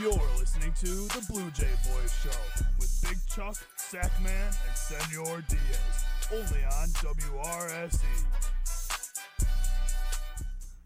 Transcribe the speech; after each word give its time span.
You're 0.00 0.12
listening 0.38 0.72
to 0.80 0.86
the 0.86 1.22
Blue 1.28 1.50
Jay 1.50 1.68
Boys 1.84 2.14
Show 2.22 2.30
with 2.78 2.98
Big 3.02 3.18
Chuck, 3.28 3.56
Sackman, 3.76 4.48
and 4.66 4.74
Senor 4.74 5.44
Diaz, 5.48 6.04
only 6.32 6.64
on 6.64 6.88
WRSE. 6.88 8.00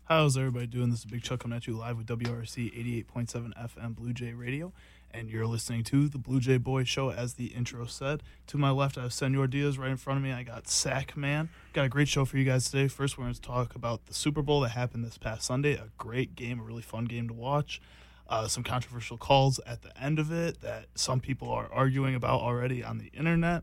How's 0.06 0.36
everybody 0.36 0.66
doing? 0.66 0.90
This 0.90 1.00
is 1.00 1.04
Big 1.04 1.22
Chuck 1.22 1.38
coming 1.38 1.56
at 1.56 1.68
you 1.68 1.76
live 1.76 1.98
with 1.98 2.08
WRSE 2.08 3.06
88.7 3.06 3.52
FM 3.54 3.94
Blue 3.94 4.12
Jay 4.12 4.32
Radio, 4.32 4.72
and 5.12 5.30
you're 5.30 5.46
listening 5.46 5.84
to 5.84 6.08
the 6.08 6.18
Blue 6.18 6.40
Jay 6.40 6.58
Boys 6.58 6.88
Show, 6.88 7.12
as 7.12 7.34
the 7.34 7.46
intro 7.46 7.86
said. 7.86 8.24
To 8.48 8.58
my 8.58 8.70
left, 8.72 8.98
I 8.98 9.02
have 9.02 9.12
Senor 9.12 9.46
Diaz. 9.46 9.78
Right 9.78 9.90
in 9.90 9.96
front 9.98 10.18
of 10.18 10.24
me, 10.24 10.32
I 10.32 10.42
got 10.42 10.66
Sack 10.66 11.16
Man. 11.16 11.48
Got 11.74 11.84
a 11.84 11.88
great 11.88 12.08
show 12.08 12.24
for 12.24 12.38
you 12.38 12.44
guys 12.44 12.68
today. 12.68 12.88
First, 12.88 13.16
we're 13.16 13.24
going 13.24 13.34
to 13.34 13.40
talk 13.40 13.76
about 13.76 14.06
the 14.06 14.14
Super 14.14 14.42
Bowl 14.42 14.62
that 14.62 14.70
happened 14.70 15.04
this 15.04 15.16
past 15.16 15.44
Sunday. 15.44 15.74
A 15.74 15.90
great 15.96 16.34
game, 16.34 16.58
a 16.58 16.64
really 16.64 16.82
fun 16.82 17.04
game 17.04 17.28
to 17.28 17.34
watch. 17.34 17.80
Uh, 18.28 18.48
some 18.48 18.64
controversial 18.64 19.16
calls 19.16 19.60
at 19.66 19.82
the 19.82 20.02
end 20.02 20.18
of 20.18 20.32
it 20.32 20.60
that 20.60 20.86
some 20.96 21.20
people 21.20 21.48
are 21.50 21.68
arguing 21.72 22.14
about 22.14 22.40
already 22.40 22.82
on 22.82 22.98
the 22.98 23.06
internet. 23.08 23.62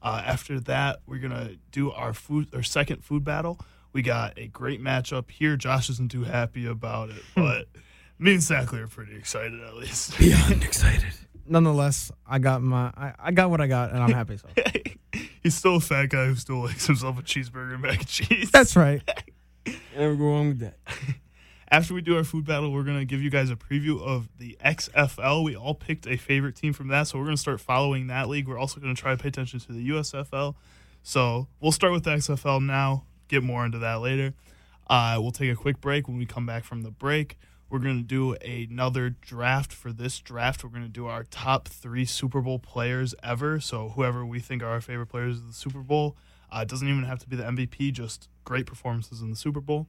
Uh, 0.00 0.22
after 0.24 0.58
that, 0.60 1.00
we're 1.06 1.18
gonna 1.18 1.50
do 1.72 1.90
our 1.90 2.12
food, 2.14 2.48
our 2.54 2.62
second 2.62 3.04
food 3.04 3.24
battle. 3.24 3.58
We 3.92 4.02
got 4.02 4.38
a 4.38 4.46
great 4.46 4.80
matchup 4.80 5.30
here. 5.30 5.56
Josh 5.56 5.90
isn't 5.90 6.10
too 6.10 6.24
happy 6.24 6.66
about 6.66 7.10
it, 7.10 7.22
but 7.34 7.66
me 8.18 8.32
and 8.34 8.40
Sackler 8.40 8.84
are 8.84 8.88
pretty 8.88 9.16
excited 9.16 9.60
at 9.60 9.74
least. 9.76 10.16
Beyond 10.18 10.62
excited. 10.64 11.12
Nonetheless, 11.46 12.12
I 12.26 12.38
got 12.38 12.62
my 12.62 12.92
I, 12.96 13.14
I 13.18 13.30
got 13.32 13.50
what 13.50 13.60
I 13.60 13.66
got, 13.66 13.90
and 13.90 14.02
I'm 14.02 14.12
happy. 14.12 14.36
So 14.38 14.48
He's 15.42 15.54
still 15.54 15.76
a 15.76 15.80
fat 15.80 16.10
guy 16.10 16.26
who 16.26 16.34
still 16.34 16.60
likes 16.64 16.86
himself 16.86 17.18
a 17.18 17.22
cheeseburger 17.22 17.72
and 17.74 17.82
mac 17.82 17.98
and 17.98 18.06
cheese. 18.06 18.50
that's 18.50 18.76
right. 18.76 19.02
Never 19.96 20.14
go 20.14 20.24
wrong 20.24 20.48
with 20.48 20.58
that. 20.60 20.76
After 21.70 21.92
we 21.92 22.00
do 22.00 22.16
our 22.16 22.24
food 22.24 22.46
battle, 22.46 22.72
we're 22.72 22.82
gonna 22.82 23.04
give 23.04 23.20
you 23.20 23.28
guys 23.28 23.50
a 23.50 23.56
preview 23.56 24.00
of 24.00 24.28
the 24.38 24.56
XFL. 24.64 25.44
We 25.44 25.54
all 25.54 25.74
picked 25.74 26.06
a 26.06 26.16
favorite 26.16 26.56
team 26.56 26.72
from 26.72 26.88
that, 26.88 27.08
so 27.08 27.18
we're 27.18 27.26
gonna 27.26 27.36
start 27.36 27.60
following 27.60 28.06
that 28.06 28.28
league. 28.30 28.48
We're 28.48 28.58
also 28.58 28.80
gonna 28.80 28.94
try 28.94 29.14
to 29.14 29.22
pay 29.22 29.28
attention 29.28 29.60
to 29.60 29.72
the 29.72 29.90
USFL. 29.90 30.56
So 31.02 31.46
we'll 31.60 31.72
start 31.72 31.92
with 31.92 32.04
the 32.04 32.10
XFL 32.12 32.60
now. 32.60 33.04
Get 33.28 33.42
more 33.42 33.66
into 33.66 33.78
that 33.80 33.96
later. 33.96 34.32
Uh, 34.88 35.18
we'll 35.20 35.30
take 35.30 35.52
a 35.52 35.54
quick 35.54 35.78
break. 35.82 36.08
When 36.08 36.16
we 36.16 36.24
come 36.24 36.46
back 36.46 36.64
from 36.64 36.84
the 36.84 36.90
break, 36.90 37.36
we're 37.68 37.80
gonna 37.80 38.00
do 38.00 38.32
another 38.36 39.10
draft. 39.10 39.74
For 39.74 39.92
this 39.92 40.20
draft, 40.20 40.64
we're 40.64 40.70
gonna 40.70 40.88
do 40.88 41.06
our 41.06 41.24
top 41.24 41.68
three 41.68 42.06
Super 42.06 42.40
Bowl 42.40 42.58
players 42.58 43.14
ever. 43.22 43.60
So 43.60 43.90
whoever 43.90 44.24
we 44.24 44.40
think 44.40 44.62
are 44.62 44.70
our 44.70 44.80
favorite 44.80 45.08
players 45.08 45.36
of 45.36 45.46
the 45.46 45.52
Super 45.52 45.80
Bowl. 45.80 46.16
Uh, 46.50 46.64
doesn't 46.64 46.88
even 46.88 47.04
have 47.04 47.18
to 47.18 47.28
be 47.28 47.36
the 47.36 47.44
MVP. 47.44 47.92
Just 47.92 48.30
great 48.44 48.64
performances 48.64 49.20
in 49.20 49.28
the 49.28 49.36
Super 49.36 49.60
Bowl. 49.60 49.86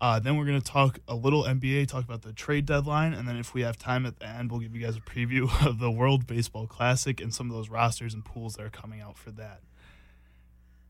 Uh, 0.00 0.20
then 0.20 0.36
we're 0.36 0.44
going 0.44 0.60
to 0.60 0.66
talk 0.66 1.00
a 1.08 1.14
little 1.14 1.42
NBA, 1.42 1.88
talk 1.88 2.04
about 2.04 2.22
the 2.22 2.32
trade 2.32 2.66
deadline, 2.66 3.12
and 3.12 3.26
then 3.26 3.36
if 3.36 3.52
we 3.52 3.62
have 3.62 3.76
time 3.76 4.06
at 4.06 4.20
the 4.20 4.28
end, 4.28 4.50
we'll 4.50 4.60
give 4.60 4.74
you 4.74 4.80
guys 4.80 4.96
a 4.96 5.00
preview 5.00 5.48
of 5.66 5.80
the 5.80 5.90
World 5.90 6.26
Baseball 6.26 6.66
Classic 6.66 7.20
and 7.20 7.34
some 7.34 7.50
of 7.50 7.56
those 7.56 7.68
rosters 7.68 8.14
and 8.14 8.24
pools 8.24 8.54
that 8.54 8.64
are 8.64 8.70
coming 8.70 9.00
out 9.00 9.18
for 9.18 9.32
that. 9.32 9.60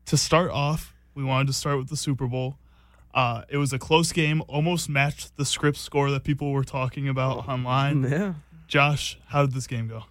To 0.05 0.17
start 0.17 0.51
off, 0.51 0.93
we 1.15 1.23
wanted 1.23 1.47
to 1.47 1.53
start 1.53 1.77
with 1.77 1.89
the 1.89 1.97
Super 1.97 2.27
Bowl. 2.27 2.57
Uh, 3.13 3.41
it 3.49 3.57
was 3.57 3.73
a 3.73 3.79
close 3.79 4.11
game, 4.11 4.43
almost 4.47 4.87
matched 4.87 5.35
the 5.37 5.45
script 5.45 5.77
score 5.77 6.11
that 6.11 6.23
people 6.23 6.51
were 6.51 6.63
talking 6.63 7.07
about 7.07 7.47
online. 7.47 8.03
Yeah. 8.09 8.33
Josh, 8.67 9.17
how 9.29 9.41
did 9.41 9.53
this 9.53 9.65
game 9.65 9.87
go? 9.87 10.03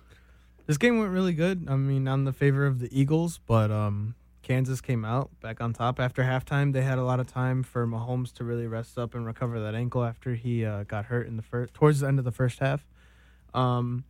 This 0.67 0.77
game 0.79 0.99
went 0.99 1.13
really 1.13 1.33
good. 1.33 1.67
I 1.69 1.77
mean, 1.77 2.09
I'm 2.09 2.25
the 2.25 2.33
favor 2.33 2.67
of 2.67 2.81
the 2.81 2.89
Eagles, 2.91 3.39
but 3.47 3.71
um, 3.71 4.17
Kansas 4.49 4.81
came 4.81 5.05
out 5.05 5.29
back 5.43 5.61
on 5.61 5.75
top 5.75 6.01
after 6.01 6.23
halftime. 6.23 6.73
They 6.73 6.81
had 6.81 6.97
a 6.97 7.05
lot 7.05 7.21
of 7.21 7.27
time 7.27 7.63
for 7.63 7.87
Mahomes 7.87 8.33
to 8.37 8.45
really 8.45 8.67
rest 8.67 8.97
up 8.97 9.15
and 9.15 9.27
recover 9.27 9.61
that 9.61 9.75
ankle 9.75 10.03
after 10.03 10.35
he 10.35 10.65
uh, 10.65 10.85
got 10.85 11.05
hurt 11.05 11.27
in 11.27 11.37
the 11.37 11.43
first 11.43 11.75
towards 11.75 12.01
the 12.01 12.09
end 12.09 12.19
of 12.19 12.25
the 12.25 12.33
first 12.33 12.59
half. 12.59 12.87
Um, 13.53 14.05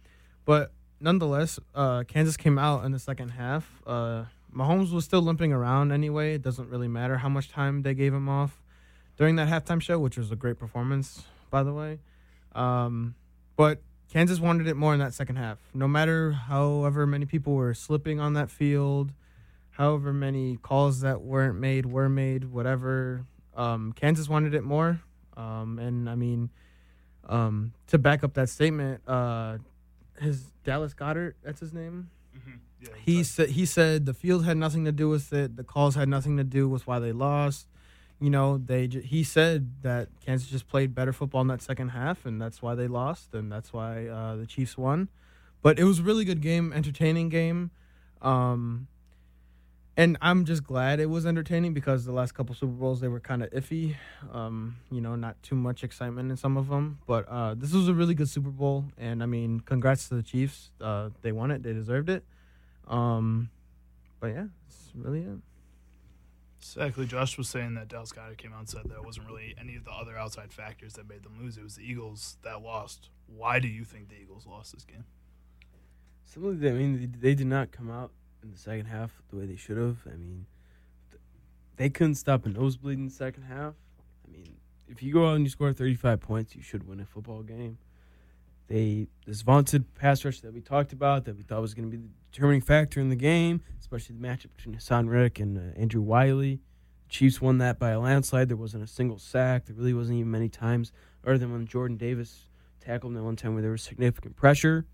but 0.45 0.71
nonetheless, 1.01 1.59
uh, 1.75 2.05
Kansas 2.05 2.37
came 2.37 2.57
out 2.57 2.85
in 2.85 2.93
the 2.93 3.01
second 3.01 3.31
half. 3.31 3.83
Uh, 3.85 4.27
Mahomes 4.55 4.93
was 4.93 5.05
still 5.05 5.23
limping 5.23 5.53
around 5.53 5.91
anyway. 5.91 6.35
It 6.35 6.43
doesn't 6.43 6.71
really 6.71 6.87
matter 6.87 7.17
how 7.17 7.29
much 7.29 7.51
time 7.51 7.83
they 7.83 7.95
gave 7.95 8.15
him 8.15 8.29
off 8.29 8.63
during 9.17 9.35
that 9.37 9.49
halftime 9.49 9.83
show, 9.83 9.99
which 9.99 10.17
was 10.17 10.31
a 10.31 10.37
great 10.37 10.57
performance, 10.57 11.25
by 11.51 11.65
the 11.65 11.73
way. 11.73 11.99
Um, 12.55 13.17
but 13.57 13.83
Kansas 14.13 14.39
wanted 14.39 14.69
it 14.69 14.77
more 14.77 14.93
in 14.93 15.01
that 15.01 15.15
second 15.15 15.35
half. 15.35 15.59
No 15.75 15.89
matter 15.89 16.31
however 16.31 17.09
many 17.09 17.27
people 17.27 17.55
were 17.55 17.75
slipping 17.75 18.21
on 18.21 18.35
that 18.35 18.53
field, 18.53 19.11
however 19.79 20.13
many 20.13 20.57
calls 20.57 21.01
that 21.01 21.23
weren't 21.23 21.59
made 21.59 21.87
were 21.87 22.09
made, 22.09 22.45
whatever. 22.45 23.25
Um, 23.57 23.93
Kansas 23.93 24.29
wanted 24.29 24.53
it 24.55 24.65
more. 24.65 25.01
Um, 25.37 25.79
and 25.79 26.11
I 26.11 26.17
mean, 26.17 26.51
um, 27.29 27.73
to 27.87 27.97
back 27.97 28.25
up 28.25 28.35
that 28.35 28.49
statement, 28.49 29.01
uh, 29.07 29.59
his 30.21 30.43
Dallas 30.65 30.95
Goedert, 30.95 31.35
that's 31.45 31.61
his 31.61 31.73
name. 31.73 32.11
Yeah, 32.81 32.89
He 33.05 33.25
said 33.25 33.51
he 33.51 33.67
said 33.67 34.07
the 34.07 34.15
field 34.15 34.45
had 34.45 34.57
nothing 34.57 34.85
to 34.85 34.93
do 34.93 35.09
with 35.09 35.33
it. 35.33 35.57
The 35.57 35.65
calls 35.65 35.95
had 35.95 36.09
nothing 36.09 36.37
to 36.37 36.45
do 36.45 36.69
with 36.69 36.87
why 36.87 36.99
they 36.99 37.13
lost. 37.13 37.69
You 38.21 38.31
know, 38.31 38.59
they 38.59 38.87
he 38.89 39.23
said 39.23 39.83
that 39.83 40.09
Kansas 40.25 40.49
just 40.49 40.67
played 40.69 40.93
better 40.95 41.13
football 41.13 41.41
in 41.41 41.49
that 41.49 41.63
second 41.63 41.91
half, 41.91 42.27
and 42.27 42.41
that's 42.43 42.61
why 42.61 42.75
they 42.75 42.89
lost, 42.89 43.33
and 43.35 43.51
that's 43.51 43.73
why 43.73 44.07
uh, 44.07 44.37
the 44.37 44.47
Chiefs 44.47 44.77
won. 44.77 45.09
But 45.63 45.79
it 45.79 45.85
was 45.85 46.01
a 46.01 46.03
really 46.03 46.25
good 46.25 46.41
game, 46.41 46.73
entertaining 46.73 47.29
game, 47.29 47.71
um, 48.23 48.87
and 49.99 50.17
I'm 50.23 50.45
just 50.45 50.63
glad 50.63 51.01
it 51.01 51.11
was 51.11 51.27
entertaining 51.27 51.75
because 51.75 52.05
the 52.05 52.13
last 52.13 52.31
couple 52.33 52.55
Super 52.55 52.73
Bowls 52.73 53.01
they 53.01 53.09
were 53.09 53.19
kind 53.19 53.43
of 53.43 53.51
iffy. 53.51 53.97
Um, 54.33 54.77
you 54.93 55.01
know, 55.01 55.17
not 55.17 55.43
too 55.43 55.57
much 55.57 55.83
excitement 55.83 56.31
in 56.31 56.37
some 56.37 56.57
of 56.57 56.69
them, 56.69 57.01
but 57.09 57.29
uh, 57.29 57.55
this 57.55 57.73
was 57.73 57.89
a 57.89 57.95
really 57.95 58.15
good 58.15 58.29
Super 58.29 58.51
Bowl, 58.51 58.85
and 58.97 59.25
I 59.25 59.27
mean, 59.27 59.59
congrats 59.59 60.09
to 60.11 60.15
the 60.15 60.23
Chiefs. 60.23 60.71
Uh, 60.81 61.11
they 61.23 61.33
won 61.33 61.51
it, 61.51 61.65
they 61.65 61.73
deserved 61.73 62.09
it. 62.11 62.23
Um, 62.87 63.51
but 64.21 64.29
yeah, 64.29 64.47
it's 64.69 64.91
really 64.95 65.23
it. 65.23 65.39
Exactly. 66.61 67.05
Josh 67.05 67.37
was 67.37 67.49
saying 67.49 67.75
that 67.75 67.89
Dallas 67.89 68.13
Goedert 68.13 68.39
came 68.39 68.53
out 68.53 68.61
and 68.61 68.69
said 68.69 68.83
that 68.85 68.95
it 68.95 69.05
wasn't 69.05 69.27
really 69.27 69.57
any 69.61 69.75
of 69.75 69.85
the 69.85 69.91
other 69.91 70.17
outside 70.17 70.53
factors 70.53 70.93
that 70.93 71.09
made 71.09 71.25
them 71.25 71.37
lose. 71.41 71.57
It 71.57 71.65
was 71.65 71.75
the 71.75 71.83
Eagles 71.83 72.37
that 72.43 72.63
lost. 72.63 73.11
Why 73.27 73.59
do 73.59 73.67
you 73.67 73.85
think 73.85 74.11
the 74.11 74.17
Eagles 74.17 74.47
lost 74.47 74.75
this 74.75 74.85
game? 74.85 75.05
Simply, 76.25 76.69
I 76.69 76.73
mean, 76.73 77.01
they, 77.21 77.31
they 77.31 77.35
did 77.35 77.47
not 77.49 77.73
come 77.73 77.91
out 77.91 78.13
in 78.43 78.51
the 78.51 78.59
second 78.59 78.87
half 78.87 79.11
the 79.31 79.37
way 79.37 79.47
they 79.47 79.57
should 79.57 79.77
have. 79.77 79.99
I 80.07 80.17
mean, 80.17 80.47
th- 81.11 81.21
they 81.77 81.91
couldn't 81.91 82.17
stop 82.17 82.47
a 82.47 82.49
nosebleed 82.49 82.99
in 82.99 83.07
the 83.07 83.11
second 83.11 83.45
half. 83.45 83.75
I 84.27 84.33
mean, 84.33 84.57
if 84.89 85.03
you 85.03 85.13
go 85.13 85.29
out 85.29 85.37
and 85.37 85.45
you 85.45 85.51
score 85.51 85.73
35 85.73 86.21
points, 86.21 86.55
you 86.55 86.63
should 86.63 86.87
win 86.89 87.01
a 87.01 87.05
football 87.05 87.43
game. 87.43 87.79
They 88.69 89.09
this 89.27 89.41
vaunted 89.41 89.95
pass 89.95 90.25
rush 90.25 90.41
that 90.41 90.53
we 90.53 90.61
talked 90.61 90.93
about 90.93 91.25
that 91.25 91.37
we 91.37 91.43
thought 91.43 91.63
was 91.63 91.73
going 91.73 91.91
to 91.91 91.97
be 91.97 92.03
the 92.03 92.11
determining 92.31 92.61
factor 92.61 93.01
in 93.01 93.09
the 93.09 93.17
game, 93.17 93.63
especially 93.81 94.17
the 94.17 94.27
matchup 94.27 94.55
between 94.57 94.77
Haason 94.77 95.09
Reddick 95.09 95.41
and 95.41 95.57
uh, 95.57 95.81
Andrew 95.81 96.03
Wylie. 96.03 96.61
Chiefs 97.09 97.41
won 97.41 97.57
that 97.59 97.79
by 97.79 97.91
a 97.91 98.01
landslide. 98.01 98.49
There 98.51 98.57
wasn't 98.59 98.85
a 98.85 98.87
single 98.87 99.19
sack. 99.19 99.65
There 99.65 99.75
really 99.75 99.95
wasn't 99.95 100.19
even 100.19 100.31
many 100.31 100.51
times, 100.51 100.93
other 101.25 101.39
than 101.39 101.51
when 101.51 101.67
Jordan 101.67 101.97
Davis 101.97 102.49
tackled 102.81 103.13
him 103.13 103.15
that 103.17 103.23
one 103.23 103.37
time 103.37 103.55
where 103.55 103.63
there 103.63 103.71
was 103.71 103.83
significant 103.83 104.37
pressure. 104.37 104.85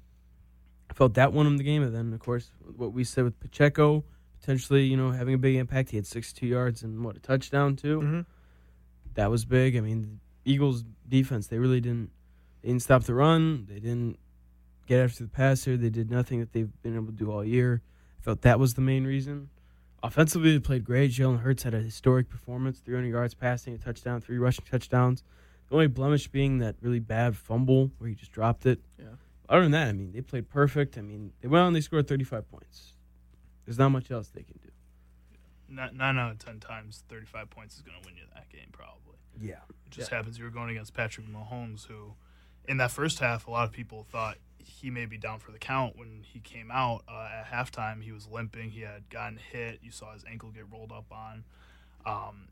Felt 0.94 1.14
that 1.14 1.32
won 1.32 1.46
him 1.46 1.56
the 1.56 1.64
game. 1.64 1.82
And 1.82 1.94
then, 1.94 2.12
of 2.12 2.20
course, 2.20 2.50
what 2.76 2.92
we 2.92 3.04
said 3.04 3.24
with 3.24 3.38
Pacheco, 3.40 4.04
potentially, 4.40 4.84
you 4.84 4.96
know, 4.96 5.10
having 5.10 5.34
a 5.34 5.38
big 5.38 5.56
impact. 5.56 5.90
He 5.90 5.96
had 5.96 6.06
62 6.06 6.46
yards 6.46 6.82
and, 6.82 7.04
what, 7.04 7.16
a 7.16 7.20
touchdown, 7.20 7.76
too? 7.76 8.00
Mm-hmm. 8.00 8.20
That 9.14 9.30
was 9.30 9.44
big. 9.44 9.76
I 9.76 9.80
mean, 9.80 10.20
the 10.44 10.52
Eagles' 10.52 10.84
defense, 11.08 11.48
they 11.48 11.58
really 11.58 11.80
didn't, 11.80 12.10
they 12.62 12.68
didn't 12.68 12.82
stop 12.82 13.04
the 13.04 13.14
run. 13.14 13.66
They 13.68 13.80
didn't 13.80 14.18
get 14.86 15.00
after 15.00 15.24
the 15.24 15.30
passer. 15.30 15.76
They 15.76 15.90
did 15.90 16.10
nothing 16.10 16.40
that 16.40 16.52
they've 16.52 16.70
been 16.82 16.94
able 16.94 17.06
to 17.06 17.12
do 17.12 17.30
all 17.30 17.44
year. 17.44 17.82
I 18.20 18.22
felt 18.22 18.42
that 18.42 18.60
was 18.60 18.74
the 18.74 18.80
main 18.80 19.04
reason. 19.04 19.50
Offensively, 20.02 20.52
they 20.52 20.60
played 20.60 20.84
great. 20.84 21.10
Jalen 21.10 21.40
Hurts 21.40 21.62
had 21.62 21.74
a 21.74 21.80
historic 21.80 22.28
performance 22.28 22.78
300 22.84 23.08
yards 23.08 23.34
passing, 23.34 23.74
a 23.74 23.78
touchdown, 23.78 24.20
three 24.20 24.38
rushing 24.38 24.64
touchdowns. 24.70 25.22
The 25.68 25.74
only 25.74 25.86
blemish 25.86 26.28
being 26.28 26.58
that 26.58 26.76
really 26.82 27.00
bad 27.00 27.36
fumble 27.36 27.90
where 27.98 28.10
he 28.10 28.14
just 28.14 28.30
dropped 28.30 28.66
it. 28.66 28.80
Yeah. 28.98 29.06
Other 29.48 29.62
than 29.62 29.72
that, 29.72 29.88
I 29.88 29.92
mean, 29.92 30.12
they 30.12 30.22
played 30.22 30.48
perfect. 30.48 30.96
I 30.96 31.02
mean, 31.02 31.32
they 31.40 31.48
went 31.48 31.62
out 31.62 31.66
and 31.66 31.76
they 31.76 31.80
scored 31.80 32.08
35 32.08 32.50
points. 32.50 32.94
There's 33.64 33.78
not 33.78 33.90
much 33.90 34.10
else 34.10 34.28
they 34.28 34.42
can 34.42 34.58
do. 34.62 34.70
Nine, 35.68 35.96
nine 35.96 36.18
out 36.18 36.32
of 36.32 36.38
ten 36.38 36.60
times, 36.60 37.02
thirty-five 37.08 37.50
points 37.50 37.76
is 37.76 37.82
going 37.82 38.00
to 38.00 38.06
win 38.06 38.16
you 38.16 38.24
that 38.34 38.50
game. 38.50 38.68
Probably. 38.70 39.16
Yeah. 39.40 39.54
It 39.86 39.90
just 39.90 40.10
happens 40.10 40.38
you 40.38 40.44
were 40.44 40.50
going 40.50 40.70
against 40.70 40.94
Patrick 40.94 41.26
Mahomes, 41.26 41.86
who, 41.86 42.14
in 42.68 42.76
that 42.76 42.90
first 42.90 43.18
half, 43.18 43.46
a 43.46 43.50
lot 43.50 43.64
of 43.64 43.72
people 43.72 44.06
thought 44.10 44.36
he 44.58 44.90
may 44.90 45.06
be 45.06 45.16
down 45.16 45.38
for 45.38 45.50
the 45.52 45.58
count. 45.58 45.96
When 45.96 46.22
he 46.22 46.38
came 46.38 46.70
out 46.70 47.02
uh, 47.08 47.28
at 47.40 47.46
halftime, 47.46 48.02
he 48.02 48.12
was 48.12 48.28
limping. 48.28 48.70
He 48.70 48.82
had 48.82 49.08
gotten 49.08 49.38
hit. 49.38 49.80
You 49.82 49.90
saw 49.90 50.12
his 50.12 50.24
ankle 50.30 50.50
get 50.50 50.70
rolled 50.70 50.92
up 50.92 51.06
on. 51.10 51.44
Um, 52.06 52.48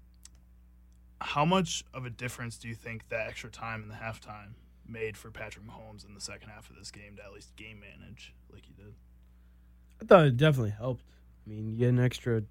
how 1.20 1.44
much 1.44 1.84
of 1.94 2.06
a 2.06 2.10
difference 2.10 2.56
do 2.56 2.66
you 2.66 2.74
think 2.74 3.08
that 3.10 3.28
extra 3.28 3.50
time 3.50 3.82
in 3.82 3.88
the 3.88 3.94
halftime 3.94 4.54
made 4.86 5.16
for 5.16 5.30
Patrick 5.30 5.64
Mahomes 5.66 6.06
in 6.06 6.14
the 6.14 6.20
second 6.20 6.50
half 6.50 6.70
of 6.70 6.76
this 6.76 6.90
game 6.90 7.16
to 7.16 7.24
at 7.24 7.32
least 7.32 7.54
game 7.56 7.80
manage 7.80 8.34
like 8.52 8.64
he 8.66 8.72
did? 8.72 8.94
I 10.00 10.04
thought 10.04 10.26
it 10.26 10.36
definitely 10.36 10.70
helped. 10.76 11.04
I 11.46 11.50
mean, 11.50 11.68
you 11.68 11.76
get 11.76 11.88
an 11.88 12.00
extra 12.00 12.42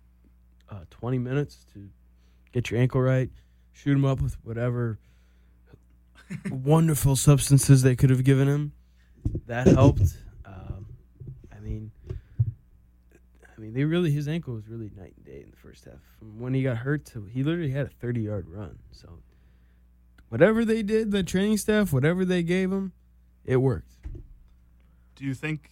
uh, 0.70 0.86
20 0.90 1.18
minutes 1.20 1.66
to 1.74 1.90
get 2.52 2.72
your 2.72 2.80
ankle 2.80 3.02
right, 3.02 3.30
shoot 3.74 3.94
him 3.94 4.06
up 4.06 4.22
with 4.22 4.36
whatever 4.46 5.00
wonderful 6.52 7.16
substances 7.16 7.82
they 7.82 7.96
could 7.96 8.10
have 8.10 8.24
given 8.24 8.48
him. 8.48 8.72
that 9.48 9.68
helped. 9.68 10.18
Um, 10.46 10.86
I 11.56 11.60
mean, 11.60 11.92
I 12.10 13.60
mean, 13.60 13.74
they 13.74 13.84
really 13.84 14.12
his 14.12 14.28
ankle 14.28 14.54
was 14.54 14.68
really 14.68 14.90
night 14.98 15.14
and 15.18 15.26
day 15.26 15.42
in 15.44 15.52
the 15.52 15.58
first 15.58 15.86
half. 15.86 16.00
From 16.20 16.40
when 16.40 16.54
he 16.54 16.64
got 16.64 16.78
hurt 16.78 17.06
to 17.08 17.26
he 17.26 17.44
literally 17.44 17.72
had 17.72 17.86
a 17.86 17.90
thirty 17.90 18.22
yard 18.22 18.48
run. 18.48 18.80
So 18.92 19.10
whatever 20.32 20.64
they 20.64 20.82
did, 20.82 21.12
the 21.12 21.24
training 21.24 21.58
staff, 21.58 21.92
whatever 21.92 22.24
they 22.24 22.42
gave 22.42 22.72
him, 22.72 22.94
it 23.46 23.58
worked. 23.58 23.92
Do 25.16 25.26
you 25.26 25.34
think 25.34 25.72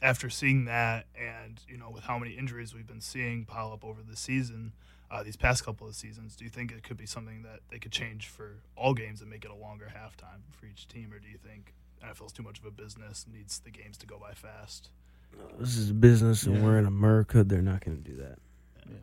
after 0.00 0.30
seeing 0.30 0.64
that 0.64 1.04
and 1.14 1.60
you 1.68 1.76
know 1.76 1.90
with 1.90 2.04
how 2.04 2.18
many 2.18 2.32
injuries 2.32 2.74
we've 2.74 2.86
been 2.86 3.00
seeing 3.02 3.44
pile 3.44 3.72
up 3.72 3.84
over 3.84 4.00
the 4.02 4.16
season, 4.16 4.72
uh, 5.10 5.22
these 5.22 5.36
past 5.36 5.64
couple 5.64 5.86
of 5.86 5.94
seasons, 5.94 6.34
do 6.34 6.44
you 6.44 6.50
think 6.50 6.72
it 6.72 6.82
could 6.82 6.96
be 6.96 7.06
something 7.06 7.42
that 7.42 7.60
they 7.70 7.78
could 7.78 7.92
change 7.92 8.26
for 8.28 8.54
all 8.74 8.94
games 8.94 9.20
and 9.20 9.28
make 9.30 9.44
it 9.44 9.50
a 9.50 9.54
longer 9.54 9.92
halftime 9.94 10.40
for 10.50 10.66
each 10.66 10.88
team, 10.88 11.12
or 11.12 11.18
do 11.18 11.28
you 11.28 11.36
think 11.38 11.74
NFL's 12.02 12.32
too 12.32 12.42
much 12.42 12.58
of 12.58 12.64
a 12.64 12.70
business, 12.70 13.26
needs 13.32 13.58
the 13.60 13.70
games 13.70 13.96
to 13.98 14.06
go 14.06 14.18
by 14.18 14.32
fast? 14.32 14.88
This 15.58 15.76
is 15.76 15.90
a 15.90 15.94
business, 15.94 16.44
and 16.44 16.56
Yeah. 16.56 16.62
we're 16.64 16.78
in 16.78 16.86
America. 16.86 17.44
They're 17.44 17.60
not 17.62 17.84
going 17.84 18.02
to 18.02 18.10
do 18.10 18.16
that. 18.16 18.38
I 18.84 18.88
mean, 18.88 19.02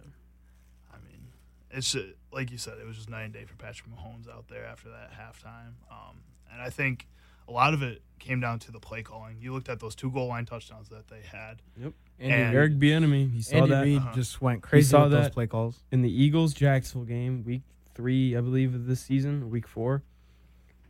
it's 1.76 1.92
just, 1.92 2.06
like 2.32 2.52
you 2.52 2.58
said, 2.58 2.76
it 2.82 2.86
was 2.88 2.96
just 2.96 3.10
night 3.10 3.24
and 3.24 3.34
day 3.34 3.46
for 3.46 3.56
Patrick 3.56 3.90
Mahomes 3.90 4.30
out 4.30 4.48
there 4.48 4.66
after 4.66 4.90
that 4.90 5.12
halftime. 5.12 5.74
Um, 5.92 6.18
and 6.52 6.62
I 6.62 6.70
think 6.70 7.08
a 7.48 7.52
lot 7.52 7.74
of 7.74 7.84
it 7.84 8.02
came 8.20 8.40
down 8.40 8.60
to 8.60 8.72
the 8.72 8.80
play 8.80 9.04
calling. 9.04 9.38
You 9.40 9.54
looked 9.54 9.70
at 9.70 9.80
those 9.80 9.94
two 9.96 10.10
goal 10.10 10.28
line 10.28 10.46
touchdowns 10.46 10.90
that 10.90 11.08
they 11.08 11.22
had. 11.22 11.62
Andy, 11.78 11.94
And- 12.20 12.56
Eric 12.56 12.74
Bieniemy, 12.80 13.32
he 13.32 13.42
saw 13.42 13.58
Andy 13.58 13.70
that 13.70 13.84
Reid 13.84 13.98
Uh-huh. 14.00 14.16
just 14.16 14.42
went 14.42 14.62
crazy 14.64 14.88
saw 14.90 15.04
with 15.04 15.12
those 15.12 15.30
play 15.30 15.48
calls. 15.48 15.84
in 15.92 16.02
the 16.02 16.10
Eagles 16.12 16.54
Jacksonville 16.54 17.06
game, 17.06 17.44
week 17.44 17.62
three, 17.94 18.36
I 18.36 18.42
believe, 18.42 18.74
of 18.74 18.88
this 18.88 19.02
season, 19.02 19.50
week 19.50 19.68
four. 19.68 20.02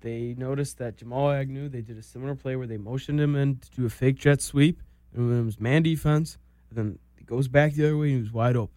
They 0.02 0.36
noticed 0.38 0.78
that 0.78 0.98
Jamal 0.98 1.32
Agnew, 1.32 1.68
they 1.68 1.82
did 1.82 1.98
a 1.98 2.04
similar 2.04 2.36
play 2.36 2.56
where 2.56 2.68
they 2.68 2.78
motioned 2.78 3.20
him 3.20 3.36
in 3.36 3.58
to 3.58 3.70
do 3.72 3.86
a 3.86 3.90
fake 3.90 4.18
jet 4.18 4.40
sweep, 4.42 4.82
and 5.14 5.28
when 5.28 5.40
it 5.40 5.44
was 5.46 5.60
man 5.60 5.82
defense, 5.84 6.38
and 6.70 6.78
then 6.78 7.00
it 7.18 7.26
goes 7.26 7.48
back 7.48 7.74
the 7.74 7.86
other 7.86 7.98
way, 7.98 8.10
and 8.10 8.18
he 8.18 8.22
was 8.22 8.32
wide 8.32 8.56
open. 8.56 8.76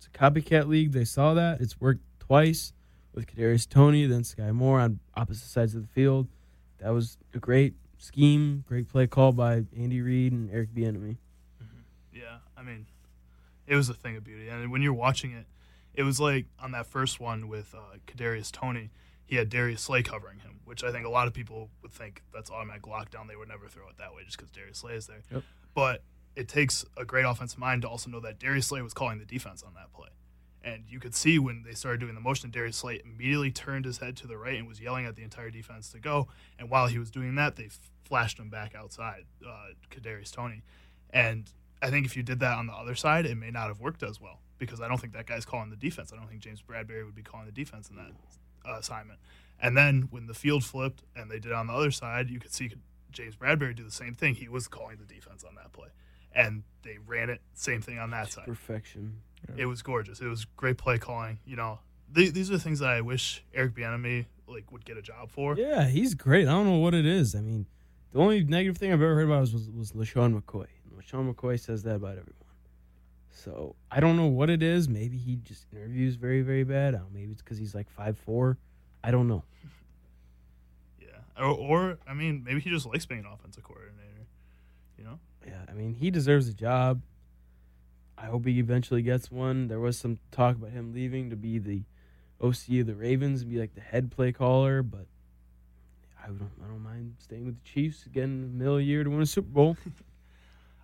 It's 0.00 0.06
a 0.06 0.18
copycat 0.18 0.66
league. 0.66 0.92
They 0.92 1.04
saw 1.04 1.34
that. 1.34 1.60
It's 1.60 1.78
worked 1.78 2.00
twice 2.20 2.72
with 3.12 3.26
Kadarius 3.26 3.68
Toney, 3.68 4.06
then 4.06 4.22
Skyy 4.22 4.50
Moore 4.54 4.80
on 4.80 4.98
opposite 5.14 5.48
sides 5.48 5.74
of 5.74 5.82
the 5.82 5.88
field. 5.88 6.26
That 6.78 6.94
was 6.94 7.18
a 7.34 7.38
great 7.38 7.74
scheme, 7.98 8.64
great 8.66 8.88
play 8.88 9.06
call 9.06 9.32
by 9.32 9.64
Andy 9.76 10.00
Reid 10.00 10.32
and 10.32 10.50
Eric 10.50 10.74
Bieniemy. 10.74 11.18
Yeah, 12.14 12.38
I 12.56 12.62
mean, 12.62 12.86
it 13.66 13.76
was 13.76 13.90
a 13.90 13.94
thing 13.94 14.16
of 14.16 14.24
beauty. 14.24 14.48
And 14.48 14.72
when 14.72 14.80
you're 14.80 14.94
watching 14.94 15.32
it, 15.32 15.44
it 15.92 16.04
was 16.04 16.18
like 16.18 16.46
on 16.58 16.72
that 16.72 16.86
first 16.86 17.20
one 17.20 17.48
with 17.48 17.74
uh, 17.74 17.98
Kadarius 18.06 18.50
Toney, 18.50 18.88
he 19.26 19.36
had 19.36 19.50
Darius 19.50 19.82
Slay 19.82 20.02
covering 20.02 20.38
him, 20.38 20.60
which 20.64 20.82
I 20.82 20.92
think 20.92 21.04
a 21.04 21.10
lot 21.10 21.26
of 21.26 21.34
people 21.34 21.68
would 21.82 21.92
think 21.92 22.22
that's 22.32 22.50
automatic 22.50 22.84
lockdown. 22.84 23.28
They 23.28 23.36
would 23.36 23.48
never 23.48 23.68
throw 23.68 23.86
it 23.90 23.98
that 23.98 24.14
way 24.14 24.22
just 24.24 24.38
because 24.38 24.50
Darius 24.50 24.78
Slay 24.78 24.94
is 24.94 25.06
there. 25.06 25.20
Yep. 25.30 25.42
But 25.74 26.02
it 26.40 26.48
takes 26.48 26.86
a 26.96 27.04
great 27.04 27.24
offensive 27.24 27.58
mind 27.58 27.82
to 27.82 27.88
also 27.88 28.08
know 28.08 28.20
that 28.20 28.38
Darius 28.38 28.68
Slay 28.68 28.80
was 28.80 28.94
calling 28.94 29.18
the 29.18 29.26
defense 29.26 29.62
on 29.62 29.74
that 29.74 29.92
play. 29.92 30.08
And 30.62 30.84
you 30.88 30.98
could 30.98 31.14
see 31.14 31.38
when 31.38 31.64
they 31.64 31.74
started 31.74 32.00
doing 32.00 32.14
the 32.14 32.20
motion, 32.20 32.50
Darius 32.50 32.78
Slay 32.78 33.00
immediately 33.04 33.50
turned 33.50 33.84
his 33.84 33.98
head 33.98 34.16
to 34.18 34.26
the 34.26 34.38
right 34.38 34.58
and 34.58 34.66
was 34.66 34.80
yelling 34.80 35.04
at 35.04 35.16
the 35.16 35.22
entire 35.22 35.50
defense 35.50 35.90
to 35.90 35.98
go. 35.98 36.28
And 36.58 36.70
while 36.70 36.86
he 36.86 36.98
was 36.98 37.10
doing 37.10 37.34
that, 37.34 37.56
they 37.56 37.68
flashed 38.04 38.38
him 38.38 38.48
back 38.48 38.74
outside, 38.74 39.24
uh, 39.46 39.68
Kadarius 39.90 40.32
Toney. 40.32 40.62
And 41.10 41.50
I 41.82 41.90
think 41.90 42.06
if 42.06 42.16
you 42.16 42.22
did 42.22 42.40
that 42.40 42.56
on 42.56 42.66
the 42.66 42.72
other 42.72 42.94
side, 42.94 43.26
it 43.26 43.36
may 43.36 43.50
not 43.50 43.68
have 43.68 43.80
worked 43.80 44.02
as 44.02 44.18
well 44.18 44.40
because 44.58 44.80
I 44.80 44.88
don't 44.88 44.98
think 44.98 45.12
that 45.12 45.26
guy's 45.26 45.44
calling 45.44 45.68
the 45.68 45.76
defense. 45.76 46.10
I 46.12 46.16
don't 46.16 46.28
think 46.28 46.40
James 46.40 46.62
Bradberry 46.62 47.04
would 47.04 47.14
be 47.14 47.22
calling 47.22 47.46
the 47.46 47.52
defense 47.52 47.90
in 47.90 47.96
that 47.96 48.12
uh, 48.66 48.78
assignment. 48.78 49.18
And 49.60 49.76
then 49.76 50.08
when 50.10 50.26
the 50.26 50.34
field 50.34 50.64
flipped 50.64 51.02
and 51.14 51.30
they 51.30 51.38
did 51.38 51.52
it 51.52 51.54
on 51.54 51.66
the 51.66 51.74
other 51.74 51.90
side, 51.90 52.30
you 52.30 52.40
could 52.40 52.52
see 52.52 52.70
James 53.12 53.36
Bradberry 53.36 53.74
do 53.74 53.84
the 53.84 53.90
same 53.90 54.14
thing. 54.14 54.34
He 54.34 54.48
was 54.48 54.68
calling 54.68 54.96
the 54.96 55.12
defense 55.12 55.44
on 55.44 55.54
that 55.56 55.72
play, 55.72 55.88
and 56.34 56.62
they 56.82 56.98
ran 57.06 57.30
it 57.30 57.40
same 57.54 57.82
thing 57.82 57.98
on 57.98 58.10
that 58.10 58.32
side. 58.32 58.46
Perfection. 58.46 59.20
It 59.56 59.66
was 59.66 59.82
gorgeous. 59.82 60.20
It 60.20 60.26
was 60.26 60.44
great 60.44 60.78
play 60.78 60.98
calling. 60.98 61.38
You 61.44 61.56
know, 61.56 61.80
th- 62.14 62.32
these 62.32 62.50
are 62.50 62.54
the 62.54 62.60
things 62.60 62.78
that 62.80 62.90
I 62.90 63.00
wish 63.00 63.44
Eric 63.54 63.74
Bieniemy 63.74 64.26
like 64.46 64.70
would 64.70 64.84
get 64.84 64.96
a 64.96 65.02
job 65.02 65.30
for. 65.30 65.56
Yeah, 65.56 65.86
he's 65.86 66.14
great. 66.14 66.46
I 66.46 66.52
don't 66.52 66.66
know 66.66 66.78
what 66.78 66.94
it 66.94 67.06
is. 67.06 67.34
I 67.34 67.40
mean, 67.40 67.66
the 68.12 68.20
only 68.20 68.44
negative 68.44 68.76
thing 68.76 68.92
I've 68.92 69.00
ever 69.00 69.14
heard 69.14 69.26
about 69.26 69.40
was 69.40 69.52
was, 69.52 69.70
was 69.70 69.92
LeSean 69.92 70.40
McCoy. 70.40 70.66
And 70.84 71.00
LeSean 71.00 71.32
McCoy 71.32 71.58
says 71.58 71.82
that 71.84 71.96
about 71.96 72.12
everyone. 72.12 72.34
So 73.30 73.76
I 73.90 74.00
don't 74.00 74.16
know 74.16 74.26
what 74.26 74.50
it 74.50 74.62
is. 74.62 74.88
Maybe 74.88 75.16
he 75.16 75.36
just 75.36 75.66
interviews 75.72 76.16
very, 76.16 76.42
very 76.42 76.64
bad. 76.64 76.94
I 76.94 76.98
don't 76.98 77.12
know, 77.12 77.18
maybe 77.18 77.32
it's 77.32 77.42
because 77.42 77.58
he's 77.58 77.74
like 77.74 77.88
five 77.90 78.18
four. 78.18 78.58
I 79.02 79.10
don't 79.10 79.28
know. 79.28 79.44
Yeah, 81.00 81.08
or, 81.38 81.56
or 81.56 81.98
I 82.06 82.12
mean, 82.12 82.44
maybe 82.44 82.60
he 82.60 82.68
just 82.68 82.84
likes 82.86 83.06
being 83.06 83.20
an 83.20 83.26
offensive 83.32 83.62
coordinator. 83.62 84.26
You 84.98 85.04
know. 85.04 85.18
Yeah, 85.50 85.62
I 85.68 85.72
mean, 85.72 85.94
he 85.94 86.10
deserves 86.10 86.48
a 86.48 86.54
job. 86.54 87.02
I 88.16 88.26
hope 88.26 88.46
he 88.46 88.58
eventually 88.58 89.02
gets 89.02 89.30
one. 89.30 89.66
There 89.68 89.80
was 89.80 89.98
some 89.98 90.18
talk 90.30 90.56
about 90.56 90.70
him 90.70 90.92
leaving 90.92 91.30
to 91.30 91.36
be 91.36 91.58
the 91.58 91.82
OC 92.40 92.80
of 92.80 92.86
the 92.86 92.94
Ravens 92.94 93.42
and 93.42 93.50
be 93.50 93.58
like 93.58 93.74
the 93.74 93.80
head 93.80 94.10
play 94.10 94.30
caller, 94.30 94.82
but 94.82 95.06
I 96.22 96.26
don't, 96.26 96.50
I 96.62 96.68
don't 96.68 96.82
mind 96.82 97.16
staying 97.18 97.46
with 97.46 97.56
the 97.62 97.68
Chiefs, 97.68 98.04
getting 98.12 98.44
a 98.44 98.46
mill 98.46 98.76
a 98.76 98.82
year 98.82 99.02
to 99.02 99.10
win 99.10 99.22
a 99.22 99.26
Super 99.26 99.48
Bowl. 99.48 99.76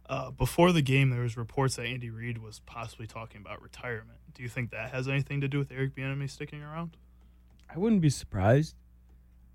Uh, 0.09 0.31
before 0.31 0.71
the 0.71 0.83
game, 0.83 1.11
there 1.11 1.23
was 1.23 1.37
reports 1.37 1.75
that 1.75 1.85
Andy 1.85 2.11
Reid 2.11 2.39
was 2.39 2.61
possibly 2.61 3.09
talking 3.09 3.41
about 3.41 3.61
retirement. 3.61 4.21
Do 4.35 4.45
you 4.45 4.49
think 4.49 4.71
that 4.71 4.93
has 4.93 5.09
anything 5.09 5.41
to 5.41 5.49
do 5.49 5.59
with 5.59 5.73
Eric 5.73 5.97
Bieniemy 5.97 6.31
sticking 6.31 6.63
around? 6.63 6.97
I 7.69 7.77
wouldn't 7.77 8.03
be 8.03 8.11
surprised. 8.11 8.77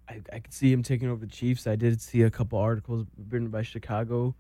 I, 0.09 0.19
I 0.33 0.39
could 0.39 0.53
see 0.53 0.69
him 0.73 0.83
taking 0.83 1.07
over 1.07 1.25
the 1.25 1.31
Chiefs. 1.31 1.67
I 1.67 1.77
did 1.77 2.01
see 2.01 2.23
a 2.23 2.29
couple 2.29 2.59
articles 2.59 3.07
written 3.29 3.47
by 3.47 3.61
Chicago 3.61 4.35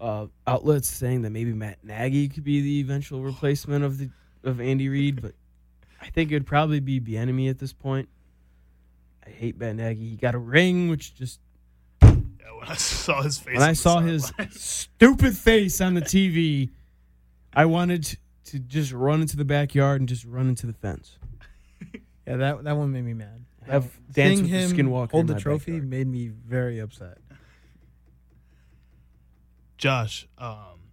uh, 0.00 0.26
outlets 0.46 0.90
saying 0.90 1.22
that 1.22 1.30
maybe 1.30 1.52
Matt 1.52 1.82
Nagy 1.82 2.28
could 2.28 2.44
be 2.44 2.60
the 2.60 2.80
eventual 2.80 3.22
replacement 3.22 3.84
of 3.84 3.98
the 3.98 4.10
of 4.44 4.60
Andy 4.60 4.88
Reid, 4.88 5.20
but 5.22 5.32
I 6.00 6.08
think 6.10 6.30
it'd 6.30 6.46
probably 6.46 6.80
be 6.80 7.00
Bieniemy 7.00 7.50
at 7.50 7.58
this 7.58 7.72
point. 7.72 8.08
I 9.26 9.30
hate 9.30 9.58
Matt 9.58 9.76
Nagy. 9.76 10.08
He 10.10 10.16
got 10.16 10.34
a 10.34 10.38
ring, 10.38 10.88
which 10.88 11.14
just 11.14 11.40
Yeah, 12.02 12.10
when 12.58 12.68
I 12.68 12.74
saw 12.76 13.22
his 13.22 13.38
face, 13.38 13.54
when 13.58 13.68
I 13.68 13.72
saw 13.72 14.00
his 14.00 14.26
sideline. 14.26 14.50
stupid 14.52 15.36
face 15.36 15.80
on 15.80 15.94
the 15.94 16.02
TV, 16.02 16.70
I 17.54 17.64
wanted 17.64 18.04
to, 18.04 18.16
to 18.46 18.58
just 18.60 18.92
run 18.92 19.20
into 19.22 19.36
the 19.36 19.44
backyard 19.44 20.00
and 20.00 20.08
just 20.08 20.24
run 20.24 20.48
into 20.48 20.66
the 20.66 20.74
fence. 20.74 21.18
Yeah, 22.26 22.36
that 22.36 22.64
that 22.64 22.76
one 22.76 22.92
made 22.92 23.04
me 23.04 23.14
mad. 23.14 23.44
Have 23.66 23.90
dance 24.12 24.38
seeing 24.38 24.42
with 24.42 24.50
the 24.50 24.58
him 24.58 24.70
skinwalker 24.88 25.10
hold 25.10 25.22
in 25.22 25.26
the 25.26 25.32
my 25.34 25.38
trophy 25.40 25.72
backyard. 25.72 25.90
made 25.90 26.06
me 26.06 26.28
very 26.28 26.78
upset. 26.78 27.18
Josh, 29.76 30.26
um, 30.38 30.90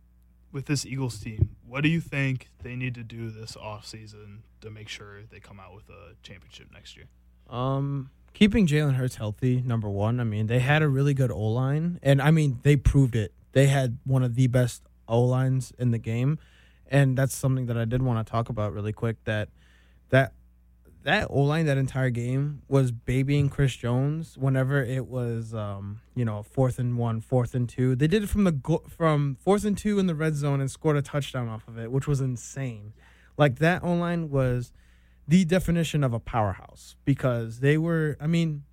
with 0.51 0.65
this 0.65 0.85
Eagles 0.85 1.19
team, 1.19 1.55
what 1.67 1.81
do 1.81 1.89
you 1.89 2.01
think 2.01 2.49
they 2.61 2.75
need 2.75 2.95
to 2.95 3.03
do 3.03 3.29
this 3.29 3.55
offseason 3.55 4.39
to 4.61 4.69
make 4.69 4.87
sure 4.89 5.21
they 5.29 5.39
come 5.39 5.59
out 5.59 5.73
with 5.73 5.89
a 5.89 6.15
championship 6.21 6.67
next 6.71 6.95
year? 6.95 7.05
Um, 7.49 8.11
keeping 8.33 8.67
Jalen 8.67 8.95
Hurts 8.95 9.15
healthy, 9.15 9.61
number 9.61 9.89
one. 9.89 10.19
I 10.19 10.23
mean, 10.23 10.47
they 10.47 10.59
had 10.59 10.81
a 10.81 10.87
really 10.87 11.13
good 11.13 11.31
O 11.31 11.39
line, 11.39 11.99
and 12.03 12.21
I 12.21 12.31
mean, 12.31 12.59
they 12.63 12.75
proved 12.75 13.15
it. 13.15 13.33
They 13.53 13.67
had 13.67 13.97
one 14.03 14.23
of 14.23 14.35
the 14.35 14.47
best 14.47 14.83
O 15.07 15.21
lines 15.21 15.73
in 15.77 15.91
the 15.91 15.97
game, 15.97 16.39
and 16.87 17.17
that's 17.17 17.35
something 17.35 17.65
that 17.67 17.77
I 17.77 17.85
did 17.85 18.01
want 18.01 18.25
to 18.25 18.29
talk 18.29 18.49
about 18.49 18.73
really 18.73 18.93
quick. 18.93 19.23
That 19.23 19.49
that 21.03 21.27
O 21.29 21.41
line 21.41 21.65
that 21.65 21.77
entire 21.77 22.09
game 22.09 22.61
was 22.67 22.91
babying 22.91 23.49
Chris 23.49 23.75
Jones 23.75 24.37
whenever 24.37 24.81
it 24.83 25.05
was, 25.07 25.53
um, 25.53 25.99
you 26.15 26.23
know, 26.25 26.43
fourth 26.43 26.79
and 26.79 26.97
one, 26.97 27.19
fourth 27.21 27.53
and 27.55 27.67
two. 27.67 27.95
They 27.95 28.07
did 28.07 28.23
it 28.23 28.27
from 28.29 28.43
the 28.45 28.51
go- 28.53 28.83
from 28.89 29.35
fourth 29.39 29.65
and 29.65 29.77
two 29.77 29.99
in 29.99 30.07
the 30.07 30.15
red 30.15 30.35
zone 30.35 30.61
and 30.61 30.71
scored 30.71 30.95
a 30.97 31.01
touchdown 31.01 31.47
off 31.49 31.67
of 31.67 31.77
it, 31.77 31.91
which 31.91 32.07
was 32.07 32.21
insane. 32.21 32.93
Like 33.37 33.59
that 33.59 33.83
O 33.83 33.93
line 33.93 34.29
was 34.29 34.71
the 35.27 35.43
definition 35.45 36.03
of 36.03 36.13
a 36.13 36.19
powerhouse 36.19 36.95
because 37.05 37.59
they 37.61 37.77
were 37.77 38.17
I 38.19 38.27
mean 38.27 38.63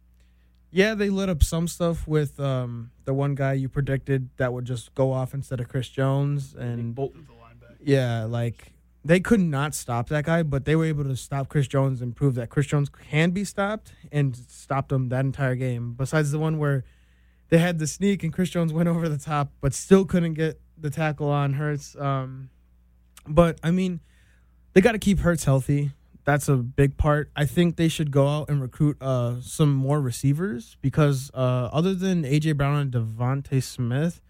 yeah 0.72 0.94
they 0.94 1.08
lit 1.10 1.28
up 1.28 1.42
some 1.42 1.66
stuff 1.68 2.06
with 2.08 2.38
um 2.40 2.90
the 3.04 3.14
one 3.14 3.34
guy 3.34 3.52
you 3.54 3.68
predicted 3.68 4.28
that 4.36 4.52
would 4.52 4.64
just 4.64 4.94
go 4.94 5.12
off 5.12 5.32
instead 5.34 5.60
of 5.60 5.68
Chris 5.68 5.88
Jones 5.88 6.54
and 6.54 6.94
The 6.96 7.02
linebacker. 7.02 7.76
yeah 7.84 8.24
like 8.24 8.72
they 9.04 9.20
could 9.20 9.40
not 9.40 9.74
stop 9.74 10.08
that 10.08 10.24
guy 10.24 10.42
but 10.42 10.64
they 10.64 10.76
were 10.76 10.84
able 10.84 11.04
to 11.04 11.16
stop 11.16 11.48
Chris 11.48 11.66
Jones 11.66 12.00
and 12.02 12.14
prove 12.14 12.34
that 12.34 12.50
Chris 12.50 12.66
Jones 12.66 12.88
can 13.10 13.30
be 13.30 13.44
stopped 13.44 13.92
and 14.12 14.36
stopped 14.36 14.92
him 14.92 15.08
that 15.08 15.24
entire 15.24 15.54
game 15.54 15.94
besides 15.94 16.30
the 16.30 16.38
one 16.38 16.58
where 16.58 16.84
they 17.48 17.58
had 17.58 17.78
the 17.78 17.86
sneak 17.86 18.22
and 18.22 18.32
Chris 18.32 18.50
Jones 18.50 18.72
went 18.72 18.88
over 18.88 19.08
the 19.08 19.18
top 19.18 19.52
but 19.60 19.74
still 19.74 20.04
couldn't 20.04 20.34
get 20.34 20.60
the 20.78 20.90
tackle 20.90 21.28
on 21.28 21.54
Hurts 21.54 21.96
um 21.96 22.50
but 23.26 23.58
I 23.62 23.70
mean 23.70 24.00
they 24.72 24.80
got 24.80 24.92
to 24.92 24.98
keep 24.98 25.20
Hurts 25.20 25.44
healthy. 25.44 25.92
That's 26.24 26.48
a 26.48 26.56
big 26.56 26.96
part. 26.96 27.30
I 27.34 27.44
think 27.44 27.76
they 27.76 27.88
should 27.88 28.10
go 28.10 28.28
out 28.28 28.50
and 28.50 28.60
recruit 28.60 29.00
uh, 29.00 29.40
some 29.40 29.72
more 29.72 30.00
receivers 30.00 30.76
because 30.80 31.30
uh, 31.34 31.70
other 31.72 31.94
than 31.94 32.22
AJ 32.22 32.56
Brown 32.56 32.78
and 32.78 32.92
DeVonta 32.92 33.62
Smith, 33.62 34.20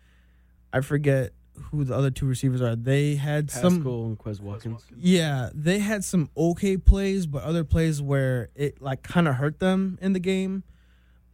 I 0.73 0.81
forget 0.81 1.33
who 1.71 1.85
the 1.85 1.95
other 1.95 2.11
two 2.11 2.27
receivers 2.27 2.61
are. 2.61 2.75
They 2.77 3.15
had 3.17 3.51
some 3.51 3.77
Pascal 3.77 4.05
and 4.07 4.19
Quez 4.19 4.41
Watkins. 4.41 4.85
yeah, 4.97 5.51
they 5.55 5.79
had 5.79 6.05
some 6.05 6.31
okay 6.37 6.77
plays, 6.77 7.27
but 7.27 7.43
other 7.43 7.65
plays 7.65 8.01
where 8.03 8.51
it 8.55 8.81
like 8.81 9.03
kind 9.03 9.29
of 9.29 9.37
hurt 9.37 9.59
them 9.61 9.99
in 10.01 10.13
the 10.13 10.19
game. 10.21 10.63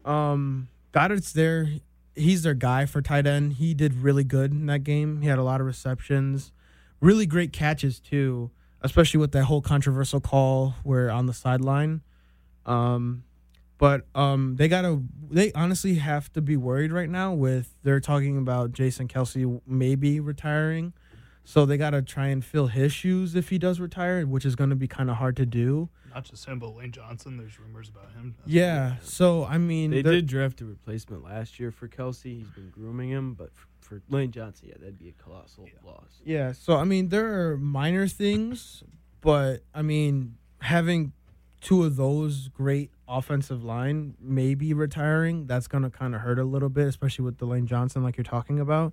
Um, 0.05 0.69
Goedert's 0.93 1.33
there. 1.33 1.69
he's 2.15 2.43
their 2.43 2.55
guy 2.55 2.87
for 2.87 3.03
tight 3.03 3.27
end. 3.27 3.55
He 3.55 3.75
did 3.75 3.95
really 3.95 4.25
good 4.25 4.51
in 4.53 4.67
that 4.67 4.85
game. 4.85 5.21
He 5.23 5.29
had 5.29 5.39
a 5.39 5.43
lot 5.43 5.61
of 5.61 5.67
receptions, 5.67 6.53
really 7.01 7.27
great 7.27 7.53
catches 7.53 8.01
too, 8.01 8.51
especially 8.83 9.19
with 9.19 9.33
that 9.33 9.45
whole 9.45 9.61
controversial 9.61 10.21
call 10.21 10.75
where 10.85 11.11
on 11.11 11.27
the 11.27 11.35
sideline. 11.35 12.03
Um, 12.65 13.25
but 13.79 14.07
um, 14.15 14.57
they 14.57 14.69
gotta 14.69 15.03
they 15.31 15.53
honestly 15.53 15.97
have 15.97 16.33
to 16.35 16.41
be 16.41 16.57
worried 16.57 16.93
right 16.93 17.09
now 17.11 17.33
with 17.33 17.75
they're 17.83 18.01
talking 18.01 18.39
about 18.39 18.73
Jason 18.73 19.09
Kelce 19.09 19.61
maybe 19.67 20.21
retiring. 20.21 20.93
So 21.49 21.65
they 21.65 21.77
got 21.77 21.91
to 21.91 22.03
try 22.03 22.27
and 22.27 22.45
fill 22.45 22.67
his 22.67 22.93
shoes 22.93 23.37
if 23.37 23.51
he 23.51 23.59
does 23.59 23.79
retire, 23.79 24.27
which 24.27 24.45
is 24.45 24.57
going 24.57 24.71
to 24.71 24.75
be 24.77 24.89
kind 24.89 25.09
of 25.09 25.17
hard 25.19 25.37
to 25.37 25.47
do. 25.47 25.89
Not 26.13 26.25
just 26.25 26.45
him, 26.45 26.59
but 26.59 26.75
Lane 26.75 26.91
Johnson. 26.91 27.37
There's 27.37 27.61
rumors 27.61 27.89
about 27.89 28.11
him. 28.15 28.35
That's 28.39 28.51
Yeah. 28.51 28.97
So 29.03 29.45
I 29.45 29.57
mean, 29.59 29.93
They 29.93 30.03
did 30.03 30.27
draft 30.27 30.61
a 30.61 30.65
replacement 30.65 31.23
last 31.23 31.61
year 31.61 31.71
for 31.71 31.87
Kelce. 31.87 32.25
He's 32.39 32.49
been 32.49 32.71
grooming 32.71 33.11
him, 33.11 33.35
but 33.35 33.55
for, 33.55 33.69
for 33.81 34.03
Lane 34.09 34.33
Johnson, 34.33 34.71
yeah, 34.71 34.75
that'd 34.81 34.99
be 34.99 35.09
a 35.11 35.23
colossal 35.23 35.67
Yeah. 35.69 35.89
loss. 35.89 36.21
Yeah. 36.25 36.51
So 36.51 36.77
I 36.77 36.83
mean, 36.83 37.11
there 37.11 37.51
are 37.51 37.57
minor 37.57 38.09
things, 38.09 38.83
but 39.21 39.61
I 39.73 39.83
mean, 39.83 40.39
having 40.61 41.13
two 41.67 41.83
of 41.83 41.97
those 41.97 42.47
great 42.51 42.93
offensive 43.09 43.65
line 43.65 44.15
maybe 44.21 44.73
retiring, 44.73 45.49
that's 45.49 45.67
going 45.67 45.83
to 45.83 45.91
kind 45.91 46.15
of 46.15 46.21
hurt 46.21 46.39
a 46.39 46.45
little 46.45 46.69
bit, 46.69 46.87
especially 46.87 47.25
with 47.25 47.39
Delane 47.39 47.67
Johnson, 47.67 48.05
like 48.05 48.17
you're 48.17 48.23
talking 48.23 48.61
about. 48.61 48.93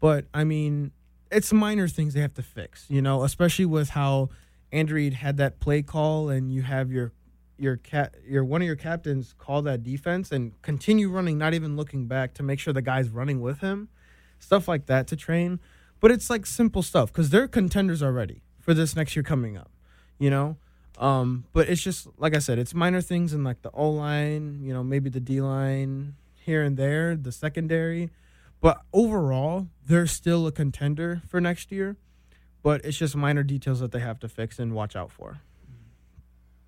But 0.00 0.24
I 0.34 0.42
mean, 0.42 0.90
it's 1.30 1.52
minor 1.52 1.86
things 1.86 2.14
they 2.14 2.20
have 2.20 2.34
to 2.34 2.42
fix, 2.42 2.86
you 2.88 3.00
know, 3.00 3.22
especially 3.22 3.66
with 3.66 3.90
how 3.90 4.30
Andrew 4.72 5.08
had 5.12 5.36
that 5.36 5.60
play 5.60 5.80
call 5.80 6.28
and 6.28 6.52
you 6.52 6.62
have 6.62 6.90
your 6.90 7.12
your 7.56 7.76
cat 7.76 8.16
your 8.26 8.42
one 8.42 8.62
of 8.62 8.66
your 8.66 8.74
captains 8.74 9.32
call 9.38 9.62
that 9.62 9.84
defense 9.84 10.32
and 10.32 10.60
continue 10.60 11.08
running, 11.08 11.38
not 11.38 11.54
even 11.54 11.76
looking 11.76 12.08
back 12.08 12.34
to 12.34 12.42
make 12.42 12.58
sure 12.58 12.72
the 12.72 12.82
guy's 12.82 13.10
running 13.10 13.40
with 13.40 13.60
him, 13.60 13.88
stuff 14.40 14.66
like 14.66 14.86
that 14.86 15.06
to 15.06 15.14
train. 15.14 15.60
But 16.00 16.10
it's 16.10 16.28
like 16.28 16.46
simple 16.46 16.82
stuff 16.82 17.12
because 17.12 17.30
they're 17.30 17.46
contenders 17.46 18.02
already 18.02 18.42
for 18.58 18.74
this 18.74 18.96
next 18.96 19.14
year 19.14 19.22
coming 19.22 19.56
up, 19.56 19.70
you 20.18 20.28
know. 20.28 20.56
Um, 21.02 21.46
but 21.52 21.68
it's 21.68 21.82
just 21.82 22.06
like 22.16 22.36
I 22.36 22.38
said, 22.38 22.60
it's 22.60 22.74
minor 22.74 23.00
things 23.00 23.34
in 23.34 23.42
like 23.42 23.62
the 23.62 23.72
O 23.72 23.90
line, 23.90 24.60
you 24.62 24.72
know, 24.72 24.84
maybe 24.84 25.10
the 25.10 25.18
D 25.18 25.40
line 25.40 26.14
here 26.36 26.62
and 26.62 26.76
there, 26.76 27.16
the 27.16 27.32
secondary. 27.32 28.10
But 28.60 28.80
overall, 28.92 29.66
they're 29.84 30.06
still 30.06 30.46
a 30.46 30.52
contender 30.52 31.20
for 31.26 31.40
next 31.40 31.72
year. 31.72 31.96
But 32.62 32.84
it's 32.84 32.96
just 32.96 33.16
minor 33.16 33.42
details 33.42 33.80
that 33.80 33.90
they 33.90 33.98
have 33.98 34.20
to 34.20 34.28
fix 34.28 34.60
and 34.60 34.72
watch 34.74 34.94
out 34.94 35.10
for. 35.10 35.40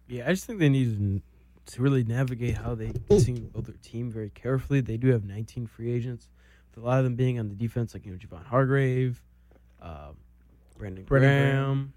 Yeah, 0.08 0.24
I 0.26 0.30
just 0.30 0.46
think 0.46 0.58
they 0.58 0.68
need 0.68 1.22
to, 1.66 1.74
to 1.74 1.82
really 1.82 2.02
navigate 2.02 2.56
how 2.56 2.74
they 2.74 2.90
continue 3.08 3.42
to 3.42 3.46
build 3.46 3.66
their 3.66 3.76
team 3.84 4.10
very 4.10 4.30
carefully. 4.30 4.80
They 4.80 4.96
do 4.96 5.12
have 5.12 5.24
19 5.24 5.68
free 5.68 5.92
agents, 5.92 6.28
with 6.74 6.82
a 6.82 6.86
lot 6.86 6.98
of 6.98 7.04
them 7.04 7.14
being 7.14 7.38
on 7.38 7.48
the 7.48 7.54
defense, 7.54 7.94
like 7.94 8.04
you 8.04 8.10
know 8.10 8.18
Javon 8.18 8.44
Hargrave, 8.44 9.22
uh, 9.80 10.08
Brandon, 10.76 11.04
Brandon 11.04 11.52
Graham. 11.52 11.92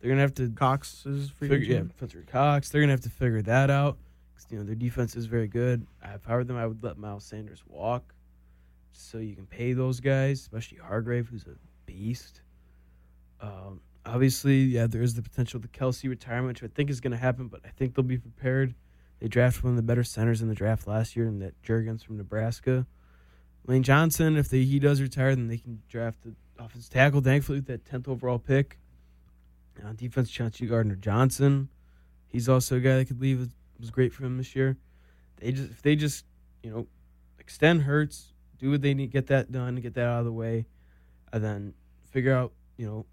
They're 0.00 0.08
gonna 0.10 0.22
have 0.22 0.34
to 0.34 0.50
Cox 0.50 1.04
is 1.06 1.30
free 1.30 1.48
figure, 1.48 1.74
yeah. 1.76 1.82
Spencer 1.96 2.24
Cox. 2.26 2.70
They're 2.70 2.80
gonna 2.80 2.92
have 2.92 3.02
to 3.02 3.10
figure 3.10 3.42
that 3.42 3.70
out. 3.70 3.98
'Cause, 4.34 4.46
you 4.50 4.58
know 4.58 4.64
their 4.64 4.74
defense 4.74 5.14
is 5.16 5.26
very 5.26 5.48
good. 5.48 5.86
If 6.02 6.28
I 6.28 6.34
were 6.34 6.44
them, 6.44 6.56
I 6.56 6.66
would 6.66 6.82
let 6.82 6.96
Miles 6.96 7.24
Sanders 7.24 7.62
walk, 7.66 8.14
so 8.92 9.18
you 9.18 9.34
can 9.36 9.46
pay 9.46 9.72
those 9.74 10.00
guys, 10.00 10.40
especially 10.40 10.78
Hargrave, 10.78 11.28
who's 11.28 11.46
a 11.46 11.56
beast. 11.86 12.40
Um, 13.40 13.80
obviously, 14.06 14.62
yeah, 14.64 14.86
there 14.86 15.02
is 15.02 15.14
the 15.14 15.22
potential 15.22 15.58
of 15.58 15.62
the 15.62 15.68
Kelce 15.68 16.08
retirement, 16.08 16.60
which 16.62 16.70
I 16.70 16.72
think 16.74 16.90
is 16.90 17.00
going 17.00 17.12
to 17.12 17.16
happen, 17.18 17.48
but 17.48 17.60
I 17.64 17.68
think 17.68 17.94
they'll 17.94 18.02
be 18.04 18.18
prepared. 18.18 18.74
They 19.18 19.28
drafted 19.28 19.64
one 19.64 19.72
of 19.74 19.76
the 19.76 19.82
better 19.82 20.04
centers 20.04 20.40
in 20.42 20.48
the 20.48 20.54
draft 20.54 20.86
last 20.86 21.14
year, 21.16 21.26
and 21.26 21.40
that 21.42 21.60
Jurgens 21.62 22.02
from 22.04 22.16
Nebraska. 22.16 22.86
Lane 23.66 23.82
Johnson, 23.82 24.36
if 24.36 24.48
they, 24.48 24.64
he 24.64 24.78
does 24.78 25.00
retire, 25.02 25.34
then 25.36 25.48
they 25.48 25.58
can 25.58 25.82
draft 25.88 26.22
the 26.22 26.34
offensive 26.58 26.90
tackle. 26.90 27.20
Thankfully, 27.20 27.58
with 27.58 27.66
that 27.66 27.84
tenth 27.84 28.08
overall 28.08 28.38
pick. 28.38 28.78
On 29.84 29.96
defense, 29.96 30.30
Chauncey 30.30 30.66
Gardner 30.66 30.96
Johnson, 30.96 31.68
he's 32.26 32.48
also 32.48 32.76
a 32.76 32.80
guy 32.80 32.96
that 32.96 33.06
could 33.06 33.20
leave. 33.20 33.38
Was, 33.38 33.48
was 33.78 33.90
great 33.90 34.12
for 34.12 34.24
him 34.24 34.36
this 34.36 34.54
year. 34.54 34.76
They 35.38 35.52
just 35.52 35.70
if 35.70 35.82
they 35.82 35.96
just 35.96 36.24
you 36.62 36.70
know 36.70 36.86
extend 37.38 37.82
Hurts, 37.82 38.32
do 38.58 38.70
what 38.70 38.82
they 38.82 38.94
need, 38.94 39.10
get 39.10 39.26
that 39.28 39.50
done, 39.50 39.76
get 39.76 39.94
that 39.94 40.06
out 40.06 40.20
of 40.20 40.24
the 40.26 40.32
way, 40.32 40.66
and 41.32 41.42
then 41.42 41.74
figure 42.10 42.34
out 42.34 42.52
you 42.76 42.86
know 42.86 43.06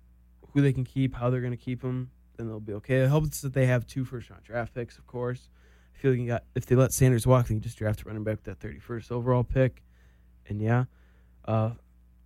who 0.53 0.61
they 0.61 0.73
can 0.73 0.83
keep, 0.83 1.15
how 1.15 1.29
they're 1.29 1.41
going 1.41 1.51
to 1.51 1.57
keep 1.57 1.81
them. 1.81 2.11
Then 2.35 2.47
they'll 2.47 2.59
be 2.59 2.73
okay. 2.73 2.97
It 2.97 3.07
helps 3.07 3.41
that 3.41 3.53
they 3.53 3.65
have 3.65 3.87
two 3.87 4.05
first 4.05 4.29
round 4.29 4.43
draft 4.43 4.73
picks, 4.73 4.97
of 4.97 5.07
course. 5.07 5.49
I 5.95 5.99
feel 5.99 6.11
like 6.11 6.19
you 6.19 6.27
got 6.27 6.43
if 6.55 6.65
they 6.65 6.75
let 6.75 6.91
Sanders 6.91 7.25
walk, 7.25 7.47
then 7.47 7.57
you 7.57 7.61
just 7.61 7.77
draft 7.77 8.01
a 8.01 8.05
running 8.05 8.23
back 8.23 8.35
with 8.35 8.43
that 8.43 8.59
thirty 8.59 8.79
first 8.79 9.11
overall 9.11 9.43
pick, 9.43 9.83
and 10.47 10.61
yeah, 10.61 10.85
uh, 11.45 11.71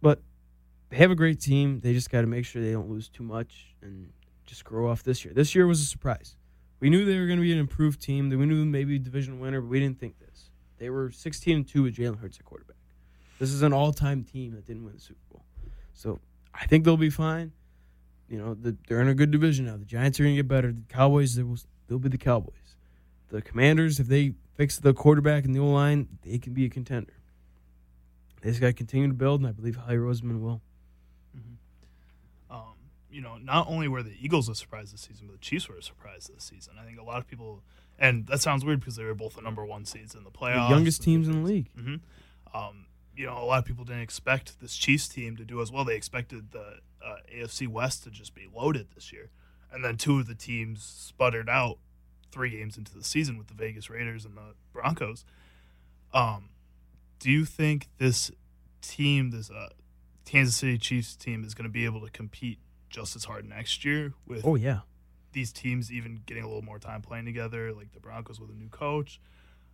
but 0.01 0.21
they 0.89 0.97
have 0.97 1.11
a 1.11 1.15
great 1.15 1.39
team. 1.39 1.79
They 1.79 1.93
just 1.93 2.09
got 2.09 2.21
to 2.21 2.27
make 2.27 2.45
sure 2.45 2.61
they 2.61 2.73
don't 2.73 2.89
lose 2.89 3.07
too 3.07 3.23
much 3.23 3.75
and 3.81 4.11
just 4.51 4.65
grow 4.65 4.91
off 4.91 5.01
this 5.01 5.23
year. 5.23 5.33
This 5.33 5.55
year 5.55 5.65
was 5.65 5.81
a 5.81 5.85
surprise. 5.85 6.35
We 6.81 6.89
knew 6.89 7.05
they 7.05 7.17
were 7.17 7.25
going 7.25 7.39
to 7.39 7.43
be 7.43 7.53
an 7.53 7.57
improved 7.57 8.01
team. 8.01 8.29
We 8.29 8.45
knew 8.45 8.65
maybe 8.65 8.99
division 8.99 9.39
winner, 9.39 9.61
but 9.61 9.69
we 9.69 9.79
didn't 9.79 9.97
think 9.97 10.19
this. 10.19 10.49
They 10.77 10.89
were 10.89 11.09
16 11.09 11.55
and 11.55 11.67
2 11.67 11.83
with 11.83 11.95
Jalen 11.95 12.19
Hurts 12.19 12.37
at 12.37 12.43
quarterback. 12.43 12.75
This 13.39 13.51
is 13.51 13.61
an 13.61 13.71
all 13.71 13.93
time 13.93 14.25
team 14.25 14.51
that 14.55 14.65
didn't 14.65 14.83
win 14.83 14.95
the 14.95 14.99
Super 14.99 15.21
Bowl. 15.31 15.45
So 15.93 16.19
I 16.53 16.65
think 16.65 16.83
they'll 16.83 16.97
be 16.97 17.09
fine. 17.09 17.53
You 18.27 18.39
know, 18.39 18.53
the, 18.53 18.75
they're 18.87 19.01
in 19.01 19.07
a 19.07 19.15
good 19.15 19.31
division 19.31 19.65
now. 19.65 19.77
The 19.77 19.85
Giants 19.85 20.19
are 20.19 20.23
going 20.23 20.35
to 20.35 20.41
get 20.41 20.49
better. 20.49 20.73
The 20.73 20.81
Cowboys, 20.89 21.35
they 21.35 21.43
will, 21.43 21.57
they'll 21.87 21.99
be 21.99 22.09
the 22.09 22.17
Cowboys. 22.17 22.75
The 23.29 23.41
Commanders, 23.41 24.01
if 24.01 24.07
they 24.07 24.33
fix 24.55 24.77
the 24.77 24.93
quarterback 24.93 25.45
and 25.45 25.55
the 25.55 25.59
O 25.59 25.67
line, 25.67 26.07
they 26.23 26.39
can 26.39 26.53
be 26.53 26.65
a 26.65 26.69
contender. 26.69 27.13
They 28.41 28.49
just 28.49 28.59
got 28.59 28.67
to 28.67 28.73
continue 28.73 29.07
to 29.07 29.13
build, 29.13 29.39
and 29.39 29.47
I 29.47 29.53
believe 29.53 29.77
Howie 29.77 29.95
Roseman 29.95 30.41
will. 30.41 30.61
You 33.11 33.21
know, 33.21 33.37
not 33.37 33.67
only 33.67 33.87
were 33.87 34.03
the 34.03 34.15
Eagles 34.19 34.47
a 34.49 34.55
surprise 34.55 34.91
this 34.91 35.01
season, 35.01 35.27
but 35.27 35.33
the 35.33 35.39
Chiefs 35.45 35.67
were 35.67 35.75
a 35.77 35.83
surprise 35.83 36.29
this 36.33 36.43
season. 36.45 36.73
I 36.81 36.85
think 36.85 36.99
a 36.99 37.03
lot 37.03 37.17
of 37.17 37.27
people, 37.27 37.61
and 37.99 38.25
that 38.27 38.41
sounds 38.41 38.63
weird 38.63 38.79
because 38.79 38.95
they 38.95 39.03
were 39.03 39.13
both 39.13 39.35
the 39.35 39.41
number 39.41 39.65
one 39.65 39.85
seeds 39.85 40.15
in 40.15 40.23
the 40.23 40.31
playoffs. 40.31 40.69
The 40.69 40.75
youngest 40.75 41.01
teams 41.03 41.27
in 41.27 41.41
the 41.43 41.47
league. 41.47 41.69
hmm 41.75 41.95
Um, 42.53 42.85
you 43.15 43.25
know, 43.25 43.37
a 43.37 43.43
lot 43.45 43.59
of 43.59 43.65
people 43.65 43.83
didn't 43.83 44.01
expect 44.01 44.59
this 44.61 44.77
Chiefs 44.77 45.07
team 45.09 45.35
to 45.37 45.43
do 45.43 45.61
as 45.61 45.71
well. 45.71 45.83
They 45.83 45.95
expected 45.95 46.51
the 46.51 46.79
uh, 47.05 47.15
AFC 47.35 47.67
West 47.67 48.03
to 48.05 48.09
just 48.09 48.33
be 48.33 48.47
loaded 48.55 48.87
this 48.95 49.11
year, 49.11 49.29
and 49.71 49.83
then 49.83 49.97
two 49.97 50.19
of 50.19 50.27
the 50.27 50.35
teams 50.35 50.83
sputtered 50.83 51.49
out 51.49 51.77
three 52.31 52.51
games 52.51 52.77
into 52.77 52.93
the 52.97 53.03
season 53.03 53.37
with 53.37 53.47
the 53.47 53.53
Vegas 53.53 53.89
Raiders 53.89 54.23
and 54.23 54.37
the 54.37 54.55
Broncos. 54.71 55.25
Um, 56.13 56.49
do 57.19 57.29
you 57.29 57.43
think 57.43 57.89
this 57.97 58.31
team, 58.81 59.31
this 59.31 59.49
uh, 59.51 59.69
Kansas 60.25 60.55
City 60.55 60.77
Chiefs 60.77 61.15
team, 61.17 61.43
is 61.43 61.53
going 61.53 61.63
to 61.67 61.71
be 61.71 61.83
able 61.85 62.01
to 62.01 62.09
compete 62.09 62.59
just 62.91 63.15
as 63.15 63.23
hard 63.25 63.47
next 63.47 63.83
year 63.83 64.13
with 64.27 64.45
Oh, 64.45 64.55
yeah. 64.55 64.81
these 65.31 65.51
teams 65.51 65.91
even 65.91 66.21
getting 66.25 66.43
a 66.43 66.47
little 66.47 66.61
more 66.61 66.77
time 66.79 67.01
playing 67.01 67.25
together, 67.25 67.73
like 67.73 67.91
the 67.93 67.99
Broncos 67.99 68.39
with 68.39 68.49
a 68.51 68.53
new 68.53 68.69
coach? 68.69 69.19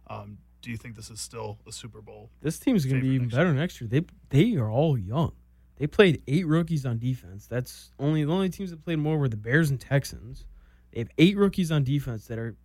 Um, 0.09 0.37
do 0.61 0.71
you 0.71 0.77
think 0.77 0.95
this 0.95 1.09
is 1.09 1.19
still 1.19 1.57
a 1.67 1.71
Super 1.71 2.01
Bowl? 2.01 2.29
This 2.41 2.57
team's 2.59 2.85
going 2.85 3.01
to 3.01 3.07
be 3.07 3.13
even 3.15 3.27
next 3.27 3.35
better 3.35 3.53
next 3.53 3.81
year. 3.81 3.87
They 3.89 4.03
they 4.29 4.55
are 4.57 4.69
all 4.71 4.97
young. 4.97 5.33
They 5.77 5.85
played 5.87 6.23
eight 6.27 6.47
rookies 6.47 6.85
on 6.85 6.97
defense. 6.97 7.45
That's 7.45 7.91
only 7.99 8.23
the 8.23 8.31
only 8.31 8.49
teams 8.49 8.71
that 8.71 8.83
played 8.83 8.97
more 8.99 9.17
were 9.17 9.29
the 9.29 9.37
Bears 9.37 9.69
and 9.69 9.79
Texans. 9.79 10.45
They 10.91 10.99
have 10.99 11.09
eight 11.19 11.37
rookies 11.37 11.71
on 11.71 11.83
defense 11.83 12.25
that 12.27 12.39
are 12.39 12.55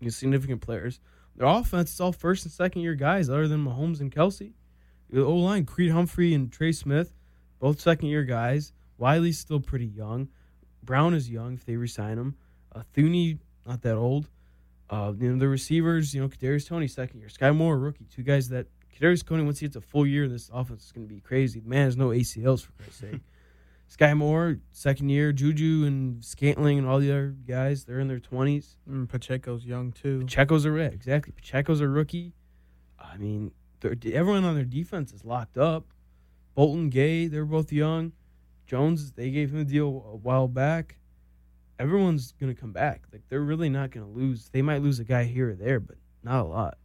you 0.00 0.06
know, 0.06 0.10
significant 0.10 0.60
players. 0.60 1.00
Their 1.36 1.46
offense 1.48 1.92
is 1.92 2.00
all 2.00 2.12
first 2.12 2.44
and 2.44 2.52
second 2.52 2.82
year 2.82 2.94
guys, 2.94 3.28
other 3.28 3.48
than 3.48 3.64
Mahomes 3.64 4.00
and 4.00 4.12
Kelce. 4.12 4.52
The 5.10 5.24
O 5.24 5.34
line, 5.34 5.64
Creed 5.64 5.90
Humphrey 5.90 6.32
and 6.34 6.52
Trey 6.52 6.70
Smith, 6.72 7.12
both 7.58 7.80
second 7.80 8.08
year 8.08 8.22
guys. 8.24 8.72
Wylie's 9.00 9.38
still 9.38 9.60
pretty 9.60 9.86
young. 9.86 10.28
Brown 10.82 11.14
is 11.14 11.30
young 11.30 11.54
if 11.54 11.64
they 11.64 11.76
resign 11.76 12.18
him. 12.18 12.36
Uh, 12.74 12.82
Thuney, 12.94 13.38
not 13.66 13.82
that 13.82 13.96
old. 13.96 14.28
Uh, 14.88 15.12
you 15.18 15.30
know 15.30 15.38
the 15.38 15.48
receivers, 15.48 16.14
you 16.14 16.20
know 16.20 16.28
Kadarius 16.28 16.66
Toney 16.66 16.88
second 16.88 17.20
year, 17.20 17.28
Skyy 17.28 17.54
Moore 17.54 17.78
rookie, 17.78 18.06
two 18.12 18.22
guys 18.22 18.48
that 18.48 18.66
Kadarius 18.92 19.24
Toney 19.24 19.44
once 19.44 19.60
he 19.60 19.66
gets 19.66 19.76
a 19.76 19.80
full 19.80 20.06
year, 20.06 20.28
this 20.28 20.50
offense 20.52 20.86
is 20.86 20.92
going 20.92 21.06
to 21.06 21.14
be 21.14 21.20
crazy. 21.20 21.60
The 21.60 21.68
man 21.68 21.84
has 21.84 21.96
no 21.96 22.08
ACLs 22.08 22.62
for 22.62 22.72
Christ's 22.72 23.00
sake. 23.00 23.20
Skyy 23.96 24.16
Moore 24.16 24.58
second 24.72 25.08
year, 25.08 25.32
Juju 25.32 25.84
and 25.84 26.24
Scantling 26.24 26.78
and 26.78 26.86
all 26.86 26.98
the 26.98 27.10
other 27.10 27.34
guys, 27.46 27.84
they're 27.84 28.00
in 28.00 28.08
their 28.08 28.20
twenties. 28.20 28.76
Mm, 28.88 29.08
Pacheco's 29.08 29.64
young 29.64 29.92
too. 29.92 30.20
Pacheco's 30.20 30.64
a 30.64 30.70
red, 30.72 30.92
exactly. 30.92 31.32
Pacheco's 31.32 31.80
a 31.80 31.88
rookie. 31.88 32.32
I 32.98 33.16
mean, 33.16 33.52
everyone 33.84 34.44
on 34.44 34.54
their 34.54 34.64
defense 34.64 35.12
is 35.12 35.24
locked 35.24 35.56
up. 35.56 35.86
Bolton, 36.54 36.90
Gay, 36.90 37.26
they're 37.26 37.44
both 37.44 37.72
young. 37.72 38.12
Jones, 38.70 39.10
they 39.10 39.30
gave 39.30 39.52
him 39.52 39.58
a 39.58 39.64
deal 39.64 39.88
a 40.12 40.16
while 40.16 40.46
back. 40.46 40.94
Everyone's 41.80 42.34
gonna 42.40 42.54
come 42.54 42.70
back. 42.70 43.02
Like 43.12 43.22
they're 43.28 43.40
really 43.40 43.68
not 43.68 43.90
gonna 43.90 44.08
lose. 44.08 44.48
They 44.52 44.62
might 44.62 44.80
lose 44.80 45.00
a 45.00 45.04
guy 45.04 45.24
here 45.24 45.50
or 45.50 45.54
there, 45.54 45.80
but 45.80 45.96
not 46.22 46.42
a 46.42 46.44
lot. 46.44 46.78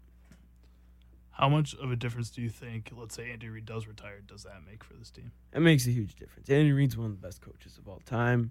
How 1.29 1.47
much 1.47 1.75
of 1.75 1.91
a 1.91 1.95
difference 1.95 2.31
do 2.31 2.41
you 2.41 2.49
think, 2.49 2.91
let's 2.97 3.13
say 3.13 3.29
Andy 3.29 3.49
Reid 3.49 3.65
does 3.65 3.85
retire, 3.85 4.21
does 4.25 4.43
that 4.45 4.61
make 4.67 4.83
for 4.83 4.93
this 4.93 5.11
team? 5.11 5.31
It 5.53 5.59
makes 5.59 5.85
a 5.85 5.91
huge 5.91 6.15
difference. 6.15 6.49
Andy 6.49 6.71
Reid's 6.71 6.97
one 6.97 7.05
of 7.07 7.21
the 7.21 7.27
best 7.27 7.41
coaches 7.41 7.77
of 7.77 7.87
all 7.87 8.01
time. 8.03 8.49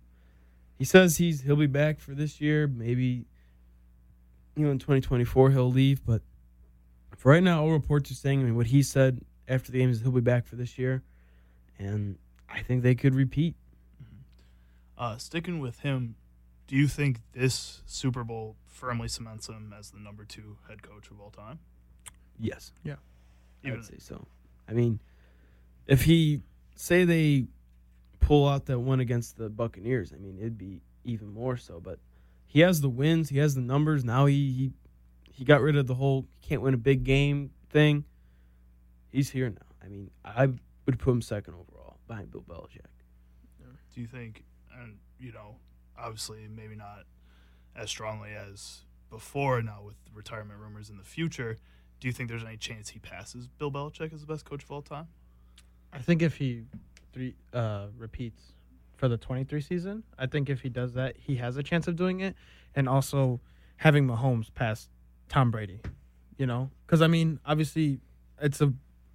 He 0.78 0.84
says 0.84 1.16
he's 1.16 1.40
he'll 1.40 1.56
be 1.56 1.66
back 1.66 1.98
for 1.98 2.14
this 2.14 2.40
year. 2.40 2.68
Maybe 2.68 3.26
you 4.54 4.64
know 4.64 4.70
in 4.70 4.78
2024 4.78 5.50
he'll 5.50 5.72
leave, 5.72 6.06
but 6.06 6.22
for 7.16 7.32
right 7.32 7.42
now, 7.42 7.62
all 7.62 7.72
reports 7.72 8.12
are 8.12 8.14
saying. 8.14 8.42
I 8.42 8.44
mean, 8.44 8.54
what 8.54 8.66
he 8.66 8.84
said 8.84 9.24
after 9.48 9.72
the 9.72 9.78
games 9.78 10.02
he'll 10.02 10.12
be 10.12 10.20
back 10.20 10.46
for 10.46 10.54
this 10.54 10.78
year, 10.78 11.02
and 11.80 12.16
I 12.54 12.62
think 12.62 12.82
they 12.82 12.94
could 12.94 13.14
repeat. 13.14 13.54
Uh, 14.96 15.16
sticking 15.16 15.58
with 15.58 15.80
him, 15.80 16.14
do 16.68 16.76
you 16.76 16.87
think 16.87 17.20
this 17.32 17.82
Super 17.84 18.23
Bowl 18.23 18.56
firmly 18.66 19.08
cements 19.08 19.49
him 19.49 19.75
as 19.76 19.90
the 19.90 19.99
number 19.99 20.25
two 20.25 20.56
head 20.68 20.82
coach 20.82 21.11
of 21.11 21.20
all 21.20 21.30
time? 21.30 21.58
Yes, 22.38 22.73
Yeah. 22.84 22.96
I 23.64 23.70
would 23.70 23.84
say 23.84 23.96
so. 23.99 24.26
I 24.68 24.73
mean, 24.73 25.00
if 25.87 26.02
he 26.02 26.40
say 26.76 27.04
they 27.04 27.46
pull 28.20 28.46
out 28.49 28.66
that 28.66 28.78
one 28.78 29.00
against 29.00 29.37
the 29.37 29.49
Buccaneers, 29.49 30.12
I 30.12 30.16
mean 30.16 30.37
it'd 30.38 30.58
be 30.58 30.82
even 31.04 31.32
more 31.32 31.56
so. 31.56 31.80
But 31.80 31.99
he 32.46 32.61
has 32.61 32.80
the 32.82 32.88
wins, 32.90 33.30
he 33.30 33.38
has 33.38 33.54
the 33.54 33.62
numbers. 33.62 34.04
Now 34.04 34.26
he 34.26 34.52
he, 34.52 34.73
he 35.32 35.44
got 35.44 35.61
rid 35.62 35.76
of 35.76 35.87
the 35.87 35.94
whole 35.94 36.26
can't 36.42 36.61
win 36.61 36.75
a 36.75 36.78
big 36.78 37.04
game 37.04 37.50
thing. 37.70 38.04
He's 39.11 39.30
here 39.30 39.49
now. 39.49 39.66
I 39.82 39.88
mean, 39.88 40.11
I 40.25 40.46
would 40.46 40.99
put 40.99 41.12
him 41.12 41.23
second 41.23 41.54
overall 41.54 41.74
behind 42.06 42.30
Bill 42.30 42.42
Belichick. 42.42 42.87
do 43.94 44.00
you 44.00 44.06
think, 44.06 44.44
and 44.78 44.99
you 45.18 45.32
know, 45.32 45.56
obviously 45.99 46.46
maybe 46.54 46.75
not 46.76 47.04
as 47.76 47.90
strongly 47.90 48.30
as 48.30 48.82
before 49.11 49.62
now 49.62 49.80
with 49.84 49.96
retirement 50.12 50.58
rumors 50.58 50.90
in 50.90 50.96
the 50.96 51.04
future, 51.04 51.56
do 52.00 52.08
you 52.08 52.12
think 52.12 52.28
there's 52.28 52.44
any 52.44 52.56
chance 52.56 52.90
he 52.90 52.99
passes 52.99 53.46
Bill 53.46 53.70
Belichick 53.70 54.12
as 54.12 54.20
the 54.20 54.26
best 54.26 54.44
coach 54.44 54.62
of 54.62 54.70
all 54.70 54.82
time? 54.82 55.08
I 55.92 55.99
think 55.99 56.23
if 56.23 56.37
he 56.37 56.64
three 57.12 57.37
uh, 57.52 57.87
repeats 57.96 58.52
for 58.96 59.08
the 59.08 59.16
23 59.16 59.61
season, 59.61 60.02
I 60.18 60.26
think 60.26 60.50
if 60.50 60.61
he 60.61 60.68
does 60.68 60.94
that, 60.94 61.16
he 61.16 61.37
has 61.37 61.56
a 61.56 61.62
chance 61.62 61.87
of 61.87 61.96
doing 61.96 62.20
it, 62.20 62.34
and 62.75 62.88
also 62.88 63.40
having 63.76 64.06
Mahomes 64.06 64.52
pass 64.52 64.88
Tom 65.28 65.50
Brady. 65.50 65.80
You 66.37 66.46
know, 66.46 66.70
because 66.84 67.00
I 67.00 67.06
mean, 67.06 67.38
obviously, 67.46 68.00
it's 68.40 68.61
a 68.61 68.73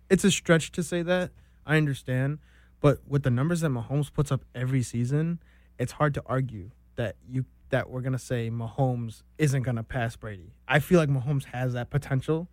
it's 0.10 0.24
a 0.24 0.32
stretch 0.32 0.72
to 0.72 0.84
say 0.84 1.02
that. 1.02 1.32
I 1.66 1.76
understand, 1.76 2.40
but 2.82 3.00
with 3.08 3.24
the 3.24 3.30
numbers 3.30 3.62
that 3.62 3.70
Mahomes 3.70 4.12
puts 4.12 4.32
up 4.32 4.44
every 4.56 4.84
season, 4.84 5.40
it's 5.78 5.94
hard 5.94 6.14
to 6.16 6.24
argue 6.26 6.72
that 6.96 7.16
you 7.28 7.46
that 7.70 7.90
we're 7.90 8.02
gonna 8.02 8.18
say 8.20 8.50
Mahomes 8.50 9.22
isn't 9.38 9.64
gonna 9.64 9.84
pass 9.84 10.16
Brady. 10.16 10.54
I 10.68 10.80
feel 10.80 11.00
like 11.00 11.10
Mahomes 11.10 11.46
has 11.46 11.74
that 11.74 11.90
potential 11.90 12.50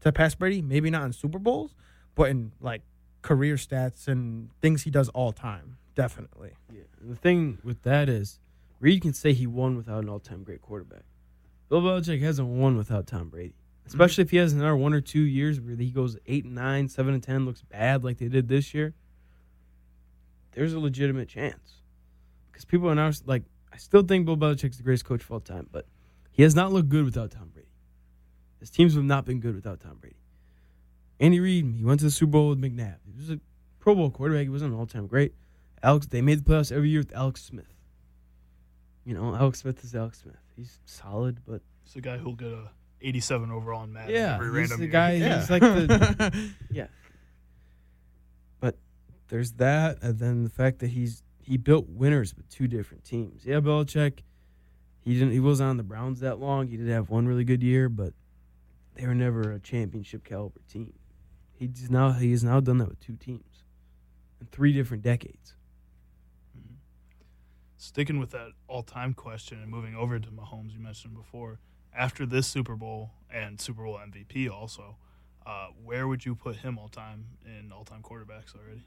to 0.00 0.12
pass 0.12 0.34
Brady. 0.34 0.62
Maybe 0.62 0.90
not 0.90 1.04
in 1.04 1.12
Super 1.12 1.38
Bowls, 1.38 1.74
but 2.14 2.30
in 2.30 2.52
like 2.60 2.82
career 3.22 3.56
stats 3.56 4.08
and 4.08 4.50
things 4.62 4.82
he 4.82 4.90
does 4.90 5.08
all 5.10 5.32
time. 5.32 5.76
Definitely. 5.94 6.52
Yeah. 6.72 6.82
And 7.00 7.10
the 7.10 7.16
thing 7.16 7.58
with 7.62 7.82
that 7.82 8.08
is, 8.08 8.38
Reid 8.78 9.02
can 9.02 9.12
say 9.12 9.32
he 9.32 9.46
won 9.46 9.76
without 9.76 10.02
an 10.02 10.08
all-time 10.08 10.42
great 10.42 10.62
quarterback. 10.62 11.02
Bill 11.68 11.82
Belichick 11.82 12.22
hasn't 12.22 12.48
won 12.48 12.76
without 12.76 13.06
Tom 13.06 13.28
Brady, 13.28 13.54
especially 13.86 14.22
if 14.22 14.30
he 14.30 14.38
has 14.38 14.52
another 14.52 14.76
one 14.76 14.94
or 14.94 15.00
two 15.00 15.20
years 15.20 15.60
where 15.60 15.76
he 15.76 15.90
goes 15.90 16.16
eight 16.26 16.44
and 16.44 16.54
nine, 16.54 16.88
seven 16.88 17.12
and 17.12 17.22
ten, 17.22 17.44
looks 17.44 17.62
bad 17.62 18.02
like 18.02 18.18
they 18.18 18.28
did 18.28 18.48
this 18.48 18.72
year. 18.72 18.94
There's 20.52 20.72
a 20.72 20.80
legitimate 20.80 21.28
chance 21.28 21.82
because 22.50 22.64
people 22.64 22.88
are 22.90 22.94
now 22.94 23.10
like, 23.26 23.44
I 23.72 23.76
still 23.76 24.02
think 24.02 24.26
Bill 24.26 24.36
Belichick's 24.36 24.76
the 24.76 24.82
greatest 24.82 25.04
coach 25.04 25.22
of 25.22 25.30
all 25.30 25.40
time, 25.40 25.68
but 25.70 25.86
he 26.30 26.42
has 26.42 26.54
not 26.54 26.72
looked 26.72 26.88
good 26.88 27.04
without 27.04 27.30
Tom 27.30 27.50
Brady. 27.52 27.68
His 28.58 28.70
teams 28.70 28.94
have 28.94 29.04
not 29.04 29.24
been 29.24 29.40
good 29.40 29.54
without 29.54 29.80
Tom 29.80 29.98
Brady. 30.00 30.16
Andy 31.18 31.40
Reid, 31.40 31.74
he 31.76 31.84
went 31.84 32.00
to 32.00 32.06
the 32.06 32.10
Super 32.10 32.32
Bowl 32.32 32.48
with 32.50 32.60
McNabb. 32.60 32.96
He 33.06 33.12
was 33.16 33.30
a 33.30 33.40
Pro 33.78 33.94
Bowl 33.94 34.10
quarterback. 34.10 34.42
He 34.44 34.48
wasn't 34.48 34.72
an 34.72 34.78
all-time 34.78 35.06
great. 35.06 35.34
Alex, 35.82 36.06
they 36.06 36.20
made 36.20 36.44
the 36.44 36.50
playoffs 36.50 36.72
every 36.72 36.90
year 36.90 37.00
with 37.00 37.14
Alex 37.14 37.42
Smith. 37.42 37.72
You 39.04 39.14
know, 39.14 39.34
Alex 39.34 39.60
Smith 39.60 39.82
is 39.84 39.94
Alex 39.94 40.20
Smith. 40.22 40.36
He's 40.56 40.78
solid, 40.84 41.38
but 41.46 41.62
It's 41.84 41.94
the 41.94 42.00
guy 42.00 42.18
who'll 42.18 42.34
get 42.34 42.48
a 42.48 42.70
87 43.00 43.50
overall 43.50 43.84
in 43.84 43.92
Madden 43.92 44.14
yeah, 44.14 44.34
every 44.34 44.48
he's 44.48 44.56
random 44.70 44.78
the 44.80 44.84
year. 44.84 44.92
guy. 44.92 45.12
Yeah. 45.14 45.40
He's 45.40 45.50
like 45.50 45.62
the 45.62 46.50
yeah. 46.70 46.86
There's 49.30 49.52
that, 49.52 50.02
and 50.02 50.18
then 50.18 50.42
the 50.44 50.50
fact 50.50 50.80
that 50.80 50.88
he's 50.88 51.22
he 51.40 51.56
built 51.56 51.88
winners 51.88 52.34
with 52.36 52.48
two 52.48 52.66
different 52.68 53.04
teams. 53.04 53.44
Yeah, 53.46 53.60
Belichick, 53.60 54.20
he 55.00 55.14
didn't 55.14 55.30
he 55.30 55.40
wasn't 55.40 55.70
on 55.70 55.76
the 55.76 55.82
Browns 55.84 56.20
that 56.20 56.38
long. 56.38 56.66
He 56.66 56.76
did 56.76 56.88
have 56.88 57.10
one 57.10 57.26
really 57.26 57.44
good 57.44 57.62
year, 57.62 57.88
but 57.88 58.12
they 58.94 59.06
were 59.06 59.14
never 59.14 59.52
a 59.52 59.60
championship 59.60 60.24
caliber 60.24 60.60
team. 60.68 60.92
He's 61.52 61.88
now 61.90 62.12
he 62.12 62.32
has 62.32 62.42
now 62.42 62.60
done 62.60 62.78
that 62.78 62.88
with 62.88 63.00
two 63.00 63.16
teams 63.16 63.64
in 64.40 64.48
three 64.48 64.72
different 64.72 65.02
decades. 65.04 65.54
Mhm. 66.58 66.76
Sticking 67.76 68.18
with 68.18 68.30
that 68.30 68.52
all-time 68.66 69.14
question 69.14 69.60
and 69.60 69.70
moving 69.70 69.94
over 69.94 70.18
to 70.18 70.30
Mahomes, 70.30 70.72
you 70.72 70.80
mentioned 70.80 71.14
before. 71.14 71.60
After 71.92 72.26
this 72.26 72.46
Super 72.46 72.76
Bowl 72.76 73.12
and 73.30 73.60
Super 73.60 73.84
Bowl 73.84 73.98
MVP, 73.98 74.48
also, 74.48 74.96
uh, 75.46 75.68
where 75.68 76.08
would 76.08 76.24
you 76.24 76.34
put 76.34 76.56
him 76.56 76.78
all-time 76.78 77.26
in 77.44 77.70
all-time 77.72 78.02
quarterbacks 78.02 78.54
already? 78.56 78.86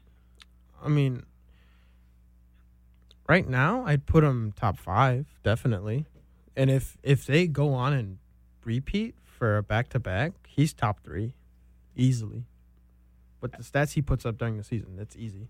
I 0.82 0.88
mean, 0.88 1.24
right 3.28 3.48
now 3.48 3.84
I'd 3.86 4.06
put 4.06 4.24
him 4.24 4.52
top 4.52 4.78
five 4.78 5.26
definitely, 5.42 6.06
and 6.56 6.70
if 6.70 6.96
if 7.02 7.26
they 7.26 7.46
go 7.46 7.74
on 7.74 7.92
and 7.92 8.18
repeat 8.64 9.14
for 9.24 9.56
a 9.56 9.62
back 9.62 9.88
to 9.90 9.98
back, 9.98 10.32
he's 10.46 10.72
top 10.72 11.00
three, 11.04 11.34
easily. 11.96 12.44
But 13.40 13.52
the 13.52 13.62
stats 13.62 13.92
he 13.92 14.02
puts 14.02 14.24
up 14.24 14.38
during 14.38 14.56
the 14.56 14.64
season, 14.64 14.96
that's 14.96 15.16
easy. 15.16 15.48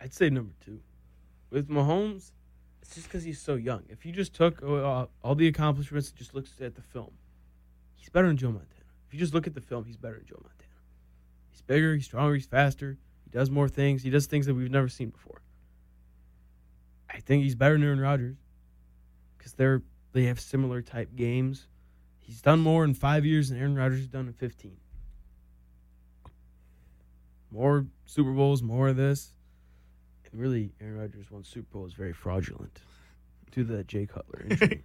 I'd 0.00 0.14
say 0.14 0.30
number 0.30 0.52
two. 0.64 0.80
With 1.50 1.68
Mahomes, 1.68 2.30
it's 2.82 2.94
just 2.94 3.08
because 3.08 3.24
he's 3.24 3.40
so 3.40 3.54
young. 3.54 3.82
If 3.88 4.06
you 4.06 4.12
just 4.12 4.34
took 4.34 4.62
uh, 4.62 5.06
all 5.22 5.34
the 5.34 5.48
accomplishments 5.48 6.10
and 6.10 6.18
just 6.18 6.34
looked 6.34 6.60
at 6.60 6.74
the 6.74 6.82
film, 6.82 7.10
he's 7.96 8.08
better 8.08 8.28
than 8.28 8.36
Joe 8.36 8.48
Montana. 8.52 8.84
If 9.08 9.14
you 9.14 9.18
just 9.18 9.34
look 9.34 9.46
at 9.46 9.54
the 9.54 9.60
film, 9.60 9.84
he's 9.84 9.96
better 9.96 10.16
than 10.16 10.26
Joe 10.26 10.40
Montana. 10.40 10.54
He's 11.50 11.62
bigger, 11.62 11.94
he's 11.94 12.04
stronger, 12.04 12.34
he's 12.34 12.46
faster. 12.46 12.98
He 13.30 13.38
does 13.38 13.50
more 13.50 13.68
things. 13.68 14.02
He 14.02 14.08
does 14.08 14.26
things 14.26 14.46
that 14.46 14.54
we've 14.54 14.70
never 14.70 14.88
seen 14.88 15.10
before. 15.10 15.42
I 17.10 17.20
think 17.20 17.42
he's 17.42 17.54
better 17.54 17.74
than 17.74 17.84
Aaron 17.84 18.00
Rodgers 18.00 18.36
because 19.36 19.52
they're 19.52 19.82
they 20.12 20.24
have 20.24 20.40
similar 20.40 20.80
type 20.80 21.14
games. 21.14 21.66
He's 22.20 22.40
done 22.40 22.60
more 22.60 22.84
in 22.84 22.94
five 22.94 23.26
years 23.26 23.50
than 23.50 23.58
Aaron 23.58 23.74
Rodgers 23.74 23.98
has 23.98 24.08
done 24.08 24.28
in 24.28 24.32
fifteen. 24.32 24.78
More 27.50 27.86
Super 28.06 28.32
Bowls, 28.32 28.62
more 28.62 28.88
of 28.88 28.96
this. 28.96 29.32
And 30.30 30.40
really, 30.40 30.72
Aaron 30.80 30.98
Rodgers' 30.98 31.30
one 31.30 31.44
Super 31.44 31.68
Bowl 31.70 31.86
is 31.86 31.92
very 31.92 32.12
fraudulent 32.14 32.80
due 33.50 33.64
to 33.64 33.76
that 33.76 33.88
Jay 33.88 34.06
Cutler 34.06 34.46
injury. 34.48 34.84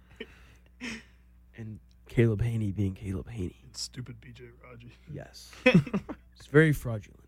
and 1.56 1.78
Caleb 2.08 2.42
Hanie 2.42 2.74
being 2.74 2.94
Caleb 2.94 3.28
Hanie. 3.30 3.54
Stupid 3.72 4.20
BJ 4.20 4.50
Raji. 4.62 4.92
Yes. 5.10 5.50
it's 5.64 6.46
very 6.50 6.72
fraudulent. 6.72 7.23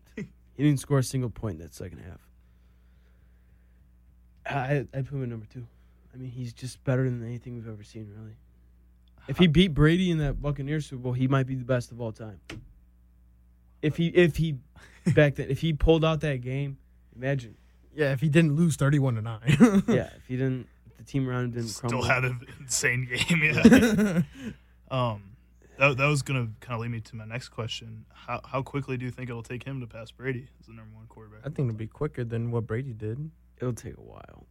He 0.57 0.63
didn't 0.63 0.79
score 0.79 0.97
a 0.99 1.03
single 1.03 1.29
point 1.29 1.55
in 1.55 1.61
that 1.61 1.73
second 1.75 1.99
half. 1.99 2.19
I, 4.45 4.87
I'd 4.93 5.05
put 5.07 5.15
him 5.15 5.23
at 5.23 5.29
number 5.29 5.45
two. 5.45 5.65
I 6.13 6.17
mean, 6.17 6.31
he's 6.31 6.51
just 6.51 6.83
better 6.83 7.03
than 7.03 7.23
anything 7.23 7.55
we've 7.55 7.67
ever 7.67 7.83
seen, 7.83 8.11
really. 8.17 8.35
If 9.27 9.37
he 9.37 9.47
beat 9.47 9.73
Brady 9.73 10.09
in 10.09 10.17
that 10.19 10.41
Buccaneers 10.41 10.85
Super 10.87 11.03
Bowl, 11.03 11.13
he 11.13 11.27
might 11.27 11.45
be 11.45 11.55
the 11.55 11.65
best 11.65 11.91
of 11.91 12.01
all 12.01 12.11
time. 12.11 12.39
If 13.81 13.97
he, 13.97 14.07
if 14.07 14.37
he, 14.37 14.55
back 15.13 15.35
then, 15.35 15.49
if 15.49 15.59
he 15.59 15.73
pulled 15.73 16.03
out 16.03 16.21
that 16.21 16.41
game, 16.41 16.77
imagine. 17.15 17.55
Yeah, 17.93 18.13
if 18.13 18.21
he 18.21 18.29
didn't 18.29 18.55
lose 18.55 18.75
thirty-one 18.75 19.15
to 19.15 19.21
nine. 19.21 19.41
Yeah, 19.87 20.09
if 20.15 20.27
he 20.27 20.37
didn't, 20.37 20.67
if 20.85 20.97
the 20.97 21.03
team 21.03 21.27
around 21.27 21.45
him 21.45 21.51
didn't 21.51 21.69
Still 21.69 21.89
crumble. 21.89 22.07
had 22.07 22.23
an 22.25 22.39
insane 22.59 23.07
game. 23.11 23.43
Yeah. 23.43 24.21
um, 24.95 25.23
that, 25.79 25.97
that 25.97 26.05
was 26.07 26.21
gonna 26.21 26.49
kind 26.59 26.75
of 26.75 26.81
lead 26.81 26.91
me 26.91 26.99
to 27.01 27.15
my 27.15 27.25
next 27.25 27.49
question. 27.49 28.05
How 28.13 28.41
how 28.45 28.61
quickly 28.61 28.97
do 28.97 29.05
you 29.05 29.11
think 29.11 29.29
it'll 29.29 29.43
take 29.43 29.63
him 29.63 29.79
to 29.81 29.87
pass 29.87 30.11
Brady 30.11 30.47
as 30.59 30.67
the 30.67 30.73
number 30.73 30.95
one 30.95 31.07
quarterback? 31.07 31.41
I 31.41 31.49
think 31.49 31.69
it'll 31.69 31.77
be 31.77 31.87
quicker 31.87 32.23
than 32.23 32.51
what 32.51 32.67
Brady 32.67 32.93
did. 32.93 33.31
It'll 33.59 33.73
take 33.73 33.97
a 33.97 34.01
while. 34.01 34.45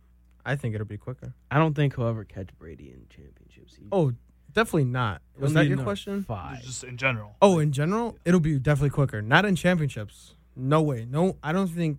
I 0.44 0.56
think 0.56 0.74
it'll 0.74 0.86
be 0.86 0.96
quicker. 0.96 1.34
I 1.50 1.58
don't 1.58 1.74
think 1.74 1.96
he'll 1.96 2.06
ever 2.06 2.24
catch 2.24 2.48
Brady 2.58 2.90
in 2.92 3.06
championships. 3.08 3.74
He, 3.74 3.84
Oh, 3.90 4.12
definitely 4.52 4.84
not. 4.84 5.20
Was 5.38 5.50
he'll 5.52 5.62
that 5.62 5.68
your 5.68 5.78
question? 5.78 6.22
Five. 6.22 6.62
Just 6.62 6.84
in 6.84 6.96
general. 6.96 7.34
Oh, 7.42 7.58
in 7.58 7.72
general, 7.72 8.16
it'll 8.24 8.40
be 8.40 8.58
definitely 8.58 8.90
quicker. 8.90 9.20
Not 9.22 9.44
in 9.44 9.56
championships. 9.56 10.34
No 10.54 10.82
way. 10.82 11.06
No, 11.08 11.36
I 11.42 11.52
don't 11.52 11.66
think 11.68 11.98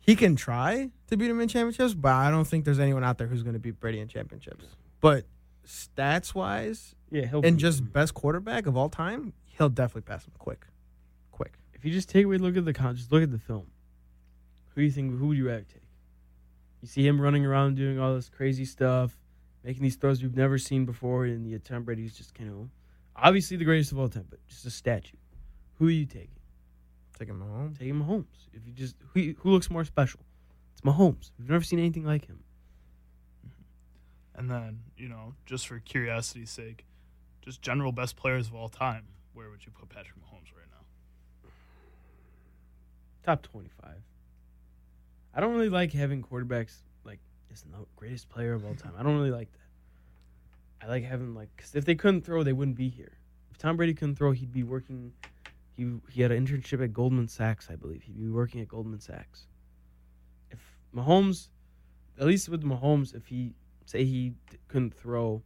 he 0.00 0.14
can 0.14 0.36
try 0.36 0.90
to 1.08 1.16
beat 1.16 1.30
him 1.30 1.40
in 1.40 1.48
championships, 1.48 1.94
but 1.94 2.12
I 2.12 2.30
don't 2.30 2.46
think 2.46 2.64
there's 2.64 2.78
anyone 2.78 3.02
out 3.02 3.18
there 3.18 3.26
who's 3.26 3.42
going 3.42 3.54
to 3.54 3.58
beat 3.58 3.80
Brady 3.80 3.98
in 3.98 4.08
championships. 4.08 4.64
But 5.00 5.24
stats 5.66 6.34
wise, 6.34 6.94
Yeah, 7.10 7.26
he'll 7.26 7.44
and 7.44 7.58
just 7.58 7.92
best 7.92 8.14
quarterback 8.14 8.66
of 8.66 8.76
all 8.76 8.88
time, 8.88 9.32
he'll 9.44 9.68
definitely 9.68 10.02
pass 10.02 10.24
him 10.26 10.32
quick, 10.38 10.66
quick. 11.32 11.58
if 11.74 11.84
you 11.84 11.92
just 11.92 12.08
take 12.08 12.24
away 12.24 12.38
look 12.38 12.56
at 12.56 12.64
the 12.64 12.72
con, 12.72 12.96
just 12.96 13.12
look 13.12 13.22
at 13.22 13.30
the 13.30 13.38
film. 13.38 13.66
Who 14.74 14.80
do 14.82 14.84
you 14.84 14.90
think? 14.92 15.18
Who 15.18 15.28
would 15.28 15.36
you 15.38 15.46
rather 15.48 15.62
take? 15.64 15.82
You 16.82 16.88
see 16.88 17.06
him 17.06 17.20
running 17.20 17.44
around 17.46 17.76
doing 17.76 17.98
all 17.98 18.14
this 18.14 18.28
crazy 18.28 18.64
stuff, 18.64 19.16
making 19.64 19.82
these 19.82 19.96
throws 19.96 20.22
we've 20.22 20.36
never 20.36 20.58
seen 20.58 20.84
before, 20.84 21.24
and 21.24 21.48
yet 21.48 21.64
Tom 21.64 21.84
Brady's 21.84 22.14
just 22.16 22.34
kind 22.34 22.50
of 22.50 22.68
obviously 23.16 23.56
the 23.56 23.64
greatest 23.64 23.92
of 23.92 23.98
all 23.98 24.08
time, 24.08 24.26
but 24.28 24.38
just 24.46 24.66
a 24.66 24.70
statue. 24.70 25.16
Who 25.78 25.86
are 25.88 25.90
you 25.90 26.04
taking? 26.06 26.28
Taking 27.18 27.40
home. 27.40 27.74
Taking 27.78 27.94
Mahomes. 27.94 28.48
If 28.52 28.66
you 28.66 28.72
just 28.74 28.94
who 29.14 29.34
who 29.38 29.50
looks 29.50 29.70
more 29.70 29.84
special? 29.84 30.20
It's 30.72 30.82
Mahomes. 30.82 31.30
We've 31.38 31.48
never 31.48 31.64
seen 31.64 31.78
anything 31.78 32.04
like 32.04 32.26
him. 32.26 32.40
And 34.36 34.50
then, 34.50 34.80
you 34.96 35.08
know, 35.08 35.34
just 35.46 35.66
for 35.66 35.78
curiosity's 35.78 36.50
sake, 36.50 36.84
just 37.40 37.62
general 37.62 37.90
best 37.90 38.16
players 38.16 38.48
of 38.48 38.54
all 38.54 38.68
time, 38.68 39.04
where 39.32 39.48
would 39.50 39.64
you 39.64 39.72
put 39.72 39.88
Patrick 39.88 40.16
Mahomes 40.16 40.54
right 40.54 40.66
now? 40.70 40.76
top 43.26 43.42
twenty-five. 43.42 44.00
I 45.34 45.40
don't 45.40 45.52
really 45.52 45.68
like 45.68 45.92
having 45.92 46.22
quarterbacks 46.22 46.76
like 47.04 47.18
is 47.52 47.62
the 47.62 47.84
greatest 47.96 48.28
player 48.28 48.54
of 48.54 48.64
all 48.64 48.74
time. 48.74 48.92
I 48.96 49.02
don't 49.02 49.16
really 49.16 49.32
like 49.32 49.48
that. 49.52 50.86
I 50.86 50.88
like 50.88 51.04
having 51.04 51.34
like 51.34 51.48
because 51.56 51.74
if 51.74 51.84
they 51.84 51.94
couldn't 51.94 52.22
throw, 52.22 52.42
they 52.42 52.52
wouldn't 52.52 52.76
be 52.76 52.88
here. 52.88 53.12
If 53.50 53.58
Tom 53.58 53.76
Brady 53.76 53.94
couldn't 53.94 54.16
throw, 54.16 54.32
he'd 54.32 54.52
be 54.52 54.62
working. 54.62 55.12
He 55.72 55.90
he 56.10 56.22
had 56.22 56.30
an 56.30 56.46
internship 56.46 56.82
at 56.82 56.92
Goldman 56.92 57.28
Sachs, 57.28 57.68
I 57.70 57.76
believe. 57.76 58.02
He'd 58.02 58.18
be 58.18 58.30
working 58.30 58.60
at 58.60 58.68
Goldman 58.68 59.00
Sachs. 59.00 59.46
If 60.50 60.60
Mahomes, 60.94 61.48
at 62.18 62.26
least 62.26 62.48
with 62.48 62.62
Mahomes, 62.62 63.14
if 63.14 63.26
he 63.26 63.52
say 63.86 64.04
he 64.04 64.30
d- 64.50 64.58
couldn't 64.68 64.92
throw, 64.94 65.42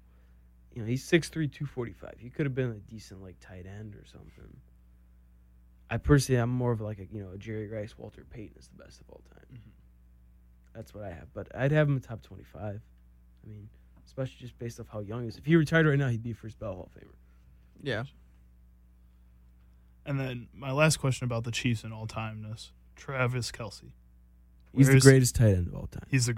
you 0.75 0.83
know, 0.83 0.89
he's 0.89 1.05
6'3", 1.09 1.31
245. 1.53 2.15
He 2.19 2.29
could 2.31 2.45
have 2.47 2.55
been 2.55 2.71
a 2.73 2.91
decent 2.91 3.23
like 3.23 3.39
tight 3.41 3.67
end 3.67 3.95
or 3.95 4.05
something. 4.05 4.57
I 5.89 5.97
personally, 5.99 6.41
I'm 6.41 6.51
more 6.51 6.73
of 6.73 6.81
like 6.81 6.99
a 6.99 7.07
you 7.07 7.23
know 7.23 7.31
a 7.33 7.39
Jerry 7.39 7.69
Rice, 7.69 7.97
Walter 7.99 8.25
Payton 8.29 8.57
is 8.59 8.69
the 8.69 8.83
best 8.83 9.01
of 9.01 9.09
all 9.11 9.23
time. 9.33 9.45
Mhm. 9.55 9.71
That's 10.75 10.95
what 10.95 11.05
I 11.05 11.11
have, 11.11 11.33
but 11.35 11.49
I'd 11.57 11.73
have 11.73 11.89
him 11.89 11.97
in 11.97 12.01
top 12.03 12.23
25. 12.23 12.81
I 13.45 13.49
mean, 13.49 13.69
especially 14.07 14.37
just 14.39 14.57
based 14.59 14.79
off 14.79 14.87
how 14.89 15.01
young 15.01 15.23
he 15.23 15.29
is. 15.29 15.37
If 15.37 15.45
he 15.47 15.57
retired 15.57 15.87
right 15.87 15.99
now, 15.99 16.09
he'd 16.09 16.23
be 16.23 16.33
first 16.33 16.59
ballot 16.61 16.77
Hall 16.77 16.91
of 16.95 17.03
Famer. 17.03 17.15
Yeah. 17.83 18.05
And 20.07 20.19
then 20.19 20.49
my 20.55 20.71
last 20.73 20.99
question 20.99 21.25
about 21.25 21.45
the 21.45 21.51
Chiefs 21.51 21.85
in 21.85 21.93
all 21.93 22.07
timeness: 22.07 22.71
Travis 22.97 23.51
Kelce. 23.51 23.93
He's 24.73 24.87
Where's- 24.87 25.03
the 25.03 25.11
greatest 25.11 25.35
tight 25.35 25.55
end 25.57 25.67
of 25.69 25.75
all 25.75 25.87
time. 25.89 26.07
He's 26.09 26.27
the. 26.27 26.37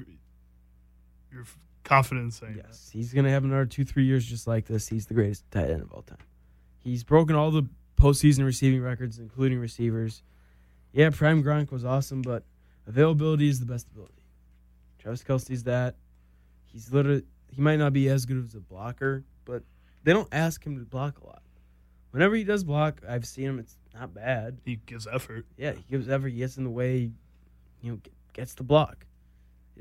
You're 1.30 1.44
in 1.90 2.30
saying 2.30 2.54
Yes, 2.56 2.90
he's 2.92 3.12
gonna 3.12 3.30
have 3.30 3.44
another 3.44 3.66
two, 3.66 3.84
three 3.84 4.04
years 4.04 4.24
just 4.24 4.46
like 4.46 4.66
this. 4.66 4.88
He's 4.88 5.06
the 5.06 5.14
greatest 5.14 5.50
tight 5.50 5.70
end 5.70 5.82
of 5.82 5.92
all 5.92 6.02
time. 6.02 6.18
He's 6.78 7.04
broken 7.04 7.36
all 7.36 7.50
the 7.50 7.66
postseason 7.96 8.44
receiving 8.44 8.82
records, 8.82 9.18
including 9.18 9.58
receivers. 9.58 10.22
Yeah, 10.92 11.10
prime 11.10 11.42
Gronk 11.42 11.70
was 11.70 11.84
awesome, 11.84 12.22
but 12.22 12.44
availability 12.86 13.48
is 13.48 13.60
the 13.60 13.66
best 13.66 13.86
ability. 13.88 14.22
Travis 14.98 15.22
Kelce's 15.22 15.64
that. 15.64 15.96
He's 16.64 16.92
literally 16.92 17.24
he 17.48 17.60
might 17.60 17.76
not 17.76 17.92
be 17.92 18.08
as 18.08 18.24
good 18.24 18.42
as 18.44 18.54
a 18.54 18.60
blocker, 18.60 19.24
but 19.44 19.62
they 20.04 20.12
don't 20.12 20.28
ask 20.32 20.64
him 20.64 20.78
to 20.78 20.84
block 20.84 21.20
a 21.20 21.26
lot. 21.26 21.42
Whenever 22.10 22.34
he 22.34 22.44
does 22.44 22.64
block, 22.64 23.00
I've 23.08 23.26
seen 23.26 23.46
him. 23.46 23.58
It's 23.58 23.76
not 23.94 24.14
bad. 24.14 24.58
He 24.64 24.76
gives 24.76 25.06
effort. 25.06 25.46
Yeah, 25.56 25.72
he 25.72 25.84
gives 25.90 26.08
effort. 26.08 26.28
He 26.28 26.38
gets 26.38 26.56
in 26.56 26.64
the 26.64 26.70
way. 26.70 27.10
You 27.80 27.92
know, 27.92 27.98
gets 28.32 28.54
the 28.54 28.62
block. 28.62 29.06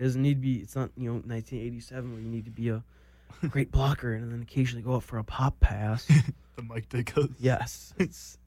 It 0.02 0.06
doesn't 0.06 0.24
need 0.24 0.34
to 0.34 0.42
be. 0.42 0.56
It's 0.56 0.76
not 0.76 0.90
you 0.98 1.10
know 1.10 1.14
1987 1.14 2.12
where 2.12 2.20
you 2.20 2.28
need 2.28 2.46
to 2.46 2.52
be 2.52 2.70
a 2.70 2.84
great 3.50 3.72
blocker 3.72 4.14
and 4.14 4.32
then 4.32 4.42
occasionally 4.42 4.82
go 4.82 4.96
up 4.96 5.04
for 5.04 5.20
a 5.20 5.24
pop 5.24 5.60
pass. 5.60 6.08
The 6.56 6.64
Mike 6.64 6.90
Ditka. 6.90 7.32
yes, 7.40 7.94
it's. 8.00 8.38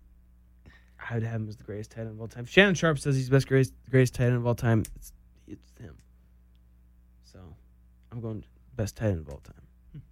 I 0.98 1.14
would 1.14 1.22
have 1.22 1.40
him 1.40 1.48
as 1.48 1.56
the 1.56 1.62
greatest 1.64 1.92
tight 1.92 2.02
end 2.02 2.10
of 2.10 2.20
all 2.20 2.26
time. 2.28 2.44
Shannon 2.44 2.74
Sharpe 2.74 2.98
says 2.98 3.14
he's 3.14 3.28
the 3.28 3.36
best 3.36 3.46
greatest 3.46 3.72
greatest 3.88 4.14
tight 4.16 4.26
end 4.26 4.34
of 4.34 4.46
all 4.46 4.56
time. 4.56 4.82
It's 4.96 5.12
it's 5.46 5.72
him. 5.80 5.96
So, 7.22 7.38
I'm 8.10 8.20
going 8.20 8.44
best 8.74 8.96
tight 8.96 9.10
end 9.10 9.20
of 9.20 9.28
all 9.30 9.40
time. 9.40 10.02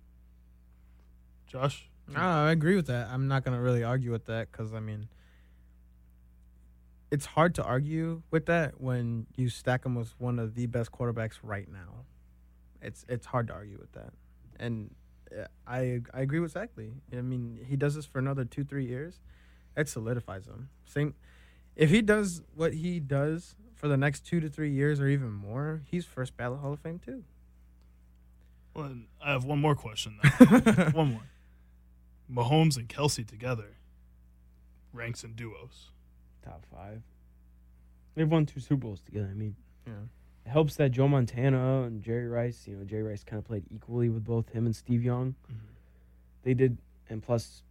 Josh. 1.48 1.90
No, 2.08 2.20
I 2.20 2.52
agree 2.52 2.76
with 2.76 2.86
that. 2.86 3.08
I'm 3.08 3.26
not 3.26 3.44
gonna 3.44 3.60
really 3.60 3.82
argue 3.82 4.12
with 4.12 4.26
that 4.26 4.50
because 4.50 4.72
I 4.72 4.80
mean, 4.80 5.08
it's 7.12 7.26
hard 7.26 7.54
to 7.56 7.62
argue 7.62 8.22
with 8.30 8.46
that 8.46 8.80
when 8.80 9.26
you 9.36 9.50
stack 9.50 9.84
him 9.84 9.94
with 9.94 10.14
one 10.18 10.38
of 10.38 10.54
the 10.54 10.64
best 10.66 10.90
quarterbacks 10.90 11.38
right 11.42 11.70
now. 11.70 12.06
It's 12.80 13.04
it's 13.08 13.26
hard 13.26 13.46
to 13.48 13.52
argue 13.52 13.78
with 13.78 13.92
that, 13.92 14.12
and 14.58 14.92
uh, 15.30 15.44
I 15.68 16.00
I 16.12 16.22
agree 16.22 16.40
with 16.40 16.52
Zachary. 16.52 16.94
I 17.12 17.20
mean, 17.20 17.64
he 17.68 17.76
does 17.76 17.94
this 17.94 18.06
for 18.06 18.18
another 18.18 18.44
two 18.44 18.64
three 18.64 18.86
years, 18.86 19.20
it 19.76 19.88
solidifies 19.88 20.46
him. 20.46 20.70
Same, 20.84 21.14
if 21.76 21.90
he 21.90 22.02
does 22.02 22.42
what 22.56 22.72
he 22.72 22.98
does 22.98 23.54
for 23.76 23.86
the 23.86 23.96
next 23.96 24.26
two 24.26 24.40
to 24.40 24.48
three 24.48 24.70
years 24.70 25.00
or 25.00 25.06
even 25.06 25.30
more, 25.30 25.82
he's 25.84 26.04
first 26.06 26.36
ballot 26.36 26.58
Hall 26.58 26.72
of 26.72 26.80
Fame 26.80 26.98
too. 26.98 27.22
Well, 28.74 28.96
I 29.22 29.32
have 29.32 29.44
one 29.44 29.60
more 29.60 29.76
question. 29.76 30.18
One 30.92 31.12
more. 31.12 31.22
Mahomes 32.32 32.78
and 32.78 32.88
Kelce 32.88 33.26
together 33.26 33.76
ranks 34.94 35.22
in 35.22 35.34
duos. 35.34 35.91
Top 36.44 36.64
five. 36.72 37.02
They've 38.14 38.30
won 38.30 38.46
two 38.46 38.60
Super 38.60 38.86
Bowls 38.86 39.00
together. 39.00 39.28
I 39.30 39.34
mean. 39.34 39.56
Yeah. 39.86 39.92
It 40.44 40.50
helps 40.50 40.74
that 40.76 40.90
Joe 40.90 41.06
Montana 41.06 41.82
and 41.82 42.02
Jerry 42.02 42.26
Rice, 42.26 42.64
you 42.66 42.76
know, 42.76 42.84
Jerry 42.84 43.04
Rice 43.04 43.22
kind 43.22 43.38
of 43.38 43.44
played 43.44 43.64
equally 43.70 44.08
with 44.08 44.24
both 44.24 44.48
him 44.48 44.66
and 44.66 44.74
Steve 44.74 45.04
Young. 45.04 45.36
They 46.42 46.54
did, 46.54 46.78
and 47.08 47.22
plus, 47.22 47.62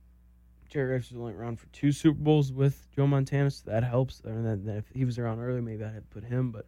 Jerry 0.69 0.93
Rice 0.93 1.11
was 1.11 1.19
only 1.19 1.33
around 1.33 1.59
for 1.59 1.67
two 1.67 1.91
Super 1.91 2.17
Bowls 2.17 2.53
with 2.53 2.87
Joe 2.95 3.07
Montana, 3.07 3.51
so 3.51 3.69
that 3.69 3.83
helps. 3.83 4.21
And 4.21 4.45
then, 4.45 4.65
then 4.65 4.77
if 4.77 4.85
he 4.93 5.03
was 5.03 5.19
around 5.19 5.41
earlier, 5.41 5.61
maybe 5.61 5.83
I 5.83 5.91
had 5.91 6.09
put 6.09 6.23
him, 6.23 6.51
but 6.51 6.65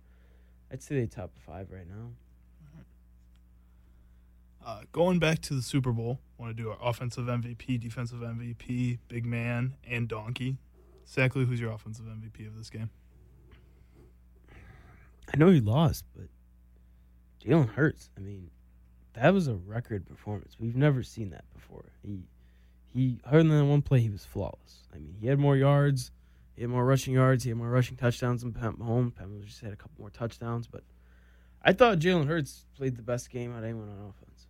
I'd 0.71 0.81
say 0.81 0.95
they 0.95 1.05
top 1.05 1.31
five 1.45 1.71
right 1.71 1.87
now. 1.87 2.09
Uh, 4.65 4.81
going 4.93 5.19
back 5.19 5.39
to 5.41 5.53
the 5.53 5.61
Super 5.61 5.91
Bowl, 5.91 6.19
want 6.37 6.55
to 6.55 6.61
do 6.63 6.69
our 6.69 6.77
offensive 6.81 7.25
MVP, 7.25 7.79
defensive 7.79 8.19
MVP, 8.19 8.99
big 9.09 9.25
man, 9.25 9.75
and 9.85 10.07
donkey. 10.07 10.57
Exactly, 11.03 11.45
who's 11.45 11.59
your 11.59 11.71
offensive 11.71 12.05
MVP 12.05 12.47
of 12.47 12.57
this 12.57 12.69
game? 12.69 12.89
I 15.33 15.37
know 15.37 15.49
he 15.49 15.59
lost, 15.59 16.05
but 16.15 16.27
Jalen 17.43 17.69
Hurts. 17.69 18.09
I 18.17 18.21
mean, 18.21 18.49
that 19.13 19.33
was 19.33 19.47
a 19.47 19.55
record 19.55 20.07
performance. 20.07 20.55
We've 20.59 20.75
never 20.75 21.03
seen 21.03 21.29
that 21.31 21.45
before. 21.53 21.85
He, 22.01 22.23
he, 22.93 23.19
other 23.25 23.39
than 23.39 23.49
that 23.49 23.65
one 23.65 23.81
play, 23.81 23.99
he 23.99 24.09
was 24.09 24.25
flawless. 24.25 24.87
I 24.93 24.97
mean, 24.97 25.15
he 25.19 25.27
had 25.27 25.39
more 25.39 25.55
yards, 25.55 26.11
he 26.55 26.61
had 26.61 26.71
more 26.71 26.85
rushing 26.85 27.13
yards, 27.13 27.43
he 27.43 27.49
had 27.49 27.57
more 27.57 27.69
rushing 27.69 27.97
touchdowns 27.97 28.41
than 28.41 28.53
Pat 28.53 28.73
Mahomes. 28.73 29.15
Pat 29.15 29.27
Mahomes 29.27 29.45
just 29.45 29.61
had 29.61 29.73
a 29.73 29.75
couple 29.75 29.95
more 29.99 30.09
touchdowns, 30.09 30.67
but 30.67 30.83
I 31.63 31.73
thought 31.73 31.99
Jalen 31.99 32.27
Hurts 32.27 32.65
played 32.75 32.95
the 32.95 33.01
best 33.01 33.29
game 33.29 33.53
out 33.53 33.59
of 33.59 33.63
anyone 33.65 33.89
on 33.89 34.09
offense. 34.09 34.47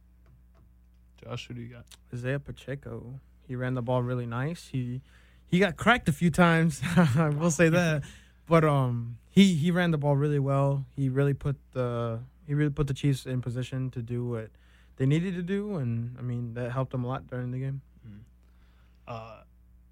Josh, 1.24 1.48
who 1.48 1.54
do 1.54 1.62
you 1.62 1.74
got? 1.74 1.86
Isaiah 2.14 2.40
Pacheco. 2.40 3.20
He 3.48 3.56
ran 3.56 3.74
the 3.74 3.82
ball 3.82 4.02
really 4.02 4.26
nice. 4.26 4.70
He 4.72 5.02
he 5.48 5.60
got 5.60 5.78
cracked 5.78 6.10
a 6.10 6.14
few 6.14 6.30
times. 6.32 6.82
I 6.96 7.30
will 7.30 7.52
say 7.52 7.70
that. 7.70 8.04
But 8.48 8.64
um 8.64 9.18
he 9.30 9.56
he 9.56 9.72
ran 9.72 9.92
the 9.92 9.98
ball 9.98 10.16
really 10.16 10.40
well. 10.40 10.86
He 10.96 11.10
really 11.10 11.34
put 11.34 11.58
the 11.72 12.20
he 12.46 12.54
really 12.54 12.72
put 12.72 12.88
the 12.88 12.94
Chiefs 12.94 13.26
in 13.26 13.42
position 13.42 13.90
to 13.92 14.02
do 14.02 14.26
what 14.26 14.50
they 14.98 15.06
needed 15.06 15.36
to 15.36 15.42
do 15.42 15.76
and 15.78 16.16
I 16.20 16.22
mean 16.22 16.54
that 16.56 16.72
helped 16.72 16.92
them 16.92 17.04
a 17.04 17.08
lot 17.08 17.28
during 17.28 17.52
the 17.52 17.60
game. 17.60 17.82
Uh, 19.08 19.42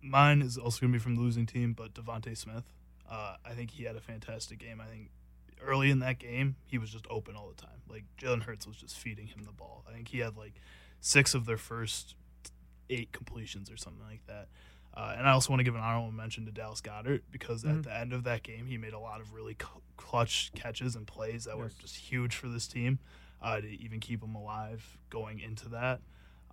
mine 0.02 0.42
is 0.42 0.58
also 0.58 0.80
to 0.80 0.88
be 0.88 1.00
from 1.00 1.16
the 1.16 1.22
losing 1.22 1.46
team, 1.46 1.74
but 1.74 1.94
DeVonta 1.94 2.36
Smith. 2.36 2.64
Uh, 3.10 3.36
I 3.46 3.52
think 3.54 3.72
he 3.72 3.84
had 3.84 3.96
a 3.96 4.02
fantastic 4.02 4.60
game. 4.60 4.80
I 4.80 4.86
think 4.86 5.10
early 5.62 5.92
in 5.92 6.00
that 6.00 6.18
game, 6.20 6.56
he 6.66 6.78
was 6.78 6.92
just 6.92 7.06
open 7.10 7.36
all 7.36 7.50
the 7.50 7.62
time. 7.62 7.82
Like 7.90 8.06
Jalen 8.20 8.44
Hurts 8.44 8.66
was 8.66 8.78
just 8.78 8.98
feeding 8.98 9.28
him 9.28 9.44
the 9.44 9.52
ball. 9.52 9.84
I 9.88 9.94
think 9.94 10.08
he 10.08 10.20
had 10.20 10.38
like 10.38 10.54
six 11.02 11.34
of 11.34 11.46
their 11.46 11.58
first 11.58 12.16
eight 12.90 13.12
completions 13.12 13.70
or 13.70 13.78
something 13.78 14.06
like 14.08 14.26
that. 14.28 14.48
Uh, 14.93 15.15
and 15.17 15.27
I 15.27 15.32
also 15.32 15.49
want 15.51 15.62
to 15.62 15.63
give 15.63 15.75
an 15.75 15.82
honorable 15.82 16.12
mention 16.12 16.45
to 16.45 16.51
Dallas 16.51 16.82
Goedert 16.82 17.21
because 17.32 17.63
Mhm. 17.63 17.77
at 17.77 17.84
the 17.84 17.97
end 17.97 18.12
of 18.13 18.23
that 18.25 18.43
game, 18.43 18.67
he 18.67 18.77
made 18.77 18.93
a 18.93 18.99
lot 18.99 19.21
of 19.21 19.32
really 19.34 19.56
cl- 19.60 19.82
clutch 19.97 20.51
catches 20.54 20.95
and 20.95 21.08
plays 21.08 21.45
that 21.45 21.58
were 21.58 21.69
just 21.80 21.95
huge 21.95 22.36
for 22.36 22.49
this 22.49 22.67
team 22.67 22.99
uh, 23.41 23.62
to 23.62 23.67
even 23.82 23.99
keep 23.99 24.19
them 24.21 24.36
alive 24.36 24.97
going 25.10 25.39
into 25.39 25.69
that. 25.69 26.01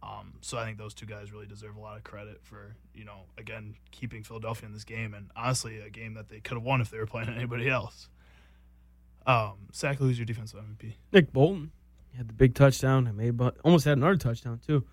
Um, 0.02 0.34
so 0.40 0.56
I 0.56 0.64
think 0.64 0.78
those 0.78 0.94
two 0.94 1.06
guys 1.06 1.32
really 1.32 1.46
deserve 1.48 1.74
a 1.76 1.80
lot 1.80 1.96
of 1.96 2.04
credit 2.04 2.40
for 2.44 2.76
you 2.94 3.04
know 3.04 3.24
again 3.36 3.74
keeping 3.90 4.22
Philadelphia 4.22 4.66
in 4.68 4.72
this 4.72 4.84
game 4.84 5.12
and 5.12 5.30
honestly 5.34 5.78
a 5.80 5.90
game 5.90 6.14
that 6.14 6.28
they 6.28 6.38
could 6.40 6.54
have 6.56 6.62
won 6.62 6.80
if 6.80 6.88
they 6.90 6.98
were 6.98 7.06
playing 7.06 7.28
anybody 7.30 7.68
else. 7.68 8.08
Um, 9.26 9.66
Sack, 9.72 9.96
who's 9.98 10.18
your 10.18 10.24
defensive 10.26 10.60
MVP? 10.60 10.94
Nick 11.12 11.32
Bolton 11.32 11.72
he 12.12 12.16
had 12.16 12.28
the 12.28 12.32
big 12.32 12.54
touchdown. 12.54 13.06
I 13.08 13.12
made 13.12 13.36
bu- 13.36 13.50
almost 13.64 13.84
had 13.84 13.98
another 13.98 14.16
touchdown 14.16 14.60
too. 14.64 14.86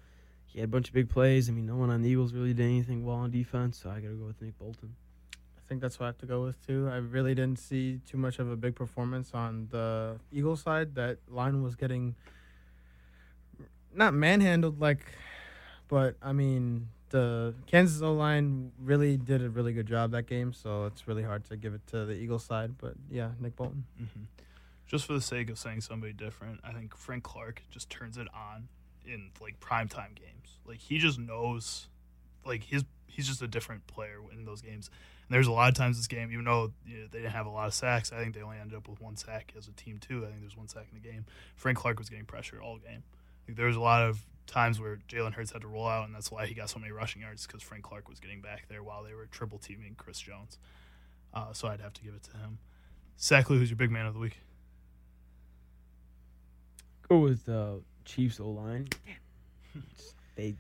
He 0.56 0.62
had 0.62 0.70
a 0.70 0.72
bunch 0.72 0.88
of 0.88 0.94
big 0.94 1.10
plays. 1.10 1.50
I 1.50 1.52
mean, 1.52 1.66
no 1.66 1.76
one 1.76 1.90
on 1.90 2.02
the 2.02 2.10
Eagles 2.10 2.32
really 2.32 2.54
did 2.54 2.64
anything 2.64 3.06
well 3.06 3.18
on 3.18 3.30
defense, 3.30 3.78
so 3.78 3.90
I 3.90 4.00
got 4.00 4.08
to 4.08 4.14
go 4.14 4.26
with 4.26 4.42
Nick 4.42 4.58
Bolton. 4.58 4.96
I 5.34 5.62
think 5.68 5.82
that's 5.82 6.00
what 6.00 6.06
I 6.06 6.08
have 6.08 6.18
to 6.20 6.26
go 6.26 6.44
with 6.44 6.66
too. 6.66 6.88
I 6.90 6.96
really 6.96 7.36
didn't 7.36 7.60
see 7.60 8.00
too 8.10 8.18
much 8.18 8.40
of 8.40 8.50
a 8.50 8.56
big 8.56 8.74
performance 8.74 9.32
on 9.34 9.68
the 9.70 10.16
Eagles 10.32 10.62
side. 10.62 10.96
That 10.96 11.18
line 11.28 11.62
was 11.62 11.76
getting 11.76 12.16
not 13.94 14.14
manhandled 14.14 14.80
like, 14.80 15.06
but 15.90 16.16
I 16.22 16.32
mean 16.32 16.88
the 17.10 17.54
Kansas 17.68 18.02
O 18.02 18.14
line 18.14 18.72
really 18.82 19.18
did 19.18 19.44
a 19.44 19.50
really 19.50 19.74
good 19.74 19.88
job 19.88 20.12
that 20.12 20.26
game. 20.26 20.54
So 20.54 20.86
it's 20.86 21.06
really 21.06 21.24
hard 21.24 21.44
to 21.50 21.58
give 21.58 21.74
it 21.74 21.86
to 21.88 22.06
the 22.06 22.14
Eagles 22.14 22.46
side. 22.46 22.78
But 22.78 22.94
yeah, 23.12 23.32
Nick 23.42 23.58
Bolton. 23.58 23.84
Mm-hmm. 24.02 24.24
Just 24.88 25.06
for 25.06 25.12
the 25.12 25.22
sake 25.22 25.50
of 25.50 25.60
saying 25.60 25.82
somebody 25.82 26.14
different, 26.14 26.62
I 26.64 26.72
think 26.72 26.96
Frank 26.96 27.24
Clark 27.24 27.64
just 27.70 27.90
turns 27.90 28.18
it 28.18 28.28
on 28.34 28.70
in 29.06 29.32
like 29.42 29.60
primetime 29.60 30.16
games. 30.16 30.60
Like 30.66 30.80
he 30.80 30.98
just 30.98 31.20
knows, 31.20 31.88
like 32.46 32.64
his 32.64 32.84
he's 33.08 33.28
just 33.28 33.42
a 33.42 33.48
different 33.48 33.88
player 33.88 34.20
in 34.32 34.46
those 34.46 34.62
games. 34.62 34.90
And 35.28 35.34
there's 35.34 35.48
a 35.48 35.52
lot 35.52 35.70
of 35.70 35.76
times 35.76 35.98
this 35.98 36.08
game, 36.08 36.32
even 36.32 36.46
though 36.46 36.72
you 36.86 37.00
know, 37.00 37.08
they 37.12 37.20
didn't 37.20 37.34
have 37.34 37.46
a 37.46 37.50
lot 37.50 37.68
of 37.68 37.74
sacks, 37.74 38.12
I 38.12 38.22
think 38.22 38.36
they 38.36 38.42
only 38.42 38.58
ended 38.58 38.78
up 38.78 38.88
with 38.88 39.02
one 39.02 39.16
sack 39.16 39.54
as 39.58 39.68
a 39.68 39.72
team 39.72 39.98
too. 40.00 40.24
I 40.24 40.30
think 40.30 40.42
there's 40.42 40.58
one 40.58 40.68
sack 40.68 40.88
in 40.92 41.02
the 41.02 41.08
game. 41.08 41.26
Frank 41.56 41.78
Clark 41.78 41.98
was 41.98 42.10
getting 42.10 42.26
pressure 42.26 42.62
all 42.62 42.78
game. 42.78 43.04
Like 43.48 43.58
there 43.58 43.68
was 43.68 43.76
a 43.76 43.82
lot 43.82 44.04
of 44.04 44.24
times 44.48 44.80
where 44.80 45.00
Jalen 45.10 45.34
Hurts 45.34 45.52
had 45.52 45.62
to 45.62 45.68
roll 45.68 45.88
out, 45.88 46.06
and 46.06 46.14
that's 46.14 46.32
why 46.32 46.46
he 46.46 46.54
got 46.54 46.70
so 46.70 46.80
many 46.80 46.92
rushing 46.92 47.22
yards 47.22 47.48
because 47.48 47.64
Frank 47.64 47.84
Clark 47.84 48.08
was 48.08 48.20
getting 48.20 48.42
back 48.42 48.68
there 48.70 48.84
while 48.84 49.04
they 49.04 49.14
were 49.14 49.26
triple 49.26 49.58
teaming 49.58 49.96
Chris 49.98 50.20
Jones. 50.20 50.58
Uh, 51.34 51.52
so 51.54 51.68
I'd 51.68 51.82
have 51.82 51.94
to 51.94 52.02
give 52.02 52.14
it 52.14 52.24
to 52.24 52.32
him. 52.38 52.60
Sackley, 53.18 53.58
who's 53.58 53.70
your 53.70 53.78
big 53.78 53.92
man 53.92 54.06
of 54.06 54.14
the 54.14 54.20
week? 54.20 54.40
Go 57.08 57.20
with 57.20 57.48
uh, 57.48 57.76
Chiefs 58.06 58.40
O 58.40 58.50
line. 58.50 58.88
they 60.36 60.56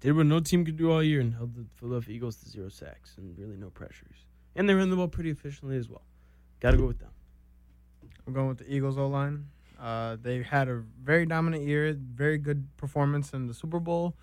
did 0.00 0.12
what 0.16 0.26
no 0.26 0.40
team 0.40 0.64
could 0.64 0.76
do 0.76 0.90
all 0.90 1.02
year 1.02 1.20
and 1.20 1.34
held 1.34 1.54
the 1.54 1.64
Philadelphia 1.76 2.14
Eagles 2.14 2.36
to 2.36 2.48
zero 2.48 2.68
sacks 2.68 3.14
and 3.16 3.36
really 3.38 3.56
no 3.56 3.70
pressures. 3.70 4.26
And 4.54 4.68
they 4.68 4.74
ran 4.74 4.90
the 4.90 4.96
ball 4.96 5.08
pretty 5.08 5.30
efficiently 5.30 5.76
as 5.76 5.88
well. 5.88 6.02
Got 6.60 6.72
to 6.72 6.76
go 6.76 6.86
with 6.86 6.98
them. 6.98 7.10
I'm 8.26 8.32
going 8.32 8.48
with 8.48 8.58
the 8.58 8.72
Eagles 8.72 8.98
O 8.98 9.06
line. 9.06 9.46
Uh, 9.80 10.16
they 10.20 10.42
had 10.42 10.68
a 10.68 10.82
very 11.02 11.24
dominant 11.24 11.64
year, 11.64 11.96
very 11.96 12.36
good 12.36 12.66
performance 12.76 13.32
in 13.32 13.46
the 13.46 13.54
Super 13.54 13.78
Bowl. 13.78 14.14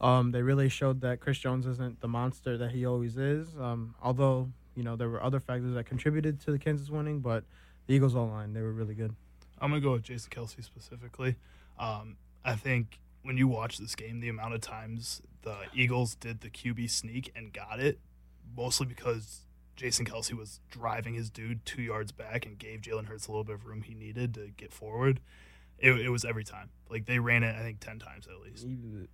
Um, 0.00 0.30
they 0.30 0.42
really 0.42 0.68
showed 0.68 1.00
that 1.00 1.20
Chris 1.20 1.38
Jones 1.38 1.66
isn't 1.66 2.00
the 2.00 2.08
monster 2.08 2.56
that 2.58 2.70
he 2.70 2.86
always 2.86 3.16
is. 3.16 3.48
Um, 3.58 3.94
although 4.02 4.50
you 4.74 4.84
know 4.84 4.94
there 4.94 5.08
were 5.08 5.22
other 5.22 5.40
factors 5.40 5.74
that 5.74 5.86
contributed 5.86 6.40
to 6.42 6.52
the 6.52 6.58
Kansas 6.58 6.88
winning, 6.90 7.20
but 7.20 7.44
the 7.86 7.94
Eagles 7.94 8.14
O 8.14 8.24
line 8.24 8.52
they 8.52 8.60
were 8.60 8.72
really 8.72 8.94
good. 8.94 9.14
I'm 9.60 9.70
gonna 9.70 9.80
go 9.80 9.92
with 9.92 10.02
Jason 10.02 10.30
Kelce 10.30 10.62
specifically. 10.62 11.36
Um, 11.78 12.16
I 12.44 12.54
think 12.54 12.98
when 13.22 13.36
you 13.36 13.48
watch 13.48 13.78
this 13.78 13.94
game, 13.94 14.20
the 14.20 14.28
amount 14.28 14.54
of 14.54 14.60
times 14.60 15.22
the 15.42 15.56
Eagles 15.74 16.14
did 16.14 16.40
the 16.40 16.50
QB 16.50 16.90
sneak 16.90 17.30
and 17.36 17.52
got 17.52 17.80
it, 17.80 17.98
mostly 18.56 18.86
because 18.86 19.42
Jason 19.76 20.04
Kelce 20.06 20.32
was 20.32 20.60
driving 20.70 21.14
his 21.14 21.30
dude 21.30 21.64
two 21.64 21.82
yards 21.82 22.10
back 22.12 22.44
and 22.46 22.58
gave 22.58 22.80
Jalen 22.80 23.06
Hurts 23.06 23.26
a 23.26 23.30
little 23.30 23.44
bit 23.44 23.54
of 23.56 23.66
room 23.66 23.82
he 23.82 23.94
needed 23.94 24.34
to 24.34 24.48
get 24.56 24.72
forward. 24.72 25.20
It, 25.78 25.92
it 25.92 26.08
was 26.08 26.24
every 26.24 26.42
time. 26.42 26.70
Like 26.90 27.06
they 27.06 27.20
ran 27.20 27.44
it, 27.44 27.54
I 27.54 27.60
think 27.62 27.78
ten 27.78 28.00
times 28.00 28.26
at 28.26 28.40
least. 28.40 28.66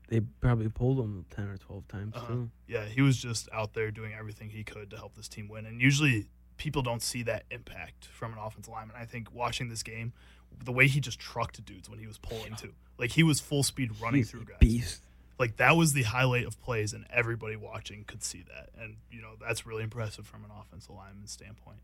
They 0.08 0.20
probably 0.40 0.68
pulled 0.70 0.96
them 0.98 1.26
10 1.30 1.48
or 1.48 1.56
12 1.58 1.88
times, 1.88 2.14
Uh-huh. 2.16 2.26
too. 2.26 2.50
Yeah, 2.66 2.86
he 2.86 3.02
was 3.02 3.18
just 3.18 3.48
out 3.52 3.74
there 3.74 3.90
doing 3.90 4.14
everything 4.18 4.48
he 4.48 4.64
could 4.64 4.88
to 4.90 4.96
help 4.96 5.14
this 5.14 5.28
team 5.28 5.48
win. 5.48 5.66
And 5.66 5.80
usually 5.82 6.28
people 6.56 6.80
don't 6.80 7.02
see 7.02 7.22
that 7.24 7.42
impact 7.50 8.06
from 8.06 8.32
an 8.32 8.38
offensive 8.38 8.72
lineman. 8.72 8.96
I 8.98 9.04
think 9.04 9.30
watching 9.34 9.68
this 9.68 9.82
game, 9.82 10.14
the 10.62 10.72
way 10.72 10.88
he 10.88 11.00
just 11.00 11.18
trucked 11.18 11.64
dudes 11.64 11.88
when 11.88 11.98
he 11.98 12.06
was 12.06 12.18
pulling 12.18 12.54
too. 12.56 12.72
Like 12.98 13.10
he 13.12 13.22
was 13.22 13.40
full 13.40 13.62
speed 13.62 13.90
running 14.00 14.20
He's 14.20 14.30
through 14.30 14.44
guys. 14.44 14.58
Beast. 14.60 15.02
Like 15.38 15.56
that 15.56 15.76
was 15.76 15.92
the 15.92 16.02
highlight 16.02 16.46
of 16.46 16.60
plays 16.62 16.92
and 16.92 17.04
everybody 17.10 17.56
watching 17.56 18.04
could 18.04 18.22
see 18.22 18.44
that. 18.48 18.70
And 18.80 18.96
you 19.10 19.20
know, 19.20 19.32
that's 19.40 19.66
really 19.66 19.82
impressive 19.82 20.26
from 20.26 20.44
an 20.44 20.50
offensive 20.60 20.94
lineman 20.94 21.26
standpoint. 21.26 21.78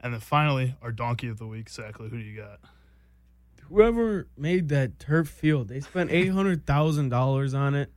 And 0.00 0.12
then 0.12 0.20
finally, 0.20 0.76
our 0.80 0.92
donkey 0.92 1.28
of 1.28 1.38
the 1.38 1.46
week, 1.46 1.66
Sackler, 1.66 2.08
who 2.08 2.18
do 2.18 2.24
you 2.24 2.36
got? 2.40 2.60
Whoever 3.68 4.28
made 4.36 4.68
that 4.70 4.98
turf 4.98 5.28
field, 5.28 5.68
they 5.68 5.80
spent 5.80 6.10
$800,000 6.12 7.54
on 7.58 7.74
it. 7.74 7.90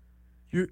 You're 0.49 0.67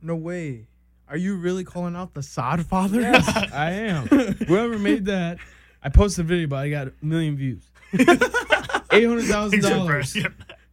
no 0.00 0.14
way. 0.14 0.66
Are 1.08 1.16
you 1.16 1.36
really 1.36 1.64
calling 1.64 1.96
out 1.96 2.14
the 2.14 2.22
Sod 2.22 2.64
father? 2.68 3.00
Yes, 3.00 3.28
I 3.52 3.70
am. 3.72 4.06
Whoever 4.46 4.78
made 4.78 5.06
that, 5.06 5.38
I 5.82 5.88
posted 5.88 6.24
a 6.24 6.28
video, 6.28 6.46
but 6.46 6.56
I 6.56 6.70
got 6.70 6.88
a 6.88 6.92
million 7.02 7.36
views. 7.36 7.70
Eight 7.92 9.06
hundred 9.06 9.24
thousand 9.24 9.62
Thanks 9.62 9.68
for 9.68 9.74
dollars. 9.74 10.16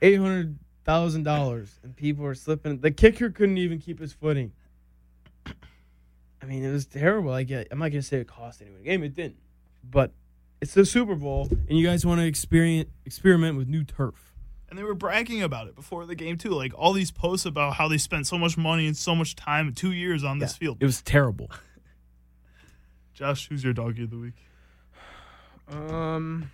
Eight 0.02 0.16
hundred 0.20 0.58
thousand 0.86 1.24
dollars, 1.24 1.80
and 1.84 1.96
people 1.96 2.26
are 2.26 2.36
slipping. 2.36 2.80
The 2.80 2.92
kicker 2.92 3.30
couldn't 3.30 3.58
even 3.58 3.80
keep 3.80 4.00
his 4.00 4.14
footing. 4.14 4.52
I 5.46 6.46
mean, 6.46 6.64
it 6.64 6.72
was 6.72 6.86
terrible. 6.86 7.32
Like, 7.32 7.50
yeah, 7.50 7.64
I'm 7.72 7.80
not 7.80 7.90
gonna 7.90 8.02
say 8.02 8.18
it 8.18 8.28
cost 8.28 8.62
anyone 8.62 8.82
a 8.82 8.84
game. 8.84 9.04
It 9.04 9.16
didn't, 9.16 9.38
but 9.84 10.12
it's 10.62 10.74
the 10.74 10.86
Super 10.86 11.16
Bowl, 11.16 11.48
and 11.70 11.78
you 11.78 11.86
guys 11.86 12.06
want 12.06 12.20
to 12.22 12.26
experience 12.26 12.90
experiment 13.06 13.58
with 13.58 13.68
new 13.68 13.84
turf. 13.84 14.34
And 14.70 14.78
they 14.78 14.84
were 14.84 14.94
bragging 14.94 15.42
about 15.42 15.68
it 15.68 15.76
before 15.76 16.06
the 16.06 16.14
game 16.16 16.38
too. 16.38 16.52
Like 16.52 16.74
all 16.78 16.94
these 16.94 17.12
posts 17.12 17.46
about 17.46 17.74
how 17.74 17.88
they 17.88 17.98
spent 17.98 18.28
so 18.28 18.38
much 18.38 18.56
money 18.58 18.86
and 18.88 18.96
so 18.96 19.16
much 19.16 19.36
time, 19.36 19.74
two 19.74 19.92
years 19.92 20.24
on 20.24 20.38
this 20.40 20.54
Yeah, 20.54 20.58
field. 20.60 20.78
It 20.80 20.86
was 20.86 21.02
terrible. 21.02 21.50
Josh, 23.14 23.50
who's 23.50 23.64
your 23.64 23.74
donkey 23.74 24.04
of 24.04 24.12
the 24.12 24.18
week? 24.18 24.36
Um, 25.68 26.52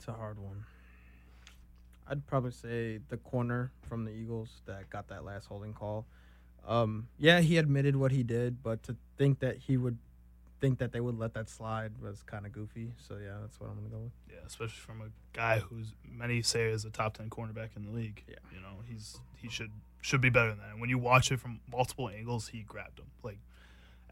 it's 0.00 0.08
a 0.08 0.12
hard 0.12 0.38
one. 0.38 0.64
I'd 2.08 2.26
probably 2.26 2.52
say 2.52 3.00
the 3.10 3.18
corner 3.18 3.70
from 3.86 4.06
the 4.06 4.10
Eagles 4.10 4.62
that 4.64 4.88
got 4.88 5.08
that 5.08 5.26
last 5.26 5.44
holding 5.44 5.74
call. 5.74 6.06
Um, 6.66 7.08
yeah, 7.18 7.40
he 7.40 7.58
admitted 7.58 7.96
what 7.96 8.10
he 8.10 8.22
did, 8.22 8.62
but 8.62 8.82
to 8.84 8.96
think 9.18 9.40
that 9.40 9.58
he 9.58 9.76
would 9.76 9.98
think 10.58 10.78
that 10.78 10.92
they 10.92 11.00
would 11.00 11.18
let 11.18 11.34
that 11.34 11.50
slide 11.50 11.92
was 12.00 12.22
kind 12.22 12.46
of 12.46 12.52
goofy. 12.52 12.92
So 12.96 13.18
yeah, 13.22 13.34
that's 13.42 13.60
what 13.60 13.68
I'm 13.68 13.76
gonna 13.76 13.90
go 13.90 13.98
with. 13.98 14.12
Yeah, 14.30 14.46
especially 14.46 14.80
from 14.80 15.02
a 15.02 15.10
guy 15.34 15.58
who's 15.58 15.92
many 16.10 16.40
say 16.40 16.70
is 16.70 16.86
a 16.86 16.90
top 16.90 17.18
ten 17.18 17.28
cornerback 17.28 17.76
in 17.76 17.84
the 17.84 17.92
league. 17.92 18.24
Yeah. 18.26 18.36
you 18.54 18.60
know 18.62 18.78
he's 18.88 19.18
he 19.36 19.50
should 19.50 19.70
should 20.00 20.22
be 20.22 20.30
better 20.30 20.48
than 20.48 20.58
that. 20.60 20.70
And 20.72 20.80
when 20.80 20.88
you 20.88 20.96
watch 20.98 21.30
it 21.30 21.40
from 21.40 21.60
multiple 21.70 22.08
angles, 22.08 22.48
he 22.48 22.62
grabbed 22.62 22.98
him. 22.98 23.10
Like 23.22 23.38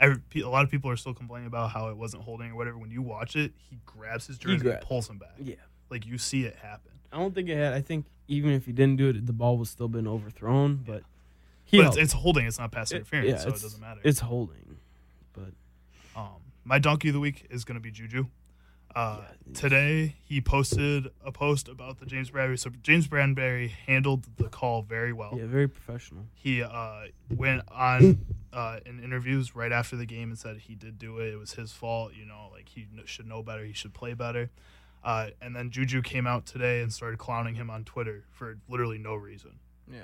every, 0.01 0.20
a 0.42 0.48
lot 0.48 0.64
of 0.64 0.70
people 0.70 0.90
are 0.90 0.96
still 0.96 1.14
complaining 1.14 1.46
about 1.46 1.70
how 1.70 1.88
it 1.88 1.96
wasn't 1.96 2.22
holding 2.22 2.51
or 2.51 2.57
whatever. 2.57 2.79
When 2.79 2.90
you 2.90 3.03
watch 3.03 3.37
it, 3.37 3.53
he 3.57 3.79
grabs 3.87 4.27
his 4.27 4.38
jersey 4.38 4.68
and 4.68 4.81
pulls 4.81 5.09
him 5.09 5.18
back. 5.18 5.35
Yeah, 5.38 5.55
Like 5.90 6.07
you 6.07 6.18
see 6.18 6.44
it 6.44 6.57
happen. 6.57 6.92
I 7.12 7.18
don't 7.18 7.35
think 7.35 7.48
it 7.48 7.57
had. 7.57 7.72
I 7.72 7.81
think 7.81 8.07
even 8.29 8.51
if 8.53 8.66
he 8.66 8.72
didn't 8.72 8.96
do 8.96 9.09
it, 9.09 9.27
the 9.27 9.33
ball 9.33 9.57
was 9.57 9.70
still 9.70 9.88
been 9.88 10.07
overthrown. 10.07 10.85
But 10.87 11.03
he 11.64 11.79
but 11.79 11.88
it's, 11.88 11.96
it's 11.96 12.12
holding. 12.12 12.46
It's 12.46 12.59
not 12.59 12.70
pass 12.72 12.92
It- 12.92 12.96
interference, 12.96 13.29
yeah, 13.31 13.37
so 13.38 13.48
it 13.48 13.61
doesn't 13.62 13.81
matter. 13.81 14.01
It's 14.05 14.20
holding, 14.20 14.77
but 15.33 15.53
Um, 16.16 16.40
my 16.64 16.79
donkey 16.79 17.09
of 17.09 17.14
the 17.14 17.20
week 17.20 17.46
is 17.51 17.64
going 17.64 17.77
to 17.77 17.81
be 17.83 17.90
Juju. 17.90 18.27
Uh, 18.94 19.20
Yeah. 19.46 19.53
today 19.55 20.16
he 20.24 20.40
posted 20.40 21.09
a 21.24 21.31
post 21.31 21.68
about 21.68 22.01
the 22.01 22.07
James 22.07 22.31
Bradberry. 22.31 22.59
So 22.59 22.70
James 22.83 23.07
Bradberry 23.07 23.68
handled 23.68 24.27
the 24.38 24.48
call 24.48 24.83
very 24.83 25.12
well. 25.12 25.35
yeah, 25.38 25.46
very 25.46 25.68
professional. 25.68 26.27
He 26.35 26.62
uh, 26.62 27.07
went 27.31 27.62
on 27.70 28.24
uh, 28.53 28.81
in 28.87 29.03
interviews 29.05 29.55
right 29.55 29.72
after 29.72 29.94
the 29.96 30.07
game 30.07 30.31
and 30.31 30.38
said 30.38 30.57
he 30.59 30.74
did 30.74 30.98
do 30.98 31.18
it. 31.18 31.33
It 31.33 31.37
was 31.37 31.53
his 31.53 31.72
fault. 31.72 32.14
You 32.14 32.24
know, 32.24 32.48
like 32.53 32.68
he 32.70 32.87
should 33.05 33.27
know 33.27 33.42
better. 33.42 33.64
He 33.64 33.72
should 33.74 33.92
play 33.94 34.14
better. 34.14 34.51
Uh, 35.04 35.28
and 35.40 35.54
then 35.54 35.70
Juju 35.70 36.02
came 36.02 36.26
out 36.26 36.44
today 36.46 36.80
and 36.82 36.92
started 36.92 37.18
clowning 37.18 37.54
him 37.54 37.70
on 37.70 37.84
Twitter 37.84 38.24
for 38.30 38.58
literally 38.68 38.98
no 38.98 39.14
reason 39.14 39.58
Yeah. 39.90 40.00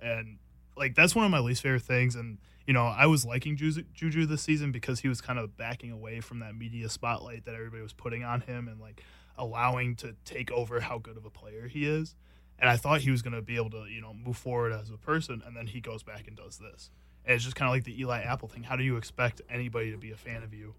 and 0.00 0.38
like 0.76 0.94
that's 0.94 1.14
one 1.14 1.24
of 1.24 1.30
my 1.30 1.40
least 1.40 1.62
favorite 1.62 1.82
things. 1.82 2.14
And 2.16 2.38
you 2.66 2.72
know, 2.74 2.84
I 2.86 3.06
was 3.06 3.24
liking 3.24 3.56
Juju, 3.56 3.82
Juju 3.94 4.26
this 4.26 4.42
season 4.42 4.72
because 4.72 5.00
he 5.00 5.08
was 5.08 5.20
kind 5.20 5.38
of 5.38 5.56
backing 5.56 5.90
away 5.90 6.20
from 6.20 6.38
that 6.40 6.54
media 6.54 6.88
spotlight 6.88 7.44
that 7.46 7.54
everybody 7.54 7.82
was 7.82 7.92
putting 7.94 8.24
on 8.24 8.42
him, 8.42 8.68
and 8.68 8.78
like 8.80 9.02
allowing 9.38 9.96
to 9.96 10.14
take 10.24 10.50
over 10.52 10.80
how 10.80 10.98
good 10.98 11.16
of 11.16 11.24
a 11.24 11.30
player 11.30 11.66
he 11.68 11.86
is. 11.86 12.14
And 12.58 12.68
I 12.68 12.76
thought 12.76 13.00
he 13.02 13.10
was 13.10 13.22
going 13.22 13.34
to 13.34 13.40
be 13.42 13.56
able 13.56 13.70
to, 13.70 13.86
you 13.86 14.00
know, 14.00 14.12
move 14.12 14.36
forward 14.36 14.72
as 14.72 14.90
a 14.90 14.96
person, 14.98 15.42
and 15.46 15.56
then 15.56 15.66
he 15.68 15.80
goes 15.80 16.02
back 16.02 16.26
and 16.28 16.36
does 16.36 16.58
this. 16.58 16.90
And 17.24 17.34
it's 17.36 17.44
just 17.44 17.56
kind 17.56 17.68
of 17.68 17.74
like 17.74 17.84
the 17.84 17.98
Eli 18.00 18.20
Apple 18.22 18.48
thing. 18.48 18.64
How 18.64 18.76
do 18.76 18.82
you 18.84 18.96
expect 18.96 19.40
anybody 19.48 19.90
to 19.92 19.96
be 19.98 20.10
a 20.10 20.16
fan 20.16 20.42
of 20.42 20.52
you 20.52 20.74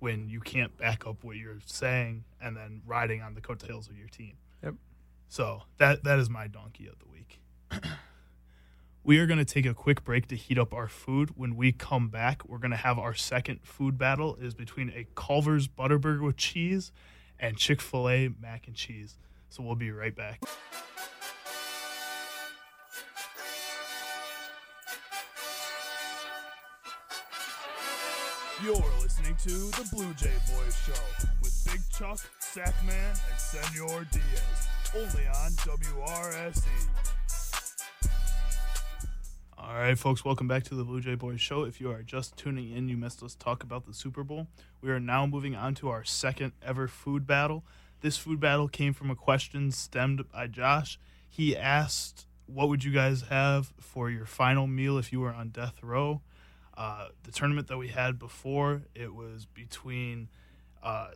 when 0.00 0.28
you 0.28 0.40
can't 0.40 0.76
back 0.76 1.06
up 1.06 1.22
what 1.22 1.36
you're 1.36 1.60
saying 1.64 2.24
and 2.40 2.56
then 2.56 2.82
riding 2.86 3.22
on 3.22 3.34
the 3.34 3.40
coattails 3.40 3.88
of 3.88 3.96
your 3.96 4.08
team? 4.08 4.34
Yep. 4.62 4.74
So 5.28 5.62
that 5.78 6.04
that 6.04 6.18
is 6.18 6.30
my 6.30 6.46
donkey 6.46 6.86
of 6.86 6.98
the 6.98 7.06
week. 7.08 7.40
we 9.04 9.18
are 9.18 9.26
going 9.26 9.38
to 9.38 9.44
take 9.44 9.66
a 9.66 9.74
quick 9.74 10.04
break 10.04 10.28
to 10.28 10.36
heat 10.36 10.58
up 10.58 10.72
our 10.72 10.88
food. 10.88 11.36
When 11.36 11.56
we 11.56 11.72
come 11.72 12.08
back, 12.08 12.44
we're 12.48 12.58
going 12.58 12.70
to 12.70 12.76
have 12.76 12.98
our 12.98 13.14
second 13.14 13.60
food 13.62 13.98
battle 13.98 14.36
It 14.36 14.46
is 14.46 14.54
between 14.54 14.90
a 14.90 15.06
Culver's 15.14 15.68
Butterburger 15.68 16.22
with 16.22 16.36
cheese 16.36 16.92
and 17.38 17.56
Chick-fil-A 17.56 18.30
mac 18.40 18.66
and 18.66 18.74
cheese. 18.74 19.16
So 19.50 19.62
we'll 19.62 19.74
be 19.74 19.90
right 19.90 20.14
back. 20.14 20.42
You're 28.62 28.76
listening 29.02 29.34
to 29.42 29.48
the 29.48 29.88
Blue 29.92 30.14
Jay 30.14 30.30
Boys 30.46 30.76
Show 30.86 30.92
with 31.42 31.60
Big 31.66 31.80
Chuck, 31.90 32.20
Sackman, 32.40 33.18
and 33.28 33.38
Senor 33.38 34.06
Diaz. 34.12 34.68
Only 34.94 35.26
on 35.26 35.50
WRSE. 35.52 36.62
All 39.58 39.74
right, 39.74 39.98
folks, 39.98 40.24
welcome 40.24 40.46
back 40.46 40.62
to 40.64 40.76
the 40.76 40.84
Blue 40.84 41.00
Jay 41.00 41.16
Boys 41.16 41.40
Show. 41.40 41.64
If 41.64 41.80
you 41.80 41.90
are 41.90 42.02
just 42.02 42.36
tuning 42.36 42.70
in, 42.70 42.88
you 42.88 42.96
missed 42.96 43.24
us 43.24 43.34
talk 43.34 43.64
about 43.64 43.86
the 43.86 43.92
Super 43.92 44.22
Bowl. 44.22 44.46
We 44.80 44.90
are 44.90 45.00
now 45.00 45.26
moving 45.26 45.56
on 45.56 45.74
to 45.76 45.88
our 45.88 46.04
second 46.04 46.52
ever 46.62 46.86
food 46.86 47.26
battle. 47.26 47.64
This 48.02 48.16
food 48.16 48.38
battle 48.38 48.68
came 48.68 48.92
from 48.92 49.10
a 49.10 49.16
question 49.16 49.72
stemmed 49.72 50.30
by 50.30 50.46
Josh. 50.46 50.98
He 51.28 51.56
asked, 51.56 52.26
What 52.46 52.68
would 52.68 52.84
you 52.84 52.92
guys 52.92 53.22
have 53.22 53.72
for 53.80 54.10
your 54.10 54.26
final 54.26 54.68
meal 54.68 54.96
if 54.96 55.12
you 55.12 55.18
were 55.20 55.32
on 55.32 55.48
death 55.48 55.82
row? 55.82 56.20
Uh, 56.76 57.08
the 57.22 57.30
tournament 57.32 57.68
that 57.68 57.76
we 57.78 57.88
had 57.88 58.18
before, 58.18 58.82
it 58.94 59.14
was 59.14 59.46
between 59.46 60.28
uh, 60.82 61.08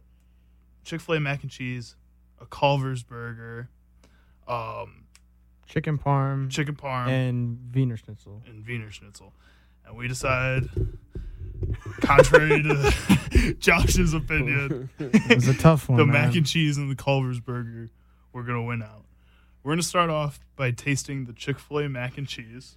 Chick 0.85 1.01
fil 1.01 1.17
A 1.17 1.21
mac 1.21 1.43
and 1.43 1.51
cheese, 1.51 1.97
a 2.41 2.47
Culver's 2.47 3.03
burger, 3.03 3.69
um, 4.47 5.05
Chicken 5.67 5.99
parm 5.99 6.49
chicken 6.51 6.75
parm, 6.77 7.09
and 7.09 7.59
Wiener 7.75 7.97
Schnitzel. 7.99 8.43
and 8.47 8.65
Wiener 8.67 8.91
Schnitzel. 8.91 9.35
And 9.85 9.97
we 9.97 10.09
decided, 10.09 10.71
contrary 12.01 12.63
to 12.63 13.55
Josh's 13.59 14.15
opinion, 14.15 14.89
It 14.99 15.35
was 15.35 15.49
a 15.49 15.55
tough 15.55 15.89
one. 15.89 15.99
the 15.99 16.07
man. 16.07 16.29
mac 16.29 16.35
and 16.37 16.47
cheese 16.47 16.77
and 16.77 16.91
the 16.91 16.95
Culver's 16.97 17.41
burger 17.41 17.91
were 18.33 18.43
going 18.45 18.59
to 18.59 18.63
win 18.63 18.83
out. 18.83 19.05
We're 19.63 19.71
going 19.73 19.81
to 19.81 19.87
start 19.87 20.09
off 20.09 20.41
by 20.57 20.71
tasting 20.71 21.25
the 21.27 21.33
Chick 21.33 21.59
fil 21.59 21.81
A 21.81 21.89
mac 21.89 22.17
and 22.17 22.27
cheese. 22.29 22.77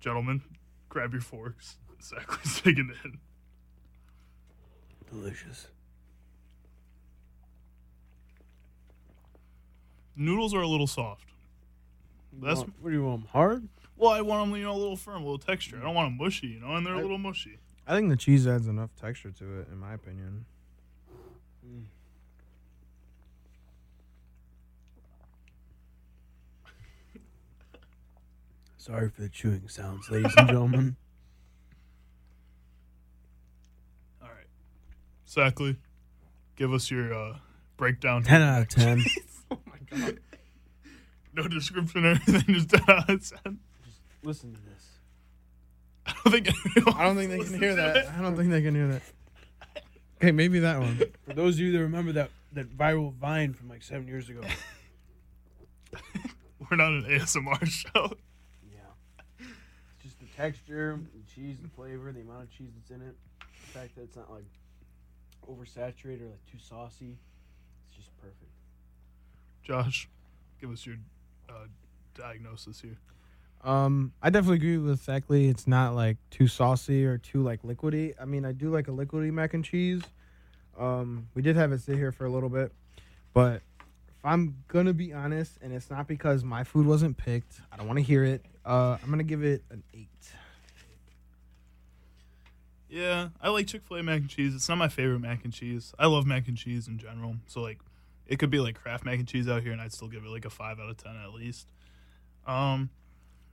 Gentlemen, 0.00 0.42
grab 0.88 1.12
your 1.12 1.20
forks. 1.22 1.76
Exactly, 1.98 2.50
taking 2.74 2.92
in. 3.04 3.18
Delicious. 5.10 5.68
Noodles 10.16 10.52
are 10.54 10.60
a 10.60 10.66
little 10.66 10.86
soft. 10.86 11.24
That's- 12.40 12.58
What, 12.58 12.68
what 12.80 12.90
do 12.90 12.96
you 12.96 13.04
want? 13.04 13.22
'em 13.22 13.28
Hard? 13.28 13.68
Well, 13.96 14.10
I 14.12 14.20
want 14.20 14.48
them, 14.50 14.56
you 14.58 14.64
know, 14.64 14.72
a 14.72 14.76
little 14.78 14.96
firm, 14.96 15.22
a 15.22 15.24
little 15.24 15.38
texture. 15.38 15.78
I 15.78 15.82
don't 15.82 15.94
want 15.94 16.08
them 16.10 16.18
mushy, 16.18 16.48
you 16.48 16.60
know, 16.60 16.74
and 16.76 16.86
they're 16.86 16.94
a 16.94 16.98
I- 16.98 17.02
little 17.02 17.18
mushy. 17.18 17.58
I 17.86 17.96
think 17.96 18.10
the 18.10 18.16
cheese 18.16 18.46
adds 18.46 18.66
enough 18.66 18.90
texture 19.00 19.30
to 19.30 19.60
it, 19.60 19.68
in 19.72 19.78
my 19.78 19.94
opinion. 19.94 20.44
Sorry 28.76 29.08
for 29.10 29.22
the 29.22 29.28
chewing 29.28 29.68
sounds, 29.68 30.08
ladies 30.10 30.32
and 30.36 30.48
gentlemen. 30.48 30.96
All 34.22 34.28
right, 34.28 34.46
Sackley, 35.28 35.76
give 36.56 36.72
us 36.72 36.90
your 36.90 37.12
uh, 37.12 37.36
breakdown. 37.76 38.22
10 38.22 38.40
out 38.40 38.62
of 38.62 38.68
10. 38.74 39.04
Oh 39.50 39.58
my 39.66 39.98
god. 39.98 40.18
No 41.34 41.46
description 41.46 42.06
or 42.06 42.08
anything, 42.12 42.54
just 42.54 42.70
10 42.70 42.80
out 42.88 43.10
of 43.10 43.32
10. 43.44 43.58
Listen 44.22 44.54
to 44.54 44.60
this. 44.62 44.84
I 46.06 46.14
don't 46.24 46.32
think. 46.32 46.48
I 46.96 47.04
don't 47.04 47.16
think 47.16 47.30
they 47.30 47.44
can 47.44 47.58
hear 47.58 47.74
that. 47.74 48.08
I 48.08 48.22
don't 48.22 48.36
think 48.36 48.50
they 48.50 48.62
can 48.62 48.74
hear 48.74 48.88
that. 48.88 49.02
Okay, 50.16 50.32
maybe 50.32 50.60
that 50.60 50.80
one. 50.80 50.98
For 51.26 51.34
those 51.34 51.56
of 51.56 51.60
you 51.60 51.72
that 51.72 51.80
remember 51.80 52.12
that, 52.12 52.30
that 52.54 52.74
viral 52.74 53.12
vine 53.12 53.52
from 53.52 53.68
like 53.68 53.82
seven 53.82 54.08
years 54.08 54.30
ago. 54.30 54.40
We're 56.70 56.76
not 56.78 56.92
an 56.92 57.02
ASMR 57.04 57.66
show. 57.68 58.12
Yeah. 58.72 58.78
It's 59.38 60.02
just 60.02 60.18
the 60.20 60.26
texture, 60.36 60.98
the 61.14 61.32
cheese, 61.34 61.58
the 61.62 61.68
flavor, 61.68 62.10
the 62.12 62.22
amount 62.22 62.44
of 62.44 62.50
cheese 62.50 62.70
that's 62.74 62.90
in 62.90 63.06
it. 63.06 63.14
The 63.40 63.78
fact 63.78 63.94
that 63.96 64.02
it's 64.04 64.16
not 64.16 64.32
like 64.32 64.44
oversaturated 65.48 66.22
or 66.22 66.28
like 66.28 66.44
too 66.50 66.58
saucy. 66.58 67.16
It's 67.86 67.96
just 67.96 68.16
perfect. 68.18 68.50
Josh, 69.62 70.08
give 70.60 70.70
us 70.70 70.86
your 70.86 70.96
uh, 71.48 71.66
diagnosis 72.14 72.80
here. 72.80 72.98
Um, 73.64 74.12
I 74.22 74.30
definitely 74.30 74.56
agree 74.56 74.78
with 74.78 75.00
Sackley. 75.02 75.48
It's 75.48 75.66
not 75.66 75.94
like 75.94 76.16
too 76.30 76.46
saucy 76.46 77.04
or 77.04 77.18
too 77.18 77.42
like 77.42 77.62
liquidy. 77.62 78.14
I 78.20 78.24
mean, 78.24 78.44
I 78.44 78.52
do 78.52 78.70
like 78.70 78.88
a 78.88 78.92
liquidy 78.92 79.32
mac 79.32 79.54
and 79.54 79.64
cheese. 79.64 80.02
Um, 80.78 81.28
we 81.34 81.42
did 81.42 81.56
have 81.56 81.72
it 81.72 81.80
sit 81.80 81.96
here 81.96 82.12
for 82.12 82.24
a 82.24 82.30
little 82.30 82.48
bit, 82.48 82.72
but 83.34 83.62
if 84.08 84.24
I'm 84.24 84.62
gonna 84.68 84.92
be 84.92 85.12
honest, 85.12 85.58
and 85.60 85.72
it's 85.72 85.90
not 85.90 86.06
because 86.06 86.44
my 86.44 86.62
food 86.62 86.86
wasn't 86.86 87.16
picked, 87.16 87.60
I 87.72 87.76
don't 87.76 87.88
want 87.88 87.98
to 87.98 88.04
hear 88.04 88.24
it. 88.24 88.44
Uh, 88.64 88.96
I'm 89.02 89.10
gonna 89.10 89.24
give 89.24 89.42
it 89.42 89.64
an 89.70 89.82
eight. 89.92 90.08
Yeah, 92.88 93.28
I 93.40 93.50
like 93.50 93.66
Chick 93.66 93.82
Fil 93.86 93.98
A 93.98 94.02
mac 94.02 94.20
and 94.20 94.30
cheese. 94.30 94.54
It's 94.54 94.68
not 94.68 94.78
my 94.78 94.88
favorite 94.88 95.20
mac 95.20 95.44
and 95.44 95.52
cheese. 95.52 95.92
I 95.98 96.06
love 96.06 96.26
mac 96.26 96.48
and 96.48 96.56
cheese 96.56 96.88
in 96.88 96.98
general. 96.98 97.36
So 97.46 97.60
like, 97.60 97.78
it 98.26 98.38
could 98.38 98.50
be 98.50 98.60
like 98.60 98.80
Kraft 98.80 99.04
mac 99.04 99.18
and 99.18 99.28
cheese 99.28 99.48
out 99.48 99.62
here, 99.62 99.72
and 99.72 99.80
I'd 99.80 99.92
still 99.92 100.08
give 100.08 100.24
it 100.24 100.28
like 100.28 100.44
a 100.44 100.50
five 100.50 100.80
out 100.80 100.88
of 100.88 100.96
ten 100.96 101.16
at 101.16 101.34
least. 101.34 101.66
Um, 102.46 102.88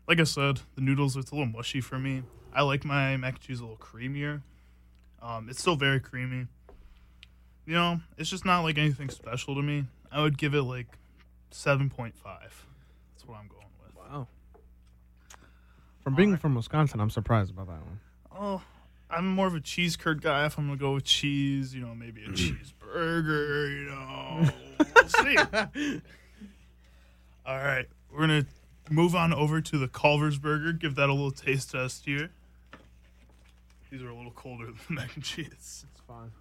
like 0.07 0.19
I 0.19 0.23
said, 0.23 0.61
the 0.75 0.81
noodles 0.81 1.17
it's 1.17 1.31
a 1.31 1.35
little 1.35 1.51
mushy 1.51 1.81
for 1.81 1.99
me. 1.99 2.23
I 2.53 2.61
like 2.61 2.85
my 2.85 3.17
mac 3.17 3.33
and 3.35 3.41
cheese 3.41 3.59
a 3.59 3.63
little 3.63 3.77
creamier. 3.77 4.41
Um, 5.21 5.49
it's 5.49 5.59
still 5.59 5.75
very 5.75 5.99
creamy. 5.99 6.47
You 7.65 7.73
know, 7.73 7.99
it's 8.17 8.29
just 8.29 8.45
not 8.45 8.61
like 8.61 8.77
anything 8.77 9.09
special 9.09 9.55
to 9.55 9.61
me. 9.61 9.85
I 10.11 10.21
would 10.21 10.37
give 10.37 10.53
it 10.53 10.61
like 10.61 10.87
seven 11.51 11.89
point 11.89 12.15
five. 12.15 12.65
That's 13.13 13.27
what 13.27 13.37
I'm 13.37 13.47
going 13.47 13.65
with. 13.83 13.95
Wow. 13.97 14.27
From 16.01 16.15
being 16.15 16.29
Alright. 16.29 16.41
from 16.41 16.55
Wisconsin, 16.55 17.01
I'm 17.01 17.09
surprised 17.09 17.51
about 17.51 17.67
that 17.67 17.81
one. 17.81 17.99
Oh, 18.31 18.61
I'm 19.09 19.27
more 19.27 19.47
of 19.47 19.55
a 19.55 19.59
cheese 19.59 19.95
curd 19.95 20.21
guy. 20.21 20.45
If 20.45 20.57
I'm 20.57 20.67
gonna 20.67 20.77
go 20.77 20.95
with 20.95 21.03
cheese, 21.03 21.73
you 21.75 21.81
know, 21.81 21.93
maybe 21.95 22.23
a 22.23 22.29
mm. 22.29 22.35
cheeseburger. 22.35 23.69
You 23.71 23.85
know, 23.89 24.49
we'll 24.95 25.09
see. 25.09 25.37
All 27.45 27.57
right, 27.57 27.87
we're 28.11 28.19
gonna 28.19 28.45
move 28.89 29.15
on 29.15 29.33
over 29.33 29.61
to 29.61 29.77
the 29.77 29.87
Culver's 29.87 30.37
burger. 30.37 30.73
Give 30.73 30.95
that 30.95 31.09
a 31.09 31.13
little 31.13 31.31
taste 31.31 31.71
test 31.71 32.05
here. 32.05 32.31
These 33.91 34.01
are 34.01 34.09
a 34.09 34.15
little 34.15 34.31
colder 34.31 34.65
than 34.65 34.79
the 34.87 34.93
mac 34.93 35.15
and 35.15 35.23
cheese. 35.23 35.85
It's 35.91 36.01
fine. 36.07 36.31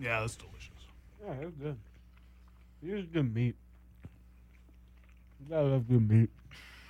Yeah, 0.00 0.20
that's 0.20 0.36
delicious. 0.36 0.77
Yeah, 1.24 1.32
it's 1.42 1.56
good. 1.56 1.76
Here's 2.84 3.06
good 3.06 3.34
meat. 3.34 3.56
I 5.52 5.60
love 5.60 5.88
good 5.88 6.08
meat. 6.08 6.30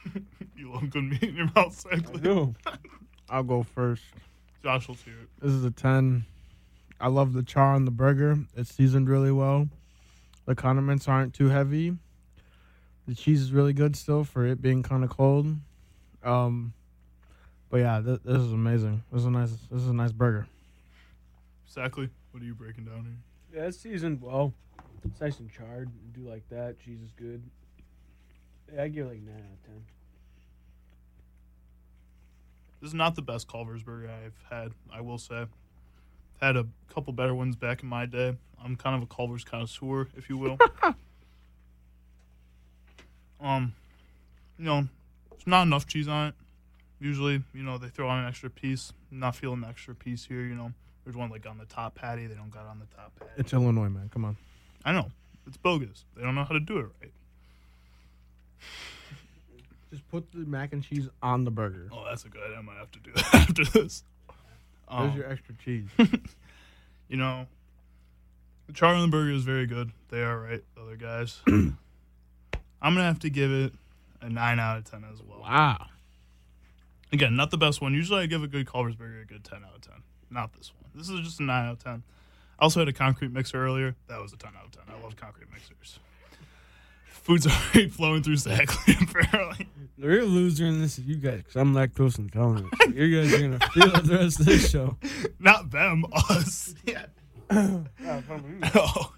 you 0.56 0.72
love 0.72 0.90
good 0.90 1.04
meat 1.04 1.22
in 1.22 1.36
your 1.36 1.50
mouth, 1.54 1.84
I 1.90 1.96
exactly. 1.96 2.20
do. 2.20 2.54
I'll 3.30 3.42
go 3.42 3.62
first. 3.62 4.02
Josh 4.62 4.88
will 4.88 4.96
see 4.96 5.10
it. 5.10 5.28
This 5.40 5.52
is 5.52 5.64
a 5.64 5.70
10. 5.70 6.24
I 7.00 7.08
love 7.08 7.32
the 7.32 7.42
char 7.42 7.74
on 7.74 7.84
the 7.84 7.90
burger. 7.90 8.38
It's 8.56 8.74
seasoned 8.74 9.08
really 9.08 9.30
well. 9.30 9.68
The 10.46 10.54
condiments 10.54 11.06
aren't 11.06 11.34
too 11.34 11.48
heavy. 11.48 11.96
The 13.06 13.14
cheese 13.14 13.40
is 13.40 13.52
really 13.52 13.72
good 13.72 13.96
still 13.96 14.24
for 14.24 14.46
it 14.46 14.60
being 14.60 14.82
kind 14.82 15.04
of 15.04 15.10
cold. 15.10 15.46
Um, 16.22 16.72
but 17.70 17.78
yeah, 17.78 18.00
th- 18.04 18.20
this 18.24 18.38
is 18.38 18.52
amazing. 18.52 19.02
This 19.12 19.20
is 19.20 19.26
a 19.26 19.30
nice. 19.30 19.50
This 19.70 19.82
is 19.82 19.88
a 19.88 19.94
nice 19.94 20.12
burger. 20.12 20.46
Exactly. 21.66 22.08
What 22.32 22.42
are 22.42 22.46
you 22.46 22.54
breaking 22.54 22.84
down 22.84 23.04
here? 23.04 23.27
Yeah, 23.54 23.62
it's 23.62 23.78
seasoned 23.78 24.20
well. 24.20 24.52
It's 25.04 25.20
nice 25.20 25.38
and 25.38 25.50
charred. 25.50 25.88
I 25.88 26.18
do 26.18 26.28
like 26.28 26.48
that. 26.50 26.78
Cheese 26.80 27.00
is 27.00 27.12
good. 27.12 27.42
Yeah, 28.74 28.82
I 28.82 28.88
give 28.88 29.06
it 29.06 29.10
like 29.10 29.22
9 29.22 29.34
out 29.34 29.40
of 29.40 29.66
10. 29.66 29.84
This 32.80 32.88
is 32.88 32.94
not 32.94 33.16
the 33.16 33.22
best 33.22 33.48
Culver's 33.48 33.82
burger 33.82 34.10
I've 34.10 34.38
had, 34.50 34.72
I 34.92 35.00
will 35.00 35.18
say. 35.18 35.46
Had 36.40 36.56
a 36.56 36.66
couple 36.92 37.12
better 37.12 37.34
ones 37.34 37.56
back 37.56 37.82
in 37.82 37.88
my 37.88 38.06
day. 38.06 38.36
I'm 38.62 38.76
kind 38.76 38.96
of 38.96 39.02
a 39.02 39.06
Culver's 39.06 39.44
connoisseur, 39.44 40.08
if 40.16 40.28
you 40.28 40.36
will. 40.36 40.58
um, 43.40 43.74
you 44.58 44.64
know, 44.64 44.88
it's 45.32 45.46
not 45.46 45.62
enough 45.62 45.86
cheese 45.86 46.06
on 46.06 46.28
it. 46.28 46.34
Usually, 47.00 47.42
you 47.54 47.62
know, 47.62 47.78
they 47.78 47.88
throw 47.88 48.08
on 48.08 48.20
an 48.20 48.28
extra 48.28 48.50
piece. 48.50 48.92
not 49.10 49.34
feeling 49.34 49.60
the 49.60 49.68
extra 49.68 49.94
piece 49.94 50.24
here, 50.26 50.42
you 50.42 50.54
know. 50.54 50.72
There's 51.08 51.16
one 51.16 51.30
like 51.30 51.46
on 51.46 51.56
the 51.56 51.64
top 51.64 51.94
patty. 51.94 52.26
They 52.26 52.34
don't 52.34 52.50
got 52.50 52.66
it 52.66 52.68
on 52.68 52.80
the 52.80 52.94
top 52.94 53.18
patty. 53.18 53.30
It's 53.38 53.54
Illinois, 53.54 53.88
man. 53.88 54.10
Come 54.12 54.26
on. 54.26 54.36
I 54.84 54.92
know. 54.92 55.10
It's 55.46 55.56
bogus. 55.56 56.04
They 56.14 56.22
don't 56.22 56.34
know 56.34 56.44
how 56.44 56.52
to 56.52 56.60
do 56.60 56.80
it 56.80 56.86
right. 57.00 57.12
Just 59.90 60.06
put 60.10 60.30
the 60.32 60.40
mac 60.40 60.74
and 60.74 60.82
cheese 60.82 61.08
on 61.22 61.44
the 61.44 61.50
burger. 61.50 61.88
Oh, 61.90 62.04
that's 62.06 62.26
a 62.26 62.28
good 62.28 62.42
idea. 62.42 62.58
I 62.58 62.60
might 62.60 62.76
have 62.76 62.90
to 62.90 62.98
do 62.98 63.10
that 63.14 63.34
after 63.34 63.64
this. 63.64 63.72
There's 63.72 64.02
Um, 64.88 65.16
your 65.16 65.30
extra 65.30 65.54
cheese. 65.64 65.86
you 67.08 67.16
know, 67.16 67.46
the 68.66 68.74
char 68.74 68.92
on 68.92 69.08
burger 69.08 69.32
is 69.32 69.44
very 69.44 69.64
good. 69.66 69.92
They 70.10 70.20
are 70.22 70.38
right, 70.38 70.62
the 70.74 70.82
other 70.82 70.96
guys. 70.96 71.40
I'm 71.46 71.78
gonna 72.82 73.04
have 73.04 73.20
to 73.20 73.30
give 73.30 73.50
it 73.50 73.72
a 74.20 74.28
nine 74.28 74.60
out 74.60 74.76
of 74.76 74.84
ten 74.84 75.04
as 75.10 75.22
well. 75.22 75.40
wow. 75.40 75.86
Again, 77.14 77.34
not 77.34 77.50
the 77.50 77.56
best 77.56 77.80
one. 77.80 77.94
Usually, 77.94 78.20
I 78.24 78.26
give 78.26 78.42
a 78.42 78.46
good 78.46 78.66
Culver's 78.66 78.94
burger 78.94 79.20
a 79.22 79.24
good 79.24 79.42
ten 79.42 79.64
out 79.64 79.74
of 79.76 79.80
ten. 79.80 80.02
Not 80.30 80.52
this 80.52 80.70
one. 80.74 80.77
This 80.94 81.08
is 81.08 81.20
just 81.20 81.40
a 81.40 81.42
nine 81.42 81.66
out 81.66 81.72
of 81.72 81.84
ten. 81.84 82.02
I 82.58 82.62
also 82.64 82.80
had 82.80 82.88
a 82.88 82.92
concrete 82.92 83.30
mixer 83.32 83.64
earlier. 83.64 83.94
That 84.08 84.20
was 84.20 84.32
a 84.32 84.36
ten 84.36 84.52
out 84.58 84.66
of 84.66 84.72
ten. 84.72 84.82
I 84.88 85.00
love 85.02 85.16
concrete 85.16 85.48
mixers. 85.52 85.98
Food's 87.06 87.46
already 87.74 87.88
flowing 87.88 88.22
through 88.22 88.36
Zachary, 88.36 88.96
apparently. 89.02 89.68
The 89.98 90.08
real 90.08 90.26
loser 90.26 90.64
in 90.64 90.80
this 90.80 90.98
is 90.98 91.04
you 91.04 91.16
guys, 91.16 91.38
because 91.38 91.56
I'm 91.56 91.74
lactose 91.74 92.18
intolerant. 92.18 92.68
So 92.82 92.88
you 92.90 93.20
guys 93.20 93.34
are 93.34 93.38
going 93.38 93.58
to 93.58 93.68
feel 93.70 93.94
it 93.96 94.04
the 94.04 94.16
rest 94.16 94.40
of 94.40 94.46
this 94.46 94.70
show. 94.70 94.96
Not 95.38 95.70
them, 95.70 96.04
us. 96.12 96.74
Yeah. 96.84 97.06
Oh. 98.74 99.12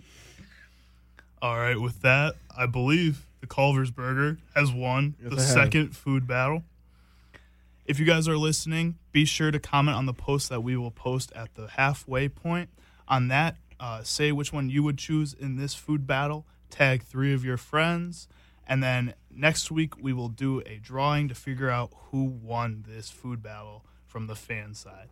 All 1.43 1.57
right, 1.57 1.81
with 1.81 2.03
that, 2.03 2.35
I 2.57 2.67
believe 2.67 3.27
the 3.41 3.47
Culver's 3.47 3.91
Burger 3.91 4.39
has 4.55 4.71
won 4.73 5.15
Yes, 5.23 5.31
the 5.35 5.41
second 5.41 5.97
food 5.97 6.27
battle. 6.27 6.65
If 7.87 7.99
you 7.99 8.05
guys 8.07 8.29
are 8.29 8.37
listening, 8.37 8.97
be 9.13 9.25
sure 9.25 9.51
to 9.51 9.59
comment 9.59 9.97
on 9.97 10.07
the 10.07 10.15
post 10.15 10.49
that 10.49 10.63
we 10.63 10.77
will 10.77 10.91
post 10.91 11.33
at 11.35 11.55
the 11.55 11.69
halfway 11.69 12.29
point. 12.29 12.71
On 13.09 13.29
that, 13.29 13.57
uh, 13.79 14.03
say 14.03 14.33
which 14.33 14.53
one 14.53 14.71
you 14.71 14.83
would 14.83 14.99
choose 14.99 15.35
in 15.35 15.57
this 15.57 15.75
food 15.75 16.07
battle, 16.07 16.47
tag 16.69 17.03
three 17.03 17.33
of 17.33 17.45
your 17.45 17.57
friends, 17.57 18.29
and 18.67 18.83
then 18.83 19.15
next 19.31 19.71
week 19.71 19.95
we 20.01 20.13
will 20.13 20.29
do 20.29 20.61
a 20.67 20.79
drawing 20.79 21.29
to 21.29 21.35
figure 21.35 21.71
out 21.71 21.91
who 22.11 22.25
won 22.25 22.85
this 22.87 23.11
food 23.11 23.43
battle 23.43 23.85
from 24.07 24.27
the 24.27 24.37
fan 24.37 24.75
side. 24.75 25.09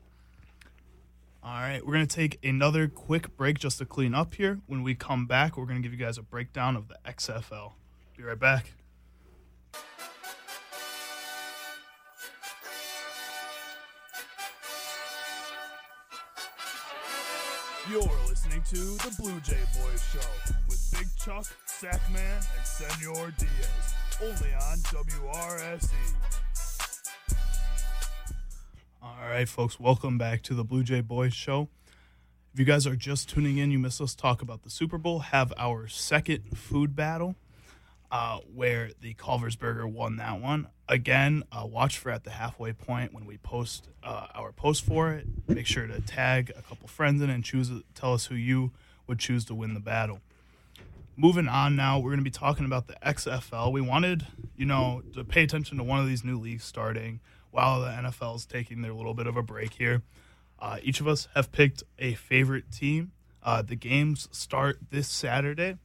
All 1.42 1.60
right, 1.60 1.84
we're 1.84 1.94
going 1.94 2.06
to 2.06 2.16
take 2.16 2.44
another 2.44 2.88
quick 2.88 3.36
break 3.36 3.58
just 3.58 3.78
to 3.78 3.84
clean 3.84 4.14
up 4.14 4.34
here. 4.34 4.60
When 4.66 4.82
we 4.82 4.94
come 4.94 5.26
back, 5.26 5.56
we're 5.56 5.66
going 5.66 5.80
to 5.80 5.82
give 5.82 5.98
you 5.98 6.04
guys 6.04 6.18
a 6.18 6.22
breakdown 6.22 6.76
of 6.76 6.88
the 6.88 6.98
XFL. 7.06 7.72
Be 8.16 8.24
right 8.24 8.38
back. 8.38 8.72
You're 17.90 18.02
listening 18.28 18.62
to 18.68 18.76
the 18.76 19.16
Blue 19.18 19.40
Jay 19.40 19.62
Boys 19.72 20.04
Show 20.12 20.28
with 20.68 20.94
Big 20.98 21.06
Chuck, 21.16 21.46
Sackman 21.66 22.36
and 22.36 22.66
Senor 22.66 23.32
Diaz, 23.38 23.94
only 24.20 24.52
on 24.52 24.76
WRSE. 24.78 25.90
All 29.02 29.16
right, 29.30 29.48
folks, 29.48 29.80
welcome 29.80 30.18
back 30.18 30.42
to 30.42 30.54
the 30.54 30.64
Blue 30.64 30.82
Jay 30.82 31.00
Boys 31.00 31.32
Show. 31.32 31.70
If 32.52 32.58
you 32.58 32.66
guys 32.66 32.86
are 32.86 32.94
just 32.94 33.30
tuning 33.30 33.56
in, 33.56 33.70
you 33.70 33.78
missed 33.78 34.02
us 34.02 34.14
talk 34.14 34.42
about 34.42 34.64
the 34.64 34.70
Super 34.70 34.98
Bowl, 34.98 35.20
have 35.20 35.54
our 35.56 35.88
second 35.88 36.58
food 36.58 36.94
battle 36.94 37.36
uh, 38.10 38.40
where 38.54 38.90
the 39.00 39.14
Culver's 39.14 39.56
Burger 39.56 39.88
won 39.88 40.16
that 40.16 40.42
one. 40.42 40.68
Again, 40.88 41.42
uh, 41.52 41.66
watch 41.66 41.98
for 41.98 42.10
at 42.10 42.24
the 42.24 42.30
halfway 42.30 42.72
point 42.72 43.12
when 43.12 43.26
we 43.26 43.36
post 43.38 43.88
uh, 44.02 44.26
our 44.34 44.52
post 44.52 44.84
for 44.84 45.12
it. 45.12 45.26
Make 45.46 45.66
sure 45.66 45.86
to 45.86 46.00
tag 46.00 46.50
a 46.56 46.62
couple 46.62 46.88
friends 46.88 47.20
in 47.20 47.28
and 47.28 47.44
choose. 47.44 47.70
Tell 47.94 48.14
us 48.14 48.26
who 48.26 48.34
you 48.34 48.72
would 49.06 49.18
choose 49.18 49.44
to 49.46 49.54
win 49.54 49.74
the 49.74 49.80
battle. 49.80 50.20
Moving 51.16 51.48
on 51.48 51.74
now, 51.74 51.98
we're 51.98 52.10
going 52.10 52.20
to 52.20 52.24
be 52.24 52.30
talking 52.30 52.64
about 52.64 52.86
the 52.86 52.94
XFL. 53.04 53.72
We 53.72 53.80
wanted, 53.80 54.26
you 54.56 54.64
know, 54.64 55.02
to 55.14 55.24
pay 55.24 55.42
attention 55.42 55.76
to 55.78 55.82
one 55.82 55.98
of 55.98 56.06
these 56.06 56.24
new 56.24 56.38
leagues 56.38 56.64
starting 56.64 57.20
while 57.50 57.80
the 57.80 57.88
NFL 57.88 58.36
is 58.36 58.46
taking 58.46 58.82
their 58.82 58.92
little 58.92 59.14
bit 59.14 59.26
of 59.26 59.36
a 59.36 59.42
break 59.42 59.74
here. 59.74 60.02
Uh, 60.60 60.78
each 60.82 61.00
of 61.00 61.08
us 61.08 61.28
have 61.34 61.50
picked 61.50 61.82
a 61.98 62.14
favorite 62.14 62.70
team. 62.70 63.12
Uh, 63.42 63.62
the 63.62 63.76
games 63.76 64.28
start 64.30 64.78
this 64.90 65.08
Saturday. 65.08 65.76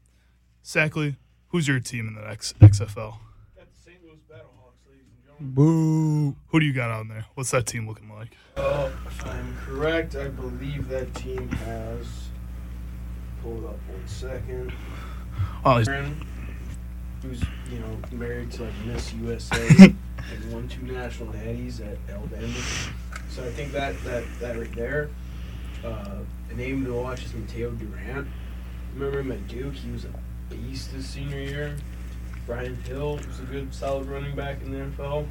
Sackley, 0.62 1.18
who's 1.48 1.68
your 1.68 1.80
team 1.80 2.08
in 2.08 2.16
the 2.16 2.22
XFL? 2.22 2.96
Got 2.96 3.72
the 3.72 3.80
St. 3.84 4.04
Louis 4.04 4.20
Battlehawks, 4.30 4.86
ladies 4.88 5.06
and 5.10 5.24
gentlemen. 5.24 5.33
Boo. 5.44 6.36
Who 6.50 6.60
do 6.60 6.66
you 6.66 6.74
got 6.74 6.90
on 6.92 7.08
there? 7.10 7.26
What's 7.36 7.52
that 7.52 7.66
team 7.66 7.88
looking 7.88 8.10
like? 8.10 8.30
Uh, 8.56 8.90
if 9.06 9.26
I'm 9.28 9.56
correct, 9.66 10.16
I 10.16 10.30
believe 10.30 10.88
that 10.90 11.14
team 11.16 11.50
has. 11.50 12.08
Pull 13.42 13.58
it 13.58 13.66
up 13.68 13.78
one 13.90 14.08
second. 14.08 14.72
Oh, 15.66 15.78
he's- 15.78 15.88
who's 17.22 17.42
you 17.72 17.80
know 17.80 17.98
married 18.12 18.52
to 18.52 18.64
like 18.64 18.74
Miss 18.86 19.14
USA 19.14 19.68
and 19.80 20.52
won 20.52 20.68
two 20.68 20.82
national 20.84 21.30
natties 21.34 21.80
at 21.80 21.98
Alabama. 22.14 22.48
So 23.30 23.44
I 23.44 23.50
think 23.52 23.72
that 23.74 24.02
that 24.04 24.24
that 24.40 24.58
right 24.58 24.74
there. 24.76 25.10
Uh, 25.84 26.20
a 26.50 26.54
name 26.54 26.86
to 26.86 26.94
watch 26.94 27.26
is 27.26 27.32
Mataeo 27.32 27.78
Durant. 27.78 28.28
Remember 28.94 29.20
him 29.20 29.32
at 29.32 29.48
Duke? 29.48 29.74
He 29.74 29.92
was 29.92 30.06
a 30.06 30.10
beast 30.50 30.92
his 30.92 31.06
senior 31.08 31.40
year. 31.40 31.76
Brian 32.46 32.76
Hill 32.84 33.16
was 33.18 33.40
a 33.40 33.44
good, 33.44 33.74
solid 33.74 34.08
running 34.08 34.36
back 34.36 34.62
in 34.62 34.72
the 34.72 34.78
NFL. 34.78 35.28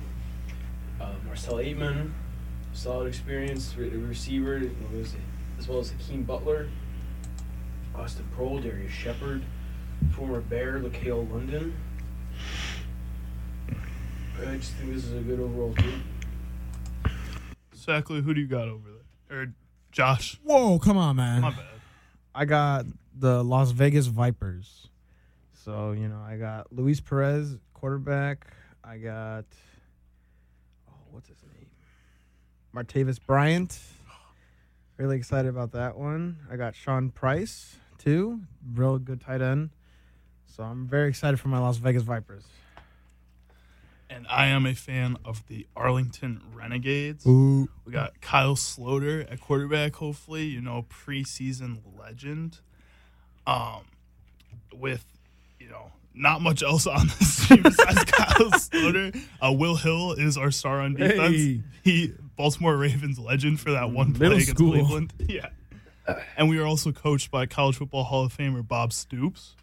Uh, 1.00 1.12
Marcell 1.26 1.54
Ateman, 1.56 2.10
solid 2.72 3.06
experience 3.08 3.74
re- 3.76 3.88
receiver, 3.90 4.56
as 4.56 4.62
well 4.90 5.00
as, 5.00 5.14
as 5.58 5.68
well 5.68 5.78
as 5.80 5.90
Hakeem 5.90 6.22
Butler. 6.22 6.68
Austin 7.94 8.26
Proehl, 8.34 8.62
Darrius 8.62 8.90
Shepherd, 8.92 9.42
former 10.12 10.40
Bear, 10.40 10.78
LaKale 10.80 11.30
London. 11.30 11.74
I 14.40 14.56
just 14.56 14.72
think 14.72 14.94
this 14.94 15.04
is 15.04 15.12
a 15.12 15.20
good 15.20 15.38
overall 15.38 15.74
team. 15.74 16.02
Exactly. 17.72 18.22
who 18.22 18.32
do 18.32 18.40
you 18.40 18.46
got 18.46 18.68
over 18.68 18.88
there? 19.28 19.38
Or 19.40 19.52
Josh? 19.90 20.38
Whoa, 20.42 20.78
come 20.78 20.96
on, 20.96 21.16
man. 21.16 21.42
My 21.42 21.50
bad. 21.50 21.64
I 22.34 22.44
got 22.46 22.86
the 23.14 23.44
Las 23.44 23.72
Vegas 23.72 24.06
Vipers. 24.06 24.88
So, 25.64 25.92
you 25.92 26.08
know, 26.08 26.20
I 26.26 26.36
got 26.36 26.72
Luis 26.72 27.00
Perez, 27.00 27.56
quarterback. 27.72 28.46
I 28.82 28.96
got, 28.96 29.44
oh, 30.88 30.94
what's 31.10 31.28
his 31.28 31.38
name? 31.42 31.68
Martavis 32.74 33.18
Bryant. 33.24 33.78
Really 34.96 35.16
excited 35.16 35.48
about 35.48 35.72
that 35.72 35.96
one. 35.96 36.38
I 36.50 36.56
got 36.56 36.74
Sean 36.74 37.10
Price, 37.10 37.76
too. 37.98 38.40
Real 38.74 38.98
good 38.98 39.20
tight 39.20 39.40
end. 39.40 39.70
So 40.46 40.64
I'm 40.64 40.86
very 40.86 41.08
excited 41.08 41.38
for 41.38 41.48
my 41.48 41.58
Las 41.58 41.76
Vegas 41.76 42.02
Vipers. 42.02 42.44
And 44.10 44.26
I 44.28 44.46
am 44.48 44.66
a 44.66 44.74
fan 44.74 45.16
of 45.24 45.46
the 45.46 45.66
Arlington 45.76 46.42
Renegades. 46.52 47.24
Ooh. 47.24 47.68
We 47.86 47.92
got 47.92 48.20
Kyle 48.20 48.56
Sloter 48.56 49.30
at 49.30 49.40
quarterback, 49.40 49.94
hopefully, 49.94 50.44
you 50.44 50.60
know, 50.60 50.86
preseason 50.90 51.78
legend. 51.98 52.58
Um, 53.46 53.84
with, 54.72 55.04
you 55.14 55.21
know, 55.72 55.90
not 56.14 56.40
much 56.40 56.62
else 56.62 56.86
on 56.86 57.08
this 57.08 57.48
team 57.48 57.62
besides 57.62 58.04
Kyle 58.12 58.50
Sloter. 58.52 59.20
Uh, 59.40 59.52
Will 59.52 59.76
Hill 59.76 60.12
is 60.12 60.36
our 60.36 60.50
star 60.50 60.80
on 60.80 60.94
defense. 60.94 61.36
Hey. 61.36 61.62
He 61.82 62.12
Baltimore 62.36 62.76
Ravens 62.76 63.18
legend 63.18 63.60
for 63.60 63.72
that 63.72 63.90
one 63.90 64.12
play 64.12 64.28
Middle 64.28 64.38
against 64.38 64.56
school. 64.56 64.72
Cleveland. 64.72 65.12
Yeah. 65.28 65.48
And 66.36 66.48
we 66.48 66.58
are 66.58 66.66
also 66.66 66.90
coached 66.90 67.30
by 67.30 67.46
College 67.46 67.76
Football 67.76 68.04
Hall 68.04 68.24
of 68.24 68.36
Famer 68.36 68.66
Bob 68.66 68.92
Stoops. 68.92 69.54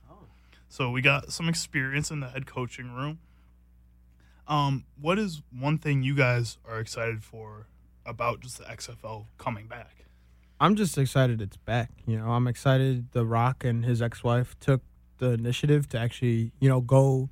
So 0.69 0.89
we 0.89 1.01
got 1.01 1.31
some 1.33 1.49
experience 1.49 2.11
in 2.11 2.21
the 2.21 2.27
head 2.29 2.45
coaching 2.45 2.93
room. 2.93 3.19
Um, 4.47 4.85
what 4.99 5.19
is 5.19 5.41
one 5.51 5.77
thing 5.77 6.01
you 6.01 6.15
guys 6.15 6.57
are 6.67 6.79
excited 6.79 7.23
for 7.23 7.67
about 8.05 8.39
just 8.39 8.57
the 8.57 8.63
XFL 8.63 9.25
coming 9.37 9.67
back? 9.67 10.05
I'm 10.59 10.75
just 10.75 10.97
excited 10.97 11.41
it's 11.41 11.57
back. 11.57 11.91
You 12.05 12.17
know, 12.17 12.31
I'm 12.31 12.47
excited 12.47 13.11
The 13.11 13.25
Rock 13.25 13.63
and 13.63 13.83
his 13.85 14.01
ex-wife 14.01 14.55
took 14.59 14.81
the 15.19 15.31
initiative 15.31 15.87
to 15.89 15.99
actually, 15.99 16.51
you 16.59 16.67
know, 16.67 16.81
go 16.81 17.29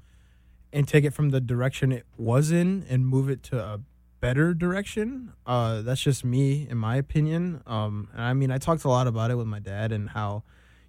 and 0.72 0.88
take 0.88 1.04
it 1.04 1.14
from 1.14 1.30
the 1.30 1.42
direction 1.42 1.92
it 1.92 2.06
was 2.18 2.52
in 2.52 2.86
and 2.90 3.08
move 3.08 3.30
it 3.30 3.44
to 3.44 3.60
a 3.60 3.80
better 4.20 4.54
direction. 4.54 5.34
Uh, 5.46 5.82
that's 5.82 6.02
just 6.02 6.24
me, 6.24 6.68
in 6.70 6.78
my 6.78 6.96
opinion. 6.96 7.62
Um, 7.66 8.10
and 8.14 8.22
I 8.22 8.34
mean, 8.34 8.52
I 8.52 8.58
talked 8.58 8.84
a 8.84 8.90
lot 8.90 9.08
about 9.08 9.32
it 9.32 9.36
with 9.36 9.48
my 9.48 9.60
dad 9.60 9.92
and 9.92 10.10
how, 10.10 10.44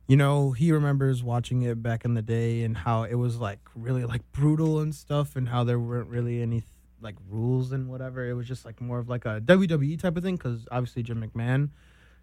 you 0.07 0.17
know, 0.17 0.53
he 0.53 0.73
remembers 0.73 1.23
watching 1.23 1.63
it 1.63 1.83
back 1.83 2.05
in 2.05 2.15
the 2.15 2.23
day 2.23 2.63
and 2.63 2.77
how 2.77 3.05
it 3.05 3.15
was 3.15 3.39
like 3.39 3.61
really 3.75 4.05
like 4.05 4.23
brutal 4.33 4.81
and 4.81 4.95
stuff, 4.95 5.37
and 5.37 5.49
how 5.49 5.65
there 5.65 5.79
weren't 5.79 6.09
really 6.09 6.43
any 6.43 6.65
like 7.01 7.17
rules 7.29 7.73
and 7.73 7.89
whatever. 7.89 8.29
It 8.29 8.35
was 8.35 8.47
just 8.47 8.65
like 8.65 8.81
more 8.81 8.99
of 8.99 9.09
like 9.09 9.25
a 9.25 9.41
WWE 9.41 10.01
type 10.01 10.17
of 10.17 10.23
thing 10.23 10.37
because 10.37 10.67
obviously 10.71 11.03
Jim 11.03 11.23
McMahon 11.23 11.71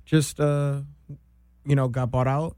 just 0.06 0.40
uh 0.40 0.82
you 1.66 1.76
know 1.76 1.88
got 1.88 2.12
bought 2.12 2.28
out 2.28 2.56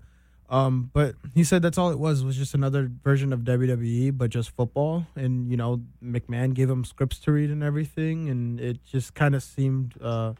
um 0.49 0.89
but 0.93 1.15
he 1.33 1.43
said 1.43 1.61
that's 1.61 1.77
all 1.77 1.91
it 1.91 1.99
was 1.99 2.23
was 2.23 2.37
just 2.37 2.53
another 2.53 2.89
version 3.03 3.33
of 3.33 3.41
WWE 3.41 4.17
but 4.17 4.29
just 4.29 4.49
football. 4.51 5.05
And 5.15 5.49
you 5.49 5.57
know 5.57 5.81
McMahon 6.03 6.53
gave 6.53 6.69
him 6.69 6.85
scripts 6.85 7.19
to 7.19 7.31
read 7.31 7.49
and 7.49 7.63
everything 7.63 8.29
and 8.29 8.59
it 8.59 8.83
just 8.85 9.13
kind 9.13 9.35
of 9.35 9.43
seemed 9.43 9.95
uh 10.01 10.33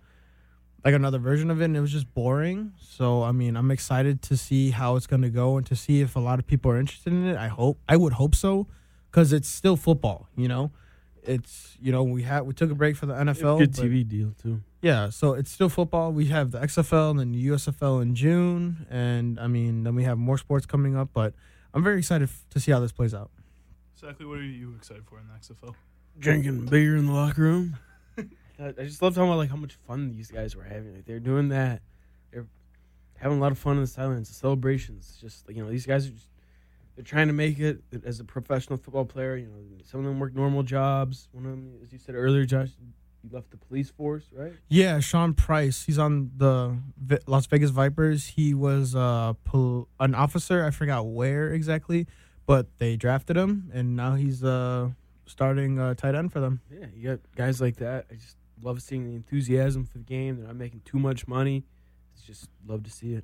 like 0.86 0.93
another 0.93 1.18
version 1.18 1.51
of 1.51 1.62
it 1.62 1.66
and 1.66 1.76
it 1.76 1.82
was 1.82 1.91
just 1.91 2.14
boring. 2.14 2.72
So 2.80 3.24
I 3.24 3.32
mean 3.32 3.58
I'm 3.58 3.72
excited 3.72 4.22
to 4.24 4.38
see 4.38 4.72
how 4.72 4.95
it's 4.95 5.08
going 5.08 5.24
to 5.24 5.30
go 5.30 5.58
and 5.58 5.66
to 5.66 5.76
see 5.76 6.01
if 6.01 6.16
a 6.16 6.20
lot 6.20 6.39
of 6.39 6.47
people 6.47 6.72
are 6.72 6.80
interested 6.80 7.12
in 7.12 7.28
it. 7.28 7.36
I 7.36 7.49
hope 7.49 7.80
I 7.89 7.97
would 7.97 8.14
hope 8.14 8.36
so 8.36 8.68
cuz 9.12 9.34
it's 9.34 9.49
still 9.49 9.76
football 9.76 10.30
you 10.38 10.47
know? 10.47 10.72
It's 11.24 11.76
you 11.82 11.91
know 11.91 12.03
we 12.03 12.24
had 12.24 12.43
we 12.43 12.53
took 12.53 12.72
a 12.72 12.76
break 12.76 12.95
for 12.95 13.05
the 13.05 13.14
NFL 13.14 13.60
Good 13.60 13.74
TV 13.74 14.08
deal 14.08 14.34
too. 14.41 14.62
Yeah, 14.82 15.10
so 15.10 15.34
it's 15.34 15.52
still 15.52 15.70
football. 15.70 16.12
We 16.12 16.26
have 16.28 16.52
the 16.52 16.60
XFL 16.60 17.12
and 17.12 17.20
then 17.20 17.32
the 17.32 17.48
USFL 17.48 18.02
in 18.02 18.16
June, 18.16 18.86
and 18.90 19.40
I 19.40 19.48
mean, 19.48 19.84
then 19.84 19.96
we 19.96 20.04
have 20.04 20.18
more 20.18 20.38
sports 20.38 20.66
coming 20.66 20.96
up. 20.96 21.10
But 21.14 21.34
I'm 21.74 21.84
very 21.84 22.00
excited 22.00 22.30
f- 22.30 22.46
to 22.52 22.60
see 22.60 22.72
how 22.72 22.80
this 22.80 22.92
plays 22.92 23.14
out. 23.14 23.32
Exactly 23.96 24.26
what 24.26 24.38
are 24.38 24.44
you 24.44 24.76
excited 24.76 25.04
for 25.06 25.20
in 25.20 25.26
the 25.28 25.34
XFL? 25.34 25.74
Drinking 26.20 26.66
beer 26.68 26.96
in 26.96 27.08
the 27.08 27.14
locker 27.14 27.42
room. 27.42 27.78
I 28.60 28.68
I 28.68 28.84
just 28.84 29.02
love 29.02 29.16
talking 29.16 29.30
about 29.30 29.38
like 29.38 29.50
how 29.50 29.56
much 29.56 29.76
fun 29.88 30.16
these 30.16 30.30
guys 30.30 30.56
were 30.56 30.64
having. 30.64 30.94
Like 30.94 31.06
they're 31.06 31.20
doing 31.20 31.50
that. 31.50 31.82
They're 32.32 32.48
having 33.18 33.40
a 33.40 33.42
lot 33.42 33.52
of 33.52 33.58
fun 33.58 33.76
in 33.76 33.82
the 33.82 33.88
silence, 33.88 34.30
the 34.30 34.36
celebrations. 34.36 35.18
Just 35.20 35.48
like 35.48 35.58
you 35.58 35.64
know, 35.64 35.70
these 35.72 35.86
guys 35.86 36.08
are 36.08 36.12
just 36.12 36.30
they're 36.96 37.04
trying 37.04 37.28
to 37.28 37.34
make 37.34 37.60
it 37.60 37.82
as 38.06 38.20
a 38.20 38.24
professional 38.24 38.78
football 38.78 39.06
player. 39.06 39.38
You 39.38 39.48
know, 39.48 39.84
some 39.86 40.00
of 40.00 40.06
them 40.06 40.20
work 40.20 40.36
normal 40.36 40.64
jobs. 40.64 41.30
One 41.32 41.46
of 41.46 41.52
them, 41.52 41.74
as 41.84 41.92
you 41.92 42.00
said 42.00 42.16
earlier, 42.16 42.46
Josh, 42.46 42.70
you 43.30 43.36
left 43.36 43.52
the 43.52 43.58
police 43.58 43.90
force, 43.90 44.26
right? 44.34 44.54
Yeah, 44.70 45.00
Sean 45.00 45.34
Price. 45.34 45.84
He's 45.86 45.98
on 46.00 46.32
the 46.38 46.78
v- 46.98 47.18
Las 47.28 47.46
Vegas 47.48 47.72
Vipers. 47.72 48.28
He 48.28 48.54
was 48.54 48.96
uh, 48.96 49.34
pol- 49.44 49.88
an 50.00 50.16
officer. 50.16 50.64
I 50.66 50.72
forgot 50.72 51.06
where 51.06 51.52
exactly, 51.52 52.08
but 52.46 52.68
they 52.78 52.96
drafted 52.96 53.36
him, 53.38 53.72
and 53.74 53.96
now 53.96 54.16
he's 54.16 54.44
uh, 54.44 54.90
starting 55.26 55.80
uh, 55.80 55.94
tight 55.94 56.16
end 56.16 56.32
for 56.32 56.40
them. 56.40 56.62
Yeah, 56.72 56.86
you 56.96 57.10
got 57.10 57.20
guys 57.36 57.60
like 57.62 57.78
that. 57.78 58.06
I 58.12 58.16
just 58.16 58.38
love 58.62 58.82
seeing 58.82 59.06
the 59.06 59.16
enthusiasm 59.16 59.86
for 59.86 59.98
the 59.98 60.04
game. 60.04 60.38
They're 60.38 60.48
not 60.48 60.56
making 60.56 60.82
too 60.86 61.00
much 61.00 61.28
money. 61.28 61.64
It's 62.16 62.24
just 62.26 62.50
love 62.68 62.84
to 62.84 62.92
see 62.92 63.14
it. 63.14 63.24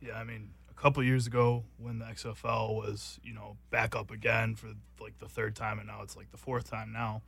Yeah, 0.00 0.18
I 0.18 0.24
mean, 0.24 0.50
a 0.70 0.74
couple 0.80 1.02
years 1.02 1.26
ago 1.26 1.64
when 1.78 1.98
the 1.98 2.04
XFL 2.04 2.74
was, 2.76 3.18
you 3.24 3.32
know, 3.32 3.56
back 3.70 3.96
up 3.96 4.10
again 4.10 4.54
for 4.54 4.68
like 5.00 5.18
the 5.18 5.28
third 5.28 5.56
time, 5.56 5.78
and 5.78 5.88
now 5.88 6.00
it's 6.02 6.16
like 6.16 6.30
the 6.30 6.36
fourth 6.36 6.70
time 6.70 6.92
now. 6.92 7.22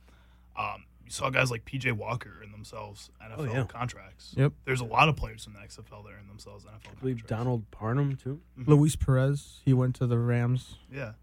Um, 0.57 0.85
you 1.07 1.11
saw 1.11 1.29
guys 1.29 1.49
like 1.49 1.63
PJ 1.63 1.93
Walker 1.93 2.33
in 2.43 2.51
themselves 2.51 3.09
NFL 3.25 3.53
yeah. 3.53 3.63
contracts. 3.63 4.33
Yep. 4.35 4.51
There's 4.65 4.81
a 4.81 4.85
lot 4.85 5.07
of 5.07 5.15
players 5.15 5.47
in 5.47 5.53
the 5.53 5.59
XFL 5.59 6.03
that 6.03 6.13
are 6.13 6.19
in 6.19 6.27
themselves 6.27 6.65
NFL 6.65 6.91
I 6.91 6.99
believe 6.99 7.15
contracts. 7.19 7.29
Donald 7.29 7.71
Parham 7.71 8.17
too. 8.17 8.41
Mhm. 8.59 8.67
Luis 8.67 8.97
Perez. 8.97 9.61
He 9.63 9.73
went 9.73 9.95
to 9.95 10.05
the 10.05 10.17
Rams. 10.17 10.75
Yeah. 10.91 11.13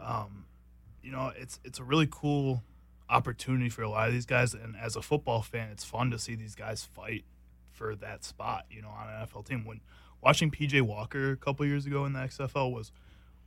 Um, 0.00 0.46
you 1.02 1.12
know, 1.12 1.30
it's 1.36 1.60
it's 1.62 1.78
a 1.78 1.84
really 1.84 2.08
cool 2.10 2.62
opportunity 3.10 3.68
for 3.68 3.82
a 3.82 3.90
lot 3.90 4.08
of 4.08 4.14
these 4.14 4.24
guys, 4.24 4.54
and 4.54 4.74
as 4.76 4.96
a 4.96 5.02
football 5.02 5.42
fan, 5.42 5.68
it's 5.70 5.84
fun 5.84 6.10
to 6.10 6.18
see 6.18 6.34
these 6.34 6.54
guys 6.54 6.82
fight 6.82 7.26
for 7.70 7.94
that 7.96 8.24
spot. 8.24 8.64
You 8.70 8.80
know, 8.80 8.88
on 8.88 9.08
an 9.08 9.26
NFL 9.26 9.44
team. 9.44 9.66
When 9.66 9.82
watching 10.22 10.50
PJ 10.50 10.80
Walker 10.80 11.32
a 11.32 11.36
couple 11.36 11.66
years 11.66 11.84
ago 11.84 12.06
in 12.06 12.14
the 12.14 12.20
XFL 12.20 12.72
was 12.72 12.92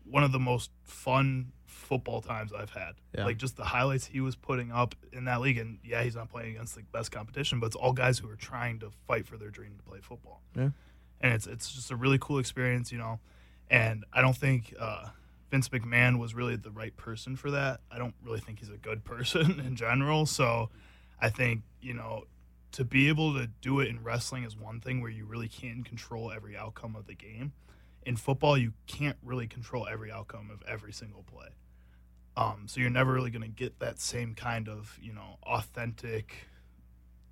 one 0.10 0.24
of 0.24 0.32
the 0.32 0.40
most 0.40 0.72
fun 0.84 1.52
football 1.66 2.22
times 2.22 2.52
I've 2.54 2.70
had. 2.70 2.94
Yeah. 3.16 3.26
Like 3.26 3.38
just 3.38 3.56
the 3.58 3.64
highlights 3.64 4.06
he 4.06 4.20
was 4.20 4.36
putting 4.36 4.72
up 4.72 4.96
in 5.14 5.26
that 5.26 5.42
league, 5.42 5.58
and 5.58 5.80
yeah, 5.84 6.04
he's 6.04 6.16
not 6.16 6.30
playing 6.30 6.52
against 6.56 6.76
the 6.76 6.84
best 6.92 7.12
competition, 7.12 7.60
but 7.60 7.68
it's 7.68 7.76
all 7.76 7.94
guys 7.94 8.20
who 8.20 8.30
are 8.30 8.36
trying 8.36 8.80
to 8.80 8.92
fight 9.08 9.26
for 9.28 9.38
their 9.38 9.50
dream 9.50 9.76
to 9.78 9.84
play 9.84 10.00
football. 10.02 10.42
Yeah. 10.56 10.70
and 11.22 11.34
it's 11.34 11.48
it's 11.48 11.72
just 11.74 11.92
a 11.92 11.96
really 11.96 12.18
cool 12.20 12.40
experience, 12.40 12.92
you 12.92 12.98
know. 12.98 13.20
And 13.70 14.06
I 14.14 14.22
don't 14.22 14.36
think 14.36 14.74
uh, 14.80 15.08
Vince 15.52 15.70
McMahon 15.70 16.20
was 16.20 16.34
really 16.34 16.56
the 16.56 16.72
right 16.72 16.96
person 16.96 17.36
for 17.36 17.52
that. 17.52 17.82
I 17.92 17.98
don't 17.98 18.16
really 18.24 18.40
think 18.40 18.60
he's 18.60 18.70
a 18.70 18.78
good 18.78 19.04
person 19.04 19.60
in 19.66 19.76
general. 19.76 20.26
So 20.26 20.70
I 21.22 21.30
think 21.30 21.64
you 21.82 21.94
know 21.94 22.26
to 22.74 22.84
be 22.84 23.08
able 23.08 23.34
to 23.34 23.48
do 23.62 23.80
it 23.80 23.88
in 23.88 24.04
wrestling 24.04 24.44
is 24.44 24.56
one 24.56 24.80
thing 24.82 25.02
where 25.02 25.10
you 25.10 25.26
really 25.26 25.48
can 25.48 25.84
control 25.84 26.32
every 26.32 26.56
outcome 26.58 26.96
of 26.96 27.08
the 27.08 27.16
game. 27.16 27.54
In 28.08 28.16
football, 28.16 28.58
you 28.58 28.72
can't 28.88 29.18
really 29.22 29.48
control 29.48 29.86
every 29.86 30.12
outcome 30.12 30.50
of 30.50 30.64
every 30.68 30.94
single 30.94 31.24
play. 31.24 31.50
Um, 32.38 32.64
so 32.68 32.80
you're 32.80 32.90
never 32.90 33.12
really 33.12 33.32
going 33.32 33.42
to 33.42 33.48
get 33.50 33.80
that 33.80 34.00
same 34.00 34.34
kind 34.34 34.70
of 34.70 34.98
you 35.02 35.12
know 35.14 35.38
authentic 35.44 36.48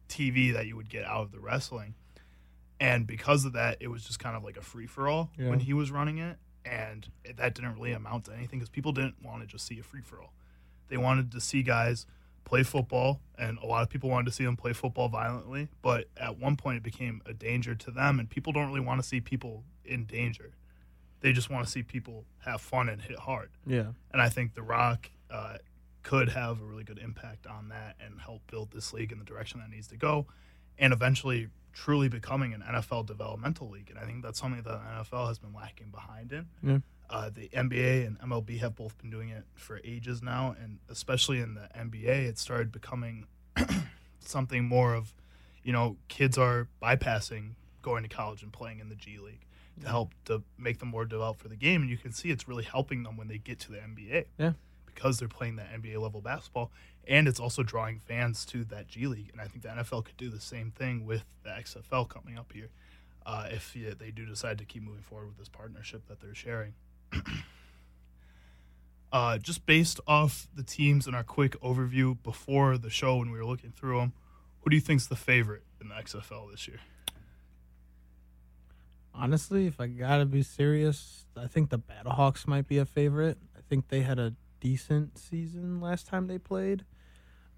TV 0.09 0.51
that 0.53 0.67
you 0.67 0.75
would 0.75 0.89
get 0.89 1.05
out 1.05 1.21
of 1.21 1.31
the 1.31 1.39
wrestling. 1.39 1.95
And 2.79 3.07
because 3.07 3.45
of 3.45 3.53
that, 3.53 3.77
it 3.79 3.87
was 3.87 4.03
just 4.03 4.19
kind 4.19 4.35
of 4.35 4.43
like 4.43 4.57
a 4.57 4.61
free 4.61 4.85
for 4.85 5.07
all 5.07 5.31
Yeah. 5.37 5.49
when 5.49 5.61
he 5.61 5.73
was 5.73 5.91
running 5.91 6.17
it, 6.17 6.37
and 6.65 7.09
it- 7.23 7.37
that 7.37 7.55
didn't 7.55 7.75
really 7.75 7.93
amount 7.93 8.25
to 8.25 8.33
anything 8.33 8.59
because 8.59 8.69
people 8.69 8.91
didn't 8.91 9.21
want 9.23 9.41
to 9.41 9.47
just 9.47 9.65
see 9.65 9.79
a 9.79 9.83
free 9.83 10.01
for 10.01 10.21
all. 10.21 10.33
They 10.89 10.97
wanted 10.97 11.31
to 11.31 11.39
see 11.39 11.63
guys 11.63 12.05
play 12.43 12.63
football, 12.63 13.21
and 13.37 13.57
a 13.59 13.65
lot 13.65 13.81
of 13.81 13.89
people 13.89 14.09
wanted 14.09 14.25
to 14.25 14.31
see 14.33 14.43
them 14.43 14.57
play 14.57 14.73
football 14.73 15.07
violently. 15.07 15.69
But 15.81 16.09
at 16.17 16.37
one 16.37 16.57
point, 16.57 16.77
it 16.77 16.83
became 16.83 17.21
a 17.25 17.33
danger 17.33 17.75
to 17.75 17.91
them, 17.91 18.19
and 18.19 18.29
people 18.29 18.51
don't 18.51 18.67
really 18.67 18.81
want 18.85 19.01
to 19.01 19.07
see 19.07 19.21
people 19.21 19.63
in 19.85 20.05
danger. 20.05 20.53
They 21.21 21.33
just 21.33 21.49
want 21.49 21.65
to 21.65 21.71
see 21.71 21.83
people 21.83 22.25
have 22.43 22.61
fun 22.61 22.89
and 22.89 23.01
hit 23.01 23.17
hard. 23.17 23.49
Yeah. 23.65 23.87
And 24.11 24.21
I 24.21 24.29
think 24.29 24.53
The 24.53 24.61
Rock 24.61 25.09
uh, 25.31 25.57
could 26.03 26.29
have 26.29 26.61
a 26.61 26.63
really 26.63 26.83
good 26.83 26.99
impact 26.99 27.47
on 27.47 27.69
that 27.69 27.95
and 27.99 28.19
help 28.21 28.41
build 28.49 28.71
this 28.71 28.93
league 28.93 29.11
in 29.11 29.17
the 29.19 29.25
direction 29.25 29.59
that 29.59 29.69
needs 29.69 29.87
to 29.87 29.97
go, 29.97 30.27
and 30.77 30.93
eventually 30.93 31.49
truly 31.73 32.07
becoming 32.07 32.53
an 32.53 32.63
NFL 32.67 33.05
developmental 33.05 33.69
league. 33.69 33.89
And 33.89 33.99
I 33.99 34.05
think 34.05 34.23
that's 34.23 34.39
something 34.39 34.61
that 34.61 34.69
the 34.69 35.15
NFL 35.17 35.27
has 35.27 35.39
been 35.39 35.53
lacking 35.53 35.89
behind 35.89 36.31
in. 36.31 36.47
Yeah. 36.63 36.77
Uh, 37.09 37.29
the 37.29 37.49
NBA 37.49 38.07
and 38.07 38.19
MLB 38.19 38.59
have 38.59 38.75
both 38.75 38.97
been 38.97 39.11
doing 39.11 39.29
it 39.29 39.43
for 39.55 39.79
ages 39.83 40.23
now, 40.23 40.55
and 40.61 40.79
especially 40.89 41.39
in 41.39 41.53
the 41.53 41.69
NBA, 41.77 42.27
it 42.27 42.39
started 42.39 42.71
becoming 42.71 43.27
something 44.19 44.63
more 44.63 44.95
of, 44.95 45.13
you 45.63 45.73
know, 45.73 45.97
kids 46.07 46.37
are 46.37 46.67
bypassing 46.81 47.51
going 47.81 48.03
to 48.03 48.09
college 48.09 48.41
and 48.41 48.51
playing 48.51 48.79
in 48.79 48.89
the 48.89 48.95
G 48.95 49.19
League 49.19 49.45
help 49.83 50.13
to 50.25 50.43
make 50.57 50.79
them 50.79 50.89
more 50.89 51.05
developed 51.05 51.41
for 51.41 51.47
the 51.47 51.55
game. 51.55 51.81
And 51.81 51.89
you 51.89 51.97
can 51.97 52.11
see 52.11 52.29
it's 52.29 52.47
really 52.47 52.63
helping 52.63 53.03
them 53.03 53.17
when 53.17 53.27
they 53.27 53.37
get 53.37 53.59
to 53.61 53.71
the 53.71 53.77
NBA. 53.77 54.25
Yeah. 54.37 54.53
Because 54.85 55.19
they're 55.19 55.27
playing 55.27 55.57
that 55.57 55.73
NBA 55.73 56.01
level 56.01 56.21
basketball. 56.21 56.71
And 57.07 57.27
it's 57.27 57.39
also 57.39 57.63
drawing 57.63 57.99
fans 57.99 58.45
to 58.45 58.63
that 58.65 58.87
G 58.87 59.07
League. 59.07 59.29
And 59.31 59.41
I 59.41 59.45
think 59.45 59.63
the 59.63 59.69
NFL 59.69 60.05
could 60.05 60.17
do 60.17 60.29
the 60.29 60.39
same 60.39 60.71
thing 60.71 61.05
with 61.05 61.25
the 61.43 61.49
XFL 61.49 62.07
coming 62.07 62.37
up 62.37 62.53
here 62.53 62.69
uh, 63.25 63.47
if 63.49 63.75
yeah, 63.75 63.91
they 63.97 64.11
do 64.11 64.25
decide 64.25 64.57
to 64.59 64.65
keep 64.65 64.83
moving 64.83 65.01
forward 65.01 65.27
with 65.27 65.37
this 65.37 65.49
partnership 65.49 66.07
that 66.07 66.21
they're 66.21 66.35
sharing. 66.35 66.73
uh, 69.11 69.37
just 69.37 69.65
based 69.65 69.99
off 70.07 70.47
the 70.55 70.63
teams 70.63 71.07
and 71.07 71.15
our 71.15 71.23
quick 71.23 71.59
overview 71.61 72.17
before 72.21 72.77
the 72.77 72.89
show 72.89 73.17
when 73.17 73.31
we 73.31 73.37
were 73.37 73.45
looking 73.45 73.71
through 73.71 73.99
them, 73.99 74.13
who 74.61 74.69
do 74.69 74.75
you 74.75 74.81
think's 74.81 75.07
the 75.07 75.15
favorite 75.15 75.63
in 75.81 75.89
the 75.89 75.95
XFL 75.95 76.51
this 76.51 76.67
year? 76.67 76.79
Honestly, 79.17 79.65
if 79.65 79.79
I 79.79 79.87
gotta 79.87 80.25
be 80.25 80.43
serious, 80.43 81.25
I 81.37 81.47
think 81.47 81.69
the 81.69 81.79
Battlehawks 81.79 82.47
might 82.47 82.67
be 82.67 82.77
a 82.77 82.85
favorite. 82.85 83.37
I 83.57 83.61
think 83.69 83.87
they 83.87 84.01
had 84.01 84.19
a 84.19 84.33
decent 84.59 85.17
season 85.17 85.79
last 85.79 86.07
time 86.07 86.27
they 86.27 86.37
played. 86.37 86.83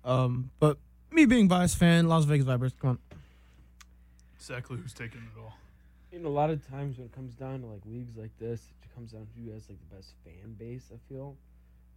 Um, 0.03 0.51
but 0.59 0.77
me 1.11 1.25
being 1.25 1.47
bias 1.47 1.73
fan, 1.73 2.07
Las 2.07 2.25
Vegas 2.25 2.45
Vipers, 2.45 2.73
come 2.79 2.91
on. 2.91 2.99
Exactly 4.35 4.77
who's 4.77 4.93
taking 4.93 5.21
it 5.21 5.39
all. 5.39 5.53
In 6.11 6.25
a 6.25 6.29
lot 6.29 6.49
of 6.49 6.65
times 6.69 6.97
when 6.97 7.07
it 7.07 7.11
comes 7.13 7.33
down 7.33 7.61
to 7.61 7.65
like 7.67 7.81
leagues 7.85 8.15
like 8.15 8.37
this, 8.39 8.61
it 8.83 8.93
comes 8.95 9.11
down 9.11 9.21
to 9.21 9.41
who 9.41 9.51
has 9.51 9.67
like 9.67 9.79
the 9.89 9.95
best 9.95 10.13
fan 10.23 10.53
base. 10.59 10.91
I 10.93 10.97
feel, 11.09 11.35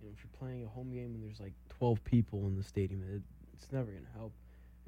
you 0.01 0.07
know, 0.07 0.13
if 0.17 0.25
you're 0.25 0.39
playing 0.39 0.65
a 0.65 0.69
home 0.69 0.91
game 0.91 1.15
and 1.15 1.23
there's 1.23 1.39
like 1.39 1.53
12 1.79 2.03
people 2.05 2.47
in 2.47 2.57
the 2.57 2.63
stadium, 2.65 3.03
it, 3.15 3.23
it's 3.53 3.71
never 3.71 3.91
gonna 3.91 4.07
help. 4.17 4.33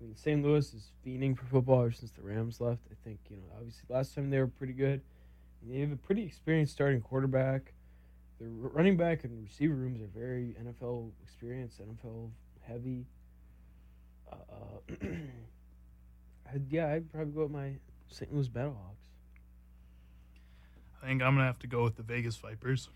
I 0.03 0.05
mean, 0.05 0.16
St. 0.16 0.42
Louis 0.42 0.74
is 0.74 0.90
fiending 1.07 1.36
for 1.36 1.44
football 1.44 1.82
ever 1.82 1.92
since 1.92 2.11
the 2.11 2.22
Rams 2.22 2.61
left. 2.61 2.80
I 2.90 2.94
think 3.05 3.20
you 3.30 3.36
know, 3.36 3.42
obviously 3.57 3.84
last 3.88 4.14
time 4.14 4.30
they 4.30 4.38
were 4.38 4.48
pretty 4.48 4.72
good. 4.72 5.00
They 5.62 5.78
have 5.78 5.92
a 5.92 5.96
pretty 5.96 6.24
experienced 6.24 6.72
starting 6.72 7.00
quarterback. 7.00 7.72
Their 8.40 8.48
r- 8.48 8.70
running 8.70 8.96
back 8.96 9.22
and 9.22 9.40
receiver 9.40 9.74
rooms 9.74 10.00
are 10.03 10.09
very 10.18 10.57
NFL 10.61 11.12
experienced, 11.22 11.80
NFL 11.80 12.30
heavy. 12.62 13.07
Uh, 14.30 14.34
uh, 14.34 15.07
I'd, 16.53 16.66
yeah, 16.68 16.88
I'd 16.88 17.12
probably 17.12 17.32
go 17.32 17.42
with 17.42 17.53
my 17.53 17.74
St. 18.09 18.34
Louis 18.34 18.48
Battlehawks. 18.48 19.07
I 21.00 21.07
think 21.07 21.22
I'm 21.22 21.36
gonna 21.36 21.46
have 21.46 21.61
to 21.61 21.68
go 21.68 21.84
with 21.84 21.96
the 21.96 22.03
Vegas 22.03 22.36
Vipers. 22.36 22.88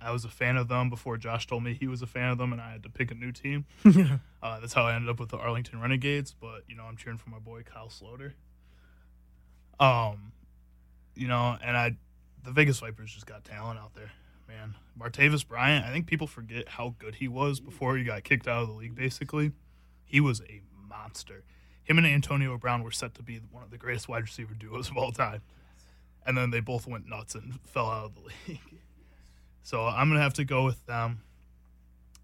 I 0.00 0.12
was 0.12 0.24
a 0.24 0.28
fan 0.28 0.56
of 0.56 0.68
them 0.68 0.90
before 0.90 1.16
Josh 1.16 1.46
told 1.46 1.64
me 1.64 1.74
he 1.74 1.86
was 1.86 2.02
a 2.02 2.06
fan 2.06 2.30
of 2.30 2.38
them, 2.38 2.52
and 2.52 2.60
I 2.60 2.72
had 2.72 2.82
to 2.84 2.90
pick 2.90 3.10
a 3.10 3.14
new 3.14 3.32
team. 3.32 3.66
Uh, 4.40 4.60
that's 4.60 4.72
how 4.72 4.84
I 4.84 4.94
ended 4.94 5.10
up 5.10 5.18
with 5.18 5.30
the 5.30 5.36
Arlington 5.36 5.80
Renegades. 5.80 6.32
But 6.32 6.62
you 6.68 6.76
know, 6.76 6.84
I'm 6.84 6.96
cheering 6.96 7.18
for 7.18 7.28
my 7.28 7.40
boy 7.40 7.64
Kyle 7.64 7.88
Sloter. 7.88 8.34
Um, 9.80 10.30
you 11.16 11.26
know, 11.26 11.56
and 11.60 11.76
I, 11.76 11.96
the 12.44 12.52
Vegas 12.52 12.78
Vipers 12.78 13.12
just 13.12 13.26
got 13.26 13.44
talent 13.44 13.80
out 13.80 13.94
there, 13.94 14.12
man. 14.46 14.76
Martavis 14.96 15.44
Bryant. 15.44 15.84
I 15.84 15.90
think 15.90 16.06
people 16.06 16.28
forget 16.28 16.68
how 16.68 16.94
good 17.00 17.16
he 17.16 17.26
was 17.26 17.58
before 17.58 17.96
he 17.96 18.04
got 18.04 18.22
kicked 18.22 18.46
out 18.46 18.62
of 18.62 18.68
the 18.68 18.74
league. 18.74 18.94
Basically, 18.94 19.50
he 20.04 20.20
was 20.20 20.40
a 20.42 20.62
monster. 20.88 21.42
Him 21.82 21.98
and 21.98 22.06
Antonio 22.06 22.56
Brown 22.58 22.84
were 22.84 22.92
set 22.92 23.14
to 23.14 23.22
be 23.24 23.40
one 23.50 23.64
of 23.64 23.70
the 23.70 23.78
greatest 23.78 24.08
wide 24.08 24.22
receiver 24.22 24.54
duos 24.54 24.88
of 24.88 24.96
all 24.96 25.10
time, 25.10 25.42
and 26.24 26.36
then 26.36 26.50
they 26.50 26.60
both 26.60 26.86
went 26.86 27.08
nuts 27.08 27.34
and 27.34 27.58
fell 27.64 27.90
out 27.90 28.04
of 28.04 28.14
the 28.14 28.20
league. 28.48 28.60
So 29.68 29.84
I'm 29.84 30.08
gonna 30.08 30.22
have 30.22 30.32
to 30.34 30.46
go 30.46 30.64
with 30.64 30.82
them. 30.86 31.20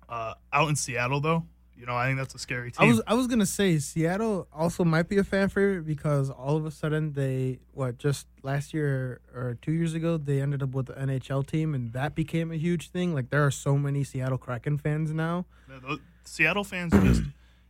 Uh, 0.08 0.32
out 0.50 0.70
in 0.70 0.76
Seattle, 0.76 1.20
though, 1.20 1.44
you 1.76 1.84
know, 1.84 1.94
I 1.94 2.06
think 2.06 2.16
that's 2.16 2.34
a 2.34 2.38
scary 2.38 2.70
team. 2.70 2.86
I 2.86 2.88
was 2.88 3.02
I 3.06 3.12
was 3.12 3.26
gonna 3.26 3.44
say 3.44 3.78
Seattle 3.78 4.48
also 4.50 4.82
might 4.82 5.10
be 5.10 5.18
a 5.18 5.24
fan 5.24 5.50
favorite 5.50 5.84
because 5.84 6.30
all 6.30 6.56
of 6.56 6.64
a 6.64 6.70
sudden 6.70 7.12
they 7.12 7.58
what 7.74 7.98
just 7.98 8.26
last 8.42 8.72
year 8.72 9.20
or 9.34 9.58
two 9.60 9.72
years 9.72 9.92
ago 9.92 10.16
they 10.16 10.40
ended 10.40 10.62
up 10.62 10.70
with 10.70 10.86
the 10.86 10.94
NHL 10.94 11.46
team 11.46 11.74
and 11.74 11.92
that 11.92 12.14
became 12.14 12.50
a 12.50 12.56
huge 12.56 12.88
thing. 12.88 13.12
Like 13.12 13.28
there 13.28 13.44
are 13.44 13.50
so 13.50 13.76
many 13.76 14.04
Seattle 14.04 14.38
Kraken 14.38 14.78
fans 14.78 15.12
now. 15.12 15.44
Yeah, 15.68 15.80
those- 15.86 16.00
Seattle 16.24 16.64
fans 16.64 16.94
just, 16.94 17.20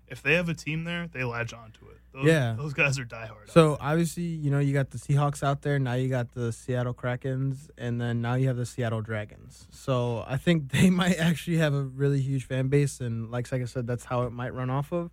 if 0.08 0.22
they 0.22 0.34
have 0.34 0.48
a 0.48 0.54
team 0.54 0.84
there, 0.84 1.06
they 1.06 1.24
latch 1.24 1.52
onto 1.52 1.86
it. 1.88 1.98
Those, 2.12 2.26
Yeah. 2.26 2.54
those 2.56 2.72
guys 2.74 2.96
are 3.00 3.04
diehard. 3.04 3.48
So 3.50 3.76
obviously 3.80 4.22
you 4.22 4.50
know 4.50 4.60
you 4.60 4.72
got 4.72 4.90
the 4.90 4.98
Seahawks 4.98 5.42
out 5.42 5.62
there 5.62 5.78
now 5.80 5.94
you 5.94 6.08
got 6.08 6.32
the 6.32 6.52
Seattle 6.52 6.94
Krakens 6.94 7.68
and 7.76 8.00
then 8.00 8.22
now 8.22 8.34
you 8.34 8.46
have 8.46 8.56
the 8.56 8.66
Seattle 8.66 9.00
Dragons. 9.00 9.66
So 9.72 10.24
I 10.28 10.36
think 10.36 10.70
they 10.72 10.90
might 10.90 11.16
actually 11.18 11.56
have 11.56 11.74
a 11.74 11.82
really 11.82 12.20
huge 12.20 12.44
fan 12.46 12.68
base 12.68 13.00
and 13.00 13.30
like 13.32 13.50
like 13.50 13.62
I 13.62 13.64
said 13.64 13.86
that's 13.88 14.04
how 14.04 14.22
it 14.22 14.30
might 14.30 14.54
run 14.54 14.70
off 14.70 14.92
of. 14.92 15.10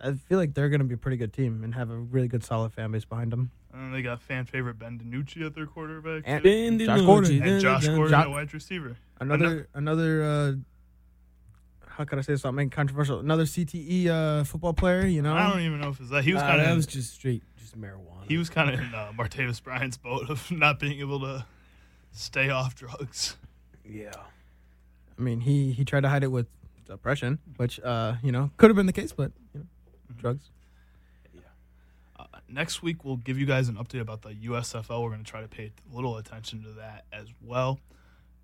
I 0.00 0.14
feel 0.14 0.36
like 0.38 0.54
they're 0.54 0.68
gonna 0.68 0.82
be 0.82 0.94
a 0.94 0.98
pretty 0.98 1.16
good 1.16 1.32
team 1.32 1.62
and 1.62 1.74
have 1.76 1.90
a 1.90 1.96
really 1.96 2.26
good 2.26 2.42
solid 2.42 2.72
fan 2.72 2.90
base 2.90 3.04
behind 3.04 3.30
them. 3.32 3.52
and 3.72 3.94
they 3.94 4.02
got 4.02 4.20
fan 4.20 4.44
favorite 4.44 4.80
Ben 4.80 4.98
DiNucci 4.98 5.46
at 5.46 5.54
their 5.54 5.66
quarterback, 5.66 6.24
And- 6.26 6.42
too. 6.42 6.84
Josh 6.86 7.00
Gordon. 7.02 7.42
and 7.42 7.60
Josh 7.60 7.86
Gordon 7.86 8.08
Jo- 8.10 8.16
at 8.18 8.30
wide 8.30 8.52
receiver. 8.52 8.96
Another 9.20 9.68
another 9.74 10.22
uh 10.24 10.52
how 11.96 12.04
can 12.04 12.18
I 12.18 12.22
say 12.22 12.36
something 12.36 12.70
controversial? 12.70 13.18
Another 13.20 13.44
CTE 13.44 14.06
uh 14.08 14.44
football 14.44 14.72
player, 14.72 15.06
you 15.06 15.22
know. 15.22 15.34
I 15.34 15.50
don't 15.50 15.60
even 15.60 15.80
know 15.80 15.90
if 15.90 16.00
it's 16.00 16.10
that. 16.10 16.24
He 16.24 16.32
was 16.32 16.42
kind 16.42 16.60
that 16.60 16.70
of 16.70 16.76
was 16.76 16.86
just 16.86 17.14
straight, 17.14 17.42
just 17.58 17.80
marijuana. 17.80 18.26
he 18.28 18.38
was 18.38 18.48
kind 18.50 18.70
of 18.72 18.80
in 18.80 18.94
uh, 18.94 19.12
Martavis 19.16 19.62
Bryant's 19.62 19.96
boat 19.96 20.28
of 20.30 20.50
not 20.50 20.78
being 20.78 20.98
able 21.00 21.20
to 21.20 21.44
stay 22.12 22.50
off 22.50 22.74
drugs. 22.74 23.36
yeah. 23.88 24.12
I 25.18 25.22
mean, 25.22 25.40
he 25.40 25.72
he 25.72 25.84
tried 25.84 26.00
to 26.00 26.08
hide 26.08 26.24
it 26.24 26.32
with 26.32 26.46
depression, 26.86 27.38
which 27.56 27.78
uh, 27.80 28.14
you 28.22 28.32
know, 28.32 28.50
could 28.56 28.70
have 28.70 28.76
been 28.76 28.86
the 28.86 28.92
case, 28.92 29.12
but 29.12 29.30
you 29.54 29.60
know, 29.60 29.66
drugs. 30.16 30.50
Uh, 32.18 32.24
next 32.48 32.82
week, 32.82 33.04
we'll 33.04 33.16
give 33.16 33.38
you 33.38 33.46
guys 33.46 33.68
an 33.68 33.76
update 33.76 34.00
about 34.00 34.22
the 34.22 34.30
USFL. 34.30 35.02
We're 35.02 35.10
going 35.10 35.24
to 35.24 35.30
try 35.30 35.40
to 35.42 35.48
pay 35.48 35.72
a 35.90 35.94
little 35.94 36.16
attention 36.18 36.62
to 36.62 36.68
that 36.72 37.04
as 37.12 37.26
well. 37.42 37.78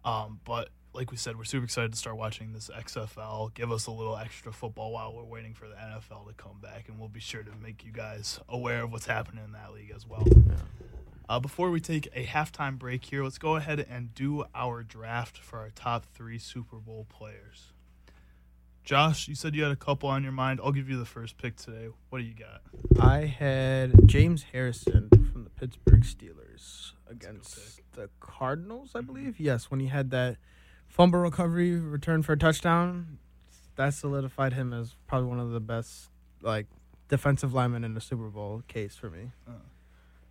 Um, 0.05 0.41
but 0.45 0.69
like 0.95 1.11
we 1.11 1.17
said, 1.17 1.37
we're 1.37 1.45
super 1.45 1.65
excited 1.65 1.93
to 1.93 1.99
start 1.99 2.17
watching 2.17 2.53
this 2.53 2.71
XFL. 2.75 3.53
Give 3.55 3.71
us 3.71 3.87
a 3.87 3.91
little 3.91 4.17
extra 4.17 4.53
football 4.53 4.93
while 4.93 5.15
we're 5.15 5.25
waiting 5.25 5.55
for 5.55 5.69
the 5.69 5.75
NFL 5.75 6.27
to 6.29 6.35
come 6.37 6.59
back, 6.61 6.89
and 6.89 6.99
we'll 6.99 7.09
be 7.09 7.21
sure 7.21 7.43
to 7.43 7.51
make 7.63 7.85
you 7.85 7.93
guys 7.93 8.41
aware 8.49 8.85
of 8.85 8.93
what's 8.93 9.07
happening 9.07 9.45
in 9.45 9.53
that 9.53 9.73
league 9.73 9.93
as 9.95 10.07
well. 10.07 10.27
Uh, 11.29 11.39
before 11.39 11.71
we 11.71 11.79
take 11.79 12.09
a 12.15 12.25
halftime 12.25 12.79
break 12.79 13.05
here, 13.05 13.23
let's 13.23 13.37
go 13.39 13.57
ahead 13.57 13.87
and 13.91 14.15
do 14.15 14.45
our 14.55 14.83
draft 14.83 15.39
for 15.39 15.59
our 15.59 15.71
top 15.71 16.07
three 16.15 16.39
Super 16.39 16.77
Bowl 16.77 17.07
players. 17.09 17.73
Josh, 18.83 19.29
you 19.29 19.35
said 19.35 19.55
you 19.55 19.63
had 19.63 19.71
a 19.71 19.77
couple 19.77 20.09
on 20.09 20.23
your 20.23 20.33
mind. 20.33 20.61
I'll 20.65 20.73
give 20.73 20.89
you 20.89 20.99
the 20.99 21.05
first 21.05 21.37
pick 21.37 21.57
today. 21.57 21.89
What 22.09 22.21
do 22.21 22.25
you 22.25 22.33
got? 22.33 22.63
I 22.99 23.27
had 23.27 24.09
James 24.09 24.45
Harrison 24.45 25.11
from 25.31 25.45
the 25.45 25.51
Pittsburgh 25.51 26.01
Steelers 26.01 26.93
against 27.07 27.83
the 27.93 28.09
Cardinals, 28.21 28.93
I 28.95 29.03
believe. 29.03 29.39
Yes, 29.39 29.71
when 29.71 29.81
he 29.81 29.89
had 29.89 30.11
that 30.13 30.39
fumble 30.89 31.21
recovery 31.21 31.77
return 31.79 32.23
for 32.23 32.33
a 32.33 32.39
touchdown, 32.39 33.19
that 33.77 33.95
solidified 33.95 34.55
him 34.55 34.73
as 34.73 34.97
probably 35.07 35.29
one 35.29 35.39
of 35.41 35.51
the 35.51 35.61
best 35.61 36.09
like 36.43 36.67
defensive 37.09 37.55
linemen 37.55 37.85
in 37.85 37.95
the 37.95 38.01
Super 38.01 38.29
Bowl 38.29 38.63
case 38.69 38.97
for 38.97 39.11
me. 39.11 39.31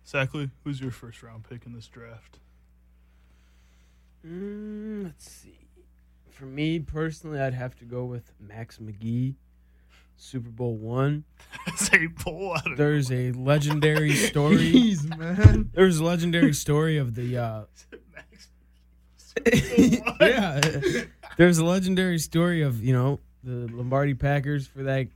Sackley, 0.04 0.50
who's 0.64 0.80
your 0.80 0.90
first 0.90 1.22
round 1.22 1.44
pick 1.48 1.66
in 1.66 1.74
this 1.74 1.86
draft? 1.86 2.38
Mm, 4.26 5.04
let's 5.04 5.30
see. 5.30 5.66
For 6.30 6.46
me 6.46 6.78
personally, 6.78 7.40
I'd 7.40 7.54
have 7.54 7.76
to 7.78 7.84
go 7.84 8.04
with 8.04 8.32
Max 8.40 8.78
McGee, 8.78 9.34
Super 10.16 10.50
Bowl 10.50 10.76
one. 10.76 11.24
Say 11.76 12.08
pull 12.08 12.54
out 12.54 12.72
of 12.72 12.78
There's 12.78 13.10
a 13.12 13.32
legendary 13.32 14.12
story. 14.14 14.56
Jeez, 14.72 15.16
man. 15.16 15.70
There's 15.74 15.98
a 15.98 16.04
legendary 16.04 16.52
story 16.52 16.96
of 16.96 17.14
the 17.14 17.36
uh, 17.36 17.58
Max. 17.60 17.86
yeah. 20.20 20.60
There's 21.36 21.58
a 21.58 21.64
legendary 21.64 22.18
story 22.18 22.62
of 22.62 22.82
you 22.82 22.92
know 22.92 23.20
the 23.44 23.68
Lombardi 23.72 24.14
Packers 24.14 24.66
for 24.66 24.82
that 24.84 25.08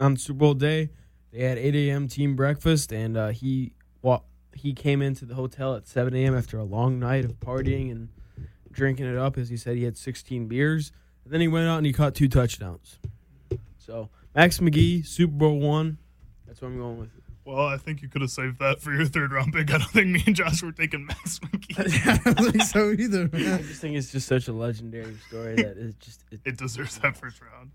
on 0.00 0.16
Super 0.16 0.38
Bowl 0.38 0.54
day. 0.54 0.90
They 1.32 1.42
had 1.42 1.58
8 1.58 1.74
a.m. 1.74 2.08
team 2.08 2.34
breakfast, 2.34 2.92
and 2.92 3.16
uh, 3.16 3.28
he 3.28 3.72
wa- 4.00 4.22
he 4.54 4.72
came 4.72 5.02
into 5.02 5.26
the 5.26 5.34
hotel 5.34 5.74
at 5.74 5.86
7 5.86 6.14
a.m. 6.14 6.36
after 6.36 6.58
a 6.58 6.64
long 6.64 6.98
night 6.98 7.24
of 7.24 7.38
partying 7.40 7.90
and 7.90 8.08
drinking 8.72 9.06
it 9.06 9.18
up. 9.18 9.36
As 9.36 9.48
he 9.48 9.56
said, 9.56 9.76
he 9.76 9.84
had 9.84 9.96
16 9.98 10.46
beers. 10.46 10.92
And 11.24 11.32
then 11.32 11.40
he 11.40 11.48
went 11.48 11.66
out 11.66 11.78
and 11.78 11.86
he 11.86 11.92
caught 11.92 12.14
two 12.14 12.28
touchdowns. 12.28 12.98
So 13.78 14.10
Max 14.34 14.58
McGee, 14.58 15.04
Super 15.06 15.34
Bowl 15.34 15.58
one. 15.58 15.98
That's 16.46 16.60
what 16.60 16.68
I'm 16.68 16.78
going 16.78 16.98
with. 16.98 17.10
Well, 17.46 17.64
I 17.64 17.76
think 17.76 18.02
you 18.02 18.08
could 18.08 18.22
have 18.22 18.30
saved 18.32 18.58
that 18.58 18.80
for 18.80 18.92
your 18.92 19.04
third 19.04 19.30
round 19.30 19.52
pick. 19.52 19.72
I 19.72 19.78
don't 19.78 19.90
think 19.90 20.08
me 20.08 20.20
and 20.26 20.34
Josh 20.34 20.64
were 20.64 20.72
taking 20.72 21.06
Max 21.06 21.38
McGee. 21.44 22.26
I 22.26 22.32
don't 22.32 22.50
think 22.50 22.64
so 22.64 22.90
either, 22.90 23.30
I 23.32 23.62
just 23.62 23.80
think 23.80 23.94
it's 23.96 24.10
just 24.10 24.26
such 24.26 24.48
a 24.48 24.52
legendary 24.52 25.16
story 25.28 25.54
that 25.54 25.78
it 25.78 26.00
just 26.00 26.24
it, 26.32 26.40
It 26.44 26.56
deserves 26.56 26.98
that 26.98 27.16
first 27.16 27.40
round. 27.40 27.70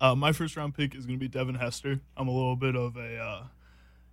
Uh, 0.00 0.16
my 0.16 0.32
first 0.32 0.56
round 0.56 0.74
pick 0.74 0.96
is 0.96 1.06
going 1.06 1.20
to 1.20 1.22
be 1.22 1.28
Devin 1.28 1.54
Hester. 1.54 2.00
I'm 2.16 2.26
a 2.26 2.32
little 2.32 2.56
bit 2.56 2.74
of 2.74 2.96
a 2.96 3.16
uh, 3.16 3.42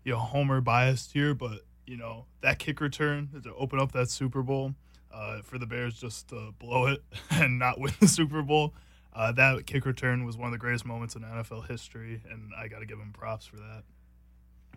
you 0.04 0.12
know 0.12 0.20
homer 0.20 0.62
biased 0.62 1.12
here, 1.12 1.34
but 1.34 1.62
you 1.88 1.98
know 1.98 2.26
that 2.42 2.60
kick 2.60 2.80
return 2.80 3.30
to 3.44 3.56
open 3.56 3.80
up 3.80 3.94
that 3.94 4.12
Super 4.12 4.44
Bowl 4.44 4.76
uh, 5.12 5.42
for 5.42 5.58
the 5.58 5.66
Bears 5.66 6.00
just 6.00 6.28
to 6.28 6.54
blow 6.60 6.86
it 6.86 7.02
and 7.32 7.58
not 7.58 7.80
win 7.80 7.94
the 8.00 8.08
Super 8.08 8.44
Bowl. 8.44 8.76
Uh, 9.12 9.32
that 9.32 9.66
kick 9.66 9.88
return 9.88 10.24
was 10.24 10.38
one 10.38 10.46
of 10.46 10.52
the 10.52 10.60
greatest 10.60 10.86
moments 10.86 11.16
in 11.16 11.24
NFL 11.24 11.68
history, 11.68 12.22
and 12.30 12.52
I 12.56 12.68
got 12.68 12.80
to 12.80 12.86
give 12.86 13.00
him 13.00 13.12
props 13.12 13.48
for 13.48 13.56
that. 13.56 13.82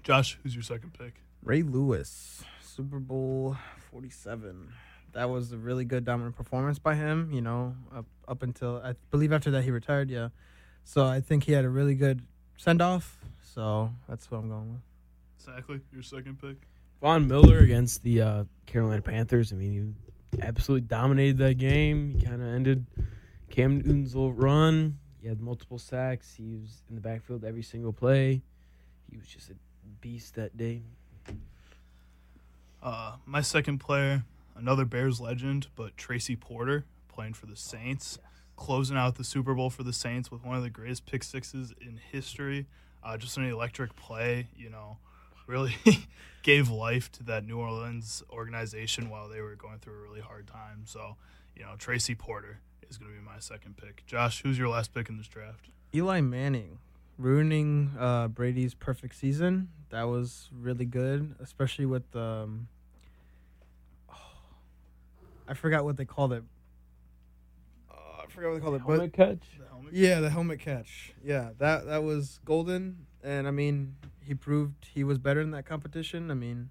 Josh, 0.02 0.38
who's 0.42 0.54
your 0.54 0.62
second 0.62 0.94
pick? 0.94 1.14
Ray 1.42 1.62
Lewis, 1.62 2.42
Super 2.62 2.98
Bowl 2.98 3.56
47. 3.90 4.72
That 5.12 5.28
was 5.28 5.52
a 5.52 5.58
really 5.58 5.84
good 5.84 6.04
dominant 6.04 6.36
performance 6.36 6.78
by 6.78 6.94
him, 6.94 7.30
you 7.32 7.40
know, 7.40 7.74
up, 7.94 8.06
up 8.28 8.42
until 8.42 8.80
I 8.82 8.94
believe 9.10 9.32
after 9.32 9.50
that 9.50 9.62
he 9.62 9.70
retired, 9.70 10.10
yeah. 10.10 10.28
So 10.84 11.04
I 11.04 11.20
think 11.20 11.44
he 11.44 11.52
had 11.52 11.64
a 11.64 11.68
really 11.68 11.94
good 11.94 12.22
send 12.56 12.80
off. 12.80 13.18
So 13.42 13.90
that's 14.08 14.30
what 14.30 14.38
I'm 14.38 14.48
going 14.48 14.72
with. 14.72 14.82
Exactly, 15.38 15.80
your 15.92 16.02
second 16.02 16.40
pick. 16.40 16.56
Von 17.00 17.26
Miller 17.26 17.58
against 17.58 18.02
the 18.02 18.22
uh, 18.22 18.44
Carolina 18.66 19.02
Panthers. 19.02 19.52
I 19.52 19.56
mean, 19.56 19.96
he 20.32 20.42
absolutely 20.42 20.86
dominated 20.86 21.38
that 21.38 21.54
game. 21.58 22.14
He 22.14 22.24
kind 22.24 22.42
of 22.42 22.48
ended 22.48 22.86
Cam 23.48 23.78
Newton's 23.78 24.14
little 24.14 24.32
run. 24.32 24.98
He 25.20 25.28
had 25.28 25.40
multiple 25.40 25.78
sacks. 25.78 26.34
He 26.34 26.56
was 26.56 26.82
in 26.88 26.94
the 26.94 27.00
backfield 27.00 27.44
every 27.44 27.62
single 27.62 27.92
play. 27.92 28.42
He 29.10 29.16
was 29.16 29.26
just 29.26 29.50
a 29.50 29.54
beast 30.00 30.34
that 30.34 30.56
day. 30.56 30.82
Uh, 32.82 33.16
my 33.26 33.40
second 33.42 33.78
player, 33.78 34.24
another 34.56 34.84
Bears 34.84 35.20
legend, 35.20 35.66
but 35.76 35.96
Tracy 35.96 36.36
Porter 36.36 36.84
playing 37.08 37.34
for 37.34 37.46
the 37.46 37.56
Saints, 37.56 38.18
closing 38.56 38.96
out 38.96 39.16
the 39.16 39.24
Super 39.24 39.54
Bowl 39.54 39.68
for 39.68 39.82
the 39.82 39.92
Saints 39.92 40.30
with 40.30 40.44
one 40.44 40.56
of 40.56 40.62
the 40.62 40.70
greatest 40.70 41.04
pick 41.06 41.22
sixes 41.22 41.74
in 41.80 42.00
history. 42.10 42.66
Uh, 43.02 43.16
just 43.16 43.36
an 43.36 43.44
electric 43.44 43.96
play, 43.96 44.48
you 44.56 44.70
know, 44.70 44.98
really 45.46 45.76
gave 46.42 46.70
life 46.70 47.10
to 47.12 47.22
that 47.24 47.44
New 47.44 47.58
Orleans 47.58 48.22
organization 48.30 49.10
while 49.10 49.28
they 49.28 49.40
were 49.40 49.56
going 49.56 49.78
through 49.78 49.94
a 49.94 50.02
really 50.02 50.20
hard 50.20 50.46
time. 50.46 50.82
So, 50.86 51.16
you 51.54 51.62
know, 51.62 51.74
Tracy 51.76 52.14
Porter 52.14 52.60
is 52.88 52.96
going 52.96 53.12
to 53.12 53.18
be 53.18 53.24
my 53.24 53.38
second 53.38 53.76
pick. 53.76 54.04
Josh, 54.06 54.42
who's 54.42 54.58
your 54.58 54.68
last 54.68 54.94
pick 54.94 55.08
in 55.08 55.16
this 55.18 55.28
draft? 55.28 55.68
Eli 55.94 56.20
Manning 56.20 56.78
ruining 57.20 57.92
uh, 57.98 58.28
Brady's 58.28 58.74
perfect 58.74 59.14
season. 59.14 59.68
That 59.90 60.04
was 60.04 60.48
really 60.56 60.84
good, 60.84 61.34
especially 61.40 61.86
with 61.86 62.14
um, 62.16 62.68
I 65.48 65.54
forgot 65.54 65.84
what 65.84 65.96
they 65.96 66.04
called 66.04 66.32
it. 66.32 66.44
Uh, 67.90 68.22
I 68.22 68.26
forgot 68.28 68.48
what 68.50 68.54
they 68.54 68.60
called 68.60 68.76
it, 68.76 68.82
but 68.86 68.92
Helmet 68.92 69.12
catch. 69.12 69.58
The 69.58 69.68
helmet? 69.68 69.92
Yeah, 69.92 70.20
the 70.20 70.30
helmet 70.30 70.60
catch. 70.60 71.12
Yeah, 71.24 71.50
that 71.58 71.86
that 71.86 72.02
was 72.02 72.40
golden, 72.44 73.06
and 73.22 73.46
I 73.46 73.50
mean, 73.50 73.96
he 74.22 74.34
proved 74.34 74.86
he 74.94 75.04
was 75.04 75.18
better 75.18 75.40
in 75.40 75.50
that 75.50 75.66
competition. 75.66 76.30
I 76.30 76.34
mean, 76.34 76.70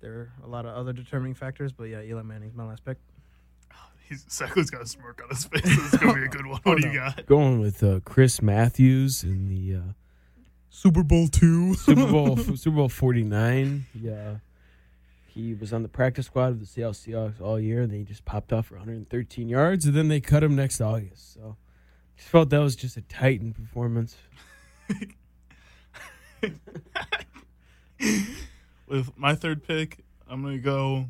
there 0.00 0.12
are 0.12 0.32
a 0.44 0.46
lot 0.46 0.66
of 0.66 0.76
other 0.76 0.92
determining 0.92 1.34
factors, 1.34 1.72
but 1.72 1.84
yeah, 1.84 2.02
Eli 2.02 2.22
Manning's 2.22 2.54
my 2.54 2.66
last 2.66 2.84
pick. 2.84 2.98
He's 4.08 4.24
Sackley's 4.28 4.70
got 4.70 4.82
a 4.82 4.86
smirk 4.86 5.22
on 5.22 5.30
his 5.30 5.44
face. 5.44 5.62
This 5.62 5.92
is 5.94 5.98
going 5.98 6.14
to 6.14 6.20
be 6.20 6.26
a 6.26 6.28
good 6.28 6.46
one. 6.46 6.60
What 6.64 6.80
do 6.80 6.88
you 6.88 6.94
got? 6.94 7.26
Going 7.26 7.60
with 7.60 7.82
uh, 7.82 8.00
Chris 8.04 8.42
Matthews 8.42 9.24
in 9.24 9.48
the 9.48 9.76
uh, 9.78 9.92
Super 10.68 11.02
Bowl 11.02 11.28
two. 11.28 11.74
Super 11.74 12.06
Bowl 12.06 12.36
Super 12.56 12.76
Bowl 12.76 12.88
forty 12.88 13.22
nine. 13.22 13.86
Yeah, 13.94 14.36
he 15.34 15.54
was 15.54 15.72
on 15.72 15.82
the 15.82 15.88
practice 15.88 16.26
squad 16.26 16.48
of 16.48 16.60
the 16.60 16.66
Seattle 16.66 16.92
Seahawks 16.92 17.40
all 17.40 17.58
year, 17.58 17.82
and 17.82 17.90
then 17.90 17.98
he 17.98 18.04
just 18.04 18.24
popped 18.24 18.52
off 18.52 18.66
for 18.66 18.76
113 18.76 19.48
yards, 19.48 19.84
and 19.84 19.94
then 19.94 20.06
they 20.08 20.20
cut 20.20 20.44
him 20.44 20.54
next 20.54 20.80
August. 20.80 21.34
So, 21.34 21.56
just 22.16 22.28
felt 22.28 22.50
that 22.50 22.58
was 22.58 22.76
just 22.76 22.96
a 22.96 23.02
Titan 23.02 23.52
performance. 23.52 24.16
With 28.86 29.16
my 29.16 29.34
third 29.34 29.66
pick, 29.66 30.04
I'm 30.28 30.42
going 30.42 30.56
to 30.56 30.62
go 30.62 31.06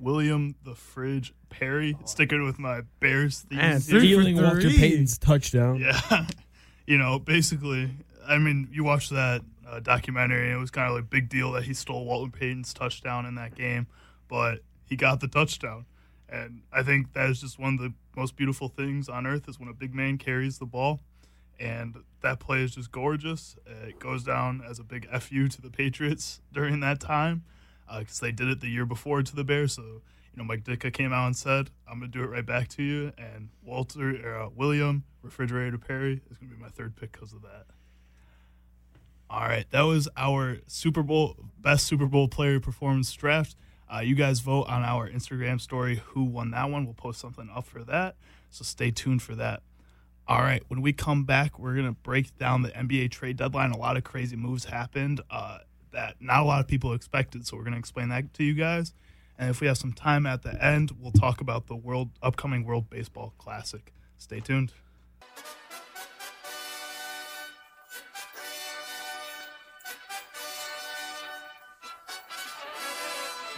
William 0.00 0.54
the 0.64 0.74
Fridge 0.74 1.32
Perry, 1.48 1.96
sticking 2.04 2.44
with 2.44 2.58
my 2.58 2.82
Bears 3.00 3.40
theme. 3.40 3.58
Man, 3.58 3.70
here. 3.72 3.80
three 3.80 4.14
for 4.14 4.22
Stealing 4.22 4.42
Walter 4.42 4.60
three. 4.62 4.78
Payton's 4.78 5.18
touchdown. 5.18 5.80
Yeah. 5.80 6.26
you 6.86 6.98
know, 6.98 7.18
basically, 7.18 7.90
I 8.26 8.38
mean, 8.38 8.68
you 8.72 8.84
watch 8.84 9.10
that 9.10 9.42
uh, 9.68 9.80
documentary, 9.80 10.46
and 10.46 10.56
it 10.56 10.60
was 10.60 10.70
kind 10.70 10.88
of 10.88 10.94
like 10.94 11.04
a 11.04 11.06
big 11.06 11.28
deal 11.28 11.52
that 11.52 11.64
he 11.64 11.74
stole 11.74 12.04
Walter 12.04 12.30
Payton's 12.30 12.72
touchdown 12.74 13.26
in 13.26 13.34
that 13.36 13.54
game, 13.54 13.86
but 14.28 14.60
he 14.84 14.96
got 14.96 15.20
the 15.20 15.28
touchdown. 15.28 15.86
And 16.28 16.62
I 16.72 16.82
think 16.82 17.12
that 17.14 17.28
is 17.28 17.40
just 17.40 17.58
one 17.58 17.74
of 17.74 17.80
the 17.80 17.92
most 18.16 18.36
beautiful 18.36 18.68
things 18.68 19.08
on 19.08 19.26
earth 19.26 19.48
is 19.48 19.58
when 19.58 19.68
a 19.68 19.72
big 19.72 19.94
man 19.94 20.18
carries 20.18 20.58
the 20.58 20.66
ball. 20.66 21.00
And 21.58 21.96
that 22.22 22.40
play 22.40 22.62
is 22.62 22.74
just 22.74 22.90
gorgeous. 22.90 23.56
It 23.66 23.98
goes 23.98 24.24
down 24.24 24.62
as 24.66 24.78
a 24.78 24.84
big 24.84 25.08
FU 25.10 25.48
to 25.48 25.60
the 25.60 25.70
Patriots 25.70 26.40
during 26.52 26.80
that 26.80 27.00
time 27.00 27.44
because 27.98 28.20
they 28.20 28.32
did 28.32 28.48
it 28.48 28.60
the 28.60 28.68
year 28.68 28.86
before 28.86 29.22
to 29.22 29.36
the 29.36 29.44
Bears. 29.44 29.74
So, 29.74 29.82
you 29.82 30.36
know, 30.36 30.44
Mike 30.44 30.64
Ditka 30.64 30.92
came 30.92 31.12
out 31.12 31.26
and 31.26 31.36
said, 31.36 31.70
I'm 31.88 31.98
going 31.98 32.10
to 32.10 32.18
do 32.18 32.24
it 32.24 32.28
right 32.28 32.46
back 32.46 32.68
to 32.68 32.82
you. 32.82 33.12
And 33.18 33.48
Walter, 33.62 34.40
uh, 34.40 34.48
William, 34.54 35.04
Refrigerator 35.22 35.78
Perry 35.78 36.20
is 36.30 36.38
going 36.38 36.50
to 36.50 36.56
be 36.56 36.62
my 36.62 36.68
third 36.68 36.96
pick 36.96 37.12
because 37.12 37.32
of 37.32 37.42
that. 37.42 37.66
All 39.28 39.46
right, 39.46 39.64
that 39.70 39.82
was 39.82 40.08
our 40.16 40.58
Super 40.66 41.04
Bowl 41.04 41.36
best 41.56 41.86
Super 41.86 42.06
Bowl 42.06 42.26
player 42.26 42.58
performance 42.58 43.12
draft. 43.12 43.54
Uh, 43.92 44.00
you 44.00 44.16
guys 44.16 44.40
vote 44.40 44.64
on 44.64 44.82
our 44.82 45.08
Instagram 45.08 45.60
story 45.60 46.02
who 46.04 46.24
won 46.24 46.50
that 46.50 46.68
one. 46.68 46.84
We'll 46.84 46.94
post 46.94 47.20
something 47.20 47.48
up 47.54 47.64
for 47.64 47.84
that, 47.84 48.16
so 48.50 48.64
stay 48.64 48.90
tuned 48.90 49.22
for 49.22 49.36
that. 49.36 49.62
All 50.26 50.40
right, 50.40 50.64
when 50.66 50.82
we 50.82 50.92
come 50.92 51.22
back, 51.24 51.60
we're 51.60 51.76
gonna 51.76 51.92
break 51.92 52.36
down 52.38 52.62
the 52.62 52.70
NBA 52.70 53.12
trade 53.12 53.36
deadline. 53.36 53.70
A 53.70 53.78
lot 53.78 53.96
of 53.96 54.02
crazy 54.02 54.34
moves 54.34 54.64
happened 54.64 55.20
uh, 55.30 55.58
that 55.92 56.16
not 56.20 56.40
a 56.40 56.44
lot 56.44 56.60
of 56.60 56.66
people 56.66 56.92
expected, 56.92 57.46
so 57.46 57.56
we're 57.56 57.64
gonna 57.64 57.78
explain 57.78 58.08
that 58.10 58.32
to 58.34 58.44
you 58.44 58.54
guys. 58.54 58.92
And 59.38 59.48
if 59.48 59.60
we 59.60 59.66
have 59.68 59.78
some 59.78 59.92
time 59.92 60.26
at 60.26 60.42
the 60.42 60.62
end, 60.62 60.92
we'll 61.00 61.12
talk 61.12 61.40
about 61.40 61.66
the 61.66 61.76
world 61.76 62.10
upcoming 62.22 62.64
World 62.64 62.90
Baseball 62.90 63.32
Classic. 63.38 63.92
Stay 64.18 64.40
tuned. 64.40 64.72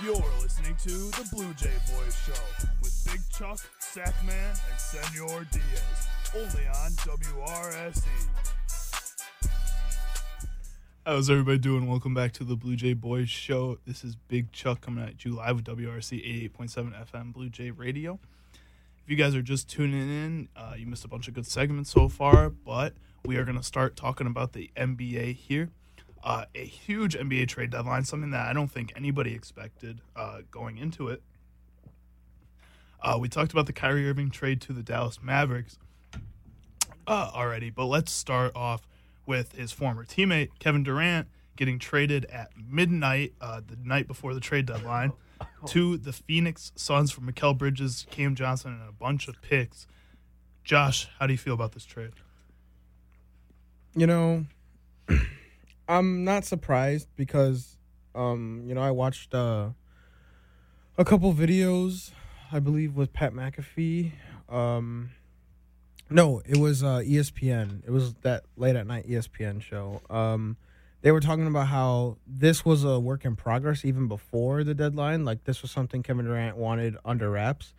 You're 0.02 0.14
listening 0.40 0.74
to 0.82 0.90
the 0.90 1.28
Blue 1.32 1.54
Jay 1.54 1.70
Boys 1.94 2.16
Show 2.26 2.66
with 2.80 3.08
Big 3.10 3.20
Chuck, 3.30 3.58
Sackman, 3.80 4.58
and 4.70 4.78
Senor 4.78 5.46
Diaz, 5.50 6.08
only 6.34 6.66
on 6.66 6.90
WRSE. 6.92 8.61
How's 11.04 11.28
everybody 11.28 11.58
doing? 11.58 11.88
Welcome 11.88 12.14
back 12.14 12.30
to 12.34 12.44
the 12.44 12.54
Blue 12.54 12.76
Jay 12.76 12.92
Boys 12.92 13.28
Show. 13.28 13.80
This 13.84 14.04
is 14.04 14.14
Big 14.14 14.52
Chuck 14.52 14.82
coming 14.82 15.02
at 15.02 15.24
you 15.24 15.32
live 15.32 15.56
with 15.56 15.64
WRC 15.64 16.52
88.7 16.56 17.10
FM 17.10 17.32
Blue 17.32 17.48
Jay 17.48 17.72
Radio. 17.72 18.20
If 19.02 19.10
you 19.10 19.16
guys 19.16 19.34
are 19.34 19.42
just 19.42 19.68
tuning 19.68 19.98
in, 19.98 20.48
uh, 20.54 20.74
you 20.78 20.86
missed 20.86 21.04
a 21.04 21.08
bunch 21.08 21.26
of 21.26 21.34
good 21.34 21.44
segments 21.44 21.90
so 21.90 22.08
far, 22.08 22.50
but 22.50 22.94
we 23.24 23.36
are 23.36 23.44
going 23.44 23.56
to 23.56 23.64
start 23.64 23.96
talking 23.96 24.28
about 24.28 24.52
the 24.52 24.70
NBA 24.76 25.34
here. 25.34 25.70
Uh, 26.22 26.44
a 26.54 26.64
huge 26.64 27.16
NBA 27.16 27.48
trade 27.48 27.70
deadline, 27.70 28.04
something 28.04 28.30
that 28.30 28.46
I 28.46 28.52
don't 28.52 28.70
think 28.70 28.92
anybody 28.94 29.34
expected 29.34 30.02
uh, 30.14 30.42
going 30.52 30.78
into 30.78 31.08
it. 31.08 31.20
Uh, 33.00 33.18
we 33.18 33.28
talked 33.28 33.50
about 33.50 33.66
the 33.66 33.72
Kyrie 33.72 34.08
Irving 34.08 34.30
trade 34.30 34.60
to 34.60 34.72
the 34.72 34.84
Dallas 34.84 35.18
Mavericks 35.20 35.80
uh, 37.08 37.30
already, 37.34 37.70
but 37.70 37.86
let's 37.86 38.12
start 38.12 38.52
off 38.54 38.86
with 39.26 39.52
his 39.52 39.72
former 39.72 40.04
teammate 40.04 40.48
Kevin 40.58 40.82
Durant 40.82 41.28
getting 41.56 41.78
traded 41.78 42.24
at 42.26 42.50
midnight, 42.56 43.34
uh, 43.40 43.60
the 43.66 43.76
night 43.84 44.06
before 44.06 44.34
the 44.34 44.40
trade 44.40 44.66
deadline, 44.66 45.12
to 45.66 45.96
the 45.96 46.12
Phoenix 46.12 46.72
Suns 46.76 47.10
for 47.10 47.20
Mikal 47.20 47.56
Bridges, 47.56 48.06
Cam 48.10 48.34
Johnson, 48.34 48.72
and 48.80 48.88
a 48.88 48.92
bunch 48.92 49.28
of 49.28 49.40
picks. 49.42 49.86
Josh, 50.64 51.08
how 51.18 51.26
do 51.26 51.32
you 51.32 51.38
feel 51.38 51.54
about 51.54 51.72
this 51.72 51.84
trade? 51.84 52.12
You 53.94 54.06
know, 54.06 54.46
I'm 55.88 56.24
not 56.24 56.44
surprised 56.44 57.08
because, 57.16 57.76
um, 58.14 58.62
you 58.66 58.74
know, 58.74 58.80
I 58.80 58.90
watched 58.90 59.34
uh, 59.34 59.70
a 60.96 61.04
couple 61.04 61.32
videos, 61.34 62.12
I 62.50 62.60
believe, 62.60 62.94
with 62.94 63.12
Pat 63.12 63.32
McAfee. 63.34 64.12
Um, 64.48 65.10
no, 66.12 66.42
it 66.46 66.58
was 66.58 66.82
uh, 66.82 66.98
ESPN. 66.98 67.82
It 67.86 67.90
was 67.90 68.14
that 68.22 68.44
late 68.56 68.76
at 68.76 68.86
night 68.86 69.08
ESPN 69.08 69.60
show. 69.62 70.00
Um, 70.08 70.56
they 71.02 71.10
were 71.10 71.20
talking 71.20 71.46
about 71.46 71.66
how 71.66 72.16
this 72.26 72.64
was 72.64 72.84
a 72.84 73.00
work 73.00 73.24
in 73.24 73.34
progress 73.34 73.84
even 73.84 74.06
before 74.06 74.62
the 74.62 74.74
deadline. 74.74 75.24
Like 75.24 75.44
this 75.44 75.62
was 75.62 75.70
something 75.70 76.02
Kevin 76.02 76.26
Durant 76.26 76.56
wanted 76.56 76.96
under 77.04 77.30
wraps, 77.30 77.74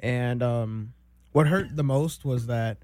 and 0.00 0.42
um, 0.42 0.92
what 1.32 1.46
hurt 1.46 1.74
the 1.74 1.82
most 1.82 2.24
was 2.24 2.46
that 2.46 2.78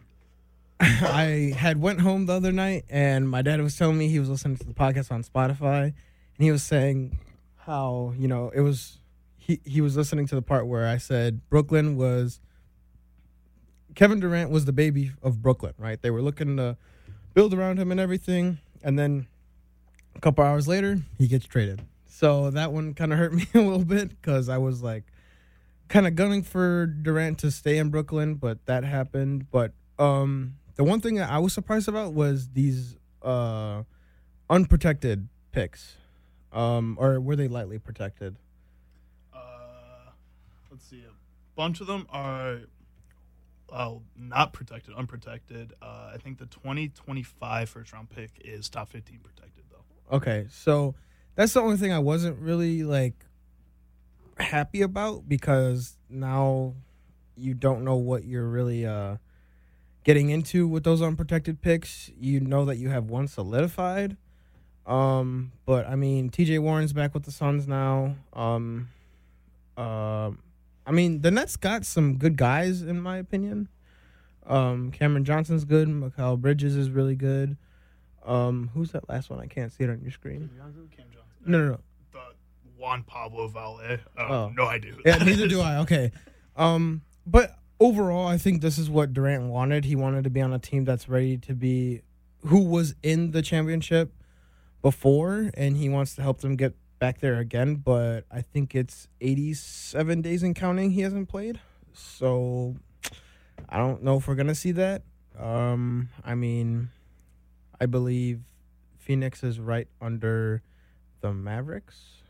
I 0.80 1.54
had 1.56 1.80
went 1.80 2.00
home 2.00 2.26
the 2.26 2.34
other 2.34 2.52
night 2.52 2.84
and 2.88 3.28
my 3.28 3.42
dad 3.42 3.60
was 3.60 3.76
telling 3.76 3.98
me 3.98 4.08
he 4.08 4.18
was 4.18 4.28
listening 4.28 4.56
to 4.56 4.66
the 4.66 4.74
podcast 4.74 5.12
on 5.12 5.22
Spotify 5.22 5.84
and 5.84 5.94
he 6.38 6.50
was 6.50 6.62
saying 6.62 7.18
how, 7.56 8.12
you 8.18 8.28
know, 8.28 8.50
it 8.54 8.60
was 8.60 8.98
he 9.36 9.60
he 9.64 9.80
was 9.80 9.96
listening 9.96 10.26
to 10.26 10.34
the 10.34 10.42
part 10.42 10.66
where 10.66 10.86
I 10.86 10.96
said 10.96 11.48
Brooklyn 11.48 11.96
was 11.96 12.40
Kevin 13.94 14.20
Durant 14.20 14.50
was 14.50 14.64
the 14.64 14.72
baby 14.72 15.12
of 15.22 15.42
Brooklyn, 15.42 15.74
right? 15.78 16.00
They 16.00 16.10
were 16.10 16.22
looking 16.22 16.56
to 16.56 16.76
build 17.34 17.54
around 17.54 17.78
him 17.78 17.90
and 17.90 18.00
everything 18.00 18.58
and 18.82 18.98
then 18.98 19.26
a 20.14 20.20
couple 20.20 20.44
hours 20.44 20.68
later, 20.68 20.98
he 21.18 21.26
gets 21.26 21.46
traded. 21.46 21.82
So 22.06 22.50
that 22.50 22.72
one 22.72 22.94
kind 22.94 23.12
of 23.12 23.18
hurt 23.18 23.32
me 23.34 23.46
a 23.54 23.60
little 23.60 23.84
bit 23.84 24.20
cuz 24.22 24.48
I 24.48 24.58
was 24.58 24.82
like 24.82 25.04
kind 25.88 26.06
of 26.06 26.14
gunning 26.14 26.42
for 26.42 26.86
Durant 26.86 27.38
to 27.40 27.50
stay 27.50 27.78
in 27.78 27.90
Brooklyn, 27.90 28.34
but 28.34 28.64
that 28.66 28.84
happened, 28.84 29.50
but 29.50 29.72
um 29.98 30.56
the 30.76 30.84
one 30.84 31.00
thing 31.00 31.14
that 31.16 31.30
I 31.30 31.38
was 31.38 31.52
surprised 31.52 31.88
about 31.88 32.14
was 32.14 32.48
these 32.48 32.96
uh, 33.22 33.84
unprotected 34.50 35.28
picks, 35.52 35.96
um, 36.52 36.96
or 37.00 37.20
were 37.20 37.36
they 37.36 37.48
lightly 37.48 37.78
protected? 37.78 38.36
Uh, 39.32 40.10
let's 40.70 40.84
see. 40.84 41.02
A 41.04 41.12
bunch 41.56 41.80
of 41.80 41.86
them 41.86 42.06
are 42.10 42.62
uh, 43.74 43.94
not 44.16 44.52
protected, 44.52 44.94
unprotected. 44.94 45.74
Uh, 45.82 46.12
I 46.14 46.18
think 46.18 46.38
the 46.38 46.46
2025 46.46 47.68
first 47.68 47.92
round 47.92 48.08
pick 48.08 48.30
is 48.44 48.68
top 48.68 48.88
15 48.88 49.18
protected, 49.18 49.64
though. 49.68 50.16
Okay, 50.16 50.46
so 50.48 50.94
that's 51.34 51.52
the 51.52 51.60
only 51.60 51.76
thing 51.76 51.92
I 51.92 51.98
wasn't 51.98 52.38
really 52.38 52.84
like 52.84 53.26
happy 54.38 54.82
about 54.82 55.28
because 55.28 55.98
now 56.08 56.74
you 57.36 57.52
don't 57.52 57.82
know 57.82 57.96
what 57.96 58.24
you're 58.24 58.48
really 58.48 58.86
uh, 58.86 59.16
getting 60.04 60.30
into 60.30 60.68
with 60.68 60.84
those 60.84 61.02
unprotected 61.02 61.60
picks. 61.60 62.12
You 62.16 62.38
know 62.38 62.64
that 62.66 62.76
you 62.76 62.90
have 62.90 63.06
one 63.06 63.26
solidified. 63.26 64.16
Um, 64.86 65.50
but 65.66 65.88
I 65.88 65.96
mean, 65.96 66.30
TJ 66.30 66.60
Warren's 66.60 66.92
back 66.92 67.12
with 67.12 67.24
the 67.24 67.32
Suns 67.32 67.66
now. 67.66 68.14
Um, 68.34 68.88
um, 69.76 70.38
I 70.86 70.92
mean, 70.92 71.22
the 71.22 71.30
Nets 71.30 71.56
got 71.56 71.84
some 71.86 72.16
good 72.18 72.36
guys 72.36 72.82
in 72.82 73.00
my 73.00 73.16
opinion. 73.18 73.68
Um, 74.46 74.90
Cameron 74.90 75.24
Johnson's 75.24 75.64
good. 75.64 75.88
Mikal 75.88 76.38
Bridges 76.38 76.76
is 76.76 76.90
really 76.90 77.14
good. 77.16 77.56
Um, 78.24 78.70
who's 78.74 78.92
that 78.92 79.08
last 79.08 79.30
one? 79.30 79.40
I 79.40 79.46
can't 79.46 79.72
see 79.72 79.84
it 79.84 79.90
on 79.90 80.00
your 80.02 80.10
screen. 80.10 80.50
Cam 80.58 80.74
Johnson. 81.12 81.22
No, 81.46 81.58
no, 81.58 81.68
no. 81.72 81.78
The 82.12 82.20
Juan 82.78 83.02
Pablo 83.04 83.48
Vaulet. 83.48 84.00
Uh, 84.16 84.22
Oh. 84.22 84.52
No 84.54 84.66
idea. 84.66 84.94
Yeah, 85.04 85.16
neither 85.16 85.46
do 85.48 85.60
I. 85.62 85.78
Okay. 85.78 86.12
Um, 86.56 87.02
but 87.26 87.56
overall, 87.80 88.26
I 88.26 88.36
think 88.38 88.60
this 88.60 88.76
is 88.78 88.90
what 88.90 89.12
Durant 89.14 89.44
wanted. 89.44 89.84
He 89.86 89.96
wanted 89.96 90.24
to 90.24 90.30
be 90.30 90.40
on 90.42 90.52
a 90.52 90.58
team 90.58 90.84
that's 90.84 91.08
ready 91.08 91.38
to 91.38 91.54
be, 91.54 92.02
who 92.46 92.60
was 92.64 92.94
in 93.02 93.30
the 93.30 93.40
championship 93.42 94.12
before, 94.82 95.50
and 95.54 95.76
he 95.78 95.88
wants 95.88 96.14
to 96.16 96.22
help 96.22 96.40
them 96.40 96.56
get 96.56 96.74
back 96.98 97.20
there 97.20 97.38
again. 97.38 97.76
But 97.76 98.24
I 98.30 98.42
think 98.42 98.74
it's 98.74 99.08
87 99.20 100.22
days 100.22 100.42
and 100.42 100.54
counting 100.54 100.90
he 100.90 101.02
hasn't 101.02 101.28
played. 101.28 101.60
So 101.92 102.76
I 103.68 103.78
don't 103.78 104.02
know 104.02 104.16
if 104.16 104.28
we're 104.28 104.34
going 104.34 104.48
to 104.48 104.54
see 104.54 104.72
that. 104.72 105.02
Um, 105.38 106.08
I 106.24 106.34
mean, 106.34 106.90
I 107.80 107.86
believe 107.86 108.40
Phoenix 108.98 109.42
is 109.42 109.58
right 109.60 109.88
under 110.00 110.62
the 111.20 111.32
Mavericks 111.32 112.22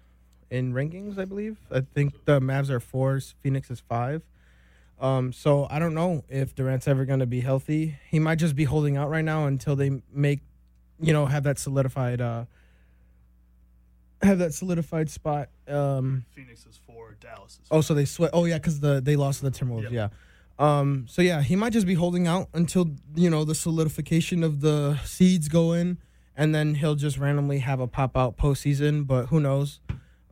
in 0.51 0.73
rankings, 0.73 1.19
I 1.19 1.25
believe. 1.25 1.59
I 1.71 1.81
think 1.81 2.25
the 2.25 2.41
Mavs 2.41 2.71
are 2.71 2.81
four, 2.81 3.21
Phoenix 3.41 3.71
is 3.71 3.81
five. 3.81 4.23
Um, 5.01 5.33
so 5.33 5.67
I 5.71 5.79
don't 5.79 5.95
know 5.95 6.25
if 6.29 6.55
Durant's 6.55 6.87
ever 6.87 7.05
going 7.05 7.21
to 7.21 7.27
be 7.27 7.41
healthy. 7.41 7.99
He 8.09 8.19
might 8.19 8.39
just 8.39 8.55
be 8.55 8.65
holding 8.65 8.97
out 8.97 9.11
right 9.11 9.25
now 9.25 9.47
until 9.47 9.77
they 9.77 10.01
make, 10.13 10.41
you 11.01 11.13
know, 11.13 11.27
have 11.27 11.43
that 11.45 11.59
solidified, 11.59 12.21
uh, 12.21 12.45
have 14.23 14.39
that 14.39 14.55
solidified 14.55 15.11
spot. 15.11 15.49
Um, 15.69 16.25
Phoenix 16.35 16.67
is 16.67 16.79
four, 16.87 17.17
Dallas 17.21 17.59
is 17.63 17.69
oh, 17.71 17.81
so 17.81 17.95
they 17.95 18.05
sweat. 18.05 18.31
Oh 18.33 18.45
yeah, 18.45 18.59
because 18.59 18.81
the 18.81 19.01
they 19.01 19.17
lost 19.17 19.41
to 19.41 19.51
the 19.51 19.51
Timberwolves. 19.51 19.85
Yep. 19.85 19.93
Yeah. 19.93 20.09
Um, 20.59 21.07
so 21.09 21.21
yeah, 21.23 21.43
he 21.43 21.57
might 21.57 21.73
just 21.73 21.87
be 21.87 21.95
holding 21.95 22.27
out 22.27 22.49
until 22.55 22.91
you 23.15 23.29
know 23.29 23.45
the 23.45 23.55
solidification 23.55 24.43
of 24.43 24.61
the 24.61 24.99
seeds 25.05 25.49
go 25.49 25.73
in, 25.73 25.99
and 26.37 26.55
then 26.55 26.77
he'll 26.77 26.95
just 26.95 27.19
randomly 27.19 27.59
have 27.59 27.81
a 27.81 27.87
pop 27.87 28.17
out 28.17 28.37
postseason. 28.37 29.07
But 29.07 29.27
who 29.27 29.41
knows? 29.41 29.81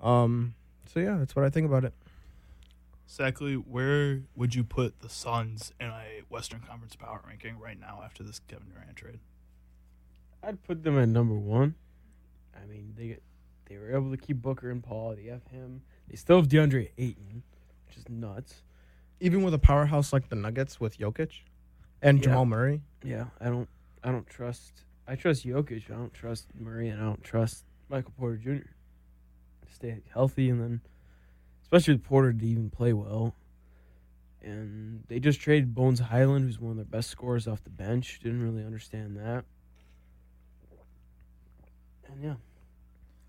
Um, 0.01 0.55
so 0.93 1.01
yeah, 1.01 1.16
that's 1.18 1.35
what 1.35 1.45
I 1.45 1.51
think 1.51 1.66
about 1.66 1.85
it. 1.85 1.93
Exactly. 3.07 3.55
Where 3.57 4.22
would 4.37 4.55
you 4.55 4.64
put 4.64 5.01
the 5.01 5.09
Suns 5.09 5.72
in 5.78 5.89
a 5.89 6.22
Western 6.30 6.61
Conference 6.61 6.97
power 6.97 7.20
ranking 7.26 7.59
right 7.59 7.78
now 7.78 8.01
after 8.03 8.22
this 8.22 8.41
Kevin 8.49 8.68
Durant 8.72 8.97
trade? 8.97 9.18
I'd 10.43 10.62
put 10.62 10.83
them 10.83 10.99
at 10.99 11.09
number 11.09 11.35
one. 11.35 11.74
I 12.55 12.64
mean, 12.66 12.95
they 12.97 13.18
they 13.66 13.76
were 13.78 13.94
able 13.94 14.10
to 14.10 14.16
keep 14.16 14.38
Booker 14.42 14.70
and 14.70 14.82
Paul. 14.82 15.14
They 15.16 15.26
have 15.26 15.44
him. 15.48 15.82
They 16.08 16.16
still 16.16 16.36
have 16.36 16.48
DeAndre 16.48 16.90
Ayton, 16.98 17.42
which 17.86 17.96
is 17.96 18.08
nuts. 18.08 18.62
Even 19.20 19.42
with 19.42 19.54
a 19.54 19.58
powerhouse 19.58 20.12
like 20.12 20.28
the 20.28 20.36
Nuggets 20.36 20.80
with 20.80 20.98
Jokic 20.98 21.30
and 22.02 22.18
Yeah. 22.18 22.24
Jamal 22.24 22.46
Murray. 22.46 22.82
Yeah, 23.04 23.26
I 23.40 23.46
don't 23.46 23.68
I 24.02 24.10
don't 24.10 24.26
trust 24.26 24.82
I 25.06 25.14
trust 25.16 25.44
Jokic. 25.46 25.90
I 25.90 25.94
don't 25.94 26.14
trust 26.14 26.46
Murray, 26.58 26.88
and 26.88 27.00
I 27.00 27.04
don't 27.04 27.22
trust 27.22 27.64
Michael 27.88 28.12
Porter 28.18 28.36
Jr. 28.36 28.50
to 29.66 29.72
stay 29.74 30.00
healthy, 30.12 30.48
and 30.50 30.60
then 30.60 30.80
especially 31.62 31.94
with 31.94 32.04
Porter 32.04 32.32
to 32.32 32.46
even 32.46 32.70
play 32.70 32.92
well. 32.92 33.34
And 34.42 35.04
they 35.06 35.20
just 35.20 35.40
traded 35.40 35.72
Bones 35.74 36.00
Hyland, 36.00 36.44
who's 36.46 36.58
one 36.60 36.72
of 36.72 36.76
their 36.76 36.84
best 36.84 37.10
scorers 37.10 37.46
off 37.46 37.62
the 37.62 37.70
bench. 37.70 38.18
Didn't 38.22 38.42
really 38.42 38.64
understand 38.64 39.16
that. 39.16 39.44
And 42.10 42.22
yeah, 42.22 42.34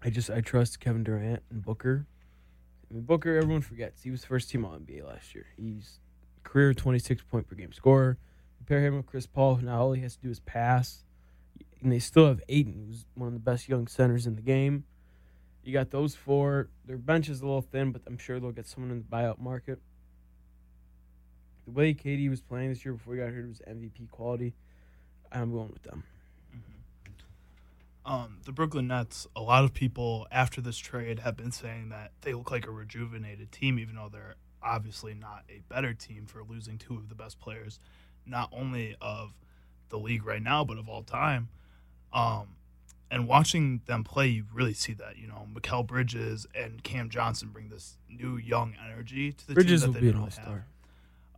I 0.04 0.10
just 0.10 0.30
I 0.30 0.42
trust 0.42 0.80
Kevin 0.82 1.04
Durant 1.04 1.44
and 1.50 1.64
Booker. 1.64 2.06
I 2.90 2.94
mean, 2.94 3.04
Booker, 3.04 3.38
everyone 3.38 3.62
forgets 3.62 4.04
he 4.04 4.12
was 4.12 4.26
first 4.26 4.50
team 4.50 4.66
All 4.66 4.74
NBA 4.78 5.08
last 5.08 5.34
year. 5.34 5.46
He's 5.56 6.00
career 6.44 6.74
twenty 6.74 7.00
six 7.00 7.24
point 7.24 7.48
per 7.48 7.56
game 7.56 7.72
scorer. 7.72 8.18
Compare 8.58 8.82
him 8.82 8.98
with 8.98 9.06
Chris 9.06 9.26
Paul, 9.26 9.56
who 9.56 9.66
now 9.66 9.82
all 9.82 9.94
he 9.94 10.02
has 10.02 10.16
to 10.18 10.22
do 10.22 10.30
is 10.30 10.42
pass. 10.42 11.04
And 11.82 11.92
they 11.92 12.00
still 12.00 12.28
have 12.28 12.42
Ayton, 12.48 12.86
who's 12.88 13.06
one 13.16 13.28
of 13.28 13.34
the 13.34 13.40
best 13.40 13.68
young 13.68 13.88
centers 13.88 14.26
in 14.26 14.36
the 14.36 14.42
game. 14.42 14.86
You 15.64 15.74
got 15.74 15.92
those 15.92 16.16
four. 16.16 16.70
Their 16.86 16.98
bench 16.98 17.30
is 17.30 17.42
a 17.42 17.46
little 17.46 17.62
thin, 17.62 17.92
but 17.92 18.02
I'm 18.06 18.18
sure 18.18 18.40
they'll 18.40 18.52
get 18.52 18.68
someone 18.68 18.92
in 18.92 18.98
the 19.00 19.04
buyout 19.04 19.40
market. 19.40 19.80
The 21.66 21.72
way 21.72 21.94
KD 21.94 22.30
was 22.30 22.42
playing 22.42 22.70
this 22.70 22.84
year 22.84 22.94
before 22.94 23.16
he 23.16 23.22
got 23.22 23.32
hurt 23.32 23.48
was 23.48 23.62
MVP 23.68 24.10
quality. 24.12 24.54
I'm 25.32 25.52
going 25.52 25.72
with 25.72 25.84
them. 25.84 26.04
Um, 28.06 28.40
the 28.44 28.52
Brooklyn 28.52 28.88
Nets, 28.88 29.28
a 29.36 29.42
lot 29.42 29.64
of 29.64 29.74
people 29.74 30.28
after 30.32 30.60
this 30.60 30.78
trade 30.78 31.20
have 31.20 31.38
been 31.38 31.52
saying 31.52 31.90
that 31.90 32.12
they 32.22 32.34
look 32.34 32.52
like 32.52 32.68
a 32.68 32.72
rejuvenated 32.72 33.52
team, 33.52 33.80
even 33.80 33.96
though 33.96 34.10
they're 34.12 34.36
obviously 34.62 35.14
not 35.14 35.44
a 35.50 35.62
better 35.74 35.94
team 35.94 36.26
for 36.26 36.44
losing 36.44 36.78
two 36.78 36.96
of 36.96 37.10
the 37.10 37.16
best 37.16 37.40
players, 37.40 37.80
not 38.26 38.50
only 38.52 38.96
of 39.00 39.34
the 39.90 39.98
league 39.98 40.26
right 40.26 40.42
now, 40.42 40.64
but 40.64 40.78
of 40.78 40.90
all 40.90 41.04
time. 41.04 41.50
Um, 42.12 42.56
and 43.10 43.28
watching 43.28 43.82
them 43.86 44.04
play, 44.04 44.28
you 44.28 44.46
really 44.52 44.74
see 44.74 44.94
that. 44.94 45.18
You 45.18 45.28
know, 45.28 45.48
Mikal 45.54 45.86
Bridges 45.86 46.48
and 46.56 46.84
Cam 46.84 47.10
Johnson 47.10 47.50
bring 47.50 47.70
this 47.70 47.98
new 48.10 48.38
young 48.38 48.76
energy 48.84 49.32
to 49.32 49.48
the 49.48 49.54
Bridges 49.54 49.82
team 49.82 49.90
will 49.90 49.94
that 49.94 50.00
they 50.00 50.12
be 50.12 50.18
an 50.18 50.24
all 50.24 50.32
star. 50.32 50.66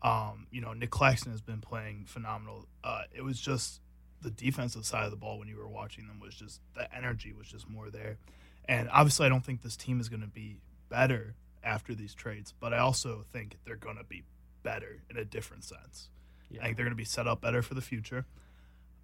Um, 0.01 0.47
you 0.51 0.61
know, 0.61 0.73
Nic 0.73 0.89
Claxton 0.89 1.31
has 1.31 1.41
been 1.41 1.61
playing 1.61 2.05
phenomenal. 2.05 2.67
Uh, 2.83 3.01
it 3.13 3.23
was 3.23 3.39
just 3.39 3.81
the 4.25 4.31
defensive 4.31 4.85
side 4.85 5.05
of 5.05 5.11
the 5.11 5.17
ball 5.17 5.39
when 5.39 5.47
you 5.47 5.55
were 5.57 5.67
watching 5.67 6.07
them 6.07 6.19
was 6.19 6.35
just 6.35 6.59
the 6.75 6.93
energy 6.93 7.31
was 7.31 7.47
just 7.47 7.69
more 7.69 7.89
there. 7.89 8.17
And 8.67 8.89
obviously, 8.91 9.25
I 9.25 9.29
don't 9.29 9.45
think 9.45 9.61
this 9.61 9.77
team 9.77 9.99
is 9.99 10.09
going 10.09 10.21
to 10.21 10.27
be 10.27 10.57
better 10.89 11.35
after 11.63 11.93
these 11.95 12.13
trades, 12.13 12.53
but 12.59 12.73
I 12.73 12.79
also 12.79 13.23
think 13.31 13.57
they're 13.65 13.75
going 13.75 13.97
to 13.97 14.03
be 14.03 14.23
better 14.63 15.01
in 15.09 15.17
a 15.17 15.23
different 15.25 15.63
sense. 15.63 16.09
I 16.59 16.65
think 16.65 16.77
they're 16.77 16.85
going 16.85 16.91
to 16.93 16.95
be 16.97 17.03
set 17.05 17.27
up 17.27 17.41
better 17.41 17.61
for 17.61 17.73
the 17.73 17.81
future. 17.81 18.25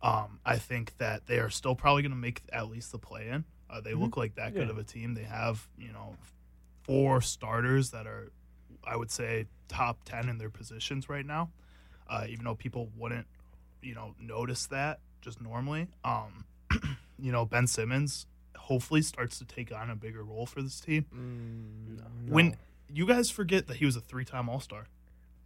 Um, 0.02 0.40
I 0.46 0.58
think 0.58 0.98
that 0.98 1.28
they 1.28 1.38
are 1.40 1.50
still 1.50 1.76
probably 1.76 2.02
going 2.02 2.12
to 2.12 2.18
make 2.18 2.42
at 2.52 2.70
least 2.70 2.92
the 2.92 2.98
play 2.98 3.28
in. 3.30 3.44
Uh, 3.70 3.82
they 3.82 3.94
look 3.94 4.18
like 4.18 4.36
that 4.36 4.54
good 4.54 4.66
Yeah. 4.68 4.72
of 4.72 4.78
a 4.78 4.84
team. 4.84 5.14
They 5.14 5.24
have, 5.24 5.68
you 5.78 5.92
know, 5.92 6.16
four 6.84 7.22
starters 7.22 7.92
that 7.92 8.08
are, 8.08 8.32
I 8.84 8.96
would 8.98 9.12
say, 9.12 9.46
top 9.68 10.04
10 10.06 10.28
in 10.30 10.38
their 10.40 10.50
positions 10.50 11.08
right 11.10 11.26
now. 11.26 11.52
Uh, 12.10 12.26
even 12.30 12.46
though 12.46 12.56
people 12.56 12.90
wouldn't, 12.98 13.28
you 13.82 13.94
know, 13.96 14.16
notice 14.20 14.66
that 14.68 15.00
just 15.22 15.42
normally. 15.42 15.88
Um, 16.04 16.46
you 17.20 17.32
know, 17.32 17.46
Ben 17.46 17.68
Simmons 17.68 18.26
hopefully 18.58 19.02
starts 19.02 19.38
to 19.40 19.46
take 19.46 19.74
on 19.74 19.90
a 19.90 19.96
bigger 19.96 20.24
role 20.24 20.46
for 20.46 20.62
this 20.62 20.80
team. 20.80 21.06
Mm, 21.16 22.30
When 22.30 22.50
no. 22.50 22.56
you 22.94 23.06
guys 23.08 23.30
forget 23.30 23.68
that 23.68 23.78
he 23.78 23.86
was 23.86 23.96
a 23.96 24.02
three-time 24.02 24.50
All-Star 24.50 24.88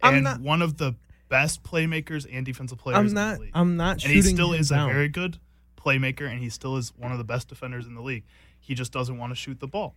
I'm 0.02 0.14
and 0.16 0.24
not- 0.24 0.40
one 0.40 0.62
of 0.62 0.76
the 0.78 0.94
best 1.28 1.62
playmakers 1.64 2.26
and 2.30 2.46
defensive 2.46 2.78
players 2.78 2.98
I'm 2.98 3.06
in 3.08 3.14
not. 3.14 3.34
the 3.36 3.40
league. 3.42 3.50
I'm 3.54 3.76
not 3.76 3.92
and 3.92 4.02
shooting. 4.02 4.16
he 4.16 4.22
still 4.22 4.52
is 4.52 4.68
down. 4.68 4.88
a 4.90 4.92
very 4.92 5.08
good 5.08 5.38
playmaker, 5.76 6.30
and 6.30 6.40
he 6.40 6.48
still 6.50 6.76
is 6.76 6.92
one 6.96 7.10
of 7.12 7.18
the 7.18 7.24
best 7.24 7.48
defenders 7.48 7.86
in 7.86 7.94
the 7.94 8.02
league. 8.02 8.24
He 8.60 8.74
just 8.74 8.92
doesn't 8.92 9.16
want 9.18 9.30
to 9.32 9.34
shoot 9.36 9.58
the 9.60 9.66
ball. 9.68 9.94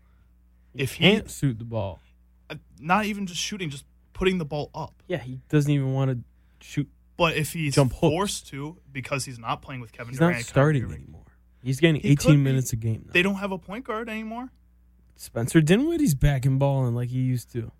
If 0.76 0.94
he, 0.94 1.04
can't 1.04 1.30
shoot 1.30 1.58
the 1.60 1.66
ball. 1.66 2.00
uh, 2.50 2.56
not 2.80 3.06
even 3.06 3.26
just 3.28 3.40
shooting, 3.42 3.70
just 3.70 3.86
putting 4.14 4.38
the 4.38 4.46
ball 4.46 4.70
up. 4.74 4.94
Yeah, 5.08 5.18
he 5.18 5.40
doesn't 5.50 5.72
even 5.72 5.94
want 5.94 6.12
to 6.12 6.66
shoot. 6.66 6.88
But 7.20 7.36
if 7.38 7.54
he's 7.54 7.76
Jump 7.76 7.92
hooks. 7.92 8.00
forced 8.00 8.48
to, 8.48 8.78
because 8.92 9.26
he's 9.26 9.38
not 9.38 9.62
playing 9.62 9.82
with 9.82 9.92
Kevin 9.92 10.10
He's 10.14 10.18
Durant, 10.20 10.38
not 10.38 10.40
and 10.40 10.48
Kyrie 10.48 10.52
starting 10.80 10.84
Irving, 10.86 11.04
anymore. 11.04 11.26
He's 11.62 11.80
getting 11.80 11.96
He 12.02 12.16
could 12.16 12.28
18 12.32 12.32
be. 12.38 12.44
minutes 12.44 12.74
a 12.74 12.78
game 12.78 13.04
now. 13.06 13.12
they 13.14 13.22
don't 13.22 13.36
have 13.36 13.52
a 13.52 13.58
point 13.60 13.86
guard 13.86 14.10
anymore. 14.10 14.50
Spencer 15.16 15.62
Dinwiddie's 15.62 16.16
back 16.16 16.46
and 16.46 16.58
balling 16.58 16.96
like 16.96 17.10
he 17.10 17.20
used 17.20 17.52
to. 17.52 17.72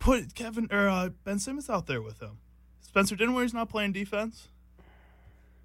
Put 0.00 0.34
Kevin 0.34 0.68
or 0.72 0.88
uh, 0.88 1.10
Ben 1.24 1.38
Simmons 1.38 1.70
out 1.70 1.86
there 1.86 2.02
with 2.02 2.20
him. 2.20 2.38
Spencer 2.80 3.14
Dinwiddie's 3.16 3.54
not 3.54 3.68
playing 3.68 3.92
defense. 3.92 4.48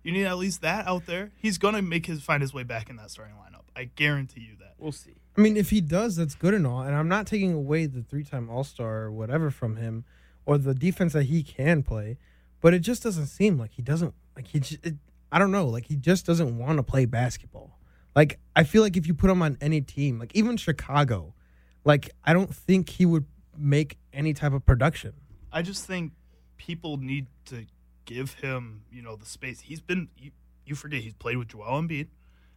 You 0.04 0.12
need 0.12 0.26
at 0.26 0.38
least 0.38 0.62
that 0.62 0.86
out 0.88 1.06
there. 1.06 1.32
He's 1.38 1.58
gonna 1.58 1.82
make 1.82 2.06
his 2.06 2.22
find 2.22 2.42
his 2.42 2.54
way 2.54 2.64
back 2.64 2.90
in 2.90 2.98
that 2.98 3.10
starting 3.10 3.36
lineup. 3.36 3.62
I 3.76 3.86
guarantee 3.86 4.42
you 4.42 4.56
that. 4.60 4.74
We'll 4.78 4.92
see. 4.92 5.16
I 5.38 5.42
mean, 5.42 5.58
if 5.58 5.70
he 5.72 5.82
does, 5.82 6.16
that's 6.18 6.36
good 6.36 6.54
and 6.54 6.68
all. 6.68 6.82
And 6.82 6.94
I'm 6.96 7.08
not 7.08 7.26
taking 7.26 7.54
away 7.54 7.86
the 7.88 8.04
three-time 8.04 8.50
All-Star 8.50 9.04
or 9.04 9.12
whatever 9.12 9.50
from 9.50 9.78
him, 9.78 10.04
or 10.46 10.60
the 10.60 10.76
defense 10.76 11.14
that 11.14 11.24
he 11.24 11.42
can 11.42 11.82
play. 11.82 12.18
But 12.64 12.74
it 12.74 12.80
just 12.80 13.04
doesn't 13.04 13.26
seem 13.28 13.58
like 13.60 13.72
he 13.74 13.82
doesn't 13.82 14.14
like 14.38 14.48
he. 14.48 14.62
j- 14.62 14.78
It, 14.84 14.96
I 15.34 15.38
don't 15.38 15.52
know. 15.52 15.68
Like 15.68 15.86
he 15.88 15.98
just 15.98 16.26
doesn't 16.26 16.58
want 16.58 16.78
to 16.78 16.84
play 16.84 17.04
basketball. 17.06 17.78
Like 18.16 18.40
I 18.56 18.64
feel 18.64 18.82
like 18.82 18.96
if 18.96 19.06
you 19.06 19.14
put 19.14 19.30
him 19.30 19.42
on 19.42 19.58
any 19.60 19.82
team, 19.82 20.18
like 20.18 20.32
even 20.34 20.56
Chicago, 20.56 21.34
like 21.84 22.10
I 22.24 22.32
don't 22.32 22.56
think 22.56 22.88
he 22.90 23.06
would 23.06 23.26
make 23.58 23.98
any 24.14 24.34
type 24.34 24.54
of 24.54 24.66
production. 24.66 25.12
I 25.52 25.62
just 25.62 25.86
think 25.86 26.14
people 26.56 26.96
need 26.96 27.28
to 27.48 27.66
give 28.06 28.36
him, 28.36 28.84
you 28.90 29.02
know, 29.02 29.18
the 29.18 29.26
space. 29.26 29.60
He's 29.60 29.82
been 29.82 30.08
you, 30.18 30.32
you 30.66 30.76
forget 30.76 31.02
he's 31.02 31.14
played 31.16 31.36
with 31.36 31.50
Joel 31.50 31.82
Embiid, 31.82 32.08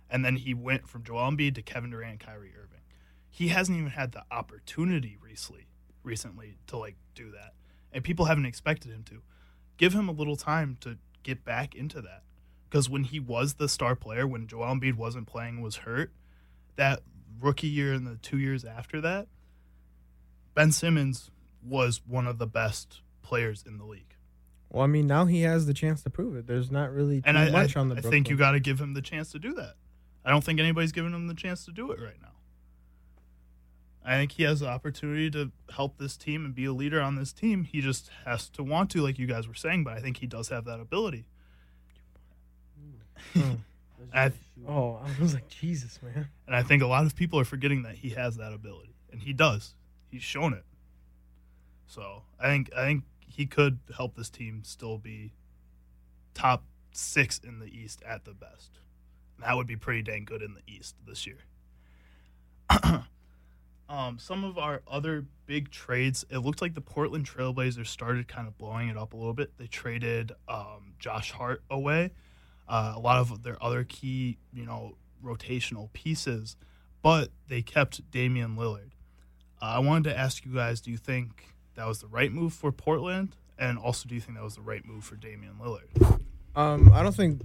and 0.08 0.24
then 0.24 0.36
he 0.36 0.54
went 0.54 0.88
from 0.88 1.02
Joel 1.02 1.32
Embiid 1.32 1.56
to 1.56 1.62
Kevin 1.62 1.90
Durant 1.90 2.10
and 2.12 2.20
Kyrie 2.20 2.52
Irving. 2.56 2.82
He 3.28 3.48
hasn't 3.48 3.76
even 3.76 3.90
had 3.90 4.12
the 4.12 4.22
opportunity 4.30 5.18
recently, 5.20 5.66
recently 6.04 6.58
to 6.68 6.76
like 6.78 6.94
do 7.16 7.32
that, 7.32 7.54
and 7.92 8.04
people 8.04 8.26
haven't 8.26 8.46
expected 8.46 8.92
him 8.92 9.02
to. 9.04 9.22
Give 9.76 9.92
him 9.92 10.08
a 10.08 10.12
little 10.12 10.36
time 10.36 10.76
to 10.80 10.98
get 11.22 11.44
back 11.44 11.74
into 11.74 12.00
that, 12.02 12.22
because 12.68 12.88
when 12.88 13.04
he 13.04 13.20
was 13.20 13.54
the 13.54 13.68
star 13.68 13.94
player, 13.94 14.26
when 14.26 14.46
Joel 14.46 14.74
Embiid 14.74 14.94
wasn't 14.94 15.26
playing, 15.26 15.60
was 15.60 15.76
hurt, 15.76 16.12
that 16.76 17.02
rookie 17.40 17.66
year 17.66 17.92
and 17.92 18.06
the 18.06 18.16
two 18.16 18.38
years 18.38 18.64
after 18.64 19.00
that, 19.00 19.26
Ben 20.54 20.72
Simmons 20.72 21.30
was 21.62 22.00
one 22.06 22.26
of 22.26 22.38
the 22.38 22.46
best 22.46 23.00
players 23.22 23.64
in 23.66 23.78
the 23.78 23.84
league. 23.84 24.14
Well, 24.70 24.82
I 24.82 24.86
mean, 24.86 25.06
now 25.06 25.26
he 25.26 25.42
has 25.42 25.66
the 25.66 25.74
chance 25.74 26.02
to 26.02 26.10
prove 26.10 26.36
it. 26.36 26.46
There's 26.46 26.70
not 26.70 26.92
really 26.92 27.20
too 27.20 27.28
And 27.28 27.38
I, 27.38 27.48
I, 27.48 27.50
much 27.50 27.76
on 27.76 27.88
the. 27.88 27.96
I 27.96 28.00
think 28.00 28.28
you 28.28 28.36
got 28.36 28.52
to 28.52 28.60
give 28.60 28.80
him 28.80 28.94
the 28.94 29.02
chance 29.02 29.32
to 29.32 29.38
do 29.38 29.54
that. 29.54 29.74
I 30.24 30.30
don't 30.30 30.42
think 30.42 30.58
anybody's 30.58 30.92
giving 30.92 31.12
him 31.12 31.28
the 31.28 31.34
chance 31.34 31.64
to 31.66 31.72
do 31.72 31.92
it 31.92 32.00
right 32.00 32.20
now. 32.20 32.32
I 34.06 34.16
think 34.16 34.32
he 34.32 34.44
has 34.44 34.60
the 34.60 34.68
opportunity 34.68 35.30
to 35.32 35.50
help 35.74 35.98
this 35.98 36.16
team 36.16 36.44
and 36.44 36.54
be 36.54 36.64
a 36.64 36.72
leader 36.72 37.00
on 37.00 37.16
this 37.16 37.32
team. 37.32 37.64
He 37.64 37.80
just 37.80 38.08
has 38.24 38.48
to 38.50 38.62
want 38.62 38.90
to, 38.90 39.02
like 39.02 39.18
you 39.18 39.26
guys 39.26 39.48
were 39.48 39.54
saying, 39.54 39.82
but 39.84 39.94
I 39.94 40.00
think 40.00 40.18
he 40.18 40.26
does 40.26 40.48
have 40.50 40.64
that 40.66 40.78
ability. 40.80 41.26
I, 44.14 44.32
Oh, 44.66 45.00
I 45.04 45.20
was 45.20 45.34
like, 45.34 45.48
Jesus, 45.48 46.00
man. 46.02 46.28
and 46.46 46.56
I 46.56 46.62
think 46.62 46.82
a 46.82 46.86
lot 46.86 47.04
of 47.04 47.14
people 47.14 47.38
are 47.38 47.44
forgetting 47.44 47.82
that 47.82 47.96
he 47.96 48.10
has 48.10 48.36
that 48.36 48.52
ability, 48.52 48.94
and 49.12 49.20
he 49.20 49.32
does. 49.32 49.74
He's 50.10 50.22
shown 50.22 50.54
it. 50.54 50.64
So 51.86 52.22
I 52.40 52.46
think 52.48 52.70
I 52.74 52.84
think 52.84 53.04
he 53.20 53.46
could 53.46 53.78
help 53.94 54.16
this 54.16 54.30
team 54.30 54.62
still 54.64 54.98
be 54.98 55.32
top 56.34 56.64
six 56.92 57.38
in 57.38 57.58
the 57.58 57.66
East 57.66 58.02
at 58.06 58.24
the 58.24 58.32
best. 58.32 58.78
And 59.36 59.44
that 59.46 59.56
would 59.56 59.66
be 59.66 59.76
pretty 59.76 60.02
dang 60.02 60.24
good 60.24 60.42
in 60.42 60.54
the 60.54 60.62
East 60.66 60.94
this 61.06 61.26
year. 61.26 61.38
um, 63.88 64.18
some 64.18 64.44
of 64.44 64.58
our 64.58 64.82
other 64.88 65.24
big 65.46 65.70
trades, 65.70 66.24
it 66.30 66.38
looked 66.38 66.60
like 66.60 66.74
the 66.74 66.80
Portland 66.80 67.26
Trailblazers 67.26 67.86
started 67.86 68.26
kind 68.28 68.48
of 68.48 68.58
blowing 68.58 68.88
it 68.88 68.96
up 68.96 69.12
a 69.12 69.16
little 69.16 69.34
bit. 69.34 69.52
They 69.58 69.66
traded 69.66 70.32
um, 70.48 70.94
Josh 70.98 71.30
Hart 71.32 71.62
away, 71.70 72.10
uh, 72.68 72.94
a 72.96 72.98
lot 72.98 73.18
of 73.18 73.42
their 73.42 73.62
other 73.62 73.84
key, 73.84 74.38
you 74.52 74.66
know, 74.66 74.96
rotational 75.24 75.92
pieces, 75.92 76.56
but 77.02 77.30
they 77.48 77.62
kept 77.62 78.10
Damian 78.10 78.56
Lillard. 78.56 78.90
Uh, 79.62 79.64
I 79.64 79.78
wanted 79.78 80.10
to 80.10 80.18
ask 80.18 80.44
you 80.44 80.52
guys: 80.52 80.80
Do 80.80 80.90
you 80.90 80.96
think 80.96 81.54
that 81.74 81.86
was 81.86 82.00
the 82.00 82.08
right 82.08 82.32
move 82.32 82.52
for 82.52 82.72
Portland? 82.72 83.36
And 83.58 83.78
also, 83.78 84.06
do 84.08 84.14
you 84.14 84.20
think 84.20 84.36
that 84.36 84.44
was 84.44 84.56
the 84.56 84.62
right 84.62 84.84
move 84.84 85.04
for 85.04 85.16
Damian 85.16 85.54
Lillard? 85.62 86.20
Um, 86.54 86.92
I 86.92 87.02
don't 87.02 87.14
think. 87.14 87.40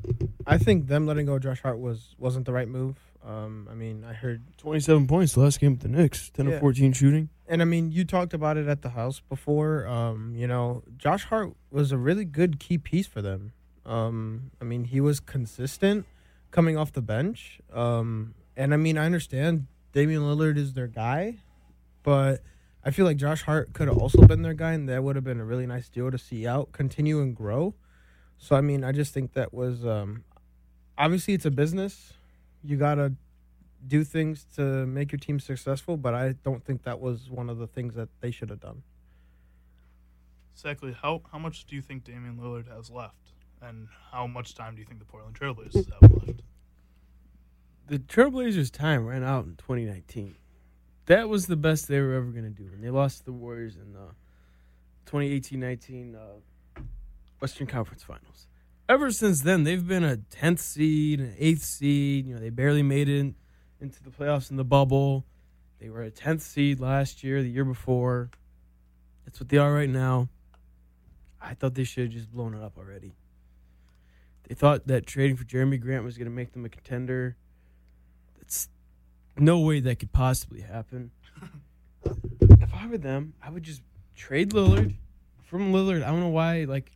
I 0.46 0.58
think 0.58 0.88
them 0.88 1.06
letting 1.06 1.26
go 1.26 1.36
of 1.36 1.44
Josh 1.44 1.62
Hart 1.62 1.80
was 1.80 2.16
wasn't 2.18 2.46
the 2.46 2.54
right 2.54 2.68
move. 2.68 2.98
Um, 3.24 3.68
I 3.70 3.76
mean, 3.76 4.04
I 4.04 4.14
heard, 4.14 4.42
27 4.58 5.06
points 5.08 5.34
the 5.34 5.42
last 5.42 5.60
game 5.60 5.72
with 5.74 5.82
the 5.82 5.88
Knicks. 5.88 6.30
10 6.32 6.48
Yeah. 6.48 6.54
of 6.56 6.60
14 6.60 6.92
shooting. 6.94 7.30
and 7.48 7.62
I 7.62 7.66
mean, 7.66 7.92
you 7.92 8.06
talked 8.06 8.34
about 8.34 8.58
it 8.58 8.68
at 8.68 8.82
the 8.82 8.90
house 8.90 9.20
before. 9.30 9.86
Um, 9.86 10.34
you 10.36 10.48
know, 10.48 10.84
Josh 10.98 11.26
Hart 11.26 11.54
was 11.70 11.92
a 11.92 11.98
really 11.98 12.26
good 12.26 12.60
key 12.60 12.78
piece 12.78 13.08
for 13.08 13.22
them. 13.22 13.52
Um, 13.86 14.52
I 14.62 14.64
mean, 14.64 14.86
he 14.86 15.02
was 15.02 15.20
consistent 15.20 16.06
coming 16.52 16.78
off 16.78 16.92
the 16.94 17.02
bench. 17.02 17.60
Um, 17.74 18.34
and 18.58 18.74
I 18.74 18.78
mean, 18.78 18.98
I 18.98 19.06
understand 19.06 19.68
Damian 19.92 20.22
Lillard 20.22 20.58
is 20.58 20.74
their 20.74 20.88
guy, 20.88 21.38
but 22.04 22.42
I 22.84 22.90
feel 22.92 23.06
like 23.06 23.18
Josh 23.18 23.44
Hart 23.44 23.74
could 23.74 23.88
have 23.88 23.98
also 23.98 24.26
been 24.26 24.42
their 24.42 24.54
guy, 24.54 24.72
and 24.74 24.88
that 24.90 25.04
would 25.04 25.16
have 25.16 25.24
been 25.26 25.40
a 25.40 25.46
really 25.46 25.68
nice 25.68 25.90
deal 25.90 26.10
to 26.10 26.18
see 26.18 26.48
out, 26.48 26.72
continue 26.72 27.22
and 27.22 27.36
grow. 27.36 27.76
So 28.38 28.56
I 28.56 28.62
mean, 28.62 28.84
I 28.84 28.92
just 28.92 29.14
think 29.14 29.34
that 29.34 29.54
was 29.54 29.86
um, 29.86 30.24
obviously 30.98 31.34
it's 31.36 31.46
a 31.46 31.52
business. 31.52 32.14
You 32.64 32.78
gotta 32.78 33.14
do 33.88 34.04
things 34.04 34.46
to 34.56 34.86
make 34.86 35.12
your 35.12 35.20
team 35.20 35.40
successful, 35.40 35.98
but 35.98 36.14
I 36.14 36.34
don't 36.44 36.64
think 36.64 36.84
that 36.84 37.00
was 37.00 37.30
one 37.30 37.50
of 37.50 37.58
the 37.58 37.68
things 37.68 37.96
that 37.96 38.10
they 38.22 38.32
should 38.32 38.50
have 38.50 38.60
done. 38.60 38.84
Exactly. 40.54 40.96
How 41.00 41.22
how 41.32 41.40
much 41.40 41.66
do 41.66 41.76
you 41.76 41.82
think 41.82 42.04
Damian 42.04 42.38
Lillard 42.38 42.68
has 42.68 42.92
left, 42.92 43.34
and 43.62 43.88
how 44.12 44.28
much 44.28 44.54
time 44.54 44.76
do 44.76 44.82
you 44.82 44.86
think 44.86 45.00
the 45.00 45.06
Portland 45.06 45.36
Trailblazers 45.40 45.92
have 46.02 46.12
left? 46.12 46.42
The 47.88 48.00
Trailblazers' 48.00 48.72
time 48.72 49.06
ran 49.06 49.24
out 49.24 49.46
in 49.46 49.56
2019. 49.56 50.36
That 51.08 51.28
was 51.28 51.48
the 51.48 51.56
best 51.56 51.88
they 51.88 52.00
were 52.00 52.14
ever 52.14 52.28
going 52.28 52.44
to 52.44 52.50
do. 52.50 52.70
And 52.72 52.84
they 52.84 52.90
lost 52.90 53.20
to 53.20 53.26
the 53.26 53.34
Warriors 53.34 53.76
in 53.76 53.92
the 53.92 54.12
2018-19 55.08 56.16
uh, 56.16 56.82
Western 57.40 57.68
Conference 57.68 58.04
Finals. 58.04 58.48
Ever 58.90 59.12
since 59.12 59.42
then, 59.42 59.64
they've 59.64 59.88
been 59.88 60.04
a 60.04 60.18
10th 60.18 60.60
seed, 60.60 61.20
an 61.20 61.36
8th 61.40 61.62
seed. 61.62 62.28
You 62.28 62.36
know, 62.36 62.42
they 62.42 62.50
barely 62.50 62.84
made 62.84 63.08
it 63.08 63.20
in, 63.20 63.36
into 63.80 64.04
the 64.04 64.10
playoffs 64.10 64.52
in 64.52 64.58
the 64.58 64.66
bubble. 64.66 65.26
They 65.80 65.90
were 65.90 66.04
a 66.04 66.12
10th 66.12 66.42
seed 66.42 66.80
last 66.80 67.24
year, 67.24 67.42
the 67.42 67.50
year 67.50 67.66
before. 67.66 68.30
That's 69.26 69.40
what 69.40 69.50
they 69.50 69.58
are 69.58 69.74
right 69.74 69.90
now. 69.90 70.30
I 71.42 71.54
thought 71.54 71.74
they 71.74 71.84
should 71.84 72.04
have 72.04 72.14
just 72.14 72.32
blown 72.32 72.54
it 72.54 72.62
up 72.62 72.78
already. 72.78 73.16
They 74.48 74.56
thought 74.56 74.88
that 74.88 75.08
trading 75.08 75.38
for 75.38 75.44
Jerami 75.44 75.80
Grant 75.80 76.04
was 76.04 76.18
going 76.18 76.26
to 76.26 76.32
make 76.32 76.52
them 76.52 76.66
a 76.66 76.70
contender. 76.70 77.38
It's 78.42 78.68
no 79.38 79.60
way 79.60 79.80
that 79.80 80.00
could 80.00 80.12
possibly 80.12 80.62
happen. 80.62 81.12
if 82.06 82.74
I 82.74 82.88
were 82.88 82.98
them, 82.98 83.34
I 83.42 83.50
would 83.50 83.64
just 83.64 83.82
trade 84.16 84.52
Lillard 84.52 84.96
from 85.44 85.72
Lillard. 85.72 86.04
I 86.04 86.08
don't 86.08 86.20
know 86.20 86.30
why. 86.30 86.66
Like, 86.66 86.92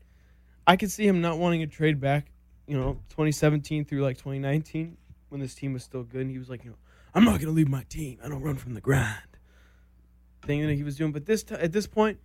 I 0.67 0.75
could 0.75 0.91
see 0.91 1.07
him 1.07 1.21
not 1.21 1.37
wanting 1.37 1.61
to 1.61 1.67
trade 1.67 1.99
back. 1.99 2.31
You 2.67 2.77
know, 2.77 2.93
2017 3.09 3.85
through 3.85 4.01
like 4.01 4.17
2019 4.17 4.97
when 5.29 5.39
this 5.39 5.53
team 5.53 5.73
was 5.73 5.83
still 5.83 6.03
good, 6.03 6.21
and 6.21 6.31
he 6.31 6.39
was 6.39 6.49
like, 6.49 6.63
you 6.63 6.71
know, 6.71 6.77
I'm 7.13 7.23
not 7.23 7.39
gonna 7.39 7.51
leave 7.51 7.69
my 7.69 7.83
team. 7.83 8.19
I 8.23 8.27
don't 8.27 8.41
run 8.41 8.55
from 8.55 8.73
the 8.73 8.81
grind. 8.81 9.19
Thing 10.43 10.65
that 10.65 10.73
he 10.73 10.83
was 10.83 10.97
doing, 10.97 11.11
but 11.11 11.25
this 11.25 11.43
t- 11.43 11.55
at 11.55 11.71
this 11.71 11.87
point, 11.87 12.19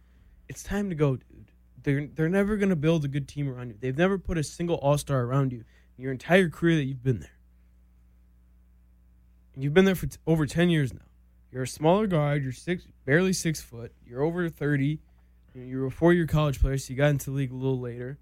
it's 0.49 0.63
time 0.63 0.89
to 0.89 0.95
go, 0.95 1.17
dude. 1.17 1.51
They're 1.83 2.07
they're 2.07 2.29
never 2.29 2.57
gonna 2.57 2.77
build 2.77 3.05
a 3.05 3.09
good 3.09 3.29
team 3.29 3.49
around 3.49 3.69
you. 3.69 3.77
They've 3.79 3.97
never 3.97 4.19
put 4.19 4.39
a 4.39 4.43
single 4.43 4.77
All 4.77 4.99
Star 4.99 5.23
around 5.23 5.53
you. 5.53 5.65
In 5.97 6.05
your 6.05 6.13
entire 6.13 6.49
career 6.49 6.77
that 6.77 6.85
you've 6.85 7.03
been 7.03 7.21
there. 7.21 7.39
And 9.55 9.63
you've 9.63 9.75
been 9.75 9.85
there 9.85 9.95
for 9.95 10.07
t- 10.07 10.17
over 10.27 10.47
10 10.47 10.71
years 10.71 10.95
now. 10.95 11.01
You're 11.53 11.65
a 11.65 11.69
smaller 11.69 12.07
guard. 12.07 12.43
You're 12.43 12.53
six, 12.53 12.87
barely 13.05 13.33
six 13.33 13.61
foot. 13.61 13.93
You're 14.07 14.23
over 14.23 14.49
30. 14.49 14.87
You 14.87 14.99
know, 15.55 15.67
you're 15.67 15.87
a 15.87 15.91
four 15.91 16.13
year 16.13 16.27
college 16.27 16.61
player, 16.61 16.79
so 16.79 16.91
you 16.93 16.97
got 16.97 17.11
into 17.11 17.27
the 17.27 17.37
league 17.37 17.53
a 17.53 17.55
little 17.55 17.79
later. 17.79 18.19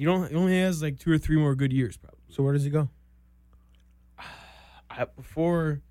You 0.00 0.06
don't. 0.06 0.30
He 0.30 0.34
only 0.34 0.58
has 0.58 0.82
like 0.82 0.98
two 0.98 1.12
or 1.12 1.18
three 1.18 1.36
more 1.36 1.54
good 1.54 1.74
years, 1.74 1.98
probably. 1.98 2.20
So 2.30 2.42
where 2.42 2.54
does 2.54 2.64
he 2.64 2.70
go? 2.70 2.88
I, 4.90 5.04
before, 5.04 5.82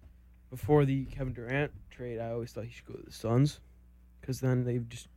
before 0.49 0.83
the 0.83 1.05
Kevin 1.05 1.31
Durant 1.31 1.71
trade, 1.91 2.19
I 2.19 2.31
always 2.31 2.51
thought 2.51 2.63
he 2.63 2.71
should 2.71 2.87
go 2.87 2.95
to 2.95 3.03
the 3.05 3.11
Suns, 3.11 3.59
because 4.19 4.39
then 4.39 4.63
they 4.63 4.79
just 4.79 5.09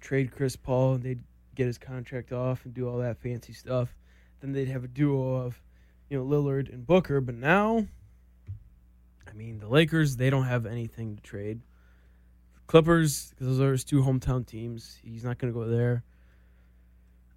trade 0.00 0.32
Chris 0.32 0.56
Paul 0.56 0.94
and 0.94 1.02
they'd 1.02 1.22
get 1.54 1.66
his 1.66 1.76
contract 1.76 2.32
off 2.32 2.64
and 2.64 2.72
do 2.72 2.88
all 2.88 2.96
that 3.00 3.18
fancy 3.18 3.52
stuff. 3.52 3.94
Then 4.40 4.52
they'd 4.52 4.68
have 4.68 4.84
a 4.84 4.88
duo 4.88 5.34
of, 5.34 5.60
you 6.08 6.16
know, 6.16 6.24
Lillard 6.24 6.72
and 6.72 6.86
Booker. 6.86 7.20
But 7.20 7.34
now, 7.34 7.86
I 9.28 9.34
mean, 9.34 9.58
the 9.58 9.68
Lakers 9.68 10.16
they 10.16 10.30
don't 10.30 10.46
have 10.46 10.64
anything 10.64 11.16
to 11.16 11.22
trade. 11.22 11.60
Clippers, 12.66 13.28
because 13.28 13.46
those 13.46 13.60
are 13.60 13.72
his 13.72 13.84
two 13.84 14.00
hometown 14.00 14.46
teams. 14.46 14.96
He's 15.02 15.22
not 15.22 15.36
going 15.36 15.52
to 15.52 15.60
go 15.60 15.66
there. 15.66 16.02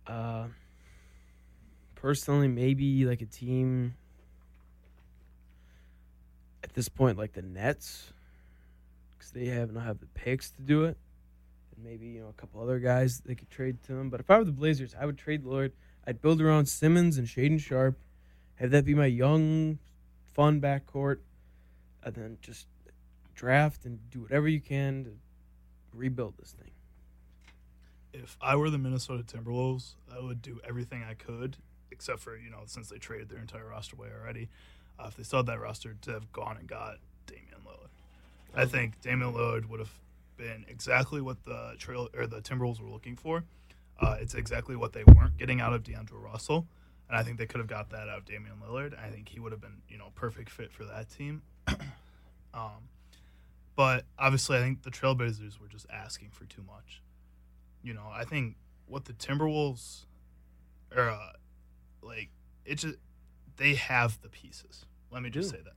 Uh, 0.08 0.48
personally, 2.02 2.48
maybe 2.48 3.06
like 3.06 3.22
a 3.22 3.26
team 3.26 3.96
at 6.64 6.74
this 6.74 6.90
point, 6.90 7.18
like 7.18 7.34
the 7.34 7.42
Nets, 7.42 8.14
because 9.18 9.32
they 9.32 9.48
have 9.48 9.74
not 9.74 9.84
have 9.84 10.00
the 10.00 10.06
picks 10.08 10.52
to 10.52 10.62
do 10.62 10.86
it, 10.86 10.98
and 11.76 11.84
maybe 11.84 12.08
you 12.08 12.22
know 12.22 12.30
a 12.30 12.34
couple 12.34 12.62
other 12.62 12.80
guys 12.80 13.22
they 13.26 13.36
could 13.36 13.50
trade 13.50 13.82
to 13.84 13.94
them. 13.94 14.10
But 14.10 14.20
if 14.20 14.30
I 14.30 14.38
were 14.38 14.46
the 14.46 14.52
Blazers, 14.52 14.96
I 15.00 15.06
would 15.06 15.18
trade 15.18 15.44
Lillard. 15.44 15.72
I'd 16.08 16.22
build 16.22 16.42
around 16.42 16.68
Simons 16.68 17.18
and 17.18 17.28
Shaedon 17.28 17.60
Sharpe, 17.60 18.00
have 18.56 18.72
that 18.72 18.86
be 18.86 18.96
my 18.96 19.06
young, 19.06 19.80
fun 20.34 20.62
backcourt, 20.62 21.18
and 22.04 22.16
then 22.16 22.38
just 22.42 22.68
draft 23.36 23.86
and 23.86 24.00
do 24.10 24.22
whatever 24.22 24.48
you 24.48 24.62
can 24.62 25.04
to 25.04 25.12
rebuild 25.94 26.36
this 26.38 26.52
thing. 26.52 26.72
If 28.12 28.38
I 28.42 28.56
were 28.56 28.70
the 28.70 28.78
Minnesota 28.78 29.24
Timberwolves, 29.24 29.94
I 30.12 30.20
would 30.20 30.42
do 30.42 30.60
everything 30.68 31.04
I 31.04 31.14
could, 31.14 31.58
except 32.00 32.22
for 32.22 32.38
you 32.38 32.50
know 32.50 32.62
since 32.66 32.88
they 32.88 32.98
traded 32.98 33.28
their 33.28 33.40
entire 33.40 33.68
roster 33.68 33.98
away 33.98 34.08
already. 34.18 34.48
Uh, 34.98 35.08
if 35.10 35.18
they 35.18 35.24
still 35.24 35.40
had 35.40 35.48
that 35.48 35.60
roster, 35.60 35.98
to 36.02 36.12
have 36.12 36.32
gone 36.32 36.56
and 36.58 36.68
got 36.68 36.96
Damian 37.28 37.60
Lillard. 37.66 37.90
I 38.56 38.66
think 38.66 39.02
Damian 39.02 39.34
Lillard 39.34 39.68
would 39.68 39.82
have 39.82 39.92
been 40.38 40.66
exactly 40.70 41.20
what 41.20 41.44
the 41.44 41.76
trail 41.78 42.08
or 42.18 42.26
the 42.26 42.42
Timberwolves 42.42 42.80
were 42.80 42.90
looking 42.90 43.18
for. 43.18 43.44
Uh, 44.00 44.16
it's 44.20 44.34
exactly 44.34 44.78
what 44.78 44.94
they 44.94 45.04
weren't 45.04 45.38
getting 45.38 45.60
out 45.60 45.74
of 45.74 45.84
D'Angelo 45.84 46.22
Russell, 46.22 46.66
and 47.10 47.18
I 47.18 47.24
think 47.24 47.38
they 47.38 47.46
could 47.46 47.60
have 47.60 47.68
got 47.68 47.90
that 47.90 48.08
out 48.08 48.20
of 48.20 48.26
Damian 48.26 48.56
Lillard. 48.66 48.98
I 48.98 49.10
think 49.10 49.28
he 49.28 49.42
would 49.42 49.52
have 49.52 49.62
been 49.62 49.82
you 49.90 49.98
know 49.98 50.12
perfect 50.16 50.50
fit 50.50 50.72
for 50.72 50.86
that 50.86 51.10
team. 51.10 51.42
um, 52.54 52.88
but 53.76 54.06
obviously, 54.18 54.58
I 54.58 54.62
think 54.62 54.84
the 54.84 54.92
Trailblazers 54.92 55.60
were 55.60 55.68
just 55.68 55.86
asking 55.92 56.30
for 56.32 56.46
too 56.46 56.64
much. 56.66 57.02
You 57.84 57.94
know, 57.94 58.08
I 58.14 58.24
think 58.24 58.56
what 58.88 59.04
the 59.04 59.14
Timberwolves 59.14 60.06
are 60.96 61.10
uh, 61.10 61.32
like, 62.02 62.30
it 62.66 62.76
just 62.76 62.98
they 63.58 63.76
have 63.76 64.22
the 64.22 64.30
pieces. 64.30 64.86
Let 65.12 65.22
me 65.22 65.30
just 65.30 65.52
do. 65.52 65.58
say 65.58 65.64
that 65.64 65.74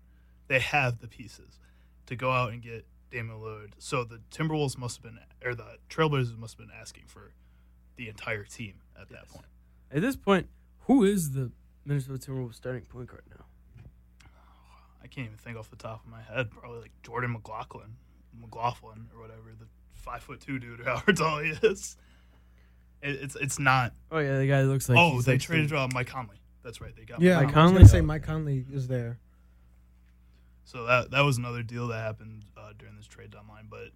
they 0.49 0.61
have 0.61 1.01
the 1.01 1.09
pieces 1.09 1.59
to 2.07 2.17
go 2.17 2.31
out 2.31 2.53
and 2.53 2.63
get 2.63 2.87
Damian 3.11 3.41
Lillard. 3.41 3.73
So 3.79 4.05
the 4.05 4.21
Timberwolves 4.31 4.77
must 4.77 4.97
have 4.97 5.03
been, 5.03 5.19
or 5.45 5.55
the 5.55 5.79
Trailblazers 5.89 6.37
must 6.37 6.59
have 6.59 6.67
been 6.67 6.77
asking 6.79 7.05
for 7.07 7.33
the 7.97 8.09
entire 8.09 8.45
team 8.45 8.81
at 9.01 9.09
that 9.11 9.29
point. 9.29 9.47
At 9.91 10.01
this 10.01 10.17
point, 10.17 10.49
who 10.81 11.05
is 11.05 11.33
the 11.33 11.53
Minnesota 11.85 12.19
Timberwolves 12.19 12.55
starting 12.55 12.83
point 12.83 13.09
guard 13.09 13.23
now? 13.31 13.45
I 15.03 15.07
can't 15.09 15.27
even 15.27 15.39
think 15.39 15.57
off 15.57 15.69
the 15.69 15.77
top 15.77 16.05
of 16.05 16.11
my 16.11 16.23
head. 16.23 16.51
Probably 16.51 16.81
like 16.81 16.93
Jordan 17.03 17.33
McLaughlin, 17.33 17.97
McLaughlin 18.39 19.09
or 19.15 19.21
whatever, 19.21 19.53
the 19.59 19.67
five 19.95 20.23
foot 20.23 20.41
two 20.41 20.59
dude, 20.59 20.81
however 20.85 21.13
tall 21.13 21.39
he 21.41 21.51
is. 21.51 21.97
It, 23.03 23.23
it's 23.23 23.37
it's 23.37 23.59
not. 23.59 23.93
Oh 24.11 24.19
yeah, 24.19 24.39
the 24.39 24.47
guy 24.47 24.63
that 24.63 24.69
looks 24.69 24.89
like 24.89 24.99
oh, 24.99 25.21
they 25.23 25.33
like 25.33 25.41
traded 25.41 25.73
uh, 25.73 25.89
Mike 25.93 26.07
Conley. 26.07 26.37
That's 26.63 26.81
right. 26.81 26.95
They 26.97 27.05
got 27.05 27.21
Yeah, 27.21 27.35
Mike 27.37 27.43
I 27.43 27.47
was 27.47 27.55
Conley? 27.55 27.73
gonna 27.75 27.89
say 27.89 28.01
Mike 28.01 28.23
Conley 28.23 28.65
is 28.73 28.87
there. 28.89 29.19
So 30.65 30.85
that 30.87 31.11
that 31.11 31.21
was 31.23 31.39
another 31.39 31.63
deal 31.63 31.89
that 31.89 31.99
happened 31.99 32.45
uh, 32.57 32.73
during 32.79 32.97
this 32.97 33.07
trade 33.07 33.31
deadline. 33.31 33.67
But 33.69 33.89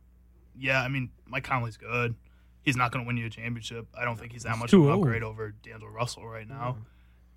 yeah, 0.58 0.82
I 0.82 0.88
mean, 0.88 1.10
Mike 1.26 1.44
Conley's 1.44 1.76
good. 1.76 2.14
He's 2.62 2.76
not 2.76 2.90
going 2.90 3.04
to 3.04 3.06
win 3.06 3.16
you 3.16 3.26
a 3.26 3.30
championship. 3.30 3.86
I 3.96 4.04
don't 4.04 4.18
think 4.18 4.32
he's 4.32 4.42
that 4.42 4.52
He's 4.54 4.58
much 4.58 4.72
of 4.72 4.80
an 4.80 4.88
old. 4.88 5.04
upgrade 5.04 5.22
over 5.22 5.52
D'Angelo 5.62 5.88
Russell 5.92 6.26
right 6.26 6.48
now. 6.48 6.76
Yeah. 6.78 6.84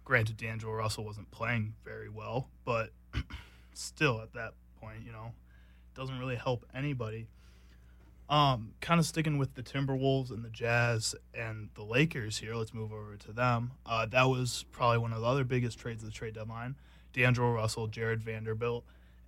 Granted, 0.04 0.38
D'Angelo 0.38 0.74
Russell 0.74 1.06
wasn't 1.06 1.30
playing 1.30 1.76
very 1.86 2.10
well, 2.10 2.50
but 2.66 2.90
still 3.76 4.22
at 4.22 4.34
that 4.34 4.54
point, 4.82 5.02
you 5.06 5.12
know, 5.12 5.34
doesn't 5.94 6.18
really 6.18 6.36
help 6.36 6.66
anybody. 6.74 7.28
Um, 8.30 8.74
kind 8.80 9.00
of 9.00 9.08
sticking 9.08 9.40
with 9.40 9.56
the 9.56 9.64
Timberwolves 9.64 10.30
and 10.30 10.46
the 10.46 10.50
Jazz 10.50 11.16
and 11.34 11.70
the 11.74 11.84
Lakers 11.84 12.38
here. 12.38 12.54
Let's 12.54 12.76
move 12.76 12.94
over 12.94 13.16
to 13.16 13.32
them. 13.32 13.72
Uh, 13.88 14.06
that 14.06 14.30
was 14.30 14.66
probably 14.72 15.00
one 15.00 15.14
of 15.14 15.22
the 15.22 15.28
other 15.28 15.44
biggest 15.44 15.80
trades 15.80 16.04
of 16.04 16.10
the 16.10 16.16
trade 16.16 16.36
deadline. 16.36 16.76
D'Angelo 17.14 17.52
Russell, 17.52 17.88
Jarred 17.88 18.22
Vanderbilt, 18.22 18.86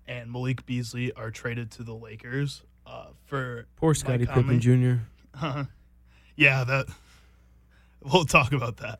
and 0.07 0.31
Malik 0.31 0.65
Beasley 0.67 1.11
are 1.13 1.31
traded 1.31 1.71
to 1.71 1.83
the 1.83 1.95
Lakers 1.95 2.61
uh, 2.85 3.07
for 3.25 3.65
Poor 3.75 3.93
Scottie 3.93 4.25
Pippen 4.25 4.59
Jr. 4.59 5.01
yeah, 6.35 6.63
that 6.63 6.85
we'll 8.03 8.25
talk 8.25 8.53
about 8.53 8.77
that. 8.77 8.99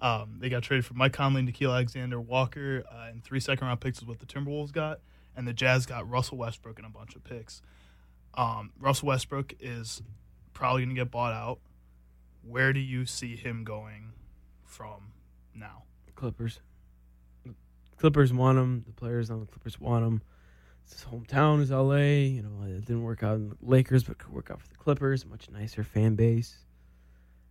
Um, 0.00 0.38
they 0.40 0.48
got 0.48 0.62
traded 0.62 0.84
for 0.84 0.94
Mike 0.94 1.12
Conley, 1.12 1.42
Nickeil 1.42 1.70
Alexander, 1.70 2.20
Walker, 2.20 2.84
uh, 2.90 3.08
and 3.10 3.22
three 3.22 3.38
second 3.38 3.66
round 3.66 3.80
picks 3.80 3.98
is 3.98 4.04
what 4.04 4.18
the 4.18 4.26
Timberwolves 4.26 4.72
got, 4.72 5.00
and 5.36 5.46
the 5.46 5.52
Jazz 5.52 5.86
got 5.86 6.08
Russell 6.08 6.38
Westbrook 6.38 6.78
and 6.78 6.86
a 6.86 6.90
bunch 6.90 7.14
of 7.14 7.22
picks. 7.22 7.62
Um, 8.34 8.72
Russell 8.78 9.08
Westbrook 9.08 9.54
is 9.60 10.02
probably 10.52 10.82
going 10.82 10.94
to 10.96 11.00
get 11.00 11.10
bought 11.10 11.32
out. 11.32 11.58
Where 12.42 12.72
do 12.72 12.80
you 12.80 13.06
see 13.06 13.36
him 13.36 13.64
going 13.64 14.12
from 14.64 15.12
now? 15.54 15.84
Clippers. 16.14 16.60
The 17.44 17.52
Clippers 17.96 18.32
want 18.32 18.58
him. 18.58 18.84
The 18.86 18.92
players 18.92 19.30
on 19.30 19.40
the 19.40 19.46
Clippers 19.46 19.80
want 19.80 20.04
him. 20.04 20.22
His 20.88 21.04
hometown 21.04 21.60
is 21.60 21.70
LA. 21.70 22.34
You 22.36 22.42
know, 22.42 22.64
it 22.64 22.84
didn't 22.84 23.02
work 23.02 23.22
out 23.22 23.36
in 23.36 23.48
the 23.48 23.56
Lakers, 23.60 24.04
but 24.04 24.18
could 24.18 24.32
work 24.32 24.50
out 24.50 24.60
for 24.60 24.68
the 24.68 24.76
Clippers. 24.76 25.26
Much 25.26 25.50
nicer 25.50 25.82
fan 25.82 26.14
base. 26.14 26.58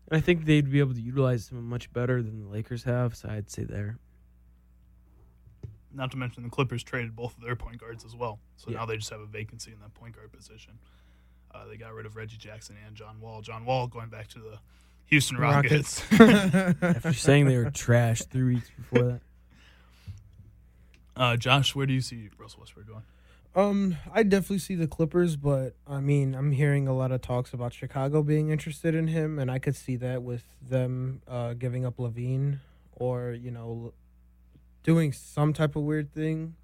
And 0.09 0.17
I 0.17 0.21
think 0.21 0.45
they'd 0.45 0.71
be 0.71 0.79
able 0.79 0.93
to 0.93 1.01
utilize 1.01 1.49
him 1.49 1.67
much 1.67 1.91
better 1.91 2.21
than 2.21 2.43
the 2.43 2.49
Lakers 2.49 2.83
have. 2.83 3.15
So 3.15 3.29
I'd 3.29 3.49
say 3.49 3.63
there. 3.63 3.97
Not 5.93 6.11
to 6.11 6.17
mention 6.17 6.43
the 6.43 6.49
Clippers 6.49 6.83
traded 6.83 7.15
both 7.15 7.35
of 7.37 7.43
their 7.43 7.55
point 7.55 7.79
guards 7.79 8.05
as 8.05 8.15
well, 8.15 8.39
so 8.55 8.71
Yeah. 8.71 8.77
now 8.77 8.85
they 8.85 8.95
just 8.97 9.09
have 9.09 9.19
a 9.19 9.25
vacancy 9.25 9.71
in 9.71 9.79
that 9.81 9.93
point 9.93 10.15
guard 10.15 10.31
position. 10.31 10.73
Uh, 11.53 11.65
they 11.67 11.75
got 11.75 11.93
rid 11.93 12.05
of 12.05 12.15
Reggie 12.15 12.37
Jackson 12.37 12.77
and 12.85 12.95
John 12.95 13.19
Wall. 13.19 13.41
John 13.41 13.65
Wall 13.65 13.87
going 13.87 14.07
back 14.09 14.27
to 14.29 14.39
the 14.39 14.59
Houston 15.07 15.37
Rockets. 15.37 16.01
After 16.11 17.11
saying 17.13 17.47
they 17.47 17.57
were 17.57 17.69
trash 17.71 18.21
three 18.23 18.55
weeks 18.55 18.69
before 18.77 19.03
that. 19.07 19.21
Uh, 21.15 21.35
Josh, 21.35 21.75
where 21.75 21.85
do 21.85 21.93
you 21.93 22.01
see 22.01 22.29
Russell 22.37 22.61
Westbrook 22.61 22.87
going? 22.87 23.03
Um, 23.53 23.97
I 24.13 24.23
definitely 24.23 24.59
see 24.59 24.75
the 24.75 24.87
Clippers, 24.87 25.35
but 25.35 25.75
I 25.85 25.99
mean, 25.99 26.33
I'm 26.33 26.53
hearing 26.53 26.87
a 26.87 26.93
lot 26.93 27.11
of 27.11 27.21
talks 27.21 27.53
about 27.53 27.73
Chicago 27.73 28.23
being 28.23 28.49
interested 28.49 28.95
in 28.95 29.07
him, 29.07 29.37
and 29.37 29.51
I 29.51 29.59
could 29.59 29.75
see 29.75 29.97
that 29.97 30.23
with 30.23 30.45
them 30.67 31.21
uh, 31.27 31.53
giving 31.53 31.85
up 31.85 31.97
LaVine 31.97 32.59
or 32.95 33.31
you 33.33 33.51
know, 33.51 33.93
doing 34.83 35.11
some 35.11 35.53
type 35.53 35.75
of 35.75 35.83
weird 35.83 36.13
thing. 36.13 36.55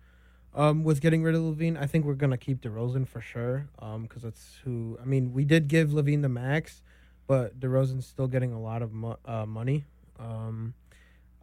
Um, 0.53 0.83
with 0.83 1.01
getting 1.01 1.21
rid 1.21 1.35
of 1.35 1.41
LaVine, 1.41 1.79
I 1.79 1.85
think 1.85 2.03
we're 2.05 2.15
gonna 2.15 2.37
keep 2.37 2.61
DeRozan 2.61 3.07
for 3.07 3.21
sure. 3.21 3.67
Um, 3.79 4.03
because 4.03 4.23
that's 4.23 4.57
who. 4.63 4.97
I 5.01 5.05
mean, 5.05 5.31
we 5.33 5.45
did 5.45 5.67
give 5.67 5.89
LaVine 5.89 6.23
the 6.23 6.29
max, 6.29 6.81
but 7.27 7.59
DeRozan's 7.59 8.07
still 8.07 8.27
getting 8.27 8.53
a 8.53 8.59
lot 8.59 8.81
of 8.81 8.91
mo- 8.91 9.19
uh, 9.25 9.45
money. 9.45 9.85
Um, 10.19 10.73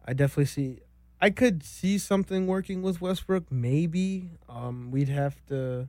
I 0.05 0.13
definitely 0.13 0.45
see. 0.45 0.79
I 1.21 1.29
could 1.29 1.63
see 1.63 1.97
something 1.97 2.45
working 2.45 2.81
with 2.81 2.99
Westbrook. 2.99 3.49
Maybe 3.49 4.31
um, 4.49 4.91
we'd 4.91 5.07
have 5.07 5.43
to 5.47 5.87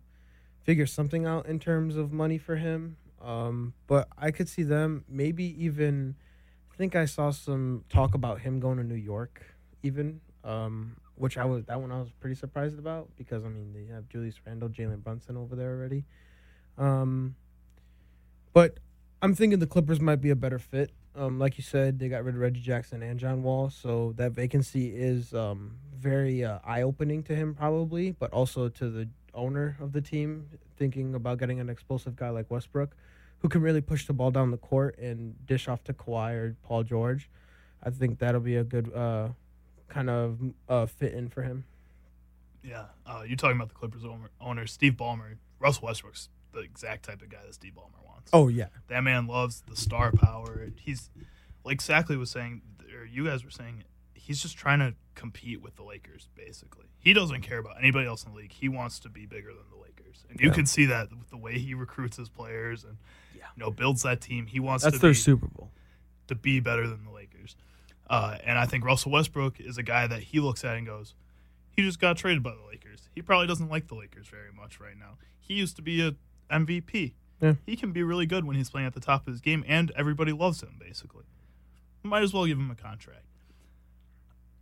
figure 0.62 0.87
something 0.87 1.26
out 1.26 1.47
in 1.47 1.59
terms 1.59 1.97
of 1.97 2.12
money 2.12 2.39
for 2.39 2.57
him. 2.57 2.97
Um, 3.20 3.74
but 3.89 4.09
I 4.16 4.30
could 4.30 4.49
see 4.49 4.62
them 4.62 5.05
maybe 5.09 5.45
even. 5.64 6.14
I 6.72 6.76
think 6.76 6.95
I 6.95 7.07
saw 7.07 7.30
some 7.30 7.84
talk 7.89 8.14
about 8.14 8.43
him 8.43 8.61
going 8.61 8.76
to 8.76 8.84
New 8.84 8.95
York, 8.95 9.47
even. 9.82 10.20
Um, 10.47 10.97
which 11.16 11.36
I 11.36 11.44
was 11.44 11.64
that 11.64 11.80
one 11.80 11.90
I 11.90 11.99
was 11.99 12.11
pretty 12.20 12.36
surprised 12.36 12.78
about 12.78 13.09
because 13.16 13.44
I 13.44 13.49
mean 13.49 13.72
they 13.74 13.92
have 13.92 14.09
Julius 14.09 14.36
Randle, 14.47 14.68
Jalen 14.68 15.03
Brunson 15.03 15.36
over 15.36 15.57
there 15.57 15.70
already. 15.70 16.05
Um, 16.78 17.34
but 18.53 18.78
I'm 19.20 19.34
thinking 19.34 19.59
the 19.59 19.66
Clippers 19.66 20.01
might 20.01 20.20
be 20.20 20.30
a 20.30 20.36
better 20.36 20.59
fit. 20.59 20.90
Um, 21.16 21.38
like 21.38 21.57
you 21.57 21.64
said, 21.64 21.99
they 21.99 22.09
got 22.09 22.24
rid 22.24 22.34
of 22.34 22.40
Reggie 22.40 22.61
Jackson 22.61 23.03
and 23.03 23.18
John 23.18 23.42
Wall, 23.42 23.70
so 23.70 24.12
that 24.16 24.32
vacancy 24.32 24.94
is 24.94 25.32
um, 25.32 25.78
very 25.97 26.44
uh, 26.44 26.59
eye 26.62 26.82
opening 26.82 27.22
to 27.24 27.34
him, 27.34 27.55
probably, 27.55 28.12
but 28.12 28.30
also 28.32 28.68
to 28.68 28.90
the 28.90 29.09
owner 29.32 29.78
of 29.80 29.92
the 29.92 30.03
team, 30.03 30.47
thinking 30.76 31.14
about 31.14 31.38
getting 31.38 31.59
an 31.59 31.70
explosive 31.70 32.16
guy 32.16 32.28
like 32.28 32.51
Westbrook, 32.51 32.94
who 33.38 33.49
can 33.49 33.62
really 33.62 33.80
push 33.80 34.07
the 34.07 34.12
ball 34.12 34.30
down 34.30 34.51
the 34.51 34.59
court 34.59 34.99
and 34.99 35.34
dish 35.47 35.68
off 35.68 35.82
to 35.84 35.94
Kawhi 35.94 36.34
or 36.34 36.57
Paul 36.62 36.82
George. 36.82 37.30
I 37.82 37.88
think 37.88 38.18
that'll 38.18 38.40
be 38.40 38.57
a 38.57 38.64
good 38.64 38.92
uh, 38.94 39.28
kind 39.89 40.11
of 40.11 40.39
uh, 40.68 40.87
fit 40.87 41.12
in 41.14 41.28
for 41.28 41.43
him. 41.43 41.64
Yeah, 42.62 42.87
uh, 43.07 43.22
you 43.26 43.37
talking 43.37 43.57
about 43.57 43.68
the 43.68 43.74
Clippers 43.74 44.05
owner, 44.05 44.30
owner 44.41 44.66
Steve 44.66 44.95
Ballmer? 44.95 45.37
Russell 45.61 45.87
Westbrook's 45.87 46.28
the 46.53 46.61
exact 46.61 47.05
type 47.05 47.22
of 47.22 47.28
guy 47.28 47.39
that 47.45 47.55
Steve 47.55 47.72
Ballmer 47.76 48.05
wants. 48.05 48.30
Oh 48.32 48.49
yeah, 48.49 48.66
that 48.89 49.03
man 49.05 49.26
loves 49.26 49.62
the 49.68 49.76
star 49.76 50.11
power. 50.12 50.68
He's 50.80 51.11
like 51.64 51.80
Sackley 51.80 52.16
was 52.16 52.30
saying, 52.30 52.62
or 52.99 53.05
you 53.05 53.24
guys 53.26 53.45
were 53.45 53.51
saying, 53.51 53.84
he's 54.14 54.43
just 54.43 54.57
trying 54.57 54.80
to 54.80 54.95
compete 55.14 55.62
with 55.62 55.76
the 55.76 55.84
Lakers. 55.84 56.28
Basically, 56.34 56.87
he 56.99 57.12
doesn't 57.12 57.43
care 57.43 57.59
about 57.59 57.76
anybody 57.78 58.07
else 58.07 58.24
in 58.24 58.32
the 58.32 58.37
league. 58.39 58.53
He 58.53 58.68
wants 58.68 58.99
to 59.01 59.09
be 59.09 59.26
bigger 59.26 59.49
than 59.53 59.64
the 59.70 59.80
Lakers, 59.80 60.24
and 60.28 60.41
you 60.41 60.49
Yeah. 60.49 60.55
can 60.55 60.66
see 60.66 60.87
that 60.87 61.11
with 61.11 61.30
the 61.30 61.37
way 61.37 61.59
he 61.59 61.74
recruits 61.74 62.16
his 62.16 62.28
players 62.28 62.82
and 62.84 62.97
Yeah. 63.37 63.45
you 63.57 63.61
know 63.61 63.70
builds 63.70 64.03
that 64.03 64.20
team. 64.20 64.47
He 64.47 64.59
wants 64.59 64.82
That's 64.82 64.97
to 64.97 65.01
their 65.03 65.11
be, 65.12 65.14
Super 65.14 65.47
Bowl. 65.47 65.70
to 66.26 66.34
be 66.34 66.59
better 66.59 66.89
than 66.89 67.05
the 67.05 67.11
Lakers. 67.12 67.55
Uh, 68.09 68.36
and 68.44 68.59
I 68.59 68.66
think 68.66 68.84
Russell 68.84 69.11
Westbrook 69.12 69.59
is 69.61 69.78
a 69.78 69.82
guy 69.82 70.07
that 70.07 70.22
he 70.22 70.40
looks 70.40 70.64
at 70.64 70.76
and 70.76 70.86
goes, 70.86 71.14
he 71.70 71.82
just 71.82 72.00
got 72.00 72.16
traded 72.16 72.42
by 72.42 72.54
the 72.54 72.66
Lakers. 72.66 73.09
He 73.14 73.22
probably 73.22 73.46
doesn't 73.46 73.68
like 73.68 73.88
the 73.88 73.94
Lakers 73.94 74.28
very 74.28 74.52
much 74.52 74.80
right 74.80 74.96
now. 74.98 75.18
He 75.38 75.54
used 75.54 75.76
to 75.76 75.82
be 75.82 76.00
a 76.07 76.14
MVP. 76.50 77.12
Yeah. 77.40 77.54
He 77.66 77.76
can 77.76 77.92
be 77.92 78.02
really 78.02 78.26
good 78.26 78.44
when 78.44 78.57
he's 78.57 78.70
playing 78.70 78.86
at 78.86 78.94
the 78.94 79.00
top 79.00 79.26
of 79.26 79.32
his 79.32 79.40
game, 79.40 79.64
and 79.66 79.90
everybody 79.96 80.32
loves 80.32 80.62
him, 80.62 80.76
basically. 80.78 81.24
Might 82.02 82.22
as 82.22 82.32
well 82.32 82.46
give 82.46 82.59
him 82.59 82.70
a 82.70 82.74
contract. 82.74 83.24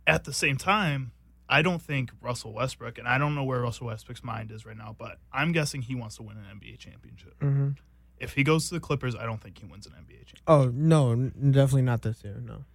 At 0.07 0.23
the 0.25 0.33
same 0.33 0.57
time, 0.57 1.11
I 1.47 1.61
don't 1.61 1.81
think 1.81 2.11
Russell 2.21 2.53
Westbrook, 2.53 2.97
and 2.97 3.07
I 3.07 3.17
don't 3.17 3.35
know 3.35 3.43
where 3.43 3.61
Russell 3.61 3.87
Westbrook's 3.87 4.23
mind 4.23 4.51
is 4.51 4.65
right 4.65 4.77
now, 4.77 4.95
but 4.97 5.19
I'm 5.31 5.51
guessing 5.51 5.83
he 5.83 5.95
wants 5.95 6.17
to 6.17 6.23
win 6.23 6.37
an 6.37 6.59
NBA 6.59 6.79
championship. 6.79 7.35
hmm 7.39 7.69
If 8.19 8.33
he 8.33 8.43
goes 8.43 8.67
to 8.69 8.73
the 8.75 8.79
Clippers, 8.79 9.15
I 9.15 9.25
don't 9.25 9.41
think 9.41 9.59
he 9.59 9.65
wins 9.65 9.85
an 9.85 9.93
NBA 9.93 10.25
championship. 10.25 10.43
Oh 10.47 10.71
no, 10.73 11.15
definitely 11.15 11.83
not 11.83 12.01
this 12.01 12.23
year. 12.23 12.41
No. 12.43 12.65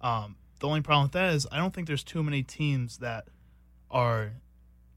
Um, 0.00 0.36
the 0.60 0.68
only 0.68 0.80
problem 0.80 1.04
with 1.04 1.12
that 1.12 1.34
is 1.34 1.46
I 1.52 1.56
don't 1.58 1.74
think 1.74 1.86
there's 1.86 2.04
too 2.04 2.22
many 2.22 2.42
teams 2.42 2.98
that 2.98 3.28
are 3.90 4.32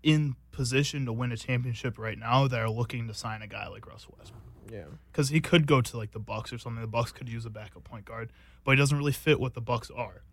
in 0.04 0.36
position 0.52 1.06
to 1.06 1.14
win 1.14 1.32
a 1.32 1.38
championship 1.38 1.97
right 1.97 2.18
now 2.18 2.47
that 2.47 2.60
are 2.60 2.70
looking 2.70 3.08
to 3.08 3.14
sign 3.14 3.41
a 3.41 3.47
guy 3.47 3.68
like 3.68 3.86
Russell 3.86 4.16
Westbrook 4.18 4.43
Yeah. 4.72 4.84
because 5.12 5.30
he 5.30 5.41
could 5.41 5.68
go 5.68 5.82
to 5.82 5.97
like 5.97 6.12
the 6.12 6.20
Bucks 6.20 6.52
or 6.54 6.58
something. 6.58 6.82
The 6.82 6.88
Bucks 6.88 7.12
could 7.12 7.28
use 7.30 7.45
a 7.45 7.50
backup 7.50 7.84
point 7.84 8.06
guard, 8.06 8.32
but 8.64 8.72
he 8.72 8.78
doesn't 8.78 8.97
really 8.97 9.12
fit 9.12 9.39
what 9.39 9.54
the 9.54 9.62
Bucks 9.62 9.89
are. 9.91 10.24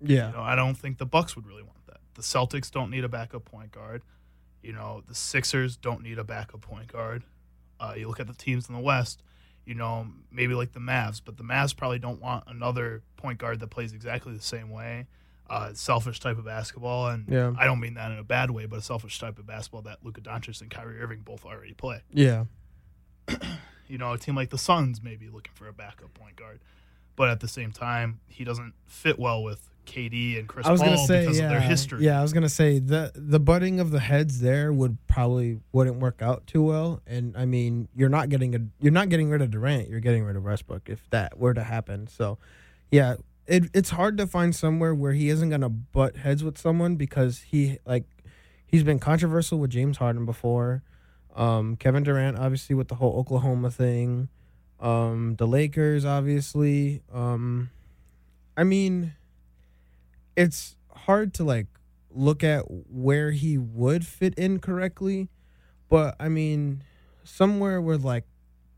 Yeah. 0.00 0.28
You 0.28 0.34
know, 0.36 0.42
I 0.42 0.54
don't 0.54 0.74
think 0.74 0.98
the 0.98 1.06
Bucks 1.06 1.36
would 1.36 1.46
really 1.46 1.62
want 1.62 1.86
that. 1.86 1.98
The 2.14 2.22
Celtics 2.22 2.70
don't 2.70 2.90
need 2.90 3.04
a 3.04 3.08
backup 3.08 3.44
point 3.44 3.72
guard. 3.72 4.02
You 4.62 4.72
know, 4.72 5.02
the 5.06 5.14
Sixers 5.14 5.76
don't 5.76 6.02
need 6.02 6.18
a 6.18 6.24
backup 6.24 6.60
point 6.60 6.90
guard. 6.92 7.24
Uh, 7.80 7.94
you 7.96 8.08
look 8.08 8.20
at 8.20 8.26
the 8.26 8.34
teams 8.34 8.68
in 8.68 8.74
the 8.74 8.80
West. 8.80 9.22
You 9.66 9.74
know, 9.74 10.06
maybe 10.30 10.54
like 10.54 10.72
the 10.72 10.80
Mavs, 10.80 11.20
but 11.24 11.36
the 11.36 11.42
Mavs 11.44 11.74
probably 11.76 11.98
don't 11.98 12.20
want 12.20 12.44
another 12.46 13.02
point 13.16 13.38
guard 13.38 13.60
that 13.60 13.68
plays 13.68 13.92
exactly 13.92 14.34
the 14.34 14.42
same 14.42 14.70
way. 14.70 15.06
Uh, 15.48 15.72
selfish 15.74 16.20
type 16.20 16.38
of 16.38 16.44
basketball, 16.44 17.08
and 17.08 17.28
Yeah. 17.28 17.52
I 17.58 17.64
don't 17.66 17.80
mean 17.80 17.94
that 17.94 18.10
in 18.10 18.18
a 18.18 18.24
bad 18.24 18.50
way, 18.50 18.64
but 18.66 18.78
a 18.78 18.82
selfish 18.82 19.18
type 19.18 19.38
of 19.38 19.46
basketball 19.46 19.82
that 19.82 19.98
Luka 20.02 20.22
Doncic 20.22 20.60
and 20.62 20.70
Kyrie 20.70 21.00
Irving 21.00 21.20
both 21.20 21.44
already 21.44 21.74
play. 21.74 22.00
Yeah. 22.10 22.44
You 23.86 23.98
know, 23.98 24.14
a 24.14 24.18
team 24.18 24.34
like 24.34 24.48
the 24.48 24.56
Suns 24.56 25.02
may 25.02 25.14
be 25.16 25.28
looking 25.28 25.52
for 25.52 25.68
a 25.68 25.72
backup 25.72 26.14
point 26.14 26.36
guard, 26.36 26.60
but 27.16 27.28
at 27.28 27.40
the 27.40 27.48
same 27.48 27.70
time, 27.70 28.20
he 28.26 28.42
doesn't 28.42 28.72
fit 28.86 29.18
well 29.18 29.42
with 29.42 29.68
KD 29.84 30.38
and 30.38 30.48
Chris 30.48 30.66
I 30.66 30.72
was 30.72 30.80
Paul 30.80 30.90
gonna 30.90 31.06
say 31.06 31.20
because 31.20 31.38
yeah, 31.38 31.44
of 31.44 31.50
their 31.50 31.60
history. 31.60 32.04
Yeah, 32.04 32.18
I 32.18 32.22
was 32.22 32.32
gonna 32.32 32.48
say 32.48 32.78
the 32.78 33.12
the 33.14 33.40
butting 33.40 33.80
of 33.80 33.90
the 33.90 34.00
heads 34.00 34.40
there 34.40 34.72
would 34.72 34.98
probably 35.06 35.60
wouldn't 35.72 35.98
work 35.98 36.22
out 36.22 36.46
too 36.46 36.62
well. 36.62 37.00
And 37.06 37.36
I 37.36 37.44
mean, 37.44 37.88
you're 37.94 38.08
not 38.08 38.28
getting 38.28 38.54
a 38.54 38.60
you're 38.80 38.92
not 38.92 39.08
getting 39.08 39.30
rid 39.30 39.42
of 39.42 39.50
Durant. 39.50 39.88
You're 39.88 40.00
getting 40.00 40.24
rid 40.24 40.36
of 40.36 40.44
Westbrook 40.44 40.88
if 40.88 41.08
that 41.10 41.38
were 41.38 41.54
to 41.54 41.62
happen. 41.62 42.06
So, 42.06 42.38
yeah, 42.90 43.16
it 43.46 43.64
it's 43.74 43.90
hard 43.90 44.16
to 44.18 44.26
find 44.26 44.54
somewhere 44.54 44.94
where 44.94 45.12
he 45.12 45.28
isn't 45.28 45.50
gonna 45.50 45.68
butt 45.68 46.16
heads 46.16 46.42
with 46.42 46.58
someone 46.58 46.96
because 46.96 47.40
he 47.40 47.78
like 47.86 48.04
he's 48.66 48.82
been 48.82 48.98
controversial 48.98 49.58
with 49.58 49.70
James 49.70 49.98
Harden 49.98 50.26
before. 50.26 50.82
Um, 51.34 51.76
Kevin 51.76 52.04
Durant, 52.04 52.38
obviously, 52.38 52.74
with 52.74 52.88
the 52.88 52.94
whole 52.96 53.16
Oklahoma 53.18 53.70
thing. 53.70 54.28
Um, 54.80 55.36
the 55.36 55.46
Lakers, 55.46 56.04
obviously. 56.04 57.02
Um, 57.12 57.70
I 58.56 58.64
mean, 58.64 59.14
it's 60.36 60.76
hard 60.90 61.34
to 61.34 61.44
like 61.44 61.66
look 62.10 62.44
at 62.44 62.64
where 62.68 63.32
he 63.32 63.58
would 63.58 64.06
fit 64.06 64.34
in 64.34 64.58
correctly, 64.60 65.28
but 65.88 66.16
I 66.18 66.28
mean, 66.28 66.82
somewhere 67.24 67.80
where 67.80 67.98
like 67.98 68.24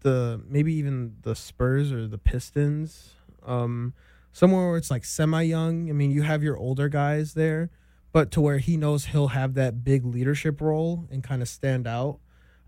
the 0.01 0.41
maybe 0.49 0.75
even 0.75 1.17
the 1.23 1.35
Spurs 1.35 1.93
or 1.93 2.07
the 2.07 2.19
Pistons, 2.19 3.15
um, 3.45 3.95
somewhere 4.33 4.69
where 4.69 4.77
it's 4.77 4.91
like 4.91 5.05
semi 5.05 5.43
young. 5.43 5.89
I 5.89 5.93
mean, 5.93 6.11
you 6.11 6.23
have 6.23 6.43
your 6.43 6.57
older 6.57 6.89
guys 6.89 7.35
there, 7.35 7.71
but 8.13 8.31
to 8.33 8.41
where 8.41 8.59
he 8.59 8.77
knows 8.77 9.07
he'll 9.07 9.29
have 9.29 9.55
that 9.55 9.85
big 9.85 10.05
leadership 10.05 10.61
role 10.61 11.07
and 11.11 11.23
kind 11.23 11.43
of 11.43 11.49
stand 11.49 11.87
out. 11.87 12.19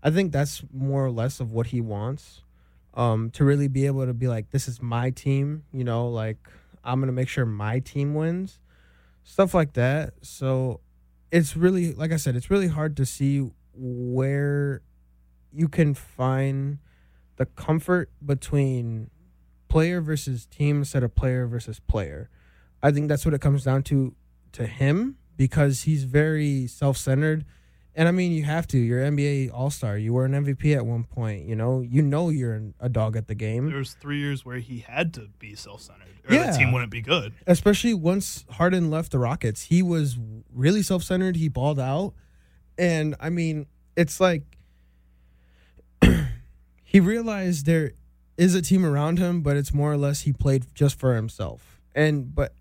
I 0.01 0.11
think 0.11 0.31
that's 0.31 0.63
more 0.73 1.05
or 1.05 1.11
less 1.11 1.39
of 1.39 1.51
what 1.51 1.67
he 1.67 1.81
wants. 1.81 2.41
Um, 2.95 3.29
to 3.31 3.45
really 3.45 3.67
be 3.67 3.85
able 3.85 4.05
to 4.05 4.13
be 4.13 4.27
like, 4.27 4.49
this 4.49 4.67
is 4.67 4.81
my 4.81 5.11
team, 5.11 5.63
you 5.71 5.83
know, 5.83 6.09
like 6.09 6.37
I'm 6.83 6.99
gonna 6.99 7.11
make 7.11 7.29
sure 7.29 7.45
my 7.45 7.79
team 7.79 8.13
wins, 8.15 8.59
stuff 9.23 9.53
like 9.53 9.73
that. 9.73 10.13
So 10.21 10.81
it's 11.31 11.55
really, 11.55 11.93
like 11.93 12.11
I 12.11 12.17
said, 12.17 12.35
it's 12.35 12.49
really 12.49 12.67
hard 12.67 12.97
to 12.97 13.05
see 13.05 13.49
where 13.73 14.81
you 15.51 15.67
can 15.67 15.93
find 15.93 16.79
the 17.37 17.45
comfort 17.45 18.11
between 18.23 19.09
player 19.67 20.01
versus 20.01 20.45
team 20.45 20.79
instead 20.79 21.03
of 21.03 21.15
player 21.15 21.47
versus 21.47 21.79
player. 21.79 22.29
I 22.81 22.91
think 22.91 23.07
that's 23.07 23.25
what 23.25 23.33
it 23.33 23.41
comes 23.41 23.63
down 23.63 23.83
to 23.83 24.15
to 24.53 24.65
him 24.65 25.17
because 25.37 25.83
he's 25.83 26.03
very 26.03 26.67
self-centered. 26.67 27.45
And 27.99 28.07
I 28.07 28.11
mean, 28.11 28.31
you 28.31 28.43
have 28.43 28.65
to. 28.67 28.77
You're 28.77 29.03
an 29.03 29.17
NBA 29.17 29.51
All 29.53 29.69
Star. 29.69 29.97
You 29.97 30.13
were 30.13 30.23
an 30.23 30.31
MVP 30.31 30.73
at 30.73 30.85
one 30.85 31.03
point. 31.03 31.45
You 31.49 31.55
know, 31.57 31.81
you 31.81 32.01
know 32.01 32.29
you're 32.29 32.53
an- 32.53 32.73
a 32.79 32.87
dog 32.87 33.17
at 33.17 33.27
the 33.27 33.35
game. 33.35 33.67
There 33.67 33.77
was 33.77 33.91
three 33.95 34.19
years 34.19 34.45
where 34.45 34.59
he 34.59 34.79
had 34.79 35.13
to 35.15 35.27
be 35.37 35.53
self-centered, 35.53 36.07
or 36.29 36.33
Yeah. 36.33 36.49
the 36.51 36.57
team 36.57 36.71
wouldn't 36.71 36.91
be 36.91 37.01
good. 37.01 37.33
especially 37.45 37.93
once 37.93 38.45
Harden 38.51 38.89
left 38.89 39.11
the 39.11 39.19
Rockets, 39.19 39.63
he 39.63 39.81
was 39.81 40.17
really 40.53 40.81
self 40.81 41.03
centered. 41.03 41.35
He 41.35 41.49
balled 41.49 41.77
out. 41.77 42.13
And 42.77 43.15
I 43.19 43.29
mean, 43.29 43.65
it's 43.97 44.21
like 44.21 44.43
he 46.85 47.01
realized 47.01 47.65
there 47.65 47.91
is 48.37 48.55
a 48.55 48.61
team 48.61 48.85
around 48.85 49.19
him, 49.19 49.41
but 49.41 49.57
it's 49.57 49.73
more 49.73 49.91
or 49.91 49.97
less 49.97 50.21
he 50.21 50.31
played 50.31 50.67
just 50.73 50.97
for 50.97 51.15
himself. 51.15 51.81
And, 51.93 52.33
but 52.33 52.53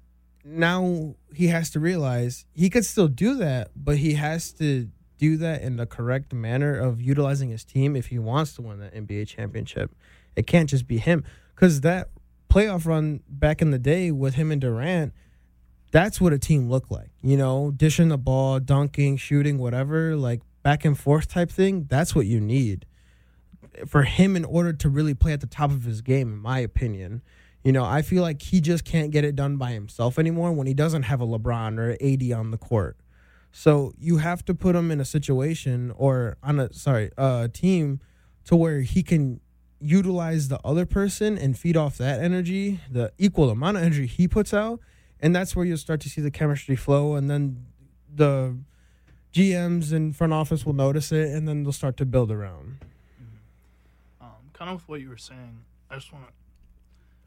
now 0.44 1.14
he 1.32 1.46
has 1.46 1.70
to 1.70 1.78
realize 1.78 2.44
he 2.52 2.68
could 2.68 2.84
still 2.84 3.06
do 3.06 3.36
that, 3.36 3.70
but 3.76 3.98
he 3.98 4.14
has 4.14 4.50
to 4.54 4.88
do 5.18 5.36
that 5.36 5.62
in 5.62 5.76
the 5.76 5.86
correct 5.86 6.32
manner 6.32 6.78
of 6.78 7.00
utilizing 7.00 7.50
his 7.50 7.64
team 7.64 7.96
if 7.96 8.06
he 8.06 8.18
wants 8.18 8.54
to 8.54 8.62
win 8.62 8.78
that 8.80 8.94
NBA 8.94 9.28
championship. 9.28 9.94
It 10.36 10.46
can't 10.46 10.68
just 10.68 10.86
be 10.86 10.98
him 10.98 11.24
because 11.54 11.82
that 11.82 12.08
playoff 12.48 12.86
run 12.86 13.20
back 13.28 13.60
in 13.60 13.70
the 13.70 13.78
day 13.78 14.10
with 14.10 14.34
him 14.34 14.50
and 14.50 14.60
Durant, 14.60 15.12
that's 15.90 16.20
what 16.20 16.32
a 16.32 16.38
team 16.38 16.68
looked 16.68 16.90
like. 16.90 17.10
You 17.22 17.36
know, 17.36 17.70
dishing 17.70 18.08
the 18.08 18.18
ball, 18.18 18.60
dunking, 18.60 19.16
shooting, 19.16 19.58
whatever, 19.58 20.16
like 20.16 20.40
back 20.62 20.84
and 20.84 20.98
forth 20.98 21.28
type 21.28 21.50
thing. 21.50 21.86
That's 21.88 22.14
what 22.14 22.26
you 22.26 22.40
need 22.40 22.86
for 23.86 24.02
him 24.02 24.36
in 24.36 24.44
order 24.44 24.72
to 24.72 24.88
really 24.88 25.14
play 25.14 25.32
at 25.32 25.40
the 25.40 25.46
top 25.46 25.70
of 25.70 25.84
his 25.84 26.00
game, 26.00 26.32
in 26.32 26.38
my 26.38 26.58
opinion. 26.58 27.22
You 27.64 27.72
know, 27.72 27.84
I 27.84 28.02
feel 28.02 28.22
like 28.22 28.42
he 28.42 28.60
just 28.60 28.84
can't 28.84 29.10
get 29.10 29.24
it 29.24 29.34
done 29.34 29.56
by 29.56 29.72
himself 29.72 30.18
anymore 30.18 30.52
when 30.52 30.66
he 30.66 30.74
doesn't 30.74 31.02
have 31.04 31.20
a 31.20 31.26
LeBron 31.26 31.78
or 31.78 31.96
AD 32.00 32.38
on 32.38 32.50
the 32.50 32.58
court. 32.58 32.96
So 33.50 33.92
you 33.98 34.18
have 34.18 34.44
to 34.46 34.54
put 34.54 34.76
him 34.76 34.90
in 34.90 35.00
a 35.00 35.04
situation 35.04 35.92
or 35.96 36.36
on 36.42 36.60
a 36.60 36.72
sorry, 36.72 37.10
a 37.16 37.48
team 37.52 38.00
to 38.44 38.56
where 38.56 38.80
he 38.80 39.02
can 39.02 39.40
utilize 39.80 40.48
the 40.48 40.60
other 40.64 40.86
person 40.86 41.38
and 41.38 41.58
feed 41.58 41.76
off 41.76 41.98
that 41.98 42.20
energy, 42.20 42.80
the 42.90 43.12
equal 43.18 43.50
amount 43.50 43.76
of 43.76 43.82
energy 43.82 44.06
he 44.06 44.26
puts 44.26 44.52
out, 44.52 44.80
and 45.20 45.34
that's 45.34 45.54
where 45.54 45.64
you'll 45.64 45.76
start 45.76 46.00
to 46.00 46.08
see 46.08 46.20
the 46.20 46.30
chemistry 46.30 46.76
flow 46.76 47.14
and 47.14 47.30
then 47.30 47.66
the 48.14 48.56
GMs 49.32 49.92
and 49.92 50.16
front 50.16 50.32
office 50.32 50.64
will 50.64 50.72
notice 50.72 51.12
it 51.12 51.28
and 51.28 51.46
then 51.46 51.62
they'll 51.62 51.72
start 51.72 51.96
to 51.98 52.06
build 52.06 52.30
around. 52.30 52.78
Um, 54.20 54.28
kind 54.52 54.70
of 54.70 54.76
with 54.76 54.88
what 54.88 55.00
you 55.00 55.10
were 55.10 55.16
saying, 55.16 55.64
I 55.90 55.96
just 55.96 56.12
want 56.12 56.26
to. 56.26 56.32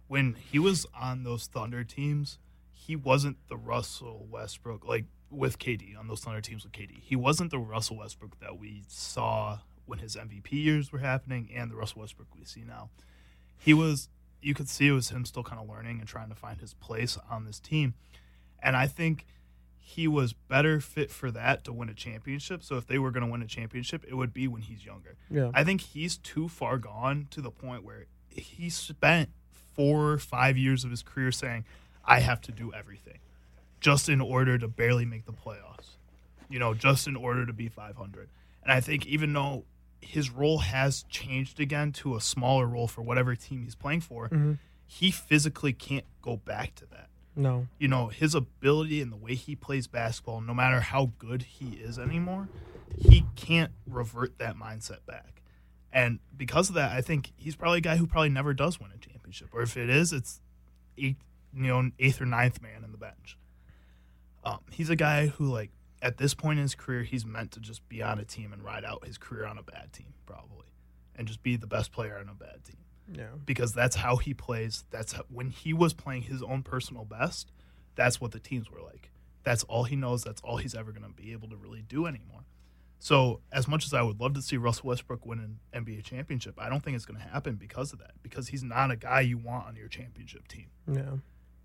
When 0.07 0.35
he 0.51 0.59
was 0.59 0.85
on 0.99 1.23
those 1.23 1.47
Thunder 1.47 1.85
teams, 1.85 2.37
he 2.73 2.95
wasn't 2.95 3.37
the 3.47 3.55
Russell 3.55 4.27
Westbrook 4.29 4.85
like 4.85 5.05
with 5.31 5.59
KD 5.59 5.97
on 5.97 6.07
those 6.07 6.19
Thunder 6.21 6.41
teams 6.41 6.63
with 6.63 6.73
KD. 6.73 6.99
He 7.01 7.15
wasn't 7.15 7.51
the 7.51 7.59
Russell 7.59 7.97
Westbrook 7.97 8.39
that 8.39 8.59
we 8.59 8.83
saw 8.87 9.59
when 9.85 9.99
his 9.99 10.15
MVP 10.15 10.51
years 10.51 10.91
were 10.91 10.99
happening, 10.99 11.49
and 11.55 11.71
the 11.71 11.75
Russell 11.75 12.01
Westbrook 12.01 12.27
we 12.37 12.45
see 12.45 12.63
now. 12.63 12.89
He 13.57 13.73
was. 13.73 14.09
You 14.43 14.55
could 14.55 14.67
see 14.67 14.87
it 14.87 14.91
was 14.91 15.09
him 15.09 15.23
still 15.25 15.43
kind 15.43 15.61
of 15.61 15.69
learning 15.69 15.99
and 15.99 16.07
trying 16.07 16.29
to 16.29 16.35
find 16.35 16.59
his 16.59 16.73
place 16.73 17.15
on 17.29 17.45
this 17.45 17.59
team, 17.59 17.93
and 18.61 18.75
I 18.75 18.87
think 18.87 19.25
he 19.83 20.07
was 20.07 20.33
better 20.33 20.79
fit 20.79 21.11
for 21.11 21.31
that 21.31 21.63
to 21.65 21.73
win 21.73 21.89
a 21.89 21.93
championship. 21.93 22.63
So 22.63 22.77
if 22.77 22.87
they 22.87 22.97
were 22.97 23.11
going 23.11 23.25
to 23.25 23.31
win 23.31 23.41
a 23.41 23.47
championship, 23.47 24.05
it 24.07 24.13
would 24.13 24.33
be 24.33 24.47
when 24.47 24.61
he's 24.61 24.85
younger. 24.85 25.17
Yeah. 25.29 25.51
I 25.53 25.63
think 25.63 25.81
he's 25.81 26.17
too 26.17 26.47
far 26.47 26.77
gone 26.77 27.27
to 27.31 27.41
the 27.41 27.51
point 27.51 27.83
where 27.83 28.05
he 28.29 28.69
spent 28.69 29.29
four 29.73 30.11
or 30.11 30.17
five 30.17 30.57
years 30.57 30.83
of 30.85 30.91
his 30.91 31.03
career 31.03 31.31
saying, 31.31 31.65
I 32.05 32.19
have 32.21 32.41
to 32.41 32.51
do 32.51 32.71
everything. 32.73 33.19
Just 33.81 34.07
in 34.07 34.21
order 34.21 34.57
to 34.57 34.67
barely 34.67 35.05
make 35.05 35.25
the 35.25 35.33
playoffs. 35.33 35.97
You 36.49 36.59
know, 36.59 36.73
just 36.73 37.07
in 37.07 37.15
order 37.15 37.45
to 37.45 37.53
be 37.53 37.67
500. 37.67 38.29
And 38.63 38.71
I 38.71 38.79
think 38.79 39.05
even 39.07 39.33
though 39.33 39.65
his 40.01 40.29
role 40.29 40.59
has 40.59 41.03
changed 41.09 41.59
again 41.59 41.91
to 41.93 42.15
a 42.15 42.21
smaller 42.21 42.65
role 42.65 42.87
for 42.87 43.01
whatever 43.01 43.35
team 43.35 43.63
he's 43.63 43.75
playing 43.75 44.01
for, 44.01 44.29
Mhm. 44.29 44.57
he 44.87 45.11
physically 45.11 45.73
can't 45.73 46.05
go 46.21 46.37
back 46.37 46.75
to 46.75 46.85
that. 46.87 47.09
No. 47.35 47.67
You 47.79 47.87
know, 47.87 48.07
his 48.07 48.35
ability 48.35 49.01
and 49.01 49.11
the 49.11 49.15
way 49.17 49.35
he 49.35 49.55
plays 49.55 49.87
basketball, 49.87 50.41
no 50.41 50.53
matter 50.53 50.81
how 50.81 51.13
good 51.17 51.43
he 51.43 51.75
is 51.75 51.97
anymore, 51.97 52.49
he 52.97 53.25
can't 53.35 53.71
revert 53.85 54.37
that 54.39 54.55
mindset 54.57 55.05
back. 55.05 55.41
And 55.93 56.19
because 56.35 56.67
of 56.69 56.75
that, 56.75 56.91
I 56.91 57.01
think 57.01 57.31
he's 57.37 57.55
probably 57.55 57.77
a 57.77 57.81
guy 57.81 57.97
who 57.97 58.05
probably 58.07 58.29
never 58.29 58.53
does 58.53 58.79
win 58.79 58.91
a 58.91 58.97
championship. 58.97 59.49
Or 59.53 59.61
if 59.61 59.77
it 59.77 59.89
is, 59.89 60.11
it's 60.11 60.41
eighth, 60.97 61.23
you 61.53 61.63
know, 61.63 61.91
eighth 61.99 62.21
or 62.21 62.25
ninth 62.25 62.61
man 62.61 62.83
in 62.83 62.91
the 62.91 62.97
bench. 62.97 63.37
Um, 64.43 64.59
he's 64.71 64.89
a 64.89 64.95
guy 64.95 65.27
who, 65.27 65.45
like, 65.45 65.71
at 66.01 66.17
this 66.17 66.33
point 66.33 66.57
in 66.59 66.63
his 66.63 66.75
career, 66.75 67.03
he's 67.03 67.25
meant 67.25 67.51
to 67.51 67.59
just 67.59 67.87
be 67.87 68.01
on 68.01 68.19
a 68.19 68.25
team 68.25 68.53
and 68.53 68.63
ride 68.63 68.83
out 68.83 69.05
his 69.05 69.17
career 69.17 69.45
on 69.45 69.57
a 69.57 69.63
bad 69.63 69.93
team, 69.93 70.13
probably, 70.25 70.65
and 71.15 71.27
just 71.27 71.43
be 71.43 71.55
the 71.55 71.67
best 71.67 71.91
player 71.91 72.17
on 72.17 72.27
a 72.27 72.33
bad 72.33 72.63
team 72.63 72.77
Yeah. 73.13 73.35
because 73.45 73.71
that's 73.73 73.97
how 73.97 74.15
he 74.17 74.33
plays. 74.33 74.83
That's 74.89 75.13
how, 75.13 75.23
when 75.29 75.49
he 75.51 75.73
was 75.73 75.93
playing 75.93 76.23
his 76.23 76.41
own 76.41 76.63
personal 76.63 77.05
best. 77.05 77.51
That's 77.95 78.19
what 78.21 78.31
the 78.31 78.39
teams 78.39 78.71
were 78.71 78.81
like. 78.81 79.11
That's 79.43 79.63
all 79.65 79.83
he 79.83 79.95
knows. 79.95 80.23
That's 80.23 80.41
all 80.41 80.57
he's 80.57 80.73
ever 80.73 80.91
going 80.91 81.03
to 81.03 81.09
be 81.21 81.33
able 81.33 81.49
to 81.49 81.55
really 81.57 81.81
do 81.81 82.05
anymore. 82.07 82.45
So, 82.99 83.41
as 83.51 83.67
much 83.67 83.85
as 83.85 83.93
I 83.93 84.01
would 84.03 84.19
love 84.19 84.33
to 84.35 84.41
see 84.41 84.57
Russell 84.57 84.87
Westbrook 84.89 85.25
win 85.25 85.39
an 85.73 85.83
NBA 85.85 86.03
championship, 86.03 86.55
I 86.59 86.69
don't 86.69 86.81
think 86.83 86.95
it's 86.95 87.05
going 87.05 87.19
to 87.19 87.27
happen 87.27 87.55
because 87.55 87.93
of 87.93 87.99
that. 87.99 88.11
Because 88.23 88.47
he's 88.49 88.63
not 88.63 88.91
a 88.91 88.95
guy 88.95 89.21
you 89.21 89.37
want 89.39 89.65
on 89.67 89.75
your 89.75 89.87
championship 89.87 90.47
team, 90.47 90.67
Yeah. 90.87 91.15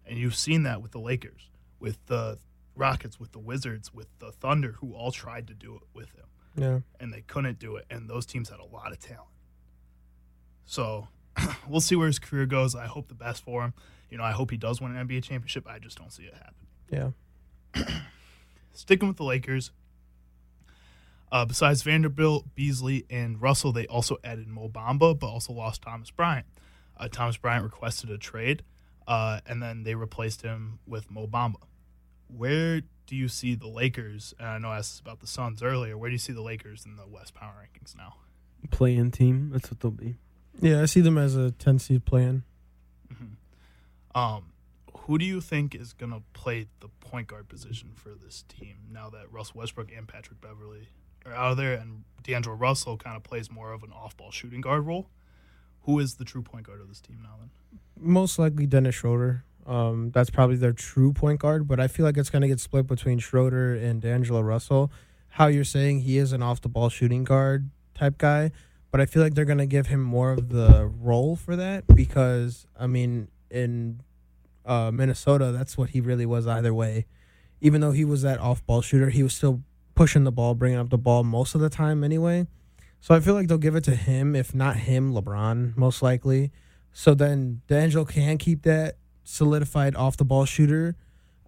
and 0.06 0.18
you've 0.18 0.34
seen 0.34 0.62
that 0.64 0.80
with 0.82 0.92
the 0.92 0.98
Lakers, 0.98 1.50
with 1.78 1.98
the 2.06 2.38
Rockets, 2.76 3.18
with 3.18 3.32
the 3.32 3.38
Wizards, 3.38 3.92
with 3.92 4.06
the 4.18 4.30
Thunder, 4.32 4.72
who 4.80 4.92
all 4.94 5.10
tried 5.12 5.46
to 5.48 5.54
do 5.54 5.74
it 5.76 5.82
with 5.94 6.10
him 6.12 6.26
Yeah. 6.56 6.80
and 7.00 7.12
they 7.12 7.22
couldn't 7.22 7.58
do 7.58 7.76
it. 7.76 7.86
And 7.90 8.08
those 8.08 8.26
teams 8.26 8.48
had 8.50 8.60
a 8.60 8.64
lot 8.64 8.92
of 8.92 8.98
talent. 8.98 9.28
So 10.64 11.08
we'll 11.68 11.80
see 11.80 11.96
where 11.96 12.06
his 12.06 12.18
career 12.18 12.46
goes. 12.46 12.74
I 12.74 12.86
hope 12.86 13.08
the 13.08 13.14
best 13.14 13.42
for 13.44 13.64
him. 13.64 13.74
You 14.10 14.18
know, 14.18 14.24
I 14.24 14.32
hope 14.32 14.50
he 14.50 14.56
does 14.56 14.80
win 14.80 14.94
an 14.96 15.08
NBA 15.08 15.22
championship. 15.24 15.66
I 15.68 15.78
just 15.78 15.98
don't 15.98 16.12
see 16.12 16.24
it 16.24 16.34
happen. 16.34 17.14
Yeah. 17.74 17.98
Sticking 18.72 19.08
with 19.08 19.16
the 19.16 19.24
Lakers, 19.24 19.72
uh, 21.32 21.44
besides 21.44 21.82
Vanderbilt, 21.82 22.54
Beasley, 22.54 23.04
and 23.10 23.40
Russell, 23.40 23.72
they 23.72 23.86
also 23.86 24.16
added 24.22 24.46
Mo 24.46 24.68
Bamba, 24.68 25.18
but 25.18 25.26
also 25.26 25.52
lost 25.52 25.82
Thomas 25.82 26.10
Bryant. 26.10 26.46
Uh, 26.96 27.08
Thomas 27.08 27.36
Bryant 27.36 27.64
requested 27.64 28.10
a 28.10 28.18
trade, 28.18 28.62
uh, 29.08 29.40
and 29.46 29.62
then 29.62 29.82
they 29.82 29.94
replaced 29.94 30.42
him 30.42 30.78
with 30.86 31.10
Mo 31.10 31.26
Bamba. 31.26 31.56
Where 32.28 32.82
do 33.06 33.16
you 33.16 33.28
see 33.28 33.54
the 33.54 33.68
Lakers? 33.68 34.34
And 34.38 34.48
I 34.48 34.58
know 34.58 34.68
I 34.70 34.78
asked 34.78 35.00
about 35.00 35.20
the 35.20 35.26
Suns 35.26 35.62
earlier. 35.62 35.96
Where 35.96 36.10
do 36.10 36.14
you 36.14 36.18
see 36.18 36.32
the 36.32 36.42
Lakers 36.42 36.84
in 36.84 36.96
the 36.96 37.06
West 37.06 37.34
Power 37.34 37.52
Rankings 37.62 37.96
now? 37.96 38.16
Play-in 38.70 39.10
team. 39.10 39.50
That's 39.52 39.70
what 39.70 39.80
they'll 39.80 39.90
be. 39.90 40.16
Yeah. 40.60 40.82
I 40.82 40.86
see 40.86 41.00
them 41.00 41.18
as 41.18 41.36
a 41.36 41.50
10 41.52 41.78
seed 41.78 42.04
plan. 42.04 42.42
Um, 44.14 44.52
who 45.00 45.18
do 45.18 45.26
you 45.26 45.42
think 45.42 45.74
is 45.74 45.92
going 45.92 46.10
to 46.10 46.22
play 46.32 46.68
the 46.80 46.88
point 47.00 47.28
guard 47.28 47.48
position 47.48 47.90
for 47.94 48.14
this 48.14 48.44
team 48.48 48.76
now 48.90 49.10
that 49.10 49.30
Russell 49.30 49.58
Westbrook 49.58 49.90
and 49.94 50.08
Patrick 50.08 50.40
Beverley 50.40 50.88
are 51.26 51.32
out 51.32 51.50
of 51.52 51.56
there 51.58 51.74
and 51.74 52.04
D'Angelo 52.22 52.56
Russell 52.56 52.96
kind 52.96 53.14
of 53.14 53.22
plays 53.22 53.50
more 53.50 53.72
of 53.72 53.82
an 53.82 53.92
off 53.92 54.16
ball 54.16 54.30
shooting 54.30 54.62
guard 54.62 54.86
role? 54.86 55.10
Who 55.82 55.98
is 55.98 56.14
the 56.14 56.24
true 56.24 56.42
point 56.42 56.66
guard 56.66 56.80
of 56.80 56.88
this 56.88 57.00
team 57.00 57.18
now 57.22 57.34
then? 57.38 57.50
Most 57.98 58.38
likely 58.38 58.66
Dennis 58.66 58.94
Schroeder. 58.96 59.44
Um, 59.66 60.12
that's 60.12 60.30
probably 60.30 60.56
their 60.56 60.72
true 60.72 61.12
point 61.12 61.40
guard, 61.40 61.66
but 61.66 61.80
I 61.80 61.88
feel 61.88 62.06
like 62.06 62.16
it's 62.16 62.30
going 62.30 62.42
to 62.42 62.48
get 62.48 62.60
split 62.60 62.86
between 62.86 63.18
Schroeder 63.18 63.74
and 63.74 64.00
D'Angelo 64.00 64.40
Russell. 64.40 64.92
How 65.30 65.48
you're 65.48 65.64
saying 65.64 66.00
he 66.00 66.18
is 66.18 66.32
an 66.32 66.42
off 66.42 66.60
the 66.60 66.68
ball 66.68 66.88
shooting 66.88 67.24
guard 67.24 67.70
type 67.94 68.16
guy, 68.16 68.52
but 68.92 69.00
I 69.00 69.06
feel 69.06 69.22
like 69.22 69.34
they're 69.34 69.44
going 69.44 69.58
to 69.58 69.66
give 69.66 69.88
him 69.88 70.00
more 70.00 70.32
of 70.32 70.50
the 70.50 70.86
role 70.86 71.34
for 71.34 71.56
that 71.56 71.84
because, 71.94 72.66
I 72.78 72.86
mean, 72.86 73.28
in 73.50 74.00
uh, 74.64 74.90
Minnesota, 74.92 75.50
that's 75.50 75.76
what 75.76 75.90
he 75.90 76.00
really 76.00 76.26
was 76.26 76.46
either 76.46 76.72
way. 76.72 77.06
Even 77.60 77.80
though 77.80 77.92
he 77.92 78.04
was 78.04 78.22
that 78.22 78.38
off 78.38 78.64
ball 78.66 78.82
shooter, 78.82 79.10
he 79.10 79.22
was 79.22 79.34
still 79.34 79.62
pushing 79.94 80.24
the 80.24 80.32
ball, 80.32 80.54
bringing 80.54 80.78
up 80.78 80.90
the 80.90 80.98
ball 80.98 81.24
most 81.24 81.54
of 81.56 81.60
the 81.60 81.70
time 81.70 82.04
anyway. 82.04 82.46
So 83.00 83.14
I 83.14 83.20
feel 83.20 83.34
like 83.34 83.48
they'll 83.48 83.58
give 83.58 83.76
it 83.76 83.84
to 83.84 83.96
him, 83.96 84.36
if 84.36 84.54
not 84.54 84.76
him, 84.76 85.12
LeBron, 85.12 85.76
most 85.76 86.02
likely. 86.02 86.52
So 86.92 87.14
then 87.14 87.62
D'Angelo 87.66 88.04
can 88.04 88.38
keep 88.38 88.62
that 88.62 88.96
solidified 89.26 89.96
off 89.96 90.16
the 90.16 90.24
ball 90.24 90.44
shooter, 90.44 90.94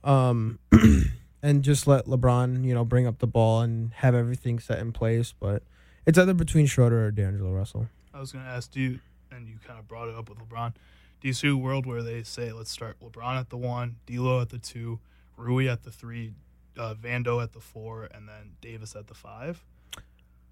um, 0.05 0.59
and 1.43 1.63
just 1.63 1.87
let 1.87 2.07
LeBron, 2.07 2.65
you 2.65 2.75
know, 2.75 2.85
bring 2.85 3.07
up 3.07 3.19
the 3.21 3.27
ball 3.27 3.63
and 3.63 3.93
have 3.95 4.15
everything 4.15 4.59
set 4.59 4.81
in 4.81 4.93
place. 4.93 5.33
But 5.39 5.63
it's 6.05 6.19
either 6.19 6.35
between 6.35 6.67
Schroeder 6.67 7.07
or 7.07 7.11
D'Angelo 7.11 7.53
Russell. 7.53 7.89
I 8.13 8.21
was 8.21 8.33
going 8.33 8.45
to 8.45 8.51
ask, 8.51 8.71
do 8.71 8.81
you, 8.81 9.01
and 9.31 9.49
you 9.49 9.55
kind 9.67 9.79
of 9.79 9.87
brought 9.87 10.09
it 10.09 10.15
up 10.15 10.29
with 10.29 10.39
LeBron, 10.39 10.75
do 11.21 11.29
you 11.29 11.35
see 11.35 11.49
a 11.49 11.57
world 11.57 11.87
where 11.87 12.03
they 12.03 12.23
say, 12.23 12.53
let's 12.53 12.71
start 12.71 12.97
LeBron 13.01 13.39
at 13.39 13.51
the 13.51 13.57
one, 13.57 13.97
D'Lo 14.07 14.41
at 14.41 14.51
the 14.51 14.59
two, 14.59 14.99
Rui 15.37 15.69
at 15.69 15.85
the 15.85 15.91
three, 15.91 16.33
uh, 16.77 16.95
Vando 16.95 17.43
at 17.43 17.53
the 17.53 17.61
four, 17.61 18.09
and 18.13 18.29
then 18.29 18.53
Davis 18.61 18.97
at 18.97 19.07
the 19.07 19.15
five? 19.15 19.65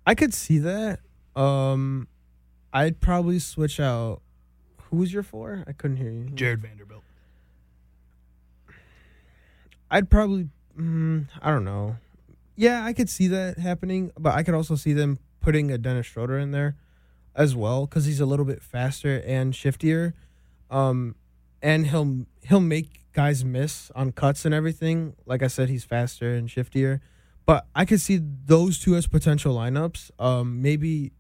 I 0.07 0.15
could 0.15 0.33
see 0.33 0.59
that. 0.59 1.01
Um, 1.35 2.07
I'd 2.73 3.01
probably 3.01 3.39
switch 3.39 3.81
out. 3.81 4.23
Who 4.91 4.99
was 4.99 5.13
your 5.13 5.25
four? 5.25 5.65
I 5.67 5.73
couldn't 5.73 5.97
hear 5.97 6.11
you. 6.11 6.31
Jarred 6.35 6.63
Vanderbilt. 6.63 7.03
I'd 9.91 10.11
probably, 10.11 10.49
mm, 10.79 11.27
I 11.41 11.51
don't 11.51 11.65
know. 11.65 11.97
Yeah, 12.57 12.85
I 12.85 12.93
could 12.93 13.09
see 13.09 13.29
that 13.29 13.59
happening, 13.59 14.11
but 14.19 14.35
I 14.35 14.43
could 14.43 14.55
also 14.55 14.75
see 14.75 14.93
them 14.93 15.19
putting 15.41 15.71
a 15.71 15.79
Dennis 15.79 16.07
Schroeder 16.07 16.39
in 16.39 16.51
there 16.51 16.77
as 17.35 17.55
well 17.55 17.87
because 17.87 18.07
he's 18.07 18.21
a 18.21 18.27
little 18.27 18.47
bit 18.47 18.63
faster 18.63 19.23
and 19.27 19.53
shiftier, 19.53 20.15
um, 20.71 21.15
and 21.63 21.87
he'll 21.89 22.27
he'll 22.43 22.61
make 22.61 23.05
guys 23.13 23.45
miss 23.45 23.91
on 23.95 24.13
cuts 24.13 24.45
and 24.45 24.55
everything. 24.55 25.15
Like 25.27 25.43
I 25.43 25.47
said, 25.49 25.69
he's 25.69 25.85
faster 25.85 26.35
and 26.35 26.49
shiftier, 26.49 27.01
but 27.45 27.67
I 27.75 27.85
could 27.85 28.01
see 28.01 28.21
those 28.21 28.79
two 28.79 28.97
as 28.97 29.07
potential 29.07 29.55
lineups. 29.55 30.11
Um, 30.19 30.63
maybe 30.63 31.13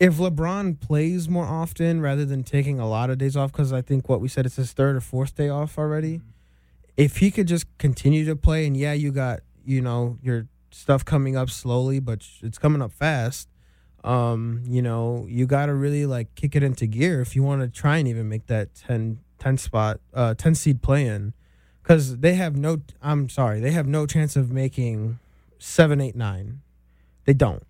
if 0.00 0.16
LeBron 0.16 0.80
plays 0.80 1.28
more 1.28 1.46
often 1.46 2.00
rather 2.00 2.24
than 2.24 2.42
taking 2.42 2.78
a 2.78 2.88
lot 2.88 3.10
of 3.10 3.18
days 3.18 3.36
off, 3.36 3.52
because 3.52 3.72
I 3.72 3.80
think 3.80 4.08
what 4.08 4.20
we 4.20 4.28
said 4.28 4.44
it's 4.44 4.56
his 4.56 4.72
third 4.72 4.96
or 4.96 5.00
fourth 5.00 5.36
day 5.36 5.48
off 5.48 5.78
already 5.78 6.20
if 6.98 7.18
he 7.18 7.30
could 7.30 7.46
just 7.46 7.64
continue 7.78 8.26
to 8.26 8.36
play 8.36 8.66
and 8.66 8.76
yeah 8.76 8.92
you 8.92 9.10
got 9.10 9.40
you 9.64 9.80
know 9.80 10.18
your 10.20 10.46
stuff 10.70 11.04
coming 11.04 11.36
up 11.36 11.48
slowly 11.48 12.00
but 12.00 12.26
it's 12.42 12.58
coming 12.58 12.82
up 12.82 12.92
fast 12.92 13.48
um 14.04 14.62
you 14.66 14.82
know 14.82 15.24
you 15.28 15.46
got 15.46 15.66
to 15.66 15.74
really 15.74 16.04
like 16.04 16.34
kick 16.34 16.54
it 16.54 16.62
into 16.62 16.86
gear 16.86 17.20
if 17.20 17.34
you 17.34 17.42
want 17.42 17.62
to 17.62 17.68
try 17.68 17.96
and 17.96 18.06
even 18.08 18.28
make 18.28 18.46
that 18.46 18.74
10 18.74 19.20
10 19.38 19.56
spot 19.56 20.00
uh 20.12 20.34
10 20.34 20.54
seed 20.54 20.82
play 20.82 21.06
in 21.06 21.32
cuz 21.84 22.18
they 22.18 22.34
have 22.34 22.56
no 22.56 22.78
I'm 23.00 23.28
sorry 23.28 23.60
they 23.60 23.70
have 23.70 23.86
no 23.86 24.04
chance 24.04 24.36
of 24.36 24.50
making 24.50 25.18
7 25.58 26.00
8 26.00 26.14
9 26.14 26.60
they 27.24 27.34
don't. 27.34 27.64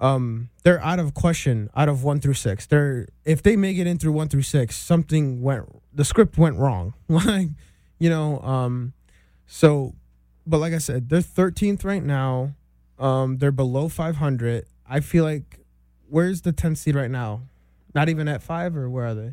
Um 0.00 0.50
they're 0.62 0.82
out 0.82 0.98
of 0.98 1.14
question 1.14 1.70
out 1.74 1.88
of 1.88 2.04
1 2.04 2.20
through 2.20 2.34
6 2.34 2.66
they're 2.66 3.08
if 3.24 3.42
they 3.42 3.56
make 3.56 3.76
it 3.76 3.86
in 3.86 3.98
through 3.98 4.12
1 4.12 4.28
through 4.28 4.42
6 4.42 4.76
something 4.76 5.42
went 5.42 5.82
the 5.92 6.04
script 6.04 6.38
went 6.38 6.56
wrong. 6.56 6.94
Like 7.08 7.48
you 7.98 8.08
know 8.10 8.40
um 8.40 8.92
so 9.46 9.94
but 10.46 10.58
like 10.58 10.72
i 10.72 10.78
said 10.78 11.08
they're 11.08 11.20
13th 11.20 11.84
right 11.84 12.04
now 12.04 12.54
um 12.98 13.38
they're 13.38 13.52
below 13.52 13.88
500 13.88 14.66
i 14.88 15.00
feel 15.00 15.24
like 15.24 15.60
where's 16.08 16.42
the 16.42 16.52
10th 16.52 16.78
seed 16.78 16.94
right 16.94 17.10
now 17.10 17.42
not 17.94 18.08
even 18.08 18.28
at 18.28 18.42
5 18.42 18.76
or 18.76 18.88
where 18.90 19.06
are 19.06 19.14
they 19.14 19.32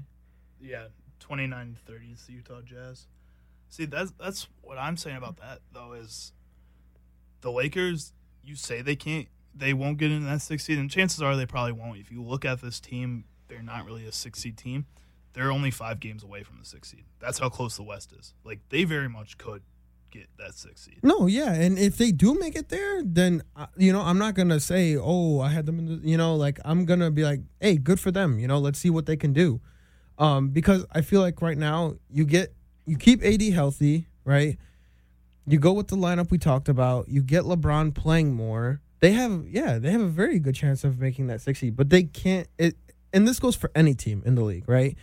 Yeah, 0.59 0.87
29 1.19 1.77
30 1.85 2.05
is 2.07 2.25
the 2.25 2.33
Utah 2.33 2.61
Jazz. 2.61 3.07
See, 3.69 3.85
that's 3.85 4.11
that's 4.19 4.47
what 4.61 4.77
I'm 4.77 4.97
saying 4.97 5.17
about 5.17 5.37
that 5.37 5.59
though 5.73 5.93
is 5.93 6.31
the 7.41 7.51
Lakers. 7.51 8.13
You 8.43 8.55
say 8.55 8.81
they 8.81 8.95
can't, 8.95 9.27
they 9.55 9.73
won't 9.73 9.97
get 9.97 10.11
into 10.11 10.27
that 10.27 10.41
six 10.41 10.63
seed, 10.63 10.77
and 10.77 10.89
chances 10.89 11.21
are 11.21 11.35
they 11.35 11.45
probably 11.45 11.73
won't. 11.73 11.99
If 11.99 12.11
you 12.11 12.23
look 12.23 12.45
at 12.45 12.61
this 12.61 12.79
team, 12.79 13.25
they're 13.47 13.61
not 13.61 13.85
really 13.85 14.05
a 14.05 14.11
six 14.11 14.39
seed 14.39 14.57
team. 14.57 14.85
They're 15.35 15.51
only 15.51 15.69
five 15.71 15.99
games 15.99 16.23
away 16.23 16.43
from 16.43 16.57
the 16.59 16.65
six 16.65 16.89
seed. 16.89 17.03
That's 17.19 17.37
how 17.37 17.49
close 17.49 17.75
the 17.75 17.83
West 17.83 18.13
is. 18.17 18.33
Like 18.43 18.59
they 18.69 18.85
very 18.85 19.09
much 19.09 19.37
could 19.37 19.61
get 20.11 20.29
that 20.37 20.53
six 20.53 20.85
seed. 20.85 20.99
no 21.03 21.27
yeah 21.27 21.51
and 21.51 21.77
if 21.77 21.97
they 21.97 22.09
do 22.09 22.39
make 22.39 22.55
it 22.55 22.69
there 22.69 23.03
then 23.03 23.43
uh, 23.57 23.65
you 23.75 23.91
know 23.91 23.99
i'm 23.99 24.17
not 24.17 24.33
gonna 24.33 24.61
say 24.61 24.95
oh 24.95 25.41
i 25.41 25.49
had 25.49 25.65
them 25.65 25.77
in 25.77 25.85
the 25.87 26.09
you 26.09 26.15
know 26.15 26.37
like 26.37 26.57
i'm 26.63 26.85
gonna 26.85 27.11
be 27.11 27.23
like 27.23 27.41
hey 27.59 27.75
good 27.75 27.99
for 27.99 28.11
them 28.11 28.39
you 28.39 28.47
know 28.47 28.57
let's 28.57 28.79
see 28.79 28.89
what 28.89 29.07
they 29.07 29.17
can 29.17 29.33
do 29.33 29.59
um 30.17 30.47
because 30.51 30.85
i 30.93 31.01
feel 31.01 31.19
like 31.19 31.41
right 31.41 31.57
now 31.57 31.95
you 32.09 32.23
get 32.23 32.53
you 32.85 32.95
keep 32.95 33.21
ad 33.25 33.41
healthy 33.41 34.07
right 34.23 34.57
you 35.47 35.59
go 35.59 35.73
with 35.73 35.89
the 35.89 35.97
lineup 35.97 36.31
we 36.31 36.37
talked 36.37 36.69
about 36.69 37.09
you 37.09 37.21
get 37.21 37.43
lebron 37.43 37.93
playing 37.93 38.33
more 38.33 38.79
they 39.01 39.11
have 39.11 39.43
yeah 39.49 39.77
they 39.77 39.91
have 39.91 39.99
a 40.01 40.07
very 40.07 40.39
good 40.39 40.55
chance 40.55 40.85
of 40.85 40.97
making 40.97 41.27
that 41.27 41.41
60 41.41 41.71
but 41.71 41.89
they 41.89 42.03
can't 42.03 42.47
it 42.57 42.77
and 43.11 43.27
this 43.27 43.37
goes 43.37 43.55
for 43.57 43.69
any 43.75 43.93
team 43.93 44.23
in 44.25 44.35
the 44.35 44.43
league 44.43 44.69
right 44.69 44.95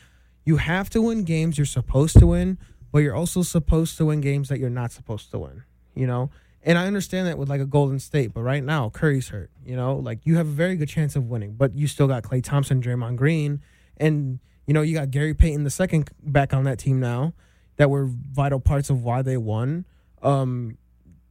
you 0.44 0.56
have 0.56 0.90
to 0.90 1.02
win 1.02 1.24
games 1.24 1.58
you're 1.58 1.64
supposed 1.64 2.18
to 2.18 2.26
win 2.26 2.58
but 2.92 2.98
you're 2.98 3.14
also 3.14 3.42
supposed 3.42 3.96
to 3.96 4.04
win 4.04 4.20
games 4.20 4.50
that 4.50 4.58
you're 4.58 4.70
not 4.70 4.92
supposed 4.92 5.30
to 5.30 5.38
win. 5.38 5.64
You 5.94 6.06
know, 6.06 6.30
and 6.62 6.78
I 6.78 6.86
understand 6.86 7.26
that 7.26 7.36
with 7.38 7.48
like 7.48 7.60
a 7.60 7.66
Golden 7.66 7.98
State, 7.98 8.32
but 8.32 8.42
right 8.42 8.62
now 8.62 8.90
Curry's 8.90 9.28
hurt. 9.28 9.50
You 9.64 9.74
know, 9.74 9.96
like 9.96 10.20
you 10.24 10.36
have 10.36 10.46
a 10.46 10.52
very 10.52 10.76
good 10.76 10.88
chance 10.88 11.16
of 11.16 11.28
winning, 11.28 11.54
but 11.54 11.74
you 11.74 11.86
still 11.86 12.06
got 12.06 12.22
Klay 12.22 12.42
Thompson, 12.42 12.80
Draymond 12.80 13.16
Green, 13.16 13.60
and 13.96 14.38
you 14.66 14.74
know 14.74 14.82
you 14.82 14.94
got 14.94 15.10
Gary 15.10 15.34
Payton 15.34 15.64
the 15.64 15.70
second 15.70 16.10
back 16.22 16.54
on 16.54 16.64
that 16.64 16.78
team 16.78 17.00
now 17.00 17.32
that 17.76 17.90
were 17.90 18.06
vital 18.06 18.60
parts 18.60 18.90
of 18.90 19.02
why 19.02 19.22
they 19.22 19.36
won. 19.36 19.86
Um, 20.22 20.78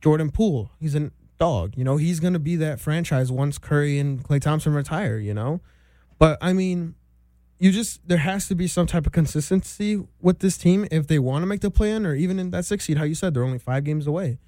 Jordan 0.01 0.31
Poole, 0.31 0.71
he's 0.79 0.95
a 0.95 1.11
dog. 1.39 1.75
You 1.77 1.83
know, 1.83 1.97
he's 1.97 2.19
gonna 2.19 2.39
be 2.39 2.55
that 2.57 2.79
franchise 2.79 3.31
once 3.31 3.57
Curry 3.57 3.99
and 3.99 4.23
Klay 4.23 4.41
Thompson 4.41 4.73
retire. 4.73 5.17
You 5.17 5.33
know, 5.33 5.61
but 6.19 6.37
I 6.41 6.53
mean, 6.53 6.95
you 7.61 7.71
just 7.71 8.05
there 8.07 8.17
has 8.17 8.47
to 8.47 8.55
be 8.55 8.65
some 8.65 8.87
type 8.87 9.05
of 9.05 9.11
consistency 9.11 10.03
with 10.19 10.39
this 10.39 10.57
team 10.57 10.87
if 10.89 11.05
they 11.05 11.19
want 11.19 11.43
to 11.43 11.45
make 11.45 11.61
the 11.61 11.69
play 11.69 11.91
in 11.91 12.07
or 12.07 12.15
even 12.15 12.39
in 12.39 12.49
that 12.49 12.65
six 12.65 12.85
seed. 12.85 12.97
How 12.97 13.03
you 13.03 13.13
said 13.13 13.35
they're 13.35 13.43
only 13.43 13.59
five 13.59 13.83
games 13.83 14.07
away. 14.07 14.39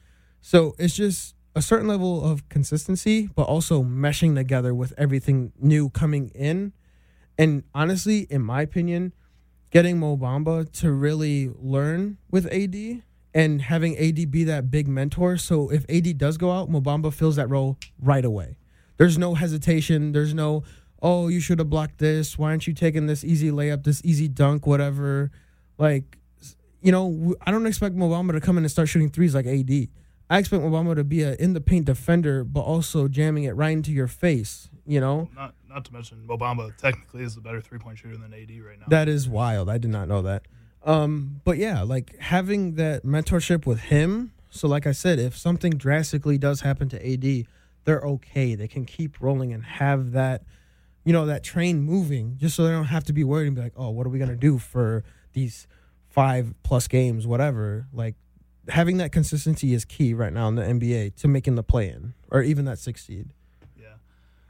So 0.41 0.73
it's 0.79 0.95
just 0.95 1.35
a 1.55 1.61
certain 1.61 1.87
level 1.87 2.25
of 2.25 2.49
consistency, 2.49 3.29
but 3.35 3.43
also 3.43 3.83
meshing 3.83 4.33
together 4.33 4.73
with 4.73 4.93
everything 4.97 5.53
new 5.59 5.91
coming 5.91 6.31
in. 6.33 6.73
And 7.37 7.63
honestly, 7.75 8.21
in 8.31 8.41
my 8.41 8.63
opinion, 8.63 9.13
getting 9.69 9.99
Mo 9.99 10.17
Bamba 10.17 10.71
to 10.79 10.91
really 10.91 11.51
learn 11.59 12.17
with 12.31 12.51
AD 12.51 13.03
and 13.35 13.61
having 13.61 13.95
AD 13.95 14.31
be 14.31 14.43
that 14.45 14.71
big 14.71 14.87
mentor. 14.87 15.37
So 15.37 15.69
if 15.69 15.85
AD 15.87 16.17
does 16.17 16.37
go 16.37 16.51
out, 16.51 16.67
Mo 16.67 16.81
Bamba 16.81 17.13
fills 17.13 17.35
that 17.35 17.47
role 17.47 17.77
right 17.99 18.25
away. 18.25 18.57
There's 18.97 19.19
no 19.19 19.35
hesitation. 19.35 20.13
There's 20.13 20.33
no, 20.33 20.63
oh, 21.03 21.27
you 21.27 21.39
should 21.41 21.59
have 21.59 21.69
blocked 21.69 21.97
this. 21.99 22.37
Why 22.37 22.49
aren't 22.51 22.65
you 22.65 22.73
taking 22.73 23.07
this 23.07 23.23
easy 23.25 23.51
layup, 23.51 23.83
this 23.83 24.01
easy 24.05 24.27
dunk, 24.29 24.65
whatever? 24.65 25.31
Like, 25.77 26.17
you 26.81 26.91
know, 26.91 27.35
I 27.45 27.51
don't 27.51 27.65
expect 27.67 27.93
Mo 27.95 28.09
Bamba 28.09 28.31
to 28.31 28.39
come 28.41 28.57
in 28.57 28.63
and 28.63 28.71
start 28.71 28.87
shooting 28.87 29.09
threes 29.09 29.35
like 29.35 29.45
AD. 29.45 29.89
I 30.29 30.37
expect 30.39 30.63
Mo 30.63 30.69
Bamba 30.69 30.95
to 30.95 31.03
be 31.03 31.21
a 31.21 31.35
in 31.35 31.53
the 31.53 31.61
paint 31.61 31.85
defender, 31.85 32.43
but 32.43 32.61
also 32.61 33.07
jamming 33.09 33.43
it 33.43 33.51
right 33.51 33.71
into 33.73 33.91
your 33.91 34.07
face. 34.07 34.69
You 34.85 34.99
know, 34.99 35.29
Not 35.35 35.55
not 35.69 35.85
to 35.85 35.93
mention 35.93 36.25
Mo 36.25 36.37
Bamba 36.37 36.75
technically 36.77 37.23
is 37.23 37.37
a 37.37 37.41
better 37.41 37.61
three 37.61 37.79
point 37.79 37.97
shooter 37.97 38.17
than 38.17 38.33
AD 38.33 38.49
right 38.65 38.79
now. 38.79 38.85
that 38.87 39.07
is 39.07 39.27
wild. 39.29 39.69
I 39.69 39.77
did 39.77 39.91
not 39.91 40.07
know 40.07 40.21
that. 40.23 40.43
Um, 40.85 41.41
but 41.45 41.57
yeah, 41.57 41.81
like 41.83 42.17
having 42.19 42.75
that 42.75 43.03
mentorship 43.05 43.65
with 43.65 43.79
him. 43.79 44.31
So, 44.49 44.67
like 44.67 44.85
I 44.85 44.91
said, 44.91 45.17
if 45.19 45.35
something 45.37 45.71
drastically 45.71 46.37
does 46.37 46.61
happen 46.61 46.87
to 46.89 46.97
AD, 47.13 47.45
they're 47.85 48.01
okay. 48.01 48.55
They 48.55 48.67
can 48.67 48.85
keep 48.85 49.19
rolling 49.21 49.51
and 49.53 49.63
have 49.63 50.11
that, 50.11 50.43
you 51.03 51.13
know, 51.13 51.25
that 51.25 51.43
train 51.43 51.81
moving, 51.81 52.37
just 52.37 52.55
so 52.55 52.63
they 52.63 52.71
don't 52.71 52.85
have 52.85 53.03
to 53.05 53.13
be 53.13 53.23
worried 53.23 53.47
and 53.47 53.55
be 53.55 53.61
like, 53.61 53.73
oh, 53.75 53.89
what 53.89 54.05
are 54.05 54.09
we 54.09 54.19
gonna 54.19 54.35
do 54.35 54.57
for 54.57 55.03
these 55.33 55.67
five 56.13 56.53
plus 56.63 56.87
games, 56.87 57.25
whatever. 57.25 57.87
Like 57.91 58.15
having 58.69 58.97
that 58.97 59.11
consistency 59.11 59.73
is 59.73 59.83
key 59.83 60.13
right 60.13 60.31
now 60.31 60.47
in 60.47 60.55
the 60.55 60.61
NBA 60.61 61.15
to 61.17 61.27
making 61.27 61.55
the 61.55 61.63
play 61.63 61.89
in 61.89 62.13
or 62.31 62.41
even 62.41 62.65
that 62.65 62.79
six 62.79 63.05
seed. 63.05 63.29
Yeah. 63.75 63.95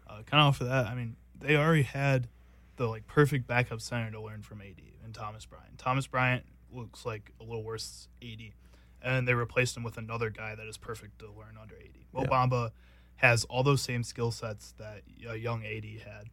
Uh, 0.07 0.21
kind 0.23 0.41
of 0.41 0.47
off 0.47 0.61
of 0.61 0.67
that, 0.67 0.87
I 0.87 0.93
mean, 0.93 1.15
they 1.39 1.55
already 1.55 1.83
had 1.83 2.27
the 2.75 2.87
like 2.87 3.07
perfect 3.07 3.47
backup 3.47 3.81
center 3.81 4.11
to 4.11 4.21
learn 4.21 4.41
from 4.41 4.61
AD 4.61 4.81
and 5.03 5.13
Thomas 5.13 5.45
Bryant. 5.45 5.77
Thomas 5.77 6.05
Bryant 6.05 6.43
looks 6.71 7.05
like 7.05 7.31
a 7.39 7.43
little 7.43 7.63
worse 7.63 8.07
AD, 8.21 8.41
and 9.01 9.27
they 9.27 9.33
replaced 9.33 9.77
him 9.77 9.83
with 9.83 9.97
another 9.97 10.29
guy 10.29 10.55
that 10.55 10.67
is 10.67 10.77
perfect 10.77 11.19
to 11.19 11.27
learn 11.27 11.57
under 11.61 11.75
AD. 11.75 11.97
Mo 12.11 12.21
Yeah. 12.21 12.27
Bamba 12.27 12.71
has 13.17 13.45
all 13.45 13.63
those 13.63 13.81
same 13.81 14.03
skill 14.03 14.31
sets 14.31 14.73
that 14.79 15.03
a 15.29 15.35
young 15.37 15.63
AD 15.65 15.85
had. 16.03 16.29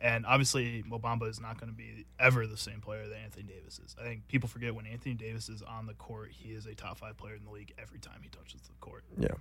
And 0.00 0.24
obviously, 0.24 0.82
Mo 0.86 0.98
Bamba 0.98 1.28
is 1.28 1.40
not 1.40 1.60
going 1.60 1.70
to 1.70 1.76
be 1.76 2.06
ever 2.18 2.46
the 2.46 2.56
same 2.56 2.80
player 2.80 3.06
that 3.06 3.18
Anthony 3.22 3.44
Davis 3.44 3.78
is. 3.84 3.94
I 4.00 4.04
think 4.04 4.26
people 4.28 4.48
forget 4.48 4.74
when 4.74 4.86
Anthony 4.86 5.14
Davis 5.14 5.48
is 5.48 5.60
on 5.62 5.86
the 5.86 5.92
court, 5.94 6.30
he 6.32 6.50
is 6.50 6.64
a 6.66 6.74
top 6.74 6.98
five 6.98 7.18
player 7.18 7.34
in 7.34 7.44
the 7.44 7.50
league 7.50 7.74
every 7.78 7.98
time 7.98 8.20
he 8.22 8.30
touches 8.30 8.62
the 8.62 8.72
court. 8.80 9.04
Yeah. 9.18 9.34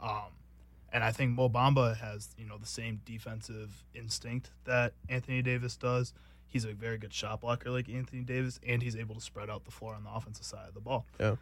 Um, 0.00 0.32
and 0.92 1.04
I 1.04 1.12
think 1.12 1.32
Mo 1.32 1.48
Bamba 1.48 1.96
has, 1.96 2.28
you 2.36 2.46
know, 2.46 2.58
the 2.58 2.66
same 2.66 3.00
defensive 3.04 3.84
instinct 3.94 4.50
that 4.64 4.94
Anthony 5.08 5.42
Davis 5.42 5.76
does. 5.76 6.12
He's 6.46 6.64
a 6.64 6.72
very 6.72 6.98
good 6.98 7.12
shot 7.12 7.40
blocker 7.40 7.70
like 7.70 7.88
Anthony 7.88 8.22
Davis, 8.22 8.60
and 8.66 8.82
he's 8.82 8.96
able 8.96 9.16
to 9.16 9.20
spread 9.20 9.50
out 9.50 9.64
the 9.64 9.72
floor 9.72 9.94
on 9.94 10.04
the 10.04 10.10
offensive 10.10 10.44
side 10.44 10.68
of 10.68 10.74
the 10.74 10.80
ball. 10.80 11.04
Yeah. 11.18 11.36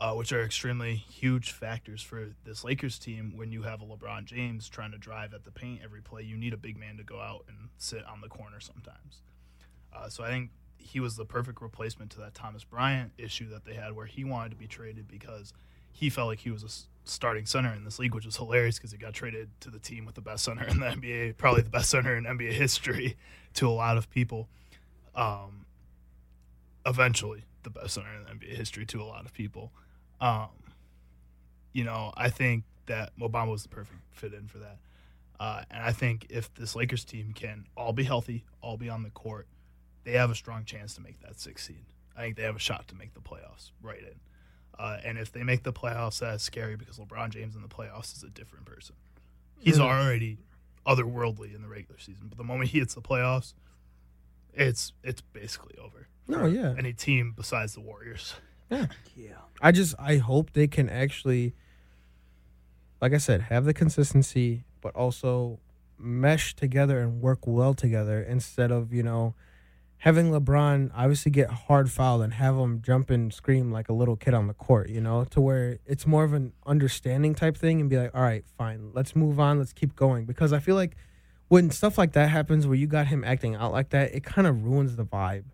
Uh, 0.00 0.12
which 0.12 0.32
are 0.32 0.42
extremely 0.42 0.96
huge 0.96 1.52
factors 1.52 2.02
for 2.02 2.30
this 2.44 2.64
Lakers 2.64 2.98
team 2.98 3.32
when 3.36 3.52
you 3.52 3.62
have 3.62 3.80
a 3.80 3.84
LeBron 3.84 4.24
James 4.24 4.68
trying 4.68 4.90
to 4.90 4.98
drive 4.98 5.32
at 5.32 5.44
the 5.44 5.52
paint 5.52 5.80
every 5.84 6.02
play. 6.02 6.22
You 6.22 6.36
need 6.36 6.52
a 6.52 6.56
big 6.56 6.76
man 6.76 6.96
to 6.96 7.04
go 7.04 7.20
out 7.20 7.44
and 7.48 7.68
sit 7.78 8.04
on 8.04 8.20
the 8.20 8.28
corner 8.28 8.58
sometimes. 8.58 9.22
Uh, 9.94 10.08
so 10.08 10.24
I 10.24 10.28
think 10.28 10.50
he 10.76 11.00
was 11.00 11.16
the 11.16 11.24
perfect 11.24 11.62
replacement 11.62 12.10
to 12.12 12.20
that 12.20 12.34
Thomas 12.34 12.64
Bryant 12.64 13.12
issue 13.18 13.48
that 13.50 13.64
they 13.64 13.74
had 13.74 13.94
where 13.94 14.06
he 14.06 14.24
wanted 14.24 14.50
to 14.50 14.56
be 14.56 14.66
traded 14.66 15.08
because 15.08 15.52
he 15.92 16.10
felt 16.10 16.28
like 16.28 16.40
he 16.40 16.50
was 16.50 16.64
a 16.64 17.08
starting 17.08 17.46
center 17.46 17.72
in 17.72 17.84
this 17.84 17.98
league, 17.98 18.14
which 18.14 18.26
was 18.26 18.36
hilarious 18.36 18.76
because 18.76 18.90
he 18.90 18.98
got 18.98 19.14
traded 19.14 19.48
to 19.60 19.70
the 19.70 19.78
team 19.78 20.04
with 20.04 20.14
the 20.14 20.20
best 20.20 20.44
center 20.44 20.64
in 20.64 20.80
the 20.80 20.86
NBA, 20.86 21.36
probably 21.36 21.62
the 21.62 21.70
best 21.70 21.90
center 21.90 22.16
in 22.16 22.24
NBA 22.24 22.52
history 22.52 23.16
to 23.54 23.68
a 23.68 23.72
lot 23.72 23.96
of 23.96 24.10
people. 24.10 24.48
Um, 25.14 25.66
eventually, 26.84 27.44
the 27.62 27.70
best 27.70 27.94
center 27.94 28.08
in 28.12 28.38
NBA 28.38 28.56
history 28.56 28.84
to 28.86 29.00
a 29.00 29.04
lot 29.04 29.24
of 29.24 29.32
people. 29.32 29.72
Um, 30.20 30.48
you 31.72 31.84
know, 31.84 32.12
I 32.16 32.30
think 32.30 32.64
that 32.86 33.10
Mo 33.16 33.28
Bamba 33.28 33.50
was 33.50 33.62
the 33.64 33.68
perfect 33.68 33.98
fit 34.12 34.32
in 34.34 34.46
for 34.46 34.58
that. 34.58 34.78
Uh, 35.40 35.62
and 35.70 35.82
I 35.82 35.92
think 35.92 36.26
if 36.30 36.52
this 36.54 36.76
Lakers 36.76 37.04
team 37.04 37.32
can 37.34 37.66
all 37.76 37.92
be 37.92 38.04
healthy, 38.04 38.44
all 38.60 38.76
be 38.76 38.88
on 38.88 39.02
the 39.02 39.10
court, 39.10 39.48
they 40.04 40.12
have 40.12 40.30
a 40.30 40.34
strong 40.34 40.64
chance 40.64 40.94
to 40.94 41.00
make 41.00 41.20
that 41.20 41.40
six 41.40 41.66
seed. 41.66 41.84
I 42.16 42.20
think 42.20 42.36
they 42.36 42.44
have 42.44 42.54
a 42.56 42.60
shot 42.60 42.86
to 42.88 42.94
make 42.94 43.14
the 43.14 43.20
playoffs 43.20 43.72
right 43.82 43.98
in. 44.00 44.20
Uh, 44.78 44.98
and 45.04 45.18
if 45.18 45.32
they 45.32 45.42
make 45.42 45.62
the 45.64 45.72
playoffs, 45.72 46.20
that's 46.20 46.44
scary 46.44 46.76
because 46.76 46.98
LeBron 46.98 47.30
James 47.30 47.56
in 47.56 47.62
the 47.62 47.68
playoffs 47.68 48.16
is 48.16 48.22
a 48.22 48.28
different 48.30 48.64
person. 48.66 48.94
He's 49.58 49.78
Yeah. 49.78 49.84
already 49.84 50.38
otherworldly 50.86 51.54
in 51.54 51.62
the 51.62 51.68
regular 51.68 51.98
season, 51.98 52.28
but 52.28 52.38
the 52.38 52.44
moment 52.44 52.70
he 52.70 52.78
hits 52.78 52.94
the 52.94 53.00
playoffs, 53.02 53.54
it's 54.52 54.92
it's 55.02 55.20
basically 55.20 55.76
over. 55.78 56.06
No, 56.28 56.40
for 56.40 56.48
yeah. 56.48 56.74
Any 56.78 56.92
team 56.92 57.32
besides 57.36 57.74
the 57.74 57.80
Warriors. 57.80 58.34
Yeah. 59.16 59.36
I 59.60 59.72
just 59.72 59.94
I 59.98 60.16
hope 60.16 60.52
they 60.52 60.66
can 60.66 60.88
actually 60.88 61.54
like 63.00 63.12
I 63.12 63.18
said, 63.18 63.42
have 63.42 63.64
the 63.64 63.74
consistency 63.74 64.64
but 64.80 64.94
also 64.94 65.58
mesh 65.98 66.54
together 66.54 67.00
and 67.00 67.20
work 67.20 67.46
well 67.46 67.74
together 67.74 68.22
instead 68.22 68.70
of, 68.70 68.92
you 68.92 69.02
know, 69.02 69.34
having 69.98 70.30
LeBron 70.30 70.90
obviously 70.94 71.30
get 71.30 71.48
hard 71.50 71.90
fouled 71.90 72.22
and 72.22 72.34
have 72.34 72.56
him 72.56 72.82
jump 72.82 73.10
and 73.10 73.32
scream 73.32 73.72
like 73.72 73.88
a 73.88 73.92
little 73.92 74.16
kid 74.16 74.34
on 74.34 74.46
the 74.46 74.54
court, 74.54 74.90
you 74.90 75.00
know, 75.00 75.24
to 75.24 75.40
where 75.40 75.78
it's 75.86 76.06
more 76.06 76.24
of 76.24 76.32
an 76.32 76.52
understanding 76.66 77.34
type 77.34 77.56
thing 77.56 77.80
and 77.80 77.88
be 77.88 77.96
like, 77.96 78.14
all 78.14 78.22
right, 78.22 78.44
fine, 78.58 78.90
let's 78.92 79.16
move 79.16 79.40
on, 79.40 79.58
let's 79.58 79.72
keep 79.72 79.96
going. 79.96 80.24
Because 80.26 80.52
I 80.52 80.58
feel 80.58 80.74
like 80.74 80.96
when 81.48 81.70
stuff 81.70 81.96
like 81.96 82.12
that 82.12 82.28
happens 82.28 82.66
where 82.66 82.76
you 82.76 82.86
got 82.86 83.06
him 83.06 83.24
acting 83.24 83.54
out 83.54 83.72
like 83.72 83.90
that, 83.90 84.14
it 84.14 84.24
kind 84.24 84.46
of 84.46 84.64
ruins 84.64 84.96
the 84.96 85.04
vibe. 85.04 85.44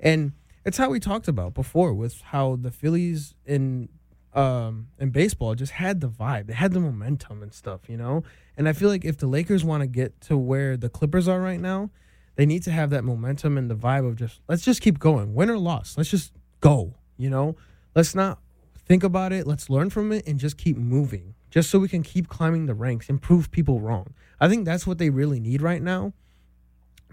And 0.00 0.32
it's 0.68 0.76
how 0.76 0.90
we 0.90 1.00
talked 1.00 1.28
about 1.28 1.54
before 1.54 1.94
with 1.94 2.20
how 2.20 2.56
the 2.56 2.70
Phillies 2.70 3.34
in 3.44 3.88
um 4.34 4.88
in 4.98 5.10
baseball 5.10 5.54
just 5.54 5.72
had 5.72 6.00
the 6.00 6.08
vibe. 6.08 6.46
They 6.46 6.52
had 6.52 6.72
the 6.72 6.80
momentum 6.80 7.42
and 7.42 7.52
stuff, 7.52 7.88
you 7.88 7.96
know? 7.96 8.22
And 8.56 8.68
I 8.68 8.74
feel 8.74 8.90
like 8.90 9.04
if 9.04 9.16
the 9.16 9.26
Lakers 9.26 9.64
want 9.64 9.80
to 9.80 9.86
get 9.86 10.20
to 10.22 10.36
where 10.36 10.76
the 10.76 10.90
Clippers 10.90 11.26
are 11.26 11.40
right 11.40 11.60
now, 11.60 11.90
they 12.36 12.44
need 12.44 12.62
to 12.64 12.70
have 12.70 12.90
that 12.90 13.02
momentum 13.02 13.56
and 13.56 13.70
the 13.70 13.74
vibe 13.74 14.06
of 14.06 14.16
just 14.16 14.40
let's 14.46 14.62
just 14.62 14.82
keep 14.82 14.98
going. 14.98 15.34
Win 15.34 15.48
or 15.48 15.58
loss. 15.58 15.96
Let's 15.96 16.10
just 16.10 16.32
go, 16.60 16.94
you 17.16 17.30
know? 17.30 17.56
Let's 17.94 18.14
not 18.14 18.38
think 18.76 19.02
about 19.02 19.32
it. 19.32 19.46
Let's 19.46 19.70
learn 19.70 19.90
from 19.90 20.12
it 20.12 20.26
and 20.26 20.38
just 20.38 20.58
keep 20.58 20.76
moving. 20.76 21.34
Just 21.50 21.70
so 21.70 21.78
we 21.78 21.88
can 21.88 22.02
keep 22.02 22.28
climbing 22.28 22.66
the 22.66 22.74
ranks 22.74 23.08
and 23.08 23.22
prove 23.22 23.50
people 23.50 23.80
wrong. 23.80 24.12
I 24.38 24.48
think 24.48 24.66
that's 24.66 24.86
what 24.86 24.98
they 24.98 25.08
really 25.08 25.40
need 25.40 25.62
right 25.62 25.82
now 25.82 26.12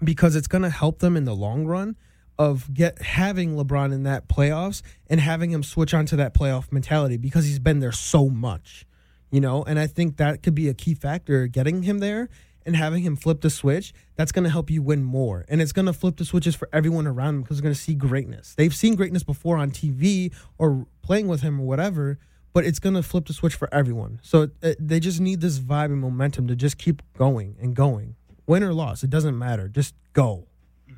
because 0.04 0.36
it's 0.36 0.46
going 0.46 0.62
to 0.62 0.70
help 0.70 0.98
them 0.98 1.16
in 1.16 1.24
the 1.24 1.34
long 1.34 1.66
run 1.66 1.96
of 2.38 2.72
get 2.72 3.00
having 3.00 3.56
LeBron 3.56 3.92
in 3.92 4.02
that 4.04 4.28
playoffs 4.28 4.82
and 5.08 5.20
having 5.20 5.50
him 5.50 5.62
switch 5.62 5.94
onto 5.94 6.16
that 6.16 6.34
playoff 6.34 6.70
mentality 6.70 7.16
because 7.16 7.44
he's 7.44 7.58
been 7.58 7.80
there 7.80 7.92
so 7.92 8.28
much, 8.28 8.86
you 9.30 9.40
know. 9.40 9.62
And 9.64 9.78
I 9.78 9.86
think 9.86 10.16
that 10.18 10.42
could 10.42 10.54
be 10.54 10.68
a 10.68 10.74
key 10.74 10.94
factor 10.94 11.46
getting 11.46 11.82
him 11.82 11.98
there 11.98 12.28
and 12.64 12.76
having 12.76 13.02
him 13.02 13.16
flip 13.16 13.40
the 13.40 13.50
switch. 13.50 13.94
That's 14.16 14.32
going 14.32 14.44
to 14.44 14.50
help 14.50 14.70
you 14.70 14.82
win 14.82 15.04
more, 15.04 15.44
and 15.48 15.62
it's 15.62 15.72
going 15.72 15.86
to 15.86 15.92
flip 15.92 16.16
the 16.16 16.24
switches 16.24 16.54
for 16.54 16.68
everyone 16.72 17.06
around 17.06 17.36
him 17.36 17.42
because 17.42 17.58
they're 17.58 17.62
going 17.62 17.74
to 17.74 17.80
see 17.80 17.94
greatness. 17.94 18.54
They've 18.54 18.74
seen 18.74 18.96
greatness 18.96 19.22
before 19.22 19.56
on 19.56 19.70
TV 19.70 20.34
or 20.58 20.86
playing 21.02 21.28
with 21.28 21.42
him 21.42 21.60
or 21.60 21.66
whatever. 21.66 22.18
But 22.52 22.64
it's 22.64 22.78
gonna 22.78 23.02
flip 23.02 23.26
the 23.26 23.34
switch 23.34 23.54
for 23.54 23.68
everyone. 23.70 24.18
So 24.22 24.48
uh, 24.62 24.72
they 24.80 24.98
just 24.98 25.20
need 25.20 25.42
this 25.42 25.58
vibe 25.58 25.92
and 25.92 26.00
momentum 26.00 26.46
to 26.48 26.56
just 26.56 26.78
keep 26.78 27.02
going 27.18 27.54
and 27.60 27.76
going. 27.76 28.16
Win 28.46 28.62
or 28.62 28.72
loss, 28.72 29.02
it 29.02 29.10
doesn't 29.10 29.38
matter. 29.38 29.68
Just 29.68 29.94
go. 30.14 30.46
Yeah, 30.88 30.94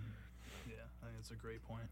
I 1.03 1.07
think 1.07 1.17
that's 1.17 1.33
a 1.33 1.35
great 1.35 1.61
point. 1.65 1.83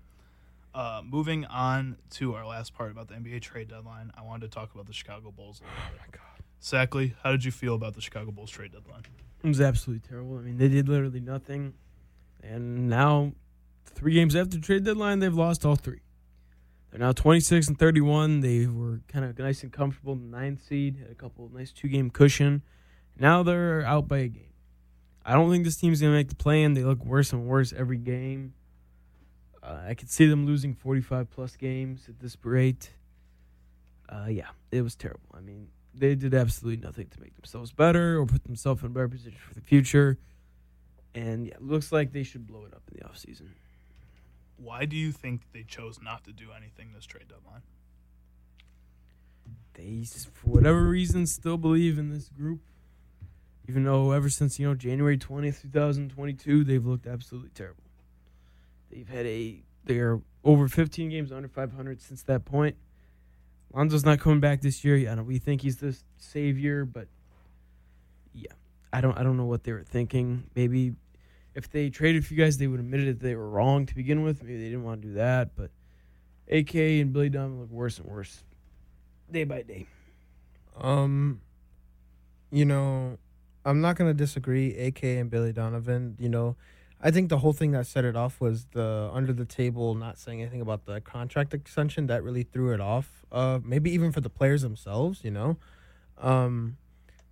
Uh, 0.76 1.00
moving 1.02 1.46
on 1.46 1.96
to 2.10 2.34
our 2.34 2.46
last 2.46 2.74
part 2.74 2.90
about 2.90 3.08
the 3.08 3.14
NBA 3.14 3.40
trade 3.40 3.66
deadline, 3.68 4.12
I 4.14 4.20
wanted 4.20 4.50
to 4.50 4.54
talk 4.54 4.74
about 4.74 4.86
the 4.86 4.92
Chicago 4.92 5.30
Bulls 5.30 5.62
a 5.62 5.64
little 5.64 6.10
bit. 6.12 6.20
Exactly. 6.58 7.14
How 7.22 7.30
did 7.30 7.46
you 7.46 7.50
feel 7.50 7.74
about 7.74 7.94
the 7.94 8.02
Chicago 8.02 8.30
Bulls 8.30 8.50
trade 8.50 8.72
deadline? 8.72 9.04
It 9.42 9.48
was 9.48 9.62
absolutely 9.62 10.06
terrible. 10.06 10.36
I 10.36 10.42
mean, 10.42 10.58
they 10.58 10.68
did 10.68 10.86
literally 10.86 11.20
nothing, 11.20 11.72
and 12.42 12.90
now 12.90 13.32
three 13.86 14.12
games 14.12 14.36
after 14.36 14.60
trade 14.60 14.84
deadline, 14.84 15.20
they've 15.20 15.34
lost 15.34 15.64
all 15.64 15.76
three. 15.76 16.00
They're 16.90 17.00
now 17.00 17.12
26 17.12 17.68
and 17.68 17.78
31. 17.78 18.40
They 18.40 18.66
were 18.66 19.00
kind 19.08 19.24
of 19.24 19.38
nice 19.38 19.62
and 19.62 19.72
comfortable 19.72 20.12
in 20.12 20.30
the 20.30 20.36
ninth 20.36 20.62
seed, 20.62 20.98
had 20.98 21.10
a 21.10 21.14
couple 21.14 21.50
nice 21.54 21.72
two 21.72 21.88
game 21.88 22.10
cushion. 22.10 22.60
Now 23.18 23.42
they're 23.42 23.82
out 23.86 24.08
by 24.08 24.18
a 24.18 24.28
game. 24.28 24.52
I 25.24 25.32
don't 25.32 25.50
think 25.50 25.64
this 25.64 25.78
team's 25.78 26.02
going 26.02 26.12
to 26.12 26.18
make 26.18 26.28
the 26.28 26.36
play 26.36 26.62
in. 26.62 26.74
They 26.74 26.84
look 26.84 27.02
worse 27.02 27.32
and 27.32 27.46
worse 27.46 27.72
every 27.72 27.96
game. 27.96 28.52
Uh, 29.66 29.80
I 29.88 29.94
could 29.94 30.10
see 30.10 30.26
them 30.26 30.46
losing 30.46 30.74
45 30.74 31.30
plus 31.30 31.56
games 31.56 32.08
at 32.08 32.20
this 32.20 32.36
rate. 32.42 32.90
Uh, 34.08 34.26
yeah, 34.28 34.48
it 34.70 34.82
was 34.82 34.94
terrible. 34.94 35.28
I 35.34 35.40
mean, 35.40 35.68
they 35.92 36.14
did 36.14 36.34
absolutely 36.34 36.84
nothing 36.84 37.08
to 37.08 37.20
make 37.20 37.34
themselves 37.34 37.72
better 37.72 38.18
or 38.20 38.26
put 38.26 38.44
themselves 38.44 38.82
in 38.82 38.86
a 38.86 38.90
better 38.90 39.08
position 39.08 39.38
for 39.38 39.54
the 39.54 39.60
future. 39.60 40.18
And 41.14 41.46
yeah, 41.46 41.54
looks 41.58 41.90
like 41.90 42.12
they 42.12 42.22
should 42.22 42.46
blow 42.46 42.64
it 42.64 42.74
up 42.74 42.82
in 42.92 42.98
the 43.00 43.08
offseason. 43.08 43.48
Why 44.58 44.84
do 44.84 44.96
you 44.96 45.10
think 45.10 45.42
they 45.52 45.64
chose 45.64 45.98
not 46.00 46.24
to 46.24 46.32
do 46.32 46.48
anything 46.56 46.92
this 46.94 47.04
trade 47.04 47.26
deadline? 47.28 47.62
They, 49.74 50.04
for 50.32 50.50
whatever 50.50 50.82
reason, 50.82 51.26
still 51.26 51.58
believe 51.58 51.98
in 51.98 52.10
this 52.10 52.28
group. 52.28 52.60
Even 53.68 53.82
though 53.82 54.12
ever 54.12 54.30
since, 54.30 54.60
you 54.60 54.68
know, 54.68 54.74
January 54.74 55.18
20th, 55.18 55.62
2022, 55.62 56.62
they've 56.62 56.86
looked 56.86 57.06
absolutely 57.06 57.50
terrible. 57.50 57.82
They've 58.90 59.08
had 59.08 59.26
a, 59.26 59.62
they're 59.84 60.20
over 60.44 60.68
15 60.68 61.10
games 61.10 61.32
under 61.32 61.48
500 61.48 62.00
since 62.00 62.22
that 62.24 62.44
point. 62.44 62.76
Lonzo's 63.74 64.04
not 64.04 64.20
coming 64.20 64.40
back 64.40 64.62
this 64.62 64.84
year. 64.84 64.96
Know 65.14 65.22
we 65.22 65.38
think 65.38 65.60
he's 65.60 65.76
the 65.76 65.96
savior, 66.16 66.84
but 66.84 67.08
yeah, 68.32 68.52
I 68.92 69.00
don't 69.00 69.18
I 69.18 69.22
don't 69.22 69.36
know 69.36 69.44
what 69.44 69.64
they 69.64 69.72
were 69.72 69.82
thinking. 69.82 70.44
Maybe 70.54 70.94
if 71.54 71.70
they 71.70 71.90
traded 71.90 72.24
for 72.24 72.34
you 72.34 72.42
guys, 72.42 72.58
they 72.58 72.66
would 72.66 72.80
admitted 72.80 73.20
that 73.20 73.24
they 73.24 73.34
were 73.34 73.48
wrong 73.48 73.84
to 73.86 73.94
begin 73.94 74.22
with. 74.22 74.42
Maybe 74.42 74.56
they 74.56 74.64
didn't 74.70 74.84
want 74.84 75.02
to 75.02 75.08
do 75.08 75.14
that, 75.14 75.56
but 75.56 75.70
AK 76.50 76.74
and 76.74 77.12
Billy 77.12 77.28
Donovan 77.28 77.60
look 77.60 77.70
worse 77.70 77.98
and 77.98 78.08
worse 78.08 78.44
day 79.30 79.44
by 79.44 79.62
day. 79.62 79.86
Um, 80.80 81.40
you 82.50 82.64
know, 82.64 83.18
I'm 83.64 83.80
not 83.80 83.96
gonna 83.96 84.14
disagree. 84.14 84.74
AK 84.78 85.02
and 85.02 85.30
Billy 85.30 85.52
Donovan. 85.52 86.16
You 86.18 86.28
know, 86.28 86.56
I 87.06 87.12
think 87.12 87.28
the 87.28 87.38
whole 87.38 87.52
thing 87.52 87.70
that 87.70 87.86
set 87.86 88.04
it 88.04 88.16
off 88.16 88.40
was 88.40 88.64
the 88.72 89.08
under 89.12 89.32
the 89.32 89.44
table 89.44 89.94
not 89.94 90.18
saying 90.18 90.40
anything 90.42 90.60
about 90.60 90.86
the 90.86 91.00
contract 91.00 91.54
extension 91.54 92.08
that 92.08 92.24
really 92.24 92.42
threw 92.42 92.74
it 92.74 92.80
off. 92.80 93.24
Uh, 93.30 93.60
maybe 93.62 93.92
even 93.92 94.10
for 94.10 94.20
the 94.20 94.28
players 94.28 94.62
themselves. 94.62 95.22
You 95.22 95.30
know, 95.30 95.56
um, 96.18 96.78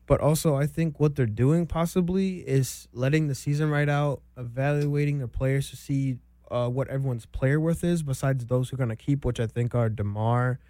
but 0.06 0.20
also 0.20 0.54
I 0.54 0.68
think 0.68 1.00
what 1.00 1.16
they're 1.16 1.26
doing 1.26 1.66
possibly 1.66 2.38
is 2.46 2.86
letting 2.92 3.26
the 3.26 3.34
season 3.34 3.68
ride 3.68 3.88
out, 3.88 4.22
evaluating 4.36 5.18
their 5.18 5.26
players 5.26 5.70
to 5.70 5.76
see 5.76 6.18
uh, 6.52 6.68
what 6.68 6.86
everyone's 6.86 7.26
player 7.26 7.58
worth 7.58 7.82
is, 7.82 8.04
besides 8.04 8.46
those 8.46 8.68
who 8.70 8.76
are 8.76 8.78
gonna 8.78 8.94
keep, 8.94 9.24
which 9.24 9.40
I 9.40 9.48
think 9.48 9.74
are 9.74 9.88
DeMar 9.88 10.60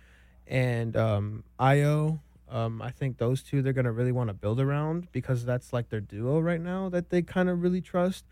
and 0.46 0.96
um, 0.96 1.44
Ayo. 1.60 2.20
Um, 2.48 2.80
I 2.80 2.90
think 2.90 3.18
those 3.18 3.42
two 3.42 3.60
they're 3.60 3.74
gonna 3.74 3.92
really 3.92 4.12
want 4.12 4.28
to 4.28 4.34
build 4.34 4.60
around 4.60 5.12
because 5.12 5.44
that's 5.44 5.74
like 5.74 5.90
their 5.90 6.00
duo 6.00 6.40
right 6.40 6.60
now 6.60 6.88
that 6.88 7.10
they 7.10 7.20
kind 7.20 7.50
of 7.50 7.60
really 7.60 7.82
trust. 7.82 8.24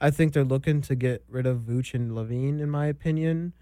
I 0.00 0.10
think 0.10 0.32
they're 0.32 0.44
looking 0.44 0.80
to 0.82 0.94
get 0.94 1.24
rid 1.28 1.46
of 1.46 1.58
Vooch 1.58 1.94
and 1.94 2.12
LaVine, 2.12 2.60
in 2.60 2.70
my 2.70 2.86
opinion, 2.86 3.52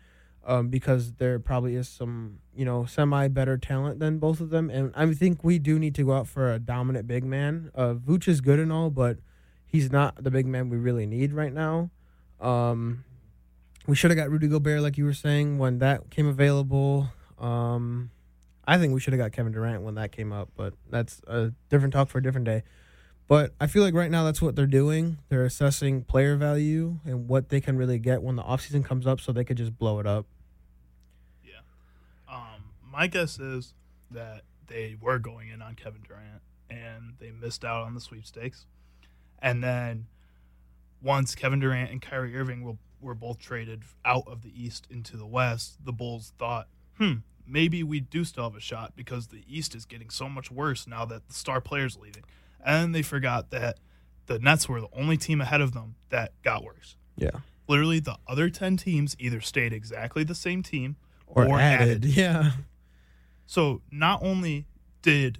um, 0.46 0.68
because 0.68 1.14
there 1.14 1.38
probably 1.38 1.74
is 1.74 1.88
some 1.88 2.38
you 2.54 2.64
know 2.64 2.84
semi 2.84 3.28
better 3.28 3.58
talent 3.58 3.98
than 3.98 4.18
both 4.18 4.40
of 4.40 4.50
them, 4.50 4.70
and 4.70 4.92
I 4.94 5.12
think 5.14 5.42
we 5.42 5.58
do 5.58 5.78
need 5.78 5.94
to 5.96 6.04
go 6.04 6.12
out 6.12 6.28
for 6.28 6.52
a 6.52 6.58
dominant 6.58 7.06
big 7.06 7.24
man. 7.24 7.70
Uh, 7.74 7.94
Vooch 7.94 8.28
is 8.28 8.40
good 8.40 8.58
and 8.58 8.72
all, 8.72 8.90
but 8.90 9.18
he's 9.66 9.90
not 9.90 10.22
the 10.22 10.30
big 10.30 10.46
man 10.46 10.68
we 10.68 10.76
really 10.76 11.06
need 11.06 11.32
right 11.32 11.52
now. 11.52 11.90
Um, 12.40 13.04
we 13.86 13.96
should 13.96 14.10
have 14.10 14.18
got 14.18 14.30
Rudy 14.30 14.48
Gobert, 14.48 14.80
like 14.80 14.98
you 14.98 15.04
were 15.04 15.14
saying, 15.14 15.58
when 15.58 15.78
that 15.78 16.10
came 16.10 16.26
available. 16.26 17.08
Um, 17.38 18.10
I 18.66 18.76
think 18.76 18.92
we 18.92 19.00
should 19.00 19.14
have 19.14 19.20
got 19.20 19.32
Kevin 19.32 19.52
Durant 19.52 19.82
when 19.82 19.94
that 19.94 20.12
came 20.12 20.32
up, 20.32 20.50
but 20.54 20.74
that's 20.90 21.22
a 21.26 21.52
different 21.70 21.94
talk 21.94 22.08
for 22.08 22.18
a 22.18 22.22
different 22.22 22.44
day. 22.44 22.62
But 23.28 23.52
I 23.60 23.66
feel 23.66 23.82
like 23.82 23.92
right 23.92 24.10
now 24.10 24.24
that's 24.24 24.40
what 24.40 24.56
they're 24.56 24.66
doing. 24.66 25.18
They're 25.28 25.44
assessing 25.44 26.02
player 26.04 26.36
value 26.36 26.98
and 27.04 27.28
what 27.28 27.50
they 27.50 27.60
can 27.60 27.76
really 27.76 27.98
get 27.98 28.22
when 28.22 28.36
the 28.36 28.42
offseason 28.42 28.82
comes 28.82 29.06
up 29.06 29.20
so 29.20 29.32
they 29.32 29.44
could 29.44 29.58
just 29.58 29.78
blow 29.78 30.00
it 30.00 30.06
up. 30.06 30.24
Yeah. 31.44 31.60
Um, 32.26 32.72
my 32.90 33.06
guess 33.06 33.38
is 33.38 33.74
that 34.10 34.42
they 34.66 34.96
were 34.98 35.18
going 35.18 35.50
in 35.50 35.60
on 35.60 35.74
Kevin 35.74 36.00
Durant 36.06 36.40
and 36.70 37.14
they 37.18 37.30
missed 37.30 37.66
out 37.66 37.84
on 37.84 37.94
the 37.94 38.00
sweepstakes. 38.00 38.64
And 39.40 39.62
then 39.62 40.06
once 41.02 41.34
Kevin 41.34 41.60
Durant 41.60 41.90
and 41.90 42.00
Kyrie 42.00 42.34
Irving 42.34 42.62
were, 42.62 42.76
were 43.00 43.14
both 43.14 43.38
traded 43.38 43.82
out 44.06 44.24
of 44.26 44.40
the 44.40 44.52
East 44.54 44.86
into 44.90 45.18
the 45.18 45.26
West, 45.26 45.84
the 45.84 45.92
Bulls 45.92 46.32
thought, 46.38 46.68
hmm, 46.96 47.16
maybe 47.46 47.82
we 47.82 48.00
do 48.00 48.24
still 48.24 48.44
have 48.44 48.56
a 48.56 48.60
shot 48.60 48.94
because 48.96 49.28
the 49.28 49.44
East 49.46 49.74
is 49.74 49.84
getting 49.84 50.08
so 50.08 50.30
much 50.30 50.50
worse 50.50 50.86
now 50.86 51.04
that 51.04 51.28
the 51.28 51.34
star 51.34 51.60
player's 51.60 51.98
leaving. 51.98 52.24
And 52.64 52.94
they 52.94 53.02
forgot 53.02 53.50
that 53.50 53.78
the 54.26 54.38
Nets 54.38 54.68
were 54.68 54.80
the 54.80 54.88
only 54.92 55.16
team 55.16 55.40
ahead 55.40 55.60
of 55.60 55.72
them 55.72 55.94
that 56.10 56.32
got 56.42 56.62
worse. 56.64 56.96
Yeah. 57.16 57.30
Literally, 57.66 58.00
the 58.00 58.16
other 58.26 58.48
10 58.50 58.76
teams 58.76 59.16
either 59.18 59.40
stayed 59.40 59.72
exactly 59.72 60.24
the 60.24 60.34
same 60.34 60.62
team 60.62 60.96
Or, 61.26 61.58
added. 61.58 62.04
Yeah. 62.04 62.52
So 63.46 63.82
not 63.90 64.22
only 64.22 64.66
did 65.02 65.38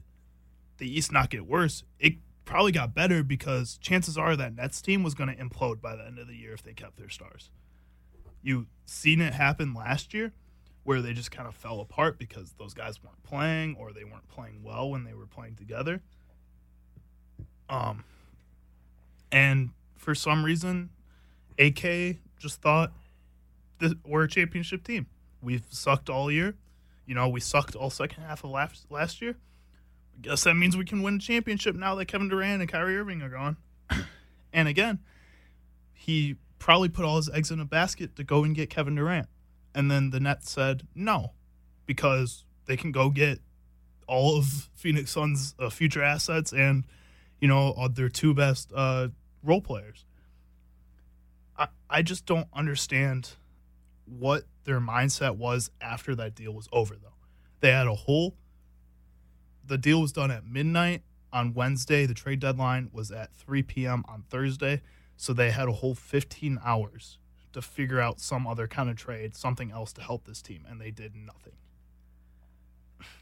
the 0.79 0.91
East 0.91 1.13
not 1.13 1.31
get 1.31 1.47
worse, 1.47 1.85
it 1.99 2.15
probably 2.45 2.73
got 2.73 2.95
better 2.95 3.23
because 3.23 3.77
chances 3.79 4.17
are 4.17 4.35
that 4.37 4.55
Nets 4.55 4.81
team 4.81 5.03
was 5.03 5.15
going 5.15 5.29
to 5.29 5.37
implode 5.37 5.81
by 5.83 5.95
the 5.97 6.07
end 6.07 6.19
of 6.19 6.27
the 6.27 6.35
year 6.37 6.55
if 6.55 6.63
they 6.63 6.73
kept 6.73 6.97
their 6.97 7.11
stars. 7.11 7.51
You 8.43 8.67
seen 8.87 9.21
it 9.21 9.35
happen 9.35 9.75
last 9.75 10.15
year 10.15 10.33
where 10.85 11.03
they 11.03 11.13
just 11.13 11.31
kind 11.31 11.47
of 11.47 11.55
fell 11.55 11.81
apart 11.81 12.19
because 12.19 12.55
those 12.59 12.73
guys 12.73 13.03
weren't 13.03 13.23
playing 13.23 13.77
or 13.79 13.93
they 13.93 14.05
weren't 14.05 14.29
playing 14.29 14.63
well 14.63 14.91
when 14.91 15.05
they 15.05 15.13
were 15.13 15.27
playing 15.27 15.57
together. 15.57 16.01
Um 17.69 18.05
and 19.31 19.71
for 19.97 20.15
some 20.15 20.45
reason 20.45 20.91
AK 21.59 22.17
just 22.39 22.61
thought 22.61 22.93
that 23.79 23.99
we're 24.07 24.25
a 24.25 24.29
championship 24.29 24.85
team. 24.85 25.07
We've 25.43 25.65
sucked 25.71 26.09
all 26.09 26.31
year. 26.31 26.55
You 27.07 27.15
know, 27.15 27.29
we 27.29 27.41
sucked 27.41 27.75
all 27.75 27.91
second 27.91 28.23
half 28.23 28.45
of 28.45 28.51
last 28.51 28.87
last 28.91 29.23
year. 29.23 29.37
I 30.17 30.21
guess 30.21 30.45
that 30.45 30.55
means 30.55 30.77
we 30.77 30.85
can 30.85 31.03
win 31.03 31.17
a 31.17 31.19
championship 31.19 31.77
now 31.77 31.95
that 31.95 32.07
Kevin 32.07 32.29
Durant 32.29 32.61
and 32.61 32.71
Kyrie 32.71 32.99
Irving 32.99 33.23
are 33.23 33.29
gone. 33.29 33.57
and 34.53 34.69
again, 34.69 34.99
he 35.93 36.37
probably 36.59 36.89
put 36.89 37.05
all 37.05 37.17
his 37.17 37.31
eggs 37.31 37.51
in 37.51 37.61
a 37.61 37.65
basket 37.65 38.17
to 38.17 38.25
go 38.25 38.45
and 38.45 38.55
get 38.55 38.69
Kevin 38.69 38.97
Durant. 38.97 39.29
And 39.75 39.91
then 39.91 40.11
the 40.11 40.19
Nets 40.19 40.51
said 40.51 40.87
no, 40.95 41.33
because 41.87 42.45
they 42.67 42.77
can 42.77 42.91
go 42.91 43.11
get 43.11 43.41
all 44.07 44.37
of 44.37 44.69
Phoenix 44.75 45.13
Suns' 45.13 45.55
uh, 45.59 45.71
future 45.71 46.03
assets 46.03 46.53
and, 46.53 46.85
you 47.41 47.49
know, 47.49 47.73
uh, 47.73 47.89
their 47.89 48.09
two 48.09 48.35
best 48.35 48.73
uh, 48.75 49.09
role 49.43 49.61
players. 49.61 50.05
I, 51.57 51.69
I 51.89 52.03
just 52.03 52.27
don't 52.27 52.49
understand 52.53 53.33
what 54.07 54.45
their 54.65 54.81
mindset 54.81 55.37
was 55.37 55.71
after 55.81 56.15
that 56.17 56.35
deal 56.35 56.53
was 56.53 56.69
over, 56.73 56.95
though. 56.95 57.15
They 57.61 57.71
had 57.73 57.87
a 57.87 57.95
whole, 57.95 58.37
the 59.65 59.79
deal 59.79 60.01
was 60.01 60.13
done 60.13 60.31
at 60.31 60.47
midnight 60.47 61.03
on 61.33 61.55
Wednesday. 61.55 62.07
The 62.07 62.15
trade 62.15 62.41
deadline 62.41 62.91
was 62.93 63.11
at 63.11 63.35
3 63.35 63.63
p.m. 63.63 64.05
on 64.09 64.25
Thursday. 64.29 64.83
So 65.17 65.33
they 65.33 65.51
had 65.51 65.69
a 65.69 65.73
whole 65.73 65.95
15 65.95 66.61
hours 66.65 67.19
to 67.53 67.63
figure 67.63 68.01
out 68.01 68.21
some 68.21 68.47
other 68.47 68.69
kind 68.69 68.89
of 68.89 68.97
trade, 68.97 69.35
something 69.35 69.71
else 69.71 69.93
to 69.95 70.03
help 70.03 70.25
this 70.27 70.43
team, 70.43 70.65
and 70.69 70.81
they 70.81 70.91
did 70.91 71.15
nothing. 71.17 71.55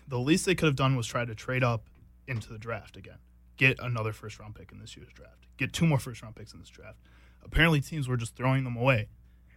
The 0.07 0.19
least 0.19 0.47
they 0.47 0.55
could 0.55 0.67
have 0.67 0.77
done 0.77 0.97
was 0.97 1.07
try 1.07 1.25
to 1.25 1.35
trade 1.35 1.65
up 1.65 1.89
into 2.27 2.53
the 2.53 2.59
draft 2.59 2.97
again, 2.97 3.19
get 3.57 3.79
another 3.81 4.13
first 4.13 4.39
round 4.39 4.55
pick 4.55 4.73
in 4.73 4.79
this 4.79 4.97
year's 4.97 5.13
draft, 5.13 5.47
get 5.57 5.73
two 5.73 5.87
more 5.87 5.99
first 5.99 6.23
round 6.23 6.37
picks 6.37 6.53
in 6.53 6.61
this 6.61 6.69
draft. 6.69 6.99
Apparently, 7.45 7.81
teams 7.81 8.09
were 8.09 8.17
just 8.17 8.37
throwing 8.37 8.65
them 8.65 8.77
away, 8.77 9.09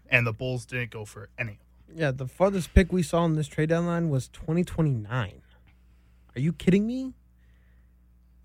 and 0.10 0.26
the 0.26 0.34
Bulls 0.34 0.66
didn't 0.66 0.92
go 0.92 1.06
for 1.06 1.30
any 1.38 1.54
of 1.54 1.58
them. 1.88 1.98
Yeah, 1.98 2.12
the 2.12 2.28
farthest 2.28 2.74
pick 2.74 2.92
we 2.94 3.02
saw 3.02 3.26
in 3.26 3.36
this 3.36 3.48
trade 3.48 3.70
deadline 3.70 4.10
was 4.10 4.28
2029. 4.30 5.42
Are 6.36 6.40
you 6.40 6.54
kidding 6.54 6.86
me? 6.86 7.14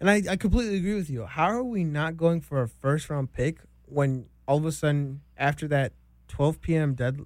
And 0.01 0.11
I, 0.11 0.23
I 0.31 0.37
completely 0.37 0.77
agree 0.77 0.95
with 0.95 1.11
you. 1.11 1.27
How 1.27 1.47
are 1.47 1.63
we 1.63 1.85
not 1.85 2.17
going 2.17 2.41
for 2.41 2.63
a 2.63 2.69
first 2.69 3.09
round 3.11 3.33
pick 3.33 3.59
when 3.87 4.27
all 4.47 4.59
of 4.59 4.65
a 4.65 4.73
sudden 4.73 5.21
after 5.37 5.69
that 5.69 5.93
12 6.29 6.61
p.m. 6.61 6.95
dead 6.95 7.21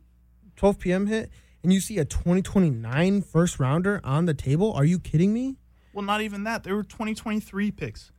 12 0.56 0.78
p.m. 0.78 1.06
hit 1.06 1.30
and 1.62 1.72
you 1.72 1.80
see 1.80 1.98
a 1.98 2.04
2029 2.04 3.22
first 3.22 3.58
rounder 3.58 4.00
on 4.04 4.26
the 4.26 4.34
table? 4.34 4.72
Are 4.72 4.84
you 4.84 4.98
kidding 4.98 5.32
me? 5.32 5.56
Well, 5.92 6.04
not 6.04 6.20
even 6.20 6.44
that. 6.44 6.62
There 6.64 6.76
were 6.76 6.84
2023 6.84 7.70
picks. 7.72 8.12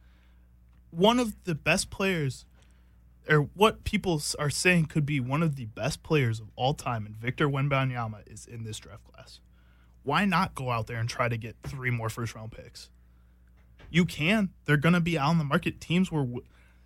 One 0.92 1.20
of 1.20 1.44
the 1.44 1.56
best 1.56 1.90
players, 1.90 2.46
or 3.28 3.50
what 3.54 3.84
people 3.84 4.22
are 4.40 4.50
saying 4.50 4.86
could 4.86 5.06
be 5.06 5.20
one 5.20 5.44
of 5.44 5.56
the 5.56 5.66
best 5.66 6.04
players 6.04 6.40
of 6.40 6.48
all 6.56 6.74
time, 6.74 7.06
and 7.06 7.16
Victor 7.16 7.48
Wembanyama 7.48 8.32
is 8.32 8.46
in 8.46 8.64
this 8.64 8.80
draft 8.80 9.04
class. 9.04 9.40
Why 10.04 10.26
not 10.26 10.56
go 10.56 10.72
out 10.72 10.88
there 10.88 10.98
and 10.98 11.10
try 11.10 11.30
to 11.30 11.38
get 11.38 11.58
three 11.64 11.92
more 11.92 12.10
first 12.10 12.34
round 12.34 12.52
picks? 12.52 12.90
You 13.92 14.06
can. 14.06 14.50
They're 14.66 14.78
going 14.78 14.94
to 14.94 15.00
be 15.00 15.18
out 15.18 15.30
on 15.30 15.38
the 15.38 15.44
market. 15.44 15.82
Teams 15.82 16.12
were, 16.12 16.26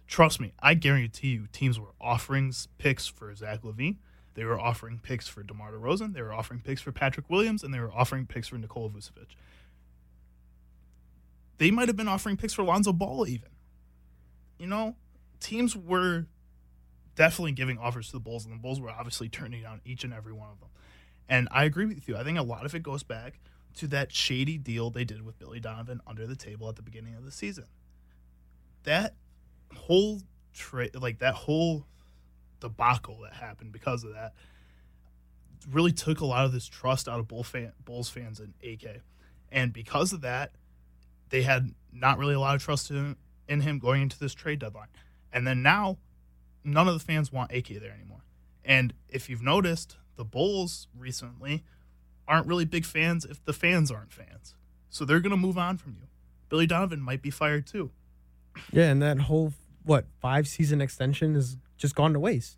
trust 0.07 0.39
me, 0.39 0.53
I 0.59 0.73
guarantee 0.73 1.29
you, 1.29 1.47
teams 1.51 1.79
were 1.79 1.93
offering 1.99 2.53
picks 2.77 3.07
for 3.07 3.33
Zach 3.35 3.61
LaVine. 3.61 3.97
They 4.35 4.45
were 4.45 4.59
offering 4.59 4.99
picks 5.01 5.27
for 5.27 5.43
DeMar 5.43 5.73
DeRozan, 5.73 6.13
they 6.13 6.21
were 6.21 6.33
offering 6.33 6.61
picks 6.61 6.81
for 6.81 6.91
Patrick 6.91 7.29
Williams, 7.29 7.63
and 7.63 7.73
they 7.73 7.79
were 7.79 7.93
offering 7.93 8.25
picks 8.25 8.47
for 8.47 8.57
Nikola 8.57 8.89
Vucevic. 8.89 9.35
They 11.59 11.71
might 11.71 11.87
have 11.87 11.95
been 11.95 12.07
offering 12.07 12.35
picks 12.35 12.53
for 12.53 12.63
Lonzo 12.63 12.93
Ball 12.93 13.27
even. 13.27 13.49
You 14.63 14.69
know, 14.69 14.95
teams 15.41 15.75
were 15.75 16.25
definitely 17.17 17.51
giving 17.51 17.77
offers 17.77 18.05
to 18.07 18.13
the 18.13 18.21
Bulls, 18.21 18.45
and 18.45 18.53
the 18.53 18.57
Bulls 18.57 18.79
were 18.79 18.89
obviously 18.89 19.27
turning 19.27 19.61
down 19.61 19.81
each 19.83 20.05
and 20.05 20.13
every 20.13 20.31
one 20.31 20.51
of 20.51 20.61
them. 20.61 20.69
And 21.27 21.49
I 21.51 21.65
agree 21.65 21.85
with 21.85 22.07
you. 22.07 22.15
I 22.15 22.23
think 22.23 22.39
a 22.39 22.43
lot 22.43 22.65
of 22.65 22.73
it 22.73 22.81
goes 22.81 23.03
back 23.03 23.41
to 23.75 23.87
that 23.87 24.13
shady 24.13 24.57
deal 24.57 24.89
they 24.89 25.03
did 25.03 25.25
with 25.25 25.37
Billy 25.37 25.59
Donovan 25.59 25.99
under 26.07 26.25
the 26.25 26.37
table 26.37 26.69
at 26.69 26.77
the 26.77 26.81
beginning 26.81 27.13
of 27.15 27.25
the 27.25 27.31
season. 27.31 27.65
That 28.83 29.15
whole 29.75 30.21
trade, 30.53 30.95
like 30.95 31.19
that 31.19 31.33
whole 31.33 31.85
debacle 32.61 33.19
that 33.23 33.33
happened 33.33 33.73
because 33.73 34.05
of 34.05 34.13
that, 34.13 34.31
really 35.69 35.91
took 35.91 36.21
a 36.21 36.25
lot 36.25 36.45
of 36.45 36.53
this 36.53 36.67
trust 36.67 37.09
out 37.09 37.19
of 37.19 37.27
Bull 37.27 37.43
fan, 37.43 37.73
Bulls 37.83 38.07
fans 38.07 38.39
and 38.39 38.53
AK. 38.63 39.01
And 39.51 39.73
because 39.73 40.13
of 40.13 40.21
that, 40.21 40.51
they 41.31 41.41
had 41.41 41.75
not 41.91 42.17
really 42.17 42.35
a 42.35 42.39
lot 42.39 42.55
of 42.55 42.63
trust 42.63 42.91
in, 42.91 43.17
in 43.47 43.61
him 43.61 43.79
going 43.79 44.01
into 44.01 44.19
this 44.19 44.33
trade 44.33 44.59
deadline. 44.59 44.87
And 45.31 45.45
then 45.47 45.61
now, 45.61 45.97
none 46.63 46.87
of 46.87 46.93
the 46.93 46.99
fans 46.99 47.31
want 47.31 47.51
AK 47.51 47.67
there 47.79 47.91
anymore. 47.91 48.23
And 48.63 48.93
if 49.09 49.29
you've 49.29 49.41
noticed, 49.41 49.97
the 50.15 50.23
Bulls 50.23 50.87
recently 50.97 51.63
aren't 52.27 52.47
really 52.47 52.65
big 52.65 52.85
fans 52.85 53.25
if 53.25 53.43
the 53.43 53.53
fans 53.53 53.91
aren't 53.91 54.13
fans. 54.13 54.55
So 54.89 55.05
they're 55.05 55.19
going 55.19 55.31
to 55.31 55.37
move 55.37 55.57
on 55.57 55.77
from 55.77 55.95
you. 55.99 56.07
Billy 56.49 56.67
Donovan 56.67 57.01
might 57.01 57.21
be 57.21 57.29
fired 57.29 57.65
too. 57.65 57.91
Yeah, 58.71 58.91
and 58.91 59.01
that 59.01 59.21
whole 59.21 59.53
what 59.83 60.05
five 60.21 60.47
season 60.47 60.81
extension 60.81 61.35
is 61.35 61.57
just 61.77 61.95
gone 61.95 62.13
to 62.13 62.19
waste. 62.19 62.57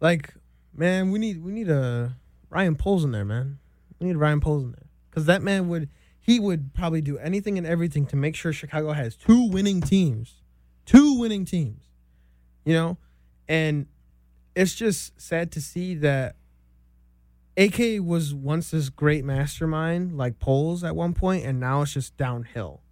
Like, 0.00 0.34
man, 0.74 1.10
we 1.10 1.18
need 1.18 1.44
we 1.44 1.52
need 1.52 1.68
a 1.68 2.16
Ryan 2.48 2.76
Poles 2.76 3.04
in 3.04 3.12
there, 3.12 3.24
man. 3.24 3.58
We 3.98 4.08
need 4.08 4.16
Ryan 4.16 4.40
Poles 4.40 4.64
in 4.64 4.72
there 4.72 4.86
because 5.10 5.26
that 5.26 5.42
man 5.42 5.68
would 5.68 5.90
he 6.30 6.38
would 6.38 6.72
probably 6.74 7.00
do 7.00 7.18
anything 7.18 7.58
and 7.58 7.66
everything 7.66 8.06
to 8.06 8.14
make 8.14 8.36
sure 8.36 8.52
Chicago 8.52 8.92
has 8.92 9.16
two 9.16 9.48
winning 9.50 9.80
teams, 9.80 10.42
two 10.86 11.18
winning 11.18 11.44
teams. 11.44 11.82
You 12.64 12.72
know, 12.74 12.98
and 13.48 13.86
it's 14.54 14.76
just 14.76 15.20
sad 15.20 15.50
to 15.52 15.60
see 15.60 15.96
that 15.96 16.36
AK 17.56 18.00
was 18.00 18.32
once 18.32 18.70
this 18.70 18.90
great 18.90 19.24
mastermind 19.24 20.16
like 20.16 20.38
Poles 20.38 20.84
at 20.84 20.94
one 20.94 21.14
point, 21.14 21.44
and 21.44 21.58
now 21.58 21.82
it's 21.82 21.94
just 21.94 22.16
downhill. 22.16 22.82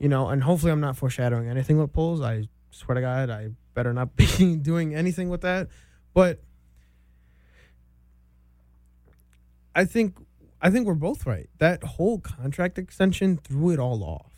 You 0.00 0.08
know, 0.08 0.28
and 0.28 0.42
hopefully 0.42 0.72
I'm 0.72 0.80
not 0.80 0.96
foreshadowing 0.96 1.48
anything 1.48 1.78
with 1.78 1.92
Poles. 1.92 2.20
I 2.22 2.48
swear 2.72 2.96
to 2.96 3.00
God, 3.00 3.30
I 3.30 3.50
better 3.74 3.92
not 3.92 4.16
be 4.16 4.56
doing 4.56 4.96
anything 4.96 5.28
with 5.28 5.42
that. 5.42 5.68
But 6.12 6.40
I 9.76 9.84
think 9.84 10.16
I 10.64 10.70
think 10.70 10.86
we're 10.86 10.94
both 10.94 11.26
right. 11.26 11.50
That 11.58 11.84
whole 11.84 12.18
contract 12.20 12.78
extension 12.78 13.36
threw 13.36 13.70
it 13.70 13.78
all 13.78 14.02
off. 14.02 14.32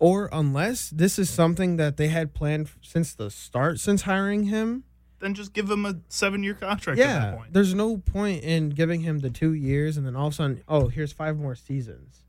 Or 0.00 0.28
unless 0.32 0.90
this 0.90 1.20
is 1.20 1.30
something 1.30 1.76
that 1.76 1.96
they 1.96 2.08
had 2.08 2.34
planned 2.34 2.68
since 2.80 3.14
the 3.14 3.30
start, 3.30 3.78
since 3.78 4.02
hiring 4.02 4.44
him, 4.44 4.82
Then 5.20 5.34
just 5.34 5.52
give 5.52 5.70
him 5.70 5.86
a 5.86 6.00
seven 6.08 6.42
year 6.42 6.54
contract 6.54 6.98
yeah, 6.98 7.36
point. 7.36 7.52
there's 7.52 7.74
no 7.74 7.98
point 7.98 8.42
in 8.42 8.70
giving 8.70 9.02
him 9.02 9.20
the 9.20 9.30
two 9.30 9.52
years 9.52 9.96
and 9.96 10.04
then 10.04 10.16
all 10.16 10.26
of 10.26 10.32
a 10.32 10.36
sudden, 10.36 10.64
oh, 10.66 10.88
here's 10.88 11.12
five 11.12 11.38
more 11.38 11.54
seasons. 11.54 12.24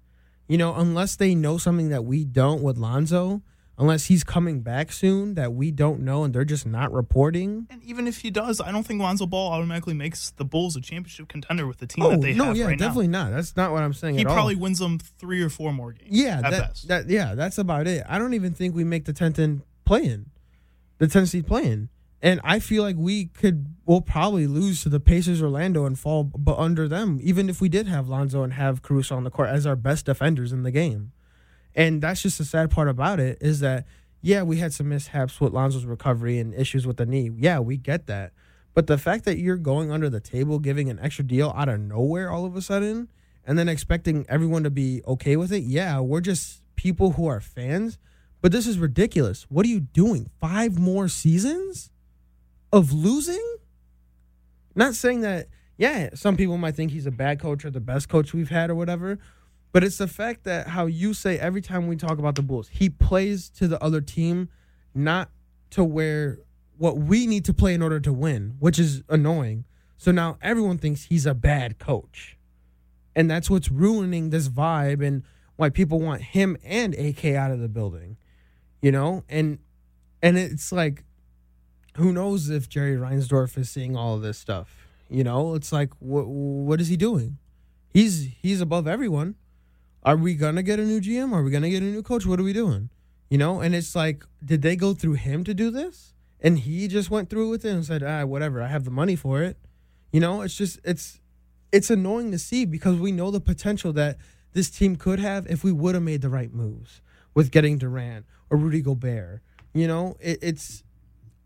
You 0.48 0.60
know, 0.60 0.76
unless 0.76 1.16
they 1.16 1.34
know 1.34 1.58
something 1.58 1.90
that 1.90 2.06
we 2.06 2.24
don't 2.26 2.62
with 2.62 2.78
Lonzo, 2.78 3.42
unless 3.78 4.06
he's 4.06 4.24
coming 4.24 4.62
back 4.62 4.92
soon 4.92 5.34
that 5.34 5.54
we 5.54 5.72
don't 5.72 6.00
know 6.00 6.24
and 6.24 6.34
they're 6.34 6.46
just 6.46 6.66
not 6.66 6.92
reporting. 6.94 7.66
And 7.70 7.82
even 7.84 8.08
if 8.08 8.20
he 8.20 8.30
does, 8.30 8.62
I 8.62 8.72
don't 8.72 8.86
think 8.86 9.02
Lonzo 9.02 9.26
Ball 9.26 9.52
automatically 9.52 9.94
makes 9.96 10.30
the 10.32 10.46
Bulls 10.46 10.76
a 10.76 10.82
championship 10.82 11.28
contender 11.28 11.66
with 11.66 11.80
the 11.80 11.88
team 11.88 12.04
that 12.04 12.18
oh, 12.20 12.22
they 12.22 12.34
Oh, 12.34 12.36
no, 12.36 12.44
have 12.46 12.58
yeah, 12.58 12.66
right 12.66 12.78
definitely 12.78 13.08
not. 13.08 13.32
That's 13.32 13.56
not 13.56 13.72
what 13.72 13.82
I'm 13.84 13.94
saying. 13.94 14.16
He 14.16 14.22
at 14.22 14.28
all. 14.28 14.34
probably 14.36 14.56
wins 14.56 14.80
them 14.80 15.00
three 15.00 15.42
or 15.42 15.50
four 15.50 15.74
more 15.74 15.92
games. 15.94 16.10
Yeah, 16.12 16.38
at 16.44 16.52
that, 16.52 16.52
best. 16.52 16.88
that 16.88 17.10
yeah, 17.10 17.34
that's 17.36 17.58
about 17.58 17.88
it. 17.88 18.04
I 18.08 18.20
don't 18.20 18.34
even 18.36 18.54
think 18.54 18.76
we 18.76 18.84
make 18.84 19.06
the 19.06 19.14
tenth 19.14 19.40
in 19.40 19.64
playing, 19.86 20.28
the 21.00 21.08
tenth 21.08 21.30
seed 21.30 21.48
playing, 21.48 21.90
and 22.22 22.40
I 22.44 22.60
feel 22.60 22.84
like 22.84 22.96
we 22.98 23.26
could. 23.26 23.68
We'll 23.86 24.02
probably 24.02 24.46
lose 24.48 24.82
to 24.84 24.90
the 24.90 25.00
Pacers, 25.00 25.42
Orlando, 25.42 25.86
and 25.86 25.98
fall 26.00 26.24
b- 26.26 26.54
under 26.56 26.88
them, 26.88 27.20
even 27.22 27.50
if 27.50 27.60
we 27.60 27.68
did 27.70 27.88
have 27.88 28.08
Lonzo 28.08 28.44
and 28.44 28.54
have 28.54 28.82
Caruso 28.82 29.18
on 29.18 29.24
the 29.24 29.32
court 29.32 29.50
as 29.50 29.66
our 29.66 29.76
best 29.76 30.06
defenders 30.06 30.54
in 30.54 30.64
the 30.64 30.72
game. 30.72 31.12
And 31.76 32.02
that's 32.02 32.22
just 32.22 32.38
the 32.38 32.46
sad 32.46 32.72
part 32.72 32.88
about 32.88 33.20
it 33.20 33.38
is 33.42 33.60
that 33.62 33.86
yeah, 34.24 34.42
we 34.42 34.58
had 34.58 34.74
some 34.74 34.88
mishaps 34.88 35.42
with 35.42 35.52
Lonzo's 35.52 35.86
recovery 35.86 36.40
and 36.40 36.54
issues 36.54 36.88
with 36.88 36.96
the 36.96 37.06
knee. 37.06 37.30
Yeah, 37.36 37.60
we 37.60 37.76
get 37.76 38.08
that. 38.08 38.32
But 38.74 38.88
the 38.88 38.98
fact 38.98 39.26
that 39.26 39.38
you're 39.38 39.58
going 39.58 39.92
under 39.92 40.10
the 40.10 40.22
table, 40.22 40.60
giving 40.60 40.90
an 40.90 40.98
extra 41.00 41.26
deal 41.26 41.54
out 41.56 41.68
of 41.68 41.82
nowhere 41.82 42.32
all 42.32 42.46
of 42.46 42.56
a 42.56 42.62
sudden, 42.62 43.10
and 43.46 43.60
then 43.60 43.68
expecting 43.68 44.26
everyone 44.30 44.64
to 44.64 44.70
be 44.70 45.02
okay 45.06 45.36
with 45.36 45.52
it, 45.52 45.64
yeah, 45.64 46.00
we're 46.00 46.22
just 46.22 46.62
people 46.78 47.12
who 47.12 47.28
are 47.28 47.42
fans. 47.42 47.98
But 48.42 48.54
this 48.54 48.66
is 48.66 48.80
ridiculous. 48.80 49.46
What 49.50 49.66
are 49.66 49.70
you 49.70 49.82
doing? 49.82 50.30
Five 50.40 50.80
more 50.80 51.10
seasons 51.10 51.92
of 52.72 52.94
losing? 52.94 53.44
Not 54.74 54.96
saying 54.96 55.20
that, 55.22 55.50
yeah, 55.78 56.12
some 56.14 56.38
people 56.38 56.58
might 56.58 56.76
think 56.76 56.92
he's 56.92 57.06
a 57.06 57.12
bad 57.12 57.42
coach 57.42 57.66
or 57.66 57.72
the 57.72 57.82
best 57.82 58.08
coach 58.08 58.34
we've 58.34 58.50
had 58.50 58.70
or 58.70 58.76
whatever. 58.76 59.20
But 59.74 59.84
it's 59.84 59.98
the 59.98 60.08
fact 60.08 60.44
that 60.44 60.68
how 60.68 60.86
you 60.86 61.16
say 61.16 61.38
every 61.38 61.62
time 61.62 61.88
we 61.88 61.96
talk 61.96 62.20
about 62.20 62.36
the 62.36 62.44
Bulls, 62.44 62.70
he 62.70 62.90
plays 62.90 63.50
to 63.50 63.68
the 63.68 63.84
other 63.84 64.02
team, 64.02 64.50
not 64.94 65.30
to 65.72 65.84
where 65.84 66.40
what 66.78 66.98
we 66.98 67.26
need 67.26 67.44
to 67.46 67.54
play 67.54 67.74
in 67.74 67.82
order 67.82 68.00
to 68.00 68.14
win, 68.14 68.56
which 68.60 68.78
is 68.78 69.02
annoying. 69.10 69.66
So 69.98 70.12
now 70.12 70.38
everyone 70.42 70.78
thinks 70.78 71.06
he's 71.06 71.26
a 71.26 71.34
bad 71.34 71.80
coach. 71.80 72.38
And 73.16 73.30
that's 73.30 73.50
what's 73.50 73.70
ruining 73.70 74.30
this 74.30 74.48
vibe 74.48 75.06
and 75.06 75.24
why 75.56 75.70
people 75.70 76.00
want 76.00 76.22
him 76.22 76.56
and 76.64 76.94
AK 76.94 77.26
out 77.26 77.52
of 77.52 77.60
the 77.60 77.68
building. 77.68 78.18
You 78.82 78.92
know? 78.92 79.24
And 79.28 79.58
and 80.22 80.38
it's 80.38 80.72
like 80.72 81.04
who 81.98 82.14
knows 82.14 82.50
if 82.50 82.70
Jerry 82.70 82.96
Reinsdorf 82.96 83.58
is 83.58 83.72
seeing 83.72 83.96
all 83.96 84.16
of 84.16 84.22
this 84.22 84.38
stuff. 84.38 84.88
You 85.10 85.24
know, 85.24 85.56
it's 85.56 85.72
like 85.72 85.94
what 86.00 86.28
what 86.28 86.80
is 86.80 86.90
he 86.90 86.98
doing? 86.98 87.38
He's 87.90 88.30
he's 88.40 88.62
above 88.62 88.88
everyone. 88.88 89.36
Are 90.06 90.18
we 90.18 90.36
gonna 90.36 90.64
get 90.64 90.80
a 90.80 90.86
new 90.86 91.00
GM? 91.00 91.32
Are 91.32 91.44
we 91.44 91.52
gonna 91.52 91.70
get 91.70 91.82
a 91.82 91.86
new 91.86 92.04
coach? 92.04 92.26
What 92.26 92.40
are 92.40 92.44
we 92.44 92.54
doing? 92.54 92.90
You 93.30 93.38
know, 93.38 93.62
and 93.62 93.74
it's 93.74 93.96
like, 93.96 94.26
did 94.44 94.62
they 94.62 94.76
go 94.76 94.94
through 94.94 95.14
him 95.14 95.44
to 95.46 95.54
do 95.54 95.72
this? 95.72 96.14
And 96.42 96.60
he 96.60 96.90
just 96.90 97.10
went 97.10 97.30
through 97.30 97.50
with 97.50 97.64
it 97.64 97.70
and 97.70 97.86
said, 97.86 98.04
ah, 98.04 98.26
whatever, 98.26 98.62
I 98.62 98.68
have 98.68 98.84
the 98.84 98.92
money 98.92 99.16
for 99.16 99.42
it. 99.42 99.58
You 100.12 100.20
know, 100.20 100.42
it's 100.42 100.56
just 100.56 100.80
it's 100.84 101.22
it's 101.72 101.90
annoying 101.90 102.32
to 102.32 102.38
see 102.38 102.66
because 102.66 103.00
we 103.00 103.12
know 103.12 103.32
the 103.32 103.40
potential 103.40 103.94
that 103.94 104.18
this 104.52 104.70
team 104.70 104.98
could 104.98 105.20
have 105.20 105.48
if 105.48 105.64
we 105.64 105.72
would 105.72 105.96
have 105.96 106.04
made 106.04 106.22
the 106.22 106.30
right 106.30 106.54
moves 106.54 107.02
with 107.34 107.50
getting 107.50 107.78
Durant 107.78 108.26
or 108.50 108.58
Rudy 108.58 108.82
Gobert. 108.82 109.42
You 109.74 109.88
know, 109.88 110.18
it, 110.20 110.40
it's 110.42 110.84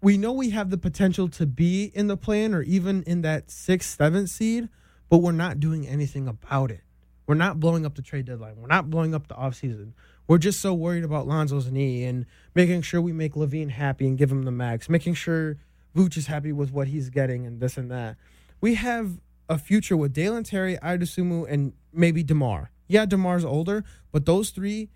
we 0.01 0.17
know 0.17 0.33
we 0.33 0.49
have 0.49 0.71
the 0.71 0.77
potential 0.77 1.29
to 1.29 1.45
be 1.45 1.91
in 1.93 2.07
the 2.07 2.17
plan 2.17 2.53
or 2.53 2.63
even 2.63 3.03
in 3.03 3.21
that 3.21 3.51
sixth, 3.51 3.97
seventh 3.97 4.29
seed, 4.29 4.67
but 5.09 5.19
we're 5.19 5.31
not 5.31 5.59
doing 5.59 5.87
anything 5.87 6.27
about 6.27 6.71
it. 6.71 6.81
We're 7.27 7.35
not 7.35 7.59
blowing 7.59 7.85
up 7.85 7.95
the 7.95 8.01
trade 8.01 8.25
deadline. 8.25 8.55
We're 8.57 8.67
not 8.67 8.89
blowing 8.89 9.13
up 9.13 9.27
the 9.27 9.35
offseason. 9.35 9.91
We're 10.27 10.37
just 10.37 10.61
so 10.61 10.73
worried 10.73 11.03
about 11.03 11.27
Lonzo's 11.27 11.69
knee 11.69 12.05
and 12.05 12.25
making 12.55 12.81
sure 12.81 13.01
we 13.01 13.11
make 13.11 13.33
LaVine 13.33 13.69
happy 13.69 14.07
and 14.07 14.17
give 14.17 14.31
him 14.31 14.43
the 14.43 14.51
max, 14.51 14.89
making 14.89 15.13
sure 15.13 15.57
Vooch 15.95 16.17
is 16.17 16.27
happy 16.27 16.51
with 16.53 16.71
what 16.71 16.87
he's 16.87 17.09
getting 17.09 17.45
and 17.45 17.59
this 17.59 17.77
and 17.77 17.91
that. 17.91 18.15
We 18.61 18.75
have 18.75 19.19
a 19.49 19.57
future 19.57 19.97
with 19.97 20.13
Dalen 20.13 20.43
Terry, 20.43 20.77
Idasumu, 20.77 21.45
and 21.49 21.73
maybe 21.93 22.23
DeMar. 22.23 22.71
Yeah, 22.87 23.05
DeMar's 23.05 23.45
older, 23.45 23.83
but 24.11 24.25
those 24.25 24.49
three 24.49 24.89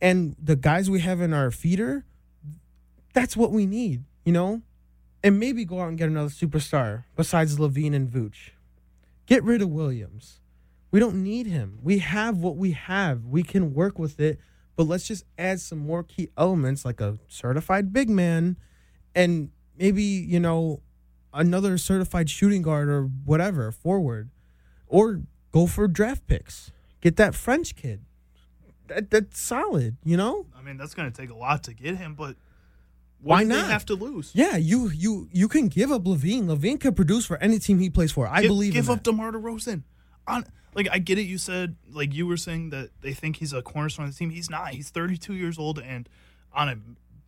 and 0.00 0.36
the 0.42 0.56
guys 0.56 0.90
we 0.90 1.00
have 1.00 1.20
in 1.20 1.32
our 1.32 1.50
feeder, 1.50 2.04
that's 3.14 3.36
what 3.36 3.50
we 3.50 3.66
need, 3.66 4.04
you 4.24 4.32
know? 4.32 4.62
And 5.24 5.40
maybe 5.40 5.64
go 5.64 5.80
out 5.80 5.88
and 5.88 5.98
get 5.98 6.08
another 6.08 6.28
superstar 6.28 7.04
besides 7.16 7.58
LaVine 7.58 7.94
and 7.94 8.08
Vooch. 8.08 8.50
Get 9.26 9.42
rid 9.42 9.62
of 9.62 9.70
Williams. 9.70 10.40
We 10.90 11.00
don't 11.00 11.22
need 11.22 11.46
him. 11.46 11.78
We 11.82 11.98
have 11.98 12.38
what 12.38 12.56
we 12.56 12.72
have. 12.72 13.24
We 13.24 13.42
can 13.42 13.74
work 13.74 13.98
with 13.98 14.18
it, 14.20 14.38
but 14.76 14.84
let's 14.84 15.06
just 15.06 15.24
add 15.36 15.60
some 15.60 15.78
more 15.78 16.02
key 16.02 16.28
elements 16.36 16.84
like 16.84 17.00
a 17.00 17.18
certified 17.28 17.92
big 17.92 18.08
man 18.08 18.56
and 19.14 19.50
maybe, 19.76 20.02
you 20.02 20.40
know, 20.40 20.80
another 21.34 21.76
certified 21.76 22.30
shooting 22.30 22.62
guard 22.62 22.88
or 22.88 23.02
whatever, 23.24 23.70
forward. 23.70 24.30
Or 24.86 25.20
go 25.52 25.66
for 25.66 25.86
draft 25.88 26.26
picks. 26.26 26.72
Get 27.02 27.16
that 27.16 27.34
French 27.34 27.76
kid. 27.76 28.04
That, 28.86 29.10
that's 29.10 29.38
solid, 29.38 29.98
you 30.02 30.16
know? 30.16 30.46
I 30.58 30.62
mean, 30.62 30.78
that's 30.78 30.94
going 30.94 31.12
to 31.12 31.20
take 31.20 31.28
a 31.30 31.36
lot 31.36 31.64
to 31.64 31.74
get 31.74 31.96
him, 31.96 32.14
but 32.14 32.36
Why 33.20 33.42
not? 33.44 33.70
Have 33.70 33.84
to 33.86 33.94
lose. 33.94 34.30
Yeah, 34.32 34.56
you 34.56 34.90
you 34.90 35.28
you 35.32 35.48
can 35.48 35.68
give 35.68 35.90
up 35.90 36.04
LaVine. 36.04 36.44
LaVine 36.44 36.80
can 36.80 36.94
produce 36.94 37.26
for 37.26 37.36
any 37.38 37.58
team 37.58 37.78
he 37.78 37.90
plays 37.90 38.12
for. 38.12 38.26
I 38.26 38.42
give, 38.42 38.48
believe 38.48 38.72
give 38.72 38.88
up 38.88 39.02
that. 39.02 39.10
DeMar 39.10 39.32
DeRozan. 39.32 39.82
On 40.28 40.44
like 40.74 40.88
I 40.90 40.98
get 40.98 41.18
it. 41.18 41.22
You 41.22 41.38
said 41.38 41.76
like 41.90 42.14
you 42.14 42.26
were 42.26 42.36
saying 42.36 42.70
that 42.70 42.90
they 43.00 43.12
think 43.12 43.36
he's 43.36 43.52
a 43.52 43.62
cornerstone 43.62 44.06
of 44.06 44.12
the 44.12 44.18
team. 44.18 44.30
He's 44.30 44.50
not. 44.50 44.70
He's 44.70 44.90
32 44.90 45.34
years 45.34 45.58
old 45.58 45.78
and 45.78 46.08
on 46.52 46.68
a 46.68 46.76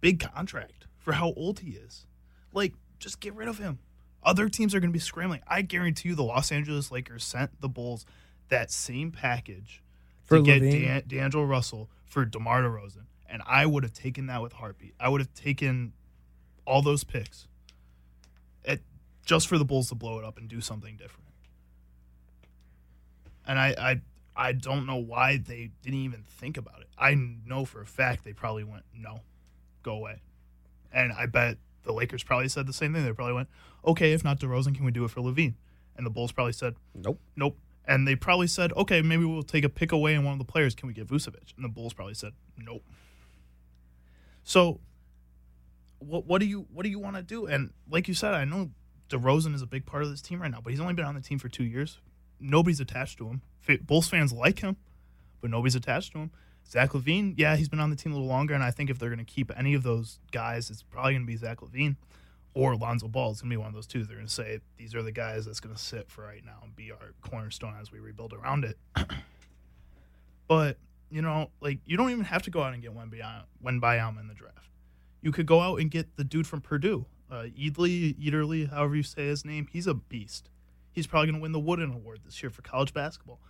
big 0.00 0.20
contract 0.20 0.86
for 0.98 1.12
how 1.12 1.32
old 1.36 1.60
he 1.60 1.70
is. 1.70 2.06
Like 2.52 2.74
just 2.98 3.20
get 3.20 3.34
rid 3.34 3.48
of 3.48 3.58
him. 3.58 3.78
Other 4.22 4.48
teams 4.48 4.74
are 4.74 4.80
going 4.80 4.90
to 4.90 4.94
be 4.94 4.98
scrambling. 4.98 5.40
I 5.48 5.62
guarantee 5.62 6.10
you, 6.10 6.14
the 6.14 6.22
Los 6.22 6.52
Angeles 6.52 6.90
Lakers 6.90 7.24
sent 7.24 7.60
the 7.60 7.68
Bulls 7.68 8.04
that 8.50 8.70
same 8.70 9.10
package 9.10 9.82
For 10.24 10.36
to 10.36 10.42
get 10.42 10.60
LaVine? 10.60 10.84
Dan- 10.84 11.02
D'Angelo 11.06 11.44
Russell 11.44 11.88
for 12.04 12.24
DeMar 12.24 12.62
DeRozan, 12.62 13.06
and 13.28 13.42
I 13.46 13.64
would 13.64 13.82
have 13.82 13.94
taken 13.94 14.26
that 14.26 14.42
with 14.42 14.52
heartbeat. 14.52 14.94
I 15.00 15.08
would 15.08 15.22
have 15.22 15.32
taken 15.32 15.94
all 16.66 16.82
those 16.82 17.02
picks, 17.02 17.48
at, 18.64 18.80
just 19.24 19.48
for 19.48 19.56
the 19.56 19.64
Bulls 19.64 19.88
to 19.88 19.94
blow 19.94 20.18
it 20.18 20.24
up 20.24 20.36
and 20.36 20.48
do 20.48 20.60
something 20.60 20.96
different. 20.96 21.29
And 23.46 23.58
I, 23.58 23.74
I, 23.78 24.00
I 24.36 24.52
don't 24.52 24.86
know 24.86 24.96
why 24.96 25.36
they 25.38 25.70
didn't 25.82 25.98
even 26.00 26.22
think 26.26 26.56
about 26.56 26.80
it. 26.80 26.88
I 26.98 27.14
know 27.14 27.64
for 27.64 27.80
a 27.80 27.86
fact 27.86 28.24
they 28.24 28.32
probably 28.32 28.64
went, 28.64 28.84
no, 28.94 29.20
go 29.82 29.92
away. 29.94 30.22
And 30.92 31.12
I 31.12 31.26
bet 31.26 31.58
the 31.84 31.92
Lakers 31.92 32.22
probably 32.22 32.48
said 32.48 32.66
the 32.66 32.72
same 32.72 32.92
thing. 32.92 33.04
They 33.04 33.12
probably 33.12 33.34
went, 33.34 33.48
okay, 33.84 34.12
if 34.12 34.24
not 34.24 34.40
DeRozan, 34.40 34.74
can 34.74 34.84
we 34.84 34.90
do 34.90 35.04
it 35.04 35.10
for 35.10 35.20
LaVine? 35.20 35.54
And 35.96 36.06
the 36.06 36.10
Bulls 36.10 36.32
probably 36.32 36.52
said, 36.52 36.74
Nope. 36.94 37.20
nope. 37.36 37.56
And 37.86 38.06
they 38.06 38.14
probably 38.14 38.46
said, 38.46 38.72
okay, 38.74 39.02
maybe 39.02 39.24
we'll 39.24 39.42
take 39.42 39.64
a 39.64 39.68
pick 39.68 39.90
away 39.90 40.14
in 40.14 40.24
one 40.24 40.32
of 40.32 40.38
the 40.38 40.44
players. 40.44 40.74
Can 40.74 40.86
we 40.86 40.94
get 40.94 41.08
Vucevic? 41.08 41.54
And 41.56 41.64
the 41.64 41.68
Bulls 41.68 41.92
probably 41.92 42.14
said, 42.14 42.32
nope. 42.56 42.84
So, 44.44 44.80
what 45.98 46.24
what 46.26 46.40
do 46.40 46.46
you 46.46 46.66
what 46.72 46.84
do 46.84 46.88
you 46.88 46.98
want 46.98 47.16
to 47.16 47.22
do? 47.22 47.46
And 47.46 47.72
like 47.90 48.08
you 48.08 48.14
said, 48.14 48.32
I 48.32 48.44
know 48.44 48.70
DeRozan 49.10 49.54
is 49.54 49.62
a 49.62 49.66
big 49.66 49.86
part 49.86 50.02
of 50.02 50.10
this 50.10 50.22
team 50.22 50.40
right 50.40 50.50
now, 50.50 50.60
but 50.62 50.70
he's 50.70 50.80
only 50.80 50.94
been 50.94 51.04
on 51.04 51.14
the 51.14 51.20
team 51.20 51.38
for 51.38 51.48
two 51.48 51.64
years. 51.64 51.98
Nobody's 52.40 52.80
attached 52.80 53.18
to 53.18 53.28
him. 53.28 53.42
Bulls 53.82 54.08
fans 54.08 54.32
like 54.32 54.60
him, 54.60 54.76
but 55.40 55.50
nobody's 55.50 55.74
attached 55.74 56.12
to 56.12 56.18
him. 56.18 56.30
Zach 56.68 56.90
LaVine, 56.90 57.34
yeah, 57.36 57.56
he's 57.56 57.68
been 57.68 57.80
on 57.80 57.90
the 57.90 57.96
team 57.96 58.12
a 58.12 58.14
little 58.14 58.28
longer, 58.28 58.54
and 58.54 58.62
I 58.62 58.70
think 58.70 58.90
if 58.90 58.98
they're 58.98 59.08
going 59.08 59.24
to 59.24 59.24
keep 59.24 59.50
any 59.56 59.74
of 59.74 59.82
those 59.82 60.20
guys, 60.30 60.70
it's 60.70 60.82
probably 60.82 61.12
going 61.12 61.22
to 61.22 61.26
be 61.26 61.36
Zach 61.36 61.58
LaVine 61.58 61.96
or 62.54 62.76
Lonzo 62.76 63.08
Ball. 63.08 63.32
It's 63.32 63.40
going 63.40 63.50
to 63.50 63.54
be 63.54 63.58
one 63.58 63.68
of 63.68 63.74
those 63.74 63.86
two. 63.86 64.04
They're 64.04 64.16
going 64.16 64.28
to 64.28 64.32
say 64.32 64.60
these 64.76 64.94
are 64.94 65.02
the 65.02 65.12
guys 65.12 65.46
that's 65.46 65.60
going 65.60 65.74
to 65.74 65.80
sit 65.80 66.10
for 66.10 66.22
right 66.22 66.44
now 66.44 66.58
and 66.62 66.74
be 66.74 66.92
our 66.92 67.12
cornerstone 67.22 67.74
as 67.80 67.90
we 67.90 67.98
rebuild 67.98 68.32
around 68.32 68.64
it. 68.64 68.78
but 70.48 70.78
you 71.10 71.22
know, 71.22 71.50
like 71.60 71.80
you 71.84 71.96
don't 71.96 72.10
even 72.10 72.24
have 72.24 72.42
to 72.42 72.50
go 72.50 72.62
out 72.62 72.72
and 72.72 72.82
get 72.82 72.94
Wemby- 72.94 73.22
Wembanyama 73.64 74.20
in 74.20 74.28
the 74.28 74.34
draft. 74.34 74.70
You 75.22 75.32
could 75.32 75.46
go 75.46 75.60
out 75.60 75.80
and 75.80 75.90
get 75.90 76.16
the 76.16 76.24
dude 76.24 76.46
from 76.46 76.60
Purdue, 76.60 77.04
uh, 77.30 77.46
Eadley, 77.58 78.14
Eaterly, 78.18 78.66
however 78.66 78.96
you 78.96 79.02
say 79.02 79.26
his 79.26 79.44
name. 79.44 79.68
He's 79.70 79.86
a 79.86 79.94
beast. 79.94 80.50
He's 80.92 81.06
probably 81.06 81.28
going 81.28 81.40
to 81.40 81.42
win 81.42 81.52
the 81.52 81.60
Wooden 81.60 81.92
Award 81.92 82.20
this 82.24 82.42
year 82.42 82.50
for 82.50 82.62
college 82.62 82.92
basketball. 82.92 83.40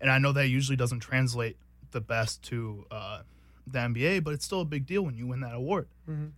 And 0.00 0.10
I 0.10 0.18
know 0.18 0.32
that 0.32 0.48
usually 0.48 0.76
doesn't 0.76 1.00
translate 1.00 1.56
the 1.90 2.00
best 2.00 2.42
to 2.44 2.86
uh, 2.90 3.22
the 3.66 3.78
NBA, 3.78 4.24
but 4.24 4.32
it's 4.34 4.44
still 4.44 4.60
a 4.62 4.64
big 4.64 4.86
deal 4.86 5.02
when 5.02 5.14
you 5.16 5.26
win 5.26 5.40
that 5.40 5.54
award. 5.54 5.88
Mhm. 6.08 6.32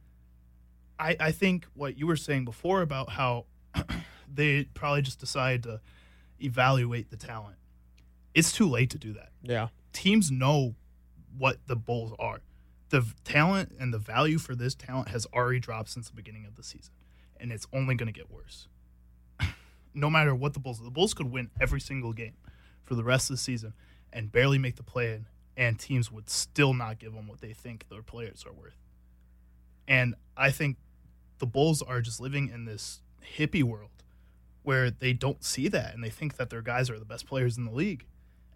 I, 0.98 1.16
I 1.18 1.32
think 1.32 1.66
what 1.74 1.96
you 1.98 2.06
were 2.06 2.16
saying 2.16 2.44
before 2.44 2.82
about 2.82 3.10
how 3.10 3.46
they 4.32 4.64
probably 4.74 5.02
just 5.02 5.18
decide 5.20 5.62
to 5.64 5.80
evaluate 6.40 7.10
the 7.10 7.16
talent. 7.16 7.56
It's 8.34 8.52
too 8.52 8.68
late 8.68 8.90
to 8.90 8.98
do 8.98 9.12
that 9.14 9.30
Yeah. 9.42 9.68
teams 9.92 10.30
know 10.30 10.74
what 11.36 11.58
the 11.66 11.76
Bulls 11.76 12.12
are. 12.18 12.40
The 12.90 13.06
talent 13.24 13.72
and 13.78 13.92
the 13.92 13.98
value 13.98 14.38
for 14.38 14.54
this 14.54 14.74
talent 14.74 15.08
has 15.08 15.26
already 15.32 15.60
dropped 15.60 15.88
since 15.90 16.08
the 16.08 16.14
beginning 16.14 16.44
of 16.46 16.56
the 16.56 16.62
season, 16.62 16.92
and 17.40 17.50
it's 17.52 17.66
only 17.72 17.94
going 17.94 18.06
to 18.06 18.12
get 18.12 18.30
worse. 18.30 18.68
No 19.94 20.10
matter 20.10 20.34
what 20.34 20.54
the 20.54 20.60
Bulls, 20.60 20.80
the 20.80 20.90
Bulls 20.90 21.14
could 21.14 21.30
win 21.30 21.50
every 21.60 21.80
single 21.80 22.12
game 22.12 22.34
for 22.82 22.94
the 22.94 23.04
rest 23.04 23.30
of 23.30 23.36
the 23.36 23.42
season 23.42 23.74
and 24.12 24.30
barely 24.30 24.58
make 24.58 24.76
the 24.76 24.82
play 24.82 25.12
in, 25.14 25.26
and 25.56 25.78
teams 25.78 26.10
would 26.10 26.28
still 26.28 26.74
not 26.74 26.98
give 26.98 27.14
them 27.14 27.26
what 27.26 27.40
they 27.40 27.52
think 27.52 27.86
their 27.88 28.02
players 28.02 28.44
are 28.46 28.52
worth. 28.52 28.76
And 29.88 30.14
I 30.36 30.50
think 30.50 30.76
the 31.38 31.46
Bulls 31.46 31.82
are 31.82 32.00
just 32.00 32.20
living 32.20 32.48
in 32.48 32.64
this 32.64 33.00
hippie 33.36 33.62
world 33.62 33.90
where 34.62 34.90
they 34.90 35.12
don't 35.12 35.42
see 35.42 35.68
that 35.68 35.94
and 35.94 36.02
they 36.04 36.10
think 36.10 36.36
that 36.36 36.50
their 36.50 36.62
guys 36.62 36.88
are 36.88 36.98
the 36.98 37.04
best 37.04 37.26
players 37.26 37.58
in 37.58 37.64
the 37.64 37.72
league. 37.72 38.06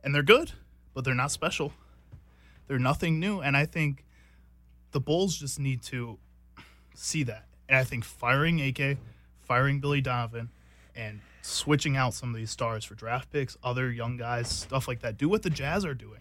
And 0.04 0.14
they're 0.14 0.22
good, 0.22 0.52
but 0.94 1.04
they're 1.04 1.14
not 1.14 1.32
special. 1.32 1.72
They're 2.68 2.78
nothing 2.78 3.18
new. 3.18 3.40
And 3.40 3.56
I 3.56 3.66
think 3.66 4.04
the 4.92 5.00
Bulls 5.00 5.36
just 5.36 5.58
need 5.58 5.82
to 5.84 6.18
see 6.94 7.24
that. 7.24 7.46
And 7.68 7.76
I 7.76 7.84
think 7.84 8.04
firing 8.04 8.60
AK, 8.60 8.98
firing 9.40 9.80
Billy 9.80 10.00
Donovan, 10.00 10.50
and 10.96 11.20
switching 11.42 11.96
out 11.96 12.14
some 12.14 12.30
of 12.30 12.36
these 12.36 12.50
stars 12.50 12.84
for 12.84 12.94
draft 12.94 13.30
picks, 13.30 13.56
other 13.62 13.90
young 13.90 14.16
guys, 14.16 14.48
stuff 14.48 14.88
like 14.88 15.00
that. 15.00 15.16
Do 15.16 15.28
what 15.28 15.42
the 15.42 15.50
Jazz 15.50 15.84
are 15.84 15.94
doing. 15.94 16.20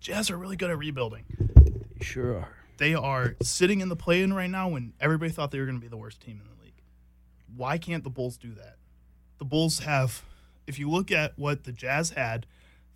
Jazz 0.00 0.30
are 0.30 0.36
really 0.36 0.56
good 0.56 0.70
at 0.70 0.78
rebuilding. 0.78 1.24
They 1.98 2.04
sure 2.04 2.38
are. 2.38 2.48
They 2.78 2.94
are 2.94 3.36
sitting 3.42 3.82
in 3.82 3.90
the 3.90 3.96
play 3.96 4.22
in 4.22 4.32
right 4.32 4.50
now 4.50 4.70
when 4.70 4.94
everybody 5.00 5.30
thought 5.30 5.50
they 5.50 5.58
were 5.58 5.66
going 5.66 5.76
to 5.76 5.82
be 5.82 5.88
the 5.88 5.98
worst 5.98 6.20
team 6.20 6.40
in 6.42 6.48
the 6.56 6.64
league. 6.64 6.80
Why 7.54 7.76
can't 7.76 8.02
the 8.02 8.10
Bulls 8.10 8.38
do 8.38 8.54
that? 8.54 8.76
The 9.38 9.44
Bulls 9.44 9.80
have, 9.80 10.24
if 10.66 10.78
you 10.78 10.88
look 10.90 11.12
at 11.12 11.38
what 11.38 11.64
the 11.64 11.72
Jazz 11.72 12.10
had 12.10 12.46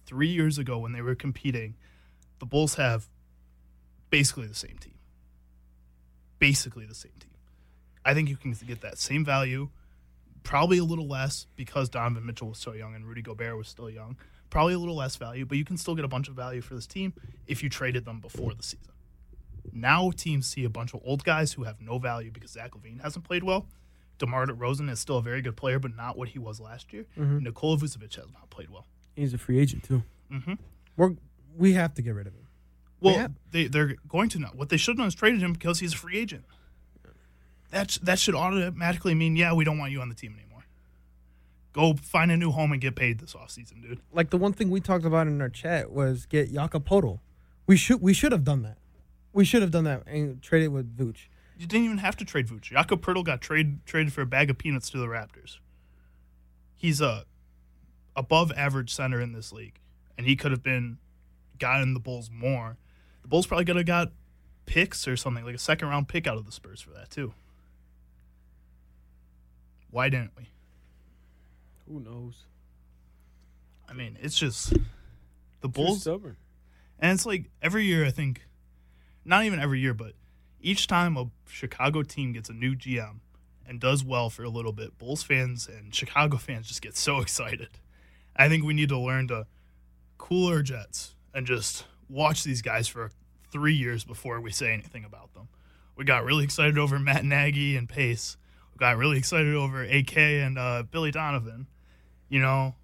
three 0.06 0.28
years 0.28 0.56
ago 0.56 0.78
when 0.78 0.92
they 0.92 1.02
were 1.02 1.14
competing, 1.14 1.74
the 2.38 2.46
Bulls 2.46 2.76
have 2.76 3.08
basically 4.08 4.46
the 4.46 4.54
same 4.54 4.78
team. 4.78 4.94
Basically 6.38 6.86
the 6.86 6.94
same 6.94 7.12
team. 7.20 7.30
I 8.04 8.14
think 8.14 8.28
you 8.28 8.36
can 8.36 8.52
get 8.66 8.80
that 8.80 8.98
same 8.98 9.24
value, 9.24 9.68
probably 10.44 10.78
a 10.78 10.84
little 10.84 11.08
less 11.08 11.46
because 11.56 11.88
Donovan 11.88 12.24
Mitchell 12.24 12.48
was 12.50 12.58
so 12.58 12.72
young 12.72 12.94
and 12.94 13.04
Rudy 13.06 13.22
Gobert 13.22 13.56
was 13.56 13.66
still 13.68 13.90
young. 13.90 14.16
Probably 14.50 14.74
a 14.74 14.78
little 14.78 14.94
less 14.94 15.16
value, 15.16 15.44
but 15.44 15.58
you 15.58 15.64
can 15.64 15.76
still 15.76 15.96
get 15.96 16.04
a 16.04 16.08
bunch 16.08 16.28
of 16.28 16.34
value 16.36 16.60
for 16.60 16.74
this 16.76 16.86
team 16.86 17.12
if 17.48 17.62
you 17.64 17.68
traded 17.68 18.04
them 18.04 18.20
before 18.20 18.54
the 18.54 18.62
season. 18.62 18.92
Now 19.72 20.10
teams 20.12 20.46
see 20.46 20.64
a 20.64 20.68
bunch 20.70 20.94
of 20.94 21.00
old 21.04 21.24
guys 21.24 21.52
who 21.54 21.64
have 21.64 21.80
no 21.80 21.98
value 21.98 22.30
because 22.30 22.52
Zach 22.52 22.70
LaVine 22.72 23.00
hasn't 23.02 23.24
played 23.24 23.42
well. 23.42 23.66
DeMar 24.18 24.46
DeRozan 24.46 24.88
is 24.90 25.00
still 25.00 25.16
a 25.18 25.22
very 25.22 25.42
good 25.42 25.56
player, 25.56 25.80
but 25.80 25.96
not 25.96 26.16
what 26.16 26.28
he 26.28 26.38
was 26.38 26.60
last 26.60 26.92
year. 26.92 27.06
Nikola 27.16 27.76
Vucevic 27.78 28.14
has 28.14 28.26
not 28.32 28.48
played 28.50 28.70
well. 28.70 28.86
He's 29.16 29.34
a 29.34 29.38
free 29.38 29.58
agent 29.58 29.82
too. 29.82 30.02
hmm 30.30 30.54
We're 30.96 31.14
we 31.56 31.72
have 31.72 31.94
to 31.94 32.02
get 32.02 32.14
rid 32.14 32.26
of 32.28 32.34
him. 32.34 32.46
Well, 33.00 33.14
Yeah. 33.14 33.28
they 33.50 33.66
they're 33.66 33.96
going 34.08 34.28
to 34.30 34.38
not. 34.38 34.54
What 34.56 34.68
they 34.68 34.76
should 34.76 34.92
have 34.92 34.98
done 34.98 35.08
is 35.08 35.14
traded 35.14 35.40
him 35.42 35.52
because 35.52 35.80
he's 35.80 35.94
a 35.94 35.96
free 35.96 36.18
agent. 36.18 36.44
That's 37.74 37.98
that 37.98 38.20
should 38.20 38.36
automatically 38.36 39.16
mean 39.16 39.34
yeah 39.34 39.52
we 39.52 39.64
don't 39.64 39.78
want 39.78 39.90
you 39.90 40.00
on 40.00 40.08
the 40.08 40.14
team 40.14 40.36
anymore. 40.38 40.64
Go 41.72 41.94
find 41.94 42.30
a 42.30 42.36
new 42.36 42.52
home 42.52 42.70
and 42.70 42.80
get 42.80 42.94
paid 42.94 43.18
this 43.18 43.34
offseason, 43.34 43.82
dude. 43.82 43.98
Like 44.12 44.30
the 44.30 44.36
one 44.36 44.52
thing 44.52 44.70
we 44.70 44.78
talked 44.78 45.04
about 45.04 45.26
in 45.26 45.40
our 45.42 45.48
chat 45.48 45.90
was 45.90 46.24
get 46.24 46.52
Jakob 46.52 46.88
Poeltl. 46.88 47.18
We 47.66 47.76
should 47.76 48.00
we 48.00 48.14
should 48.14 48.30
have 48.30 48.44
done 48.44 48.62
that. 48.62 48.78
We 49.32 49.44
should 49.44 49.60
have 49.60 49.72
done 49.72 49.82
that 49.84 50.06
and 50.06 50.40
traded 50.40 50.70
with 50.70 50.96
Vooch. 50.96 51.26
You 51.58 51.66
didn't 51.66 51.84
even 51.84 51.98
have 51.98 52.16
to 52.18 52.24
trade 52.24 52.46
Vooch. 52.46 52.62
Jakob 52.62 53.04
got 53.24 53.40
trade, 53.40 53.84
traded 53.86 54.12
for 54.12 54.20
a 54.22 54.26
bag 54.26 54.50
of 54.50 54.58
peanuts 54.58 54.88
to 54.90 54.98
the 54.98 55.06
Raptors. 55.06 55.58
He's 56.76 57.00
a 57.00 57.24
above 58.14 58.52
average 58.56 58.94
center 58.94 59.20
in 59.20 59.32
this 59.32 59.52
league, 59.52 59.80
and 60.16 60.28
he 60.28 60.36
could 60.36 60.52
have 60.52 60.62
been 60.62 60.98
gotten 61.58 61.94
the 61.94 62.00
Bulls 62.00 62.30
more. 62.32 62.76
The 63.22 63.28
Bulls 63.28 63.48
probably 63.48 63.64
could 63.64 63.76
have 63.76 63.86
got 63.86 64.12
picks 64.64 65.08
or 65.08 65.16
something 65.16 65.44
like 65.44 65.56
a 65.56 65.58
second 65.58 65.88
round 65.88 66.06
pick 66.06 66.28
out 66.28 66.36
of 66.36 66.46
the 66.46 66.52
Spurs 66.52 66.80
for 66.80 66.90
that 66.90 67.10
too. 67.10 67.34
Why 69.94 70.08
didn't 70.08 70.32
we? 70.36 70.48
Who 71.86 72.00
knows? 72.00 72.46
I 73.88 73.92
mean, 73.92 74.18
it's 74.20 74.36
just 74.36 74.70
the 75.60 75.68
Too 75.68 75.68
Bulls, 75.68 76.00
stubborn. 76.00 76.36
and 76.98 77.12
it's 77.12 77.24
like 77.24 77.44
every 77.62 77.84
year. 77.84 78.04
I 78.04 78.10
think, 78.10 78.44
not 79.24 79.44
even 79.44 79.60
every 79.60 79.78
year, 79.78 79.94
but 79.94 80.14
each 80.60 80.88
time 80.88 81.16
a 81.16 81.26
Chicago 81.48 82.02
team 82.02 82.32
gets 82.32 82.48
a 82.48 82.52
new 82.52 82.74
GM 82.74 83.20
and 83.68 83.78
does 83.78 84.02
well 84.02 84.30
for 84.30 84.42
a 84.42 84.48
little 84.48 84.72
bit, 84.72 84.98
Bulls 84.98 85.22
fans 85.22 85.68
and 85.68 85.94
Chicago 85.94 86.38
fans 86.38 86.66
just 86.66 86.82
get 86.82 86.96
so 86.96 87.20
excited. 87.20 87.68
I 88.34 88.48
think 88.48 88.64
we 88.64 88.74
need 88.74 88.88
to 88.88 88.98
learn 88.98 89.28
to 89.28 89.46
cool 90.18 90.48
our 90.48 90.62
jets 90.62 91.14
and 91.32 91.46
just 91.46 91.84
watch 92.08 92.42
these 92.42 92.62
guys 92.62 92.88
for 92.88 93.12
three 93.52 93.74
years 93.74 94.02
before 94.02 94.40
we 94.40 94.50
say 94.50 94.72
anything 94.72 95.04
about 95.04 95.34
them. 95.34 95.46
We 95.94 96.04
got 96.04 96.24
really 96.24 96.42
excited 96.42 96.78
over 96.78 96.98
Matt 96.98 97.24
Nagy 97.24 97.76
and 97.76 97.88
Pace. 97.88 98.36
Got 98.78 98.96
really 98.96 99.18
excited 99.18 99.54
over 99.54 99.82
AK 99.82 100.16
and 100.16 100.58
uh, 100.58 100.82
Billy 100.90 101.10
Donovan. 101.10 101.68
You 102.28 102.40
know, 102.40 102.74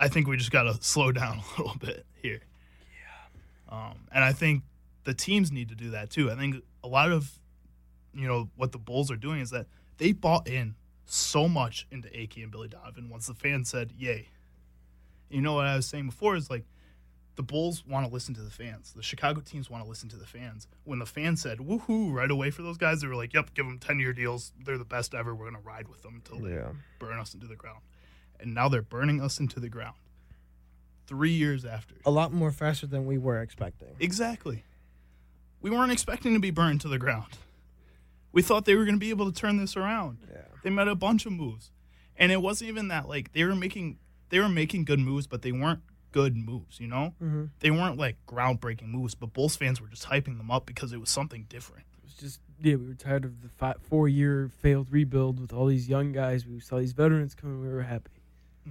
I 0.00 0.08
think 0.08 0.26
we 0.26 0.36
just 0.36 0.50
got 0.50 0.64
to 0.64 0.74
slow 0.82 1.12
down 1.12 1.40
a 1.58 1.62
little 1.62 1.78
bit 1.78 2.04
here. 2.20 2.40
Yeah. 3.70 3.76
Um, 3.76 4.08
and 4.12 4.24
I 4.24 4.32
think 4.32 4.62
the 5.04 5.14
teams 5.14 5.52
need 5.52 5.68
to 5.68 5.74
do 5.74 5.90
that 5.90 6.10
too. 6.10 6.30
I 6.30 6.34
think 6.34 6.56
a 6.82 6.88
lot 6.88 7.12
of, 7.12 7.30
you 8.14 8.26
know, 8.26 8.50
what 8.56 8.72
the 8.72 8.78
Bulls 8.78 9.10
are 9.10 9.16
doing 9.16 9.40
is 9.40 9.50
that 9.50 9.66
they 9.98 10.12
bought 10.12 10.48
in 10.48 10.74
so 11.04 11.48
much 11.48 11.86
into 11.90 12.08
AK 12.08 12.38
and 12.38 12.50
Billy 12.50 12.68
Donovan 12.68 13.08
once 13.08 13.26
the 13.26 13.34
fans 13.34 13.68
said, 13.68 13.92
yay. 13.96 14.28
You 15.30 15.40
know 15.40 15.54
what 15.54 15.66
I 15.66 15.76
was 15.76 15.86
saying 15.86 16.06
before 16.06 16.36
is 16.36 16.50
like 16.50 16.64
the 17.36 17.42
Bulls 17.42 17.84
want 17.86 18.06
to 18.06 18.12
listen 18.12 18.34
to 18.34 18.42
the 18.42 18.50
fans. 18.50 18.92
The 18.94 19.02
Chicago 19.02 19.40
teams 19.40 19.70
want 19.70 19.82
to 19.82 19.88
listen 19.88 20.08
to 20.10 20.16
the 20.16 20.26
fans. 20.26 20.68
When 20.84 20.98
the 20.98 21.06
fans 21.06 21.40
said 21.40 21.58
woohoo 21.58 22.12
right 22.12 22.30
away 22.30 22.50
for 22.50 22.62
those 22.62 22.76
guys, 22.76 23.00
they 23.00 23.06
were 23.06 23.16
like, 23.16 23.32
"Yep, 23.32 23.54
give 23.54 23.64
them 23.66 23.78
ten 23.78 23.98
year 23.98 24.12
deals. 24.12 24.52
They're 24.64 24.76
the 24.78 24.84
best 24.84 25.14
ever. 25.14 25.34
We're 25.34 25.46
gonna 25.46 25.60
ride 25.64 25.88
with 25.88 26.02
them 26.02 26.14
until 26.16 26.38
they 26.40 26.62
burn 26.98 27.18
us 27.18 27.32
into 27.34 27.46
the 27.46 27.56
ground." 27.56 27.80
And 28.38 28.54
now 28.54 28.68
they're 28.68 28.82
burning 28.82 29.20
us 29.20 29.38
into 29.40 29.60
the 29.60 29.68
ground. 29.68 29.96
Three 31.06 31.32
years 31.32 31.64
after, 31.64 31.94
A 32.06 32.10
lot 32.10 32.32
more 32.32 32.50
faster 32.52 32.86
than 32.86 33.06
we 33.06 33.18
were 33.18 33.40
expecting. 33.40 33.88
exactly. 33.98 34.64
We 35.60 35.70
weren't 35.70 35.92
expecting 35.92 36.34
to 36.34 36.40
be 36.40 36.50
burned 36.50 36.80
to 36.82 36.88
the 36.88 36.98
ground. 36.98 37.38
We 38.32 38.42
thought 38.42 38.64
they 38.64 38.74
were 38.74 38.84
going 38.84 38.96
to 38.96 39.00
be 39.00 39.10
able 39.10 39.30
to 39.30 39.38
turn 39.38 39.58
this 39.58 39.76
around. 39.76 40.18
Yeah. 40.30 40.38
They 40.62 40.70
made 40.70 40.88
a 40.88 40.94
bunch 40.94 41.26
of 41.26 41.32
moves, 41.32 41.70
and 42.16 42.32
it 42.32 42.40
wasn't 42.42 42.68
even 42.68 42.88
that 42.88 43.08
like 43.08 43.32
they 43.32 43.44
were 43.44 43.54
making 43.54 43.98
they 44.30 44.38
were 44.40 44.48
making 44.48 44.84
good 44.86 44.98
moves, 44.98 45.26
but 45.26 45.42
they 45.42 45.52
weren't 45.52 45.82
good 46.12 46.36
moves. 46.36 46.78
You 46.78 46.86
know, 46.88 47.14
Mm-hmm. 47.22 47.44
they 47.60 47.70
weren't 47.70 47.98
like 47.98 48.16
groundbreaking 48.26 48.88
moves. 48.88 49.14
But 49.14 49.32
Bulls 49.32 49.56
fans 49.56 49.80
were 49.80 49.88
just 49.88 50.06
hyping 50.08 50.36
them 50.38 50.50
up 50.50 50.66
because 50.66 50.92
it 50.92 51.00
was 51.00 51.10
something 51.10 51.46
different. 51.48 51.84
It 51.98 52.04
was 52.04 52.14
just 52.14 52.40
yeah, 52.60 52.76
we 52.76 52.86
were 52.88 52.94
tired 52.94 53.24
of 53.24 53.42
the 53.42 53.48
five, 53.48 53.76
four 53.82 54.08
year 54.08 54.48
failed 54.60 54.86
rebuild 54.90 55.40
with 55.40 55.52
all 55.52 55.66
these 55.66 55.88
young 55.88 56.12
guys. 56.12 56.46
We 56.46 56.60
saw 56.60 56.78
these 56.78 56.92
veterans 56.92 57.34
coming. 57.34 57.60
We 57.60 57.68
were 57.68 57.82
happy. 57.82 58.12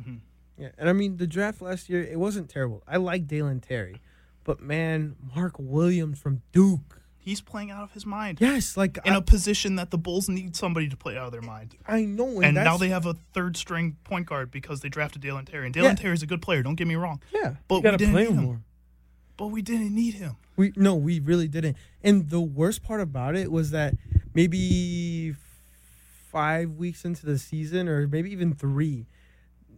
hmm 0.01 0.15
Yeah, 0.57 0.69
and 0.77 0.87
I 0.89 0.93
mean 0.93 1.17
the 1.17 1.27
draft 1.27 1.61
last 1.61 1.89
year 1.89 2.01
it 2.03 2.17
wasn't 2.19 2.49
terrible. 2.49 2.83
I 2.87 2.97
like 2.97 3.27
Dalen 3.27 3.59
Terry, 3.59 3.97
but 4.45 4.61
man, 4.61 5.15
Mark 5.35 5.55
Williams 5.57 6.19
from 6.19 6.41
Duke. 6.53 7.00
He's 7.23 7.39
playing 7.39 7.69
out 7.69 7.83
of 7.83 7.91
his 7.91 8.03
mind 8.05 8.39
Yes, 8.41 8.75
like 8.75 8.97
in 9.05 9.13
I, 9.13 9.17
a 9.17 9.21
position 9.21 9.75
that 9.75 9.91
the 9.91 9.97
Bulls 9.97 10.27
need 10.27 10.55
somebody 10.55 10.89
to 10.89 10.97
play 10.97 11.15
out 11.17 11.27
of 11.27 11.31
their 11.31 11.41
mind. 11.41 11.75
I 11.87 12.03
know, 12.03 12.27
and, 12.37 12.45
And 12.45 12.55
now 12.55 12.77
they 12.77 12.89
have 12.89 13.05
a 13.05 13.13
third 13.13 13.55
string 13.55 13.95
point 14.03 14.25
guard 14.25 14.49
because 14.49 14.81
they 14.81 14.89
drafted 14.89 15.21
Dalen 15.21 15.45
Terry. 15.45 15.65
And 15.67 15.73
Dalen 15.73 15.91
Yeah. 15.91 15.95
Terry's 15.95 16.23
a 16.23 16.27
good 16.27 16.41
player. 16.41 16.63
Don't 16.63 16.75
get 16.75 16.87
me 16.87 16.95
wrong. 16.95 17.21
yeah. 17.33 17.55
But 17.67 17.75
you 17.75 17.79
we 17.81 17.83
gotta 17.83 17.97
didn't 17.97 18.13
play 18.13 18.23
need 18.23 18.29
him 18.31 18.37
him. 18.39 18.43
more. 18.45 18.61
But 19.37 19.47
we 19.47 19.61
didn't 19.61 19.93
need 19.93 20.15
him. 20.15 20.35
We 20.57 20.73
no, 20.75 20.95
we 20.95 21.19
really 21.19 21.47
didn't. 21.47 21.77
And 22.03 22.29
the 22.29 22.41
worst 22.41 22.81
part 22.83 23.01
about 23.01 23.35
it 23.35 23.51
was 23.51 23.71
that 23.71 23.93
maybe 24.33 25.35
five 26.31 26.71
weeks 26.71 27.05
into 27.05 27.25
the 27.25 27.37
season, 27.37 27.87
or 27.87 28.07
maybe 28.07 28.31
even 28.31 28.53
three, 28.53 29.05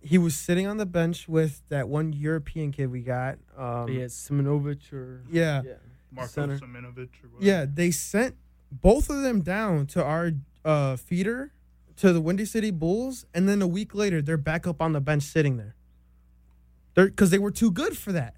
he 0.01 0.17
was 0.17 0.35
sitting 0.35 0.67
on 0.67 0.77
the 0.77 0.85
bench 0.85 1.27
with 1.27 1.61
that 1.69 1.87
one 1.89 2.13
European 2.13 2.71
kid 2.71 2.87
we 2.91 3.01
got. 3.01 3.37
Um, 3.57 3.87
yeah, 3.89 4.05
Simonovic 4.05 4.91
or 4.91 5.21
yeah, 5.31 5.61
yeah. 5.65 5.73
Marko 6.13 6.31
Center. 6.31 6.59
Simonovic 6.59 7.09
or 7.23 7.29
whatever. 7.29 7.39
yeah. 7.41 7.65
They 7.71 7.91
sent 7.91 8.35
both 8.71 9.09
of 9.09 9.21
them 9.21 9.41
down 9.41 9.85
to 9.87 10.03
our 10.03 10.31
uh, 10.65 10.95
feeder 10.95 11.51
to 11.97 12.11
the 12.11 12.21
Windy 12.21 12.45
City 12.45 12.71
Bulls, 12.71 13.25
and 13.33 13.47
then 13.47 13.61
a 13.61 13.67
week 13.67 13.93
later, 13.93 14.21
they're 14.21 14.37
back 14.37 14.65
up 14.65 14.81
on 14.81 14.93
the 14.93 15.01
bench 15.01 15.23
sitting 15.23 15.57
there. 15.57 15.75
They're 16.95 17.05
because 17.07 17.29
they 17.29 17.39
were 17.39 17.51
too 17.51 17.71
good 17.71 17.97
for 17.97 18.11
that. 18.11 18.35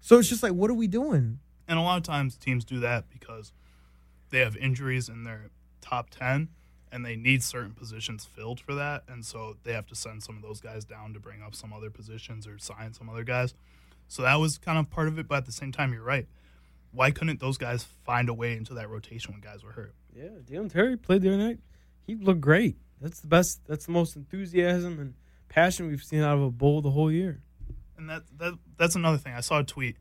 So 0.00 0.18
it's 0.18 0.28
just 0.28 0.42
like, 0.42 0.52
what 0.52 0.70
are 0.70 0.74
we 0.74 0.86
doing? 0.86 1.40
And 1.68 1.78
a 1.78 1.82
lot 1.82 1.96
of 1.96 2.04
times 2.04 2.36
teams 2.36 2.64
do 2.64 2.78
that 2.80 3.10
because 3.10 3.52
they 4.30 4.38
have 4.38 4.56
injuries 4.56 5.08
in 5.08 5.24
their 5.24 5.50
top 5.80 6.10
10 6.10 6.48
and 6.92 7.04
they 7.04 7.16
need 7.16 7.42
certain 7.42 7.72
positions 7.72 8.24
filled 8.24 8.60
for 8.60 8.74
that. 8.74 9.02
And 9.08 9.24
so 9.24 9.56
they 9.64 9.72
have 9.72 9.86
to 9.86 9.94
send 9.96 10.22
some 10.22 10.36
of 10.36 10.42
those 10.42 10.60
guys 10.60 10.84
down 10.84 11.12
to 11.14 11.20
bring 11.20 11.42
up 11.42 11.54
some 11.54 11.72
other 11.72 11.90
positions 11.90 12.46
or 12.46 12.58
sign 12.58 12.92
some 12.92 13.08
other 13.08 13.24
guys. 13.24 13.54
So 14.06 14.22
that 14.22 14.36
was 14.36 14.58
kind 14.58 14.78
of 14.78 14.88
part 14.90 15.08
of 15.08 15.18
it. 15.18 15.26
But 15.26 15.38
at 15.38 15.46
the 15.46 15.52
same 15.52 15.72
time, 15.72 15.92
you're 15.92 16.02
right. 16.02 16.26
Why 16.96 17.10
couldn't 17.10 17.40
those 17.40 17.58
guys 17.58 17.84
find 18.04 18.30
a 18.30 18.34
way 18.34 18.56
into 18.56 18.72
that 18.74 18.88
rotation 18.88 19.32
when 19.32 19.42
guys 19.42 19.62
were 19.62 19.72
hurt? 19.72 19.94
Yeah, 20.14 20.30
Dalen 20.46 20.70
Terry 20.70 20.96
played 20.96 21.20
the 21.20 21.28
other 21.28 21.36
night. 21.36 21.58
He 22.06 22.14
looked 22.14 22.40
great. 22.40 22.76
That's 23.02 23.20
the 23.20 23.26
best. 23.26 23.60
That's 23.66 23.84
the 23.84 23.92
most 23.92 24.16
enthusiasm 24.16 24.98
and 24.98 25.14
passion 25.50 25.88
we've 25.88 26.02
seen 26.02 26.22
out 26.22 26.38
of 26.38 26.42
a 26.42 26.50
bull 26.50 26.80
the 26.80 26.90
whole 26.90 27.12
year. 27.12 27.42
And 27.98 28.08
that, 28.08 28.22
that 28.38 28.54
that's 28.78 28.94
another 28.94 29.18
thing. 29.18 29.34
I 29.34 29.40
saw 29.40 29.58
a 29.58 29.64
tweet 29.64 29.98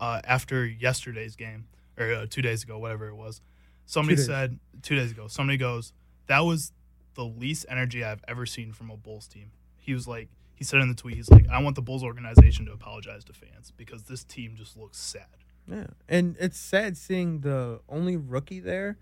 uh, 0.00 0.22
after 0.24 0.66
yesterday's 0.66 1.36
game 1.36 1.66
or 1.96 2.12
uh, 2.12 2.26
two 2.28 2.42
days 2.42 2.64
ago, 2.64 2.80
whatever 2.80 3.06
it 3.06 3.14
was. 3.14 3.40
Somebody 3.86 4.16
days. 4.16 4.26
said 4.26 4.58
two 4.82 4.96
days 4.96 5.12
ago. 5.12 5.28
Somebody 5.28 5.56
goes, 5.56 5.92
"That 6.26 6.40
was 6.40 6.72
the 7.14 7.24
least 7.24 7.64
energy 7.68 8.02
I've 8.02 8.24
ever 8.26 8.44
seen 8.44 8.72
from 8.72 8.90
a 8.90 8.96
Bulls 8.96 9.28
team." 9.28 9.52
He 9.76 9.94
was 9.94 10.08
like, 10.08 10.30
he 10.56 10.64
said 10.64 10.80
in 10.80 10.88
the 10.88 10.94
tweet, 10.94 11.14
he's 11.14 11.30
like, 11.30 11.46
"I 11.48 11.62
want 11.62 11.76
the 11.76 11.82
Bulls 11.82 12.02
organization 12.02 12.66
to 12.66 12.72
apologize 12.72 13.22
to 13.24 13.32
fans 13.32 13.72
because 13.76 14.04
this 14.04 14.24
team 14.24 14.54
just 14.56 14.76
looks 14.76 14.98
sad." 14.98 15.43
Yeah, 15.66 15.86
and 16.08 16.36
it's 16.38 16.58
sad 16.58 16.96
seeing 16.96 17.40
the 17.40 17.80
only 17.88 18.16
rookie 18.16 18.60
there 18.60 18.98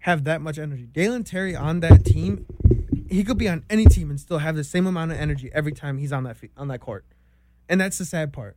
have 0.00 0.24
that 0.24 0.40
much 0.40 0.58
energy. 0.58 0.86
Dalen 0.86 1.24
Terry 1.24 1.56
on 1.56 1.80
that 1.80 2.04
team, 2.04 2.44
he 3.08 3.24
could 3.24 3.38
be 3.38 3.48
on 3.48 3.64
any 3.70 3.86
team 3.86 4.10
and 4.10 4.20
still 4.20 4.38
have 4.38 4.56
the 4.56 4.64
same 4.64 4.86
amount 4.86 5.12
of 5.12 5.18
energy 5.18 5.50
every 5.54 5.72
time 5.72 5.98
he's 5.98 6.12
on 6.12 6.24
that 6.24 6.36
fe- 6.36 6.50
on 6.56 6.68
that 6.68 6.80
court, 6.80 7.04
and 7.68 7.80
that's 7.80 7.98
the 7.98 8.04
sad 8.04 8.32
part. 8.32 8.56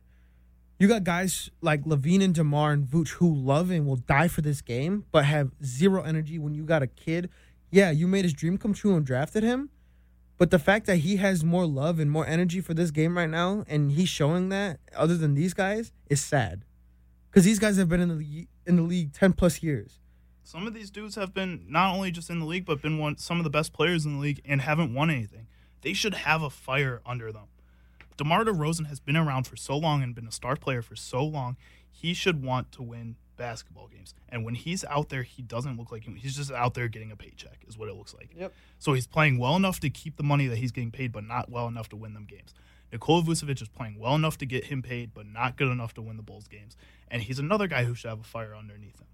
You 0.78 0.88
got 0.88 1.04
guys 1.04 1.50
like 1.62 1.84
LaVine 1.84 2.22
and 2.22 2.34
Demar 2.34 2.72
and 2.72 2.86
Vooch 2.86 3.10
who 3.10 3.34
love 3.34 3.70
and 3.70 3.86
will 3.86 3.96
die 3.96 4.28
for 4.28 4.42
this 4.42 4.60
game, 4.60 5.06
but 5.10 5.24
have 5.24 5.52
zero 5.64 6.02
energy. 6.02 6.38
When 6.38 6.54
you 6.54 6.64
got 6.64 6.82
a 6.82 6.86
kid, 6.86 7.30
yeah, 7.70 7.90
you 7.90 8.06
made 8.06 8.26
his 8.26 8.34
dream 8.34 8.58
come 8.58 8.74
true 8.74 8.94
and 8.94 9.06
drafted 9.06 9.42
him, 9.42 9.70
but 10.36 10.50
the 10.50 10.58
fact 10.58 10.84
that 10.86 10.96
he 10.96 11.16
has 11.16 11.42
more 11.42 11.64
love 11.64 11.98
and 11.98 12.10
more 12.10 12.26
energy 12.26 12.60
for 12.60 12.74
this 12.74 12.90
game 12.90 13.16
right 13.16 13.30
now, 13.30 13.64
and 13.66 13.92
he's 13.92 14.10
showing 14.10 14.50
that, 14.50 14.80
other 14.94 15.16
than 15.16 15.32
these 15.32 15.54
guys, 15.54 15.92
is 16.10 16.20
sad 16.20 16.64
because 17.36 17.44
these 17.44 17.58
guys 17.58 17.76
have 17.76 17.90
been 17.90 18.00
in 18.00 18.08
the 18.08 18.48
in 18.64 18.76
the 18.76 18.82
league 18.82 19.12
ten 19.12 19.34
plus 19.34 19.62
years. 19.62 19.98
Some 20.42 20.66
of 20.66 20.72
these 20.72 20.90
dudes 20.90 21.16
have 21.16 21.34
been 21.34 21.66
not 21.68 21.94
only 21.94 22.10
just 22.10 22.30
in 22.30 22.40
the 22.40 22.46
league, 22.46 22.64
but 22.64 22.80
been 22.80 22.96
one 22.96 23.18
some 23.18 23.36
of 23.36 23.44
the 23.44 23.50
best 23.50 23.74
players 23.74 24.06
in 24.06 24.14
the 24.14 24.18
league 24.18 24.40
and 24.46 24.62
haven't 24.62 24.94
won 24.94 25.10
anything. 25.10 25.46
They 25.82 25.92
should 25.92 26.14
have 26.14 26.40
a 26.40 26.48
fire 26.48 27.02
under 27.04 27.30
them. 27.30 27.48
DeMar 28.16 28.46
DeRozan 28.46 28.86
has 28.86 29.00
been 29.00 29.18
around 29.18 29.46
for 29.46 29.54
so 29.54 29.76
long 29.76 30.02
and 30.02 30.14
been 30.14 30.26
a 30.26 30.32
star 30.32 30.56
player 30.56 30.80
for 30.80 30.96
so 30.96 31.22
long. 31.22 31.58
He 31.90 32.14
should 32.14 32.42
want 32.42 32.72
to 32.72 32.82
win 32.82 33.16
basketball 33.36 33.88
games. 33.88 34.14
And 34.30 34.42
when 34.42 34.54
he's 34.54 34.82
out 34.86 35.10
there, 35.10 35.22
he 35.22 35.42
doesn't 35.42 35.76
look 35.76 35.92
like 35.92 36.04
him. 36.04 36.16
He's 36.16 36.36
just 36.36 36.50
out 36.50 36.72
there 36.72 36.88
getting 36.88 37.12
a 37.12 37.16
paycheck, 37.16 37.64
is 37.68 37.76
what 37.76 37.90
it 37.90 37.96
looks 37.96 38.14
like. 38.14 38.30
Yep. 38.34 38.54
So 38.78 38.94
he's 38.94 39.06
playing 39.06 39.36
well 39.36 39.56
enough 39.56 39.78
to 39.80 39.90
keep 39.90 40.16
the 40.16 40.22
money 40.22 40.46
that 40.46 40.56
he's 40.56 40.72
getting 40.72 40.90
paid, 40.90 41.12
but 41.12 41.24
not 41.24 41.50
well 41.50 41.68
enough 41.68 41.90
to 41.90 41.96
win 41.96 42.14
them 42.14 42.24
games. 42.24 42.54
Nikola 42.92 43.22
Vucevic 43.22 43.60
is 43.60 43.68
playing 43.68 43.98
well 43.98 44.14
enough 44.14 44.38
to 44.38 44.46
get 44.46 44.64
him 44.64 44.82
paid, 44.82 45.12
but 45.12 45.26
not 45.26 45.56
good 45.56 45.68
enough 45.68 45.94
to 45.94 46.02
win 46.02 46.16
the 46.16 46.22
Bulls 46.22 46.48
games. 46.48 46.76
And 47.08 47.22
he's 47.22 47.38
another 47.38 47.66
guy 47.66 47.84
who 47.84 47.94
should 47.94 48.08
have 48.08 48.20
a 48.20 48.24
fire 48.24 48.54
underneath 48.54 49.00
him 49.00 49.06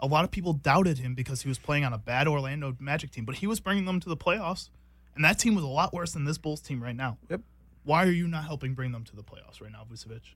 a 0.00 0.06
lot 0.06 0.24
of 0.24 0.30
people 0.30 0.54
doubted 0.54 0.98
him 0.98 1.14
because 1.14 1.42
he 1.42 1.48
was 1.48 1.58
playing 1.58 1.84
on 1.84 1.92
a 1.92 1.98
bad 1.98 2.26
Orlando 2.26 2.74
Magic 2.80 3.10
team, 3.10 3.24
but 3.24 3.36
he 3.36 3.46
was 3.46 3.60
bringing 3.60 3.84
them 3.84 4.00
to 4.00 4.08
the 4.08 4.16
playoffs. 4.16 4.70
And 5.14 5.24
that 5.24 5.38
team 5.38 5.54
was 5.54 5.64
a 5.64 5.68
lot 5.68 5.92
worse 5.92 6.12
than 6.12 6.24
this 6.24 6.38
Bulls 6.38 6.60
team 6.60 6.82
right 6.82 6.96
now. 6.96 7.18
Yep. 7.28 7.42
Why 7.84 8.04
are 8.04 8.10
you 8.10 8.26
not 8.26 8.44
helping 8.44 8.74
bring 8.74 8.92
them 8.92 9.04
to 9.04 9.16
the 9.16 9.22
playoffs 9.22 9.60
right 9.60 9.70
now, 9.70 9.86
Vucevic? 9.90 10.34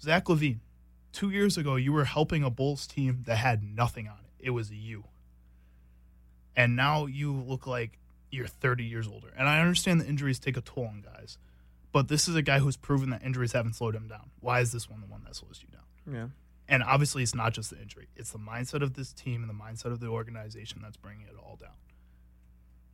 Zach 0.00 0.24
LaVine, 0.24 0.58
two 1.12 1.30
years 1.30 1.56
ago, 1.56 1.76
you 1.76 1.92
were 1.92 2.04
helping 2.04 2.44
a 2.44 2.50
Bulls 2.50 2.86
team 2.86 3.22
that 3.26 3.36
had 3.36 3.62
nothing 3.62 4.06
on 4.06 4.18
it. 4.18 4.46
It 4.46 4.50
was 4.50 4.70
you. 4.70 5.04
And 6.54 6.76
now 6.76 7.06
you 7.06 7.32
look 7.32 7.66
like 7.66 7.97
you're 8.30 8.46
30 8.46 8.84
years 8.84 9.08
older. 9.08 9.28
And 9.36 9.48
I 9.48 9.60
understand 9.60 10.00
the 10.00 10.06
injuries 10.06 10.38
take 10.38 10.56
a 10.56 10.60
toll 10.60 10.84
on 10.86 11.02
guys, 11.02 11.38
but 11.92 12.08
this 12.08 12.28
is 12.28 12.34
a 12.36 12.42
guy 12.42 12.58
who's 12.58 12.76
proven 12.76 13.10
that 13.10 13.22
injuries 13.22 13.52
haven't 13.52 13.74
slowed 13.74 13.94
him 13.94 14.08
down. 14.08 14.30
Why 14.40 14.60
is 14.60 14.72
this 14.72 14.88
one 14.90 15.00
the 15.00 15.06
one 15.06 15.22
that 15.24 15.36
slows 15.36 15.62
you 15.62 15.68
down? 15.68 16.14
Yeah. 16.14 16.28
And 16.70 16.82
obviously, 16.82 17.22
it's 17.22 17.34
not 17.34 17.54
just 17.54 17.70
the 17.70 17.80
injury; 17.80 18.08
it's 18.14 18.30
the 18.30 18.38
mindset 18.38 18.82
of 18.82 18.92
this 18.94 19.12
team 19.14 19.42
and 19.42 19.48
the 19.48 19.54
mindset 19.54 19.86
of 19.92 20.00
the 20.00 20.08
organization 20.08 20.80
that's 20.82 20.98
bringing 20.98 21.26
it 21.26 21.34
all 21.38 21.56
down. 21.58 21.70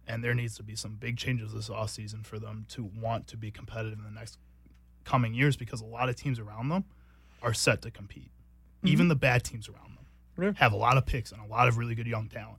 And 0.06 0.22
there 0.22 0.34
needs 0.34 0.54
to 0.56 0.62
be 0.62 0.76
some 0.76 0.94
big 0.94 1.16
changes 1.16 1.52
this 1.52 1.68
offseason 1.68 2.24
for 2.24 2.38
them 2.38 2.66
to 2.70 2.84
want 2.84 3.26
to 3.28 3.36
be 3.36 3.50
competitive 3.50 3.98
in 3.98 4.04
the 4.04 4.10
next 4.10 4.38
coming 5.04 5.34
years 5.34 5.56
because 5.56 5.80
a 5.80 5.84
lot 5.86 6.08
of 6.08 6.16
teams 6.16 6.38
around 6.38 6.68
them 6.68 6.84
are 7.42 7.54
set 7.54 7.82
to 7.82 7.90
compete. 7.90 8.30
Mm-hmm. 8.78 8.88
Even 8.88 9.08
the 9.08 9.16
bad 9.16 9.42
teams 9.44 9.68
around 9.68 9.96
them 9.96 10.04
Yeah. 10.44 10.52
have 10.62 10.72
a 10.72 10.76
lot 10.76 10.96
of 10.96 11.04
picks 11.06 11.32
and 11.32 11.40
a 11.40 11.46
lot 11.46 11.68
of 11.68 11.76
really 11.78 11.94
good 11.94 12.06
young 12.06 12.28
talent. 12.28 12.58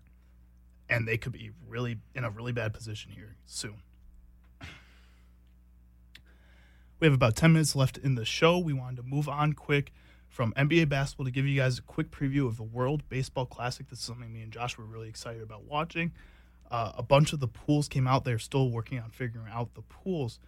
And 0.90 1.07
they 1.07 1.18
could 1.18 1.32
be 1.32 1.52
really 1.68 1.98
in 2.14 2.24
a 2.24 2.30
really 2.30 2.52
bad 2.52 2.74
position 2.74 3.12
here 3.12 3.36
soon. 3.45 3.82
We 6.99 7.07
have 7.07 7.14
about 7.14 7.36
10 7.36 7.53
minutes 7.53 7.76
left 7.76 7.98
in 7.98 8.16
the 8.16 8.26
show. 8.26 8.57
We 8.57 8.74
wanted 8.74 8.98
to 8.98 9.03
move 9.03 9.28
on 9.28 9.53
quick 9.53 9.91
from 10.30 10.53
NBA 10.53 10.90
basketball 10.90 11.26
to 11.26 11.32
give 11.32 11.45
you 11.45 11.60
guys 11.60 11.80
a 11.80 11.82
quick 11.82 12.12
preview 12.12 12.48
of 12.48 12.57
the 12.57 12.64
World 12.64 13.07
Baseball 13.10 13.45
Classic. 13.45 13.90
This 13.90 13.99
is 13.99 14.06
something 14.06 14.32
me 14.32 14.41
and 14.41 14.52
Josh 14.52 14.78
were 14.78 14.86
really 14.86 15.10
excited 15.10 15.41
about 15.41 15.66
watching. 15.66 16.14
Uh, 16.72 16.94
a 16.98 17.03
bunch 17.03 17.34
of 17.34 17.40
the 17.40 17.48
pools 17.48 17.88
came 17.88 18.07
out. 18.07 18.26
They're 18.26 18.40
still 18.40 18.70
working 18.70 18.99
on 18.99 19.12
figuring 19.12 19.52
out 19.52 19.74
the 19.76 19.82
pools. 19.82 20.40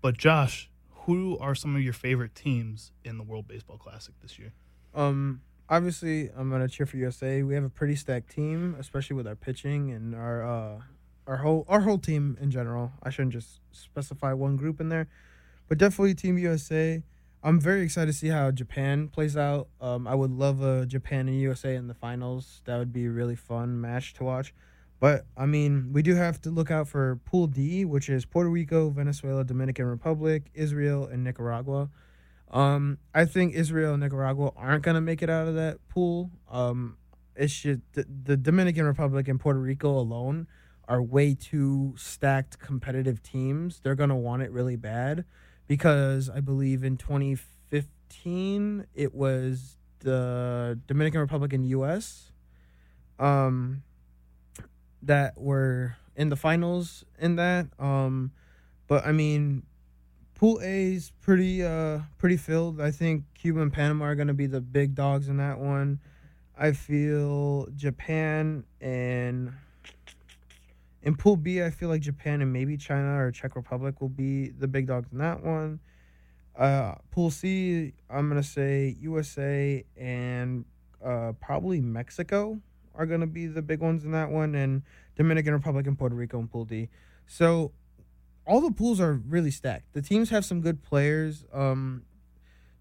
But 0.00 0.16
Josh, 0.16 0.70
who 0.90 1.38
are 1.38 1.54
some 1.54 1.76
of 1.76 1.82
your 1.82 1.92
favorite 1.92 2.34
teams 2.34 2.92
in 3.04 3.18
the 3.18 3.24
World 3.24 3.46
Baseball 3.46 3.78
Classic 3.78 4.14
this 4.20 4.38
year? 4.38 4.52
Um. 4.94 5.42
Obviously, 5.68 6.30
I'm 6.36 6.50
gonna 6.50 6.68
cheer 6.68 6.86
for 6.86 6.96
USA. 6.96 7.42
We 7.42 7.54
have 7.54 7.64
a 7.64 7.68
pretty 7.68 7.96
stacked 7.96 8.30
team, 8.30 8.76
especially 8.78 9.16
with 9.16 9.26
our 9.26 9.34
pitching 9.34 9.90
and 9.90 10.14
our 10.14 10.44
uh, 10.44 10.80
our 11.26 11.38
whole 11.38 11.64
our 11.68 11.80
whole 11.80 11.98
team 11.98 12.38
in 12.40 12.50
general. 12.50 12.92
I 13.02 13.10
shouldn't 13.10 13.32
just 13.32 13.60
specify 13.72 14.32
one 14.32 14.56
group 14.56 14.80
in 14.80 14.88
there, 14.88 15.08
but 15.68 15.78
definitely 15.78 16.14
Team 16.14 16.38
USA. 16.38 17.02
I'm 17.42 17.60
very 17.60 17.82
excited 17.82 18.06
to 18.06 18.12
see 18.12 18.28
how 18.28 18.50
Japan 18.50 19.08
plays 19.08 19.36
out. 19.36 19.68
Um, 19.80 20.08
I 20.08 20.14
would 20.14 20.32
love 20.32 20.62
a 20.62 20.86
Japan 20.86 21.28
and 21.28 21.40
USA 21.40 21.76
in 21.76 21.86
the 21.86 21.94
finals. 21.94 22.62
That 22.64 22.78
would 22.78 22.92
be 22.92 23.06
a 23.06 23.10
really 23.10 23.36
fun 23.36 23.80
match 23.80 24.14
to 24.14 24.24
watch. 24.24 24.54
But 24.98 25.26
I 25.36 25.46
mean, 25.46 25.90
we 25.92 26.02
do 26.02 26.14
have 26.14 26.40
to 26.42 26.50
look 26.50 26.70
out 26.70 26.88
for 26.88 27.20
Pool 27.24 27.46
D, 27.46 27.84
which 27.84 28.08
is 28.08 28.24
Puerto 28.24 28.48
Rico, 28.48 28.90
Venezuela, 28.90 29.44
Dominican 29.44 29.86
Republic, 29.86 30.44
Israel, 30.54 31.06
and 31.06 31.22
Nicaragua. 31.22 31.90
Um, 32.50 32.98
I 33.14 33.24
think 33.24 33.54
Israel 33.54 33.94
and 33.94 34.02
Nicaragua 34.02 34.52
aren't 34.56 34.82
gonna 34.82 35.00
make 35.00 35.22
it 35.22 35.30
out 35.30 35.48
of 35.48 35.54
that 35.54 35.78
pool. 35.88 36.30
Um, 36.50 36.96
it 37.34 37.50
should 37.50 37.82
the, 37.92 38.06
the 38.24 38.36
Dominican 38.36 38.84
Republic 38.84 39.28
and 39.28 39.40
Puerto 39.40 39.58
Rico 39.58 39.98
alone 39.98 40.46
are 40.88 41.02
way 41.02 41.34
too 41.34 41.94
stacked 41.96 42.58
competitive 42.58 43.22
teams. 43.22 43.80
They're 43.80 43.94
gonna 43.94 44.16
want 44.16 44.42
it 44.42 44.52
really 44.52 44.76
bad 44.76 45.24
because 45.66 46.30
I 46.30 46.40
believe 46.40 46.84
in 46.84 46.96
2015 46.96 48.86
it 48.94 49.14
was 49.14 49.76
the 50.00 50.78
Dominican 50.86 51.20
Republic 51.20 51.52
and 51.52 51.68
U.S. 51.68 52.30
Um, 53.18 53.82
that 55.02 55.36
were 55.36 55.96
in 56.14 56.28
the 56.28 56.36
finals 56.36 57.04
in 57.18 57.36
that. 57.36 57.66
Um, 57.78 58.32
but 58.86 59.04
I 59.04 59.12
mean, 59.12 59.64
Pool 60.36 60.60
A 60.62 60.92
is 60.92 61.12
pretty 61.22 61.64
uh 61.64 62.00
pretty 62.18 62.36
filled. 62.36 62.78
I 62.78 62.90
think 62.90 63.24
Cuba 63.34 63.62
and 63.62 63.72
Panama 63.72 64.04
are 64.04 64.14
going 64.14 64.28
to 64.28 64.34
be 64.34 64.46
the 64.46 64.60
big 64.60 64.94
dogs 64.94 65.28
in 65.28 65.38
that 65.38 65.58
one. 65.58 65.98
I 66.58 66.72
feel 66.72 67.68
Japan 67.74 68.64
and 68.80 69.52
in 71.02 71.16
Pool 71.16 71.36
B, 71.36 71.62
I 71.62 71.70
feel 71.70 71.88
like 71.88 72.02
Japan 72.02 72.42
and 72.42 72.52
maybe 72.52 72.76
China 72.76 73.18
or 73.18 73.30
Czech 73.30 73.56
Republic 73.56 74.00
will 74.02 74.10
be 74.10 74.50
the 74.50 74.68
big 74.68 74.86
dogs 74.86 75.08
in 75.10 75.18
that 75.18 75.42
one. 75.42 75.80
Uh, 76.54 76.96
Pool 77.10 77.30
C, 77.30 77.94
I'm 78.10 78.28
gonna 78.28 78.42
say 78.42 78.94
USA 79.00 79.84
and 79.96 80.66
uh, 81.02 81.32
probably 81.40 81.80
Mexico 81.80 82.60
are 82.94 83.06
gonna 83.06 83.26
be 83.26 83.46
the 83.46 83.62
big 83.62 83.80
ones 83.80 84.04
in 84.04 84.10
that 84.12 84.30
one, 84.30 84.54
and 84.54 84.82
Dominican 85.16 85.54
Republic 85.54 85.86
and 85.86 85.98
Puerto 85.98 86.14
Rico 86.14 86.38
in 86.38 86.48
Pool 86.48 86.66
D. 86.66 86.90
So 87.26 87.72
all 88.46 88.60
the 88.60 88.70
pools 88.70 89.00
are 89.00 89.14
really 89.14 89.50
stacked. 89.50 89.92
The 89.92 90.02
teams 90.02 90.30
have 90.30 90.44
some 90.44 90.60
good 90.60 90.82
players. 90.82 91.44
Um, 91.52 92.02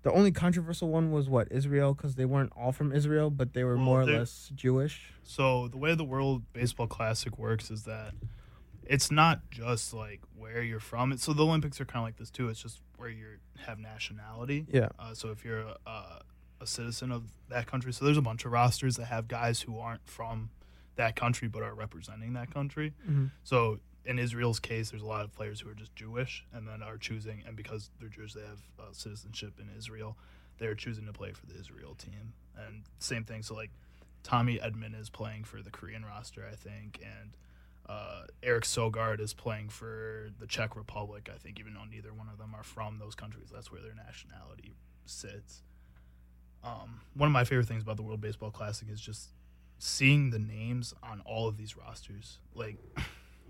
the 0.03 0.11
only 0.11 0.31
controversial 0.31 0.89
one 0.89 1.11
was 1.11 1.27
what 1.27 1.51
Israel 1.51 1.95
because 1.95 2.13
they 2.13 2.25
weren't 2.25 2.53
all 2.55 2.71
from 2.71 2.91
Israel, 2.91 3.31
but 3.31 3.53
they 3.53 3.63
were 3.63 3.75
Well, 3.75 3.85
more 3.85 4.01
or 4.01 4.05
less 4.05 4.51
Jewish. 4.53 5.11
So 5.23 5.67
the 5.67 5.77
way 5.77 5.95
the 5.95 6.03
World 6.03 6.43
Baseball 6.53 6.85
Classic 6.85 7.39
works 7.39 7.71
is 7.71 7.83
that 7.85 8.13
it's 8.83 9.09
not 9.09 9.49
just 9.49 9.95
like 9.95 10.21
where 10.37 10.61
you're 10.61 10.79
from. 10.79 11.11
It 11.11 11.19
so 11.19 11.33
the 11.33 11.43
Olympics 11.43 11.81
are 11.81 11.85
kind 11.85 12.03
of 12.03 12.03
like 12.03 12.17
this 12.17 12.29
too. 12.29 12.49
It's 12.49 12.61
just 12.61 12.81
where 12.97 13.09
you 13.09 13.25
have 13.65 13.79
nationality. 13.79 14.67
Yeah. 14.71 14.89
Uh, 14.99 15.15
so 15.15 15.31
if 15.31 15.43
you're 15.43 15.65
a, 15.87 16.21
a, 16.61 16.67
citizen 16.67 17.11
of 17.11 17.31
that 17.49 17.65
country, 17.67 17.91
so 17.91 18.05
there's 18.05 18.17
a 18.17 18.23
bunch 18.23 18.45
of 18.45 18.51
rosters 18.51 18.97
that 18.97 19.05
have 19.05 19.27
guys 19.27 19.61
who 19.61 19.77
aren't 19.79 20.07
from 20.07 20.49
that 20.95 21.15
country 21.15 21.47
but 21.47 21.63
are 21.63 21.73
representing 21.73 22.33
that 22.33 22.51
country. 22.53 22.93
Mhm. 23.09 23.31
So 23.43 23.79
in 24.05 24.19
Israel's 24.19 24.59
case, 24.59 24.91
there's 24.91 25.01
a 25.01 25.07
lot 25.07 25.23
of 25.25 25.33
players 25.33 25.59
who 25.59 25.69
are 25.69 25.73
just 25.73 25.95
Jewish 25.95 26.45
and 26.53 26.67
then 26.67 26.81
are 26.83 26.97
choosing, 26.97 27.43
and 27.47 27.55
because 27.55 27.89
they're 27.99 28.09
Jewish, 28.09 28.33
they 28.33 28.41
have 28.41 28.61
uh, 28.79 28.91
citizenship 28.91 29.59
in 29.59 29.69
Israel. 29.77 30.17
They're 30.57 30.75
choosing 30.75 31.05
to 31.05 31.13
play 31.13 31.33
for 31.33 31.45
the 31.45 31.59
Israel 31.59 31.95
team, 31.95 32.33
and 32.55 32.83
same 32.99 33.23
thing. 33.23 33.43
So 33.43 33.55
like 33.55 33.71
Tommy 34.23 34.57
Edman 34.57 34.99
is 34.99 35.09
playing 35.09 35.43
for 35.43 35.61
the 35.61 35.69
Korean 35.69 36.05
roster, 36.05 36.47
I 36.49 36.55
think, 36.55 36.99
and 37.03 37.37
uh, 37.87 38.23
Eric 38.41 38.63
Sogard 38.63 39.19
is 39.19 39.33
playing 39.33 39.69
for 39.69 40.29
the 40.39 40.47
Czech 40.47 40.75
Republic, 40.75 41.29
I 41.33 41.37
think, 41.37 41.59
even 41.59 41.73
though 41.73 41.83
neither 41.83 42.13
one 42.13 42.29
of 42.29 42.37
them 42.37 42.55
are 42.55 42.63
from 42.63 42.97
those 42.97 43.15
countries. 43.15 43.49
That's 43.53 43.71
where 43.71 43.81
their 43.81 43.93
nationality 43.93 44.75
sits. 45.05 45.61
Um, 46.63 47.01
one 47.13 47.27
of 47.27 47.33
my 47.33 47.43
favorite 47.43 47.67
things 47.67 47.83
about 47.83 47.97
the 47.97 48.03
World 48.03 48.21
Baseball 48.21 48.49
Classic 48.49 48.87
is 48.89 48.99
just 48.99 49.29
seeing 49.77 50.31
the 50.31 50.39
names 50.39 50.95
on 51.03 51.21
all 51.25 51.47
of 51.47 51.57
these 51.57 51.77
rosters. 51.77 52.39
Like, 52.55 52.77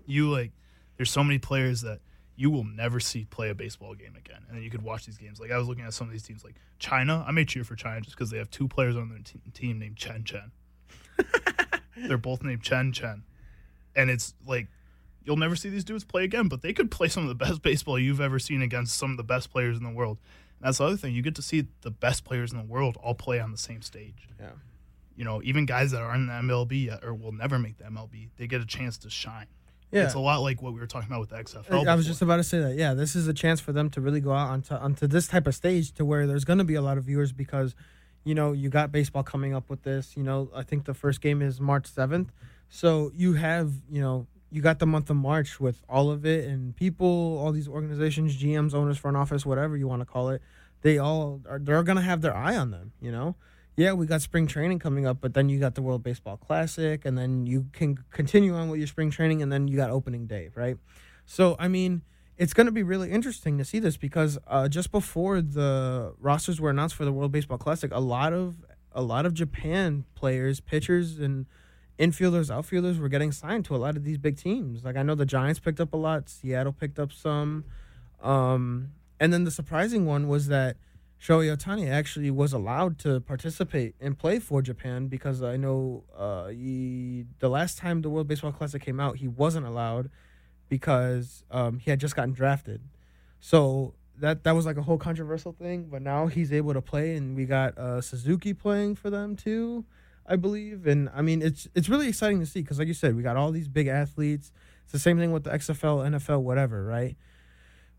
you 0.06 0.30
like, 0.30 0.52
there's 0.96 1.10
so 1.10 1.22
many 1.22 1.38
players 1.38 1.82
that 1.82 2.00
you 2.36 2.50
will 2.50 2.64
never 2.64 3.00
see 3.00 3.24
play 3.24 3.48
a 3.48 3.54
baseball 3.54 3.94
game 3.94 4.14
again, 4.16 4.42
and 4.48 4.56
then 4.56 4.62
you 4.62 4.70
could 4.70 4.82
watch 4.82 5.06
these 5.06 5.16
games. 5.16 5.40
Like 5.40 5.50
I 5.50 5.58
was 5.58 5.68
looking 5.68 5.84
at 5.84 5.94
some 5.94 6.06
of 6.06 6.12
these 6.12 6.22
teams, 6.22 6.44
like 6.44 6.54
China. 6.78 7.24
I 7.26 7.32
may 7.32 7.44
cheer 7.44 7.64
for 7.64 7.74
China 7.76 8.00
just 8.02 8.16
because 8.16 8.30
they 8.30 8.38
have 8.38 8.50
two 8.50 8.68
players 8.68 8.96
on 8.96 9.08
their 9.08 9.18
te- 9.18 9.40
team 9.52 9.78
named 9.78 9.96
Chen 9.96 10.24
Chen. 10.24 10.52
They're 11.96 12.18
both 12.18 12.42
named 12.42 12.62
Chen 12.62 12.92
Chen, 12.92 13.24
and 13.94 14.10
it's 14.10 14.34
like 14.46 14.68
you'll 15.24 15.36
never 15.36 15.56
see 15.56 15.70
these 15.70 15.84
dudes 15.84 16.04
play 16.04 16.24
again. 16.24 16.48
But 16.48 16.62
they 16.62 16.72
could 16.72 16.90
play 16.90 17.08
some 17.08 17.22
of 17.22 17.28
the 17.28 17.34
best 17.34 17.62
baseball 17.62 17.98
you've 17.98 18.20
ever 18.20 18.38
seen 18.38 18.62
against 18.62 18.96
some 18.96 19.10
of 19.10 19.16
the 19.16 19.24
best 19.24 19.50
players 19.50 19.78
in 19.78 19.84
the 19.84 19.90
world. 19.90 20.18
And 20.60 20.68
that's 20.68 20.78
the 20.78 20.84
other 20.84 20.96
thing. 20.96 21.14
You 21.14 21.22
get 21.22 21.34
to 21.36 21.42
see 21.42 21.66
the 21.82 21.90
best 21.90 22.24
players 22.24 22.52
in 22.52 22.58
the 22.58 22.64
world 22.64 22.96
all 23.02 23.14
play 23.14 23.40
on 23.40 23.50
the 23.50 23.58
same 23.58 23.82
stage. 23.82 24.28
Yeah. 24.38 24.50
You 25.16 25.24
know, 25.24 25.40
even 25.42 25.64
guys 25.64 25.90
that 25.92 26.02
aren't 26.02 26.28
in 26.30 26.46
the 26.48 26.54
MLB 26.54 26.86
yet 26.86 27.02
or 27.02 27.14
will 27.14 27.32
never 27.32 27.58
make 27.58 27.78
the 27.78 27.84
MLB, 27.84 28.28
they 28.36 28.46
get 28.46 28.60
a 28.60 28.66
chance 28.66 28.98
to 28.98 29.10
shine. 29.10 29.46
Yeah. 29.92 30.04
It's 30.04 30.14
a 30.14 30.18
lot 30.18 30.38
like 30.38 30.60
what 30.62 30.72
we 30.72 30.80
were 30.80 30.86
talking 30.86 31.08
about 31.08 31.20
with 31.20 31.30
the 31.30 31.36
XFL. 31.36 31.86
I 31.86 31.94
was 31.94 32.06
just 32.06 32.20
about 32.20 32.36
to 32.36 32.44
say 32.44 32.58
that. 32.58 32.76
Yeah, 32.76 32.94
this 32.94 33.14
is 33.14 33.28
a 33.28 33.32
chance 33.32 33.60
for 33.60 33.72
them 33.72 33.88
to 33.90 34.00
really 34.00 34.20
go 34.20 34.32
out 34.32 34.50
onto 34.50 34.74
onto 34.74 35.06
this 35.06 35.28
type 35.28 35.46
of 35.46 35.54
stage 35.54 35.92
to 35.92 36.04
where 36.04 36.26
there's 36.26 36.44
going 36.44 36.58
to 36.58 36.64
be 36.64 36.74
a 36.74 36.82
lot 36.82 36.98
of 36.98 37.04
viewers 37.04 37.32
because, 37.32 37.74
you 38.24 38.34
know, 38.34 38.52
you 38.52 38.68
got 38.68 38.90
baseball 38.90 39.22
coming 39.22 39.54
up 39.54 39.70
with 39.70 39.82
this. 39.82 40.16
You 40.16 40.24
know, 40.24 40.50
I 40.54 40.62
think 40.62 40.84
the 40.86 40.94
first 40.94 41.20
game 41.20 41.40
is 41.40 41.60
March 41.60 41.86
seventh, 41.86 42.32
so 42.68 43.12
you 43.14 43.34
have 43.34 43.72
you 43.88 44.00
know 44.00 44.26
you 44.50 44.60
got 44.60 44.80
the 44.80 44.86
month 44.86 45.08
of 45.08 45.16
March 45.16 45.60
with 45.60 45.82
all 45.88 46.10
of 46.10 46.26
it 46.26 46.46
and 46.46 46.74
people, 46.74 47.38
all 47.38 47.52
these 47.52 47.68
organizations, 47.68 48.36
GMs, 48.36 48.74
owners, 48.74 48.98
front 48.98 49.16
office, 49.16 49.46
whatever 49.46 49.76
you 49.76 49.86
want 49.86 50.02
to 50.02 50.06
call 50.06 50.30
it, 50.30 50.42
they 50.82 50.98
all 50.98 51.40
are 51.48 51.60
they're 51.60 51.82
going 51.84 51.96
to 51.96 52.02
have 52.02 52.22
their 52.22 52.34
eye 52.34 52.56
on 52.56 52.70
them. 52.72 52.92
You 53.00 53.12
know. 53.12 53.36
Yeah, 53.76 53.92
we 53.92 54.06
got 54.06 54.22
spring 54.22 54.46
training 54.46 54.78
coming 54.78 55.06
up, 55.06 55.18
but 55.20 55.34
then 55.34 55.50
you 55.50 55.60
got 55.60 55.74
the 55.74 55.82
World 55.82 56.02
Baseball 56.02 56.38
Classic, 56.38 57.04
and 57.04 57.16
then 57.16 57.44
you 57.44 57.66
can 57.72 57.98
continue 58.10 58.54
on 58.54 58.70
with 58.70 58.80
your 58.80 58.86
spring 58.86 59.10
training, 59.10 59.42
and 59.42 59.52
then 59.52 59.68
you 59.68 59.76
got 59.76 59.90
opening 59.90 60.26
day, 60.26 60.48
right? 60.54 60.78
So, 61.26 61.56
I 61.58 61.68
mean, 61.68 62.00
it's 62.38 62.54
going 62.54 62.66
to 62.66 62.72
be 62.72 62.82
really 62.82 63.10
interesting 63.10 63.58
to 63.58 63.64
see 63.64 63.78
this 63.78 63.98
because 63.98 64.38
uh, 64.46 64.68
just 64.68 64.90
before 64.90 65.42
the 65.42 66.14
rosters 66.18 66.58
were 66.58 66.70
announced 66.70 66.94
for 66.94 67.04
the 67.04 67.12
World 67.12 67.32
Baseball 67.32 67.58
Classic, 67.58 67.90
a 67.92 68.00
lot 68.00 68.32
of 68.32 68.64
a 68.92 69.02
lot 69.02 69.26
of 69.26 69.34
Japan 69.34 70.04
players, 70.14 70.60
pitchers, 70.60 71.18
and 71.18 71.44
infielders, 71.98 72.50
outfielders 72.50 72.98
were 72.98 73.10
getting 73.10 73.30
signed 73.30 73.66
to 73.66 73.76
a 73.76 73.78
lot 73.78 73.94
of 73.94 74.04
these 74.04 74.16
big 74.16 74.38
teams. 74.38 74.84
Like 74.84 74.96
I 74.96 75.02
know 75.02 75.14
the 75.14 75.26
Giants 75.26 75.60
picked 75.60 75.80
up 75.80 75.92
a 75.92 75.98
lot, 75.98 76.30
Seattle 76.30 76.72
picked 76.72 76.98
up 76.98 77.12
some, 77.12 77.64
um, 78.22 78.92
and 79.20 79.34
then 79.34 79.44
the 79.44 79.50
surprising 79.50 80.06
one 80.06 80.28
was 80.28 80.48
that 80.48 80.76
Shohei 81.20 81.54
Ohtani 81.54 81.90
actually 81.90 82.30
was 82.30 82.52
allowed 82.52 82.98
to 83.00 83.20
participate 83.20 83.94
and 84.00 84.18
play 84.18 84.38
for 84.38 84.60
Japan 84.62 85.08
because 85.08 85.42
I 85.42 85.56
know 85.56 86.04
uh, 86.16 86.48
he, 86.48 87.24
the 87.38 87.48
last 87.48 87.78
time 87.78 88.02
the 88.02 88.10
World 88.10 88.28
Baseball 88.28 88.52
Classic 88.52 88.82
came 88.82 89.00
out, 89.00 89.16
he 89.16 89.26
wasn't 89.26 89.66
allowed 89.66 90.10
because 90.68 91.44
um, 91.50 91.78
he 91.78 91.90
had 91.90 92.00
just 92.00 92.14
gotten 92.14 92.32
drafted. 92.32 92.82
So 93.40 93.94
that 94.18 94.44
that 94.44 94.52
was 94.52 94.66
like 94.66 94.76
a 94.76 94.82
whole 94.82 94.98
controversial 94.98 95.52
thing. 95.52 95.84
But 95.84 96.02
now 96.02 96.26
he's 96.26 96.52
able 96.52 96.74
to 96.74 96.82
play, 96.82 97.16
and 97.16 97.36
we 97.36 97.44
got 97.44 97.76
uh, 97.78 98.00
Suzuki 98.00 98.52
playing 98.54 98.96
for 98.96 99.10
them 99.10 99.36
too, 99.36 99.84
I 100.26 100.36
believe. 100.36 100.86
And 100.86 101.08
I 101.14 101.22
mean, 101.22 101.42
it's 101.42 101.68
it's 101.74 101.88
really 101.88 102.08
exciting 102.08 102.40
to 102.40 102.46
see 102.46 102.60
because, 102.60 102.78
like 102.78 102.88
you 102.88 102.94
said, 102.94 103.16
we 103.16 103.22
got 103.22 103.36
all 103.36 103.52
these 103.52 103.68
big 103.68 103.86
athletes. 103.86 104.52
It's 104.84 104.92
the 104.92 104.98
same 104.98 105.18
thing 105.18 105.32
with 105.32 105.44
the 105.44 105.50
XFL, 105.50 106.08
NFL, 106.08 106.42
whatever, 106.42 106.84
right? 106.84 107.16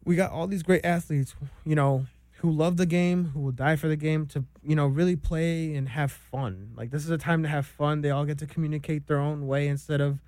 We 0.05 0.15
got 0.15 0.31
all 0.31 0.47
these 0.47 0.63
great 0.63 0.85
athletes, 0.85 1.35
you 1.65 1.75
know, 1.75 2.05
who 2.37 2.51
love 2.51 2.77
the 2.77 2.85
game, 2.85 3.31
who 3.33 3.39
will 3.39 3.51
die 3.51 3.75
for 3.75 3.87
the 3.87 3.95
game 3.95 4.25
to, 4.27 4.43
you 4.63 4.75
know, 4.75 4.87
really 4.87 5.15
play 5.15 5.73
and 5.75 5.89
have 5.89 6.11
fun. 6.11 6.71
Like 6.75 6.91
this 6.91 7.03
is 7.03 7.09
a 7.09 7.17
time 7.17 7.43
to 7.43 7.49
have 7.49 7.65
fun. 7.65 8.01
They 8.01 8.11
all 8.11 8.25
get 8.25 8.37
to 8.39 8.45
communicate 8.45 9.07
their 9.07 9.19
own 9.19 9.47
way 9.47 9.67
instead 9.67 10.01
of, 10.01 10.19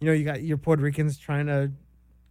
you 0.00 0.06
know, 0.06 0.12
you 0.12 0.24
got 0.24 0.42
your 0.42 0.56
Puerto 0.58 0.82
Ricans 0.82 1.18
trying 1.18 1.46
to 1.46 1.70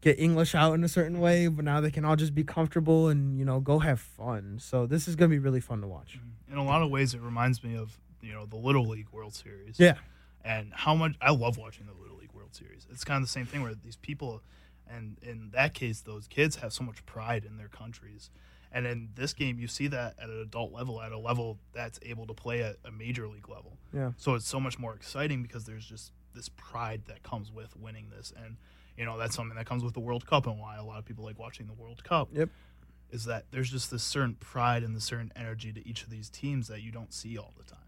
get 0.02 0.20
English 0.20 0.56
out 0.56 0.74
in 0.74 0.84
a 0.84 0.90
certain 0.90 1.20
way, 1.20 1.48
but 1.48 1.64
now 1.64 1.80
they 1.80 1.91
can 1.91 2.03
all 2.03 2.16
just 2.16 2.34
be 2.36 2.44
comfortable 2.44 3.08
and, 3.08 3.38
you 3.38 3.45
know, 3.45 3.60
go 3.60 3.80
have 3.80 3.99
fun. 3.99 4.58
So 4.60 4.86
this 4.86 5.08
is 5.08 5.16
going 5.16 5.30
to 5.30 5.34
be 5.34 5.40
really 5.40 5.62
fun 5.62 5.80
to 5.82 5.88
watch. 5.88 6.20
in 6.52 6.58
a 6.58 6.64
lot 6.64 6.82
of 6.82 6.90
ways, 6.90 7.14
it 7.14 7.22
reminds 7.22 7.64
me 7.64 7.76
of 7.78 7.98
you 8.22 8.34
know 8.34 8.45
the 8.45 8.56
Little 8.56 8.88
League 8.88 9.10
World 9.12 9.34
Series. 9.34 9.80
Yeah. 9.80 9.95
and 10.44 10.72
how 10.74 10.95
much 10.95 11.16
I 11.22 11.32
love 11.32 11.58
watching 11.58 11.86
the 11.86 11.94
Little 11.94 12.18
League 12.18 12.34
World 12.34 12.53
Series. 12.56 12.88
It's 12.91 13.03
kind 13.03 13.18
of 13.18 13.24
the 13.24 13.32
same 13.32 13.45
thing 13.45 13.62
where 13.62 13.74
these 13.76 13.95
people, 13.95 14.41
and 14.90 15.18
in 15.22 15.52
that 15.53 15.74
case, 15.74 16.02
those 16.02 16.28
kids 16.28 16.58
have 16.58 16.74
so 16.74 16.84
much 16.84 17.06
pride 17.06 17.45
in 17.45 17.58
their 17.58 17.68
countries. 17.68 18.30
And 18.73 18.88
in 18.88 19.10
this 19.15 19.34
game, 19.34 19.60
you 19.60 19.68
see 19.68 19.88
that 19.88 20.15
at 20.18 20.30
an 20.30 20.39
adult 20.41 20.72
level, 20.72 21.02
at 21.02 21.11
a 21.11 21.18
level 21.18 21.60
that's 21.73 21.99
able 22.03 22.26
to 22.27 22.34
play 22.34 22.64
at 22.64 22.77
a 22.85 22.91
major 22.91 23.27
league 23.27 23.49
level. 23.49 23.77
Yeah. 23.93 24.11
So 24.18 24.35
it's 24.35 24.48
so 24.48 24.60
much 24.60 24.80
more 24.80 24.95
exciting 24.95 25.43
because 25.43 25.65
there's 25.65 25.85
just 25.85 26.14
this 26.34 26.49
pride 26.49 27.03
that 27.07 27.23
comes 27.23 27.52
with 27.52 27.76
winning 27.76 28.10
this, 28.15 28.31
and 28.43 28.56
you 28.98 29.06
know 29.06 29.18
that's 29.18 29.35
something 29.35 29.57
that 29.57 29.65
comes 29.65 29.84
with 29.84 29.93
the 29.93 29.99
World 29.99 30.26
Cup, 30.26 30.48
and 30.48 30.57
why 30.57 30.77
a 30.77 30.84
lot 30.84 30.99
of 30.99 31.06
people 31.06 31.26
like 31.26 31.38
watching 31.38 31.68
the 31.68 31.73
World 31.73 32.03
Cup. 32.03 32.30
Yep. 32.34 32.49
Is 33.11 33.26
that 33.26 33.43
there's 33.52 33.69
just 33.69 33.91
this 33.91 34.03
certain 34.03 34.35
pride 34.35 34.84
and 34.84 34.95
the 34.95 35.02
certain 35.02 35.34
energy 35.35 35.73
to 35.73 35.85
each 35.85 36.03
of 36.03 36.10
these 36.10 36.30
teams 36.30 36.69
that 36.69 36.81
you 36.81 36.93
don't 36.93 37.14
see 37.14 37.38
all 37.38 37.53
the 37.57 37.65
time. 37.65 37.80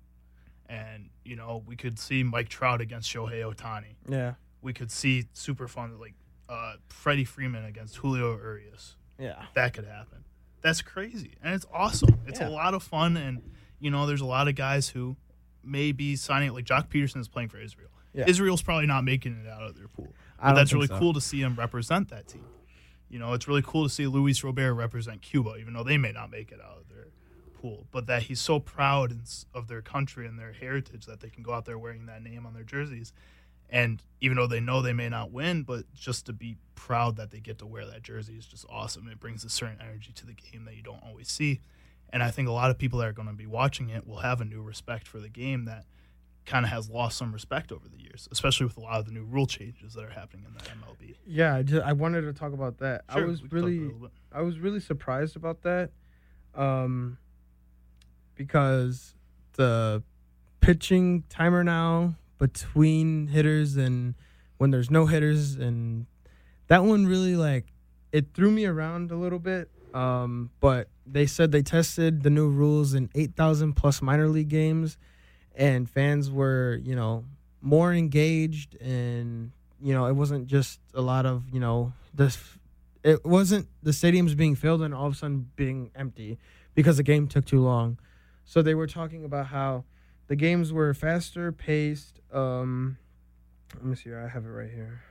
And 0.67 1.09
you 1.23 1.37
know, 1.37 1.63
we 1.65 1.77
could 1.77 1.97
see 1.97 2.23
Mike 2.23 2.49
Trout 2.49 2.81
against 2.81 3.09
Shohei 3.09 3.41
Ohtani. 3.41 3.95
Yeah. 4.09 4.33
We 4.61 4.73
could 4.73 4.91
see 4.91 5.27
super 5.31 5.69
fun 5.69 5.97
like 5.97 6.15
uh, 6.49 6.73
Freddie 6.89 7.23
Freeman 7.23 7.63
against 7.63 7.95
Julio 7.97 8.35
Urias. 8.35 8.97
Yeah. 9.17 9.45
That 9.53 9.73
could 9.73 9.85
happen. 9.85 10.25
That's 10.63 10.81
crazy, 10.81 11.35
and 11.43 11.53
it's 11.53 11.65
awesome. 11.71 12.19
It's 12.25 12.39
Yeah. 12.39 12.47
a 12.47 12.49
lot 12.49 12.73
of 12.73 12.81
fun, 12.81 13.17
and 13.17 13.41
you 13.79 13.91
know, 13.91 14.07
there's 14.07 14.21
a 14.21 14.25
lot 14.25 14.47
of 14.47 14.55
guys 14.55 14.89
who 14.89 15.17
may 15.61 15.91
be 15.91 16.15
signing 16.15 16.51
like 16.53 16.65
Joc 16.65 16.87
Pederson 16.89 17.17
is 17.19 17.27
playing 17.27 17.49
for 17.49 17.59
Israel. 17.59 17.89
Yeah. 18.13 18.25
Israel's 18.27 18.61
probably 18.61 18.85
not 18.87 19.03
making 19.03 19.35
it 19.43 19.47
out 19.47 19.63
of 19.63 19.75
their 19.75 19.87
pool, 19.89 20.13
but 20.41 20.53
that's 20.53 20.73
really 20.73 20.87
so. 20.87 20.97
cool 20.97 21.13
to 21.13 21.21
see 21.21 21.41
him 21.41 21.55
represent 21.55 22.09
that 22.09 22.27
team. 22.27 22.45
You 23.09 23.19
know, 23.19 23.33
it's 23.33 23.47
really 23.47 23.61
cool 23.61 23.83
to 23.83 23.89
see 23.89 24.07
Luis 24.07 24.43
Robert 24.43 24.73
represent 24.73 25.21
Cuba, 25.21 25.55
even 25.59 25.73
though 25.73 25.83
they 25.83 25.97
may 25.97 26.11
not 26.11 26.31
make 26.31 26.51
it 26.51 26.59
out 26.61 26.77
of 26.79 26.89
their 26.89 27.07
pool, 27.53 27.87
but 27.91 28.07
that 28.07 28.23
he's 28.23 28.39
so 28.39 28.59
proud 28.59 29.15
of 29.53 29.67
their 29.67 29.81
country 29.81 30.25
and 30.27 30.39
their 30.39 30.53
heritage 30.53 31.05
that 31.05 31.19
they 31.19 31.29
can 31.29 31.43
go 31.43 31.53
out 31.53 31.65
there 31.65 31.77
wearing 31.77 32.05
that 32.07 32.23
name 32.23 32.45
on 32.45 32.53
their 32.53 32.63
jerseys. 32.63 33.13
And 33.69 34.01
even 34.21 34.37
though 34.37 34.47
they 34.47 34.59
know 34.59 34.81
they 34.81 34.93
may 34.93 35.09
not 35.09 35.31
win, 35.31 35.63
but 35.63 35.85
just 35.93 36.25
to 36.27 36.33
be 36.33 36.57
proud 36.75 37.15
that 37.15 37.31
they 37.31 37.39
get 37.39 37.57
to 37.59 37.65
wear 37.65 37.85
that 37.85 38.03
jersey 38.03 38.33
is 38.33 38.45
just 38.45 38.65
awesome. 38.69 39.07
It 39.07 39.19
brings 39.19 39.43
a 39.43 39.49
certain 39.49 39.79
energy 39.81 40.11
to 40.13 40.25
the 40.25 40.33
game 40.33 40.65
that 40.65 40.75
you 40.75 40.83
don't 40.83 41.01
always 41.03 41.29
see. 41.29 41.61
And 42.09 42.21
I 42.21 42.29
think 42.29 42.47
a 42.47 42.51
lot 42.51 42.69
of 42.69 42.77
people 42.77 42.99
that 42.99 43.07
are 43.07 43.13
going 43.13 43.27
to 43.27 43.33
be 43.33 43.47
watching 43.47 43.89
it 43.89 44.05
will 44.07 44.19
have 44.19 44.39
a 44.39 44.45
new 44.45 44.61
respect 44.61 45.07
for 45.07 45.19
the 45.19 45.29
game 45.29 45.65
that 45.65 45.85
kind 46.45 46.65
of 46.65 46.71
has 46.71 46.89
lost 46.89 47.17
some 47.17 47.31
respect 47.31 47.71
over 47.71 47.87
the 47.87 47.97
years, 47.97 48.27
especially 48.31 48.65
with 48.65 48.77
a 48.77 48.81
lot 48.81 48.99
of 48.99 49.05
the 49.05 49.11
new 49.11 49.23
rule 49.23 49.47
changes 49.47 49.93
that 49.93 50.03
are 50.03 50.09
happening 50.09 50.45
in 50.45 50.53
the 50.53 50.59
MLB. 50.59 51.15
Yeah, 51.25 51.55
I, 51.55 51.63
just, 51.63 51.83
I 51.83 51.93
wanted 51.93 52.21
to 52.21 52.33
talk 52.33 52.53
about 52.53 52.79
that. 52.79 53.03
I 53.09 53.21
was 53.21 53.41
we 53.41 53.49
can 53.49 53.57
talk 53.57 53.67
about 53.67 53.71
it 53.71 53.75
a 53.75 53.79
really. 53.79 54.09
I 54.31 54.41
was 54.41 54.59
really 54.59 54.79
surprised 54.79 55.35
about 55.35 55.61
that, 55.63 55.91
um, 56.53 57.17
because 58.35 59.15
the 59.53 60.03
pitching 60.59 61.23
timer 61.29 61.63
now 61.63 62.15
between 62.37 63.27
hitters 63.27 63.77
and 63.77 64.15
when 64.57 64.71
there's 64.71 64.91
no 64.91 65.05
hitters 65.05 65.55
and 65.55 66.05
that 66.67 66.83
one 66.83 67.05
really 67.05 67.35
like 67.35 67.73
it 68.11 68.27
threw 68.33 68.51
me 68.51 68.65
around 68.65 69.11
a 69.11 69.15
little 69.15 69.39
bit. 69.39 69.69
Um, 69.93 70.49
but 70.59 70.87
they 71.05 71.25
said 71.25 71.51
they 71.51 71.61
tested 71.61 72.23
the 72.23 72.29
new 72.29 72.47
rules 72.47 72.93
in 72.93 73.09
8,000 73.13 73.73
plus 73.73 74.01
minor 74.01 74.27
league 74.27 74.49
games, 74.49 74.97
and 75.55 75.89
fans 75.89 76.31
were 76.31 76.79
you 76.83 76.95
know 76.95 77.25
more 77.61 77.93
engaged 77.93 78.75
and 78.81 79.51
you 79.81 79.93
know 79.93 80.05
it 80.05 80.13
wasn't 80.13 80.47
just 80.47 80.79
a 80.93 81.01
lot 81.01 81.25
of 81.25 81.43
you 81.51 81.59
know 81.59 81.93
this 82.13 82.37
it 83.03 83.23
wasn't 83.25 83.67
the 83.81 83.91
stadiums 83.91 84.35
being 84.35 84.55
filled 84.55 84.81
and 84.81 84.93
all 84.93 85.07
of 85.07 85.13
a 85.13 85.15
sudden 85.15 85.49
being 85.55 85.91
empty 85.95 86.37
because 86.73 86.97
the 86.97 87.03
game 87.03 87.27
took 87.27 87.45
too 87.45 87.61
long. 87.61 87.97
So 88.45 88.61
they 88.61 88.73
were 88.73 88.87
talking 88.87 89.23
about 89.25 89.47
how 89.47 89.83
the 90.33 90.37
games 90.37 90.73
were 90.73 90.95
faster 90.95 91.51
paced. 91.51 92.19
Um, 92.31 92.97
let 93.75 93.85
me 93.85 93.95
see. 93.95 94.11
I 94.11 94.27
have 94.27 94.45
it 94.45 94.49
right 94.49 94.67
here. 94.71 95.03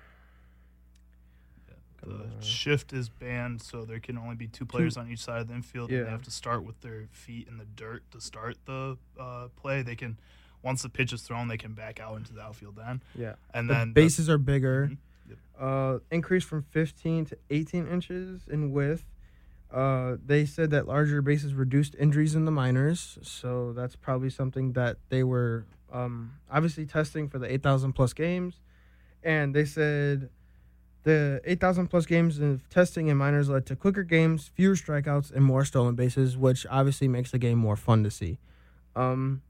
The 2.05 2.12
Uh, 2.24 2.40
shift 2.40 2.93
is 2.93 3.09
banned, 3.09 3.62
so 3.62 3.85
there 3.85 4.01
can 4.01 4.19
only 4.19 4.35
be 4.35 4.49
two 4.49 4.66
players 4.66 4.97
on 4.97 5.09
each 5.09 5.20
side 5.20 5.43
of 5.43 5.47
the 5.47 5.55
infield. 5.55 5.90
and 5.90 5.99
Yeah. 5.99 6.05
they 6.07 6.11
have 6.11 6.23
to 6.23 6.32
start 6.32 6.65
with 6.65 6.81
their 6.81 7.07
feet 7.12 7.47
in 7.47 7.59
the 7.59 7.66
dirt 7.66 8.03
to 8.11 8.20
start 8.20 8.57
the 8.65 8.99
uh, 9.16 9.47
play. 9.55 9.82
They 9.82 9.94
can, 9.94 10.19
once 10.61 10.82
the 10.82 10.89
pitch 10.89 11.12
is 11.12 11.23
thrown, 11.23 11.47
they 11.47 11.57
can 11.57 11.73
back 11.74 12.01
out 12.01 12.16
into 12.16 12.32
the 12.32 12.40
outfield 12.43 12.74
then. 12.74 13.01
Yeah. 13.15 13.36
And 13.55 13.70
the 13.70 13.74
then 13.74 13.89
the- 13.90 13.94
bases 13.94 14.28
are 14.28 14.39
bigger. 14.39 14.89
Mhm. 14.89 14.97
Yep. 15.28 15.39
Uh, 15.57 15.99
increase 16.11 16.43
from 16.43 16.62
15 16.65 17.27
to 17.27 17.39
18 17.49 17.86
inches 17.86 18.49
in 18.49 18.73
width. 18.73 19.05
Uh, 19.73 20.16
they 20.24 20.44
said 20.44 20.70
that 20.70 20.86
larger 20.86 21.23
bases 21.23 21.55
reduced 21.55 21.94
injuries 21.99 22.35
in 22.35 22.44
the 22.44 22.51
minors, 22.51 23.19
so 23.23 23.73
that's 23.73 23.97
probably 23.97 24.28
something 24.28 24.73
that 24.74 24.99
they 25.09 25.23
were 25.23 25.65
um, 25.90 26.35
obviously 26.51 26.85
testing 26.85 27.28
for 27.28 27.39
the 27.39 27.51
8,000 27.51 27.93
plus 27.93 28.12
games. 28.12 28.61
And 29.23 29.55
they 29.55 29.65
said 29.65 30.28
the 31.05 31.40
8,000 31.44 31.89
plus 31.89 32.07
games 32.07 32.39
of 32.39 32.69
testing 32.69 33.09
in 33.09 33.16
minors 33.16 33.49
led 33.49 33.66
to 33.66 33.77
quicker 33.77 34.03
games, 34.03 34.51
fewer 34.55 34.74
strikeouts, 34.74 35.32
and 35.32 35.44
more 35.44 35.65
stolen 35.65 35.94
bases, 35.94 36.36
which 36.36 36.66
obviously 36.70 37.09
makes 37.09 37.31
the 37.31 37.39
game 37.39 37.59
more 37.59 37.77
fun 37.77 38.05
to 38.05 38.11
see. 38.11 38.39
Um, 38.94 39.43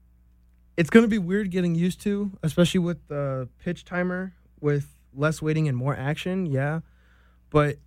it's 0.77 0.89
going 0.89 1.03
to 1.03 1.09
be 1.09 1.19
weird 1.19 1.51
getting 1.51 1.75
used 1.75 2.01
to, 2.01 2.31
especially 2.41 2.79
with 2.79 3.07
the 3.07 3.49
pitch 3.59 3.85
timer 3.85 4.33
with 4.59 4.87
less 5.13 5.41
waiting 5.41 5.67
and 5.67 5.77
more 5.77 5.95
action. 5.95 6.45
Yeah. 6.45 6.79
But 7.49 7.77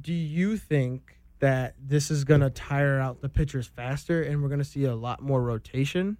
do 0.00 0.12
you 0.12 0.56
think 0.56 1.18
that 1.40 1.74
this 1.80 2.10
is 2.10 2.24
going 2.24 2.40
to 2.40 2.50
tire 2.50 2.98
out 3.00 3.20
the 3.20 3.28
pitchers 3.28 3.66
faster 3.66 4.22
and 4.22 4.42
we're 4.42 4.48
going 4.48 4.58
to 4.60 4.64
see 4.64 4.84
a 4.84 4.94
lot 4.94 5.20
more 5.20 5.42
rotation? 5.42 6.16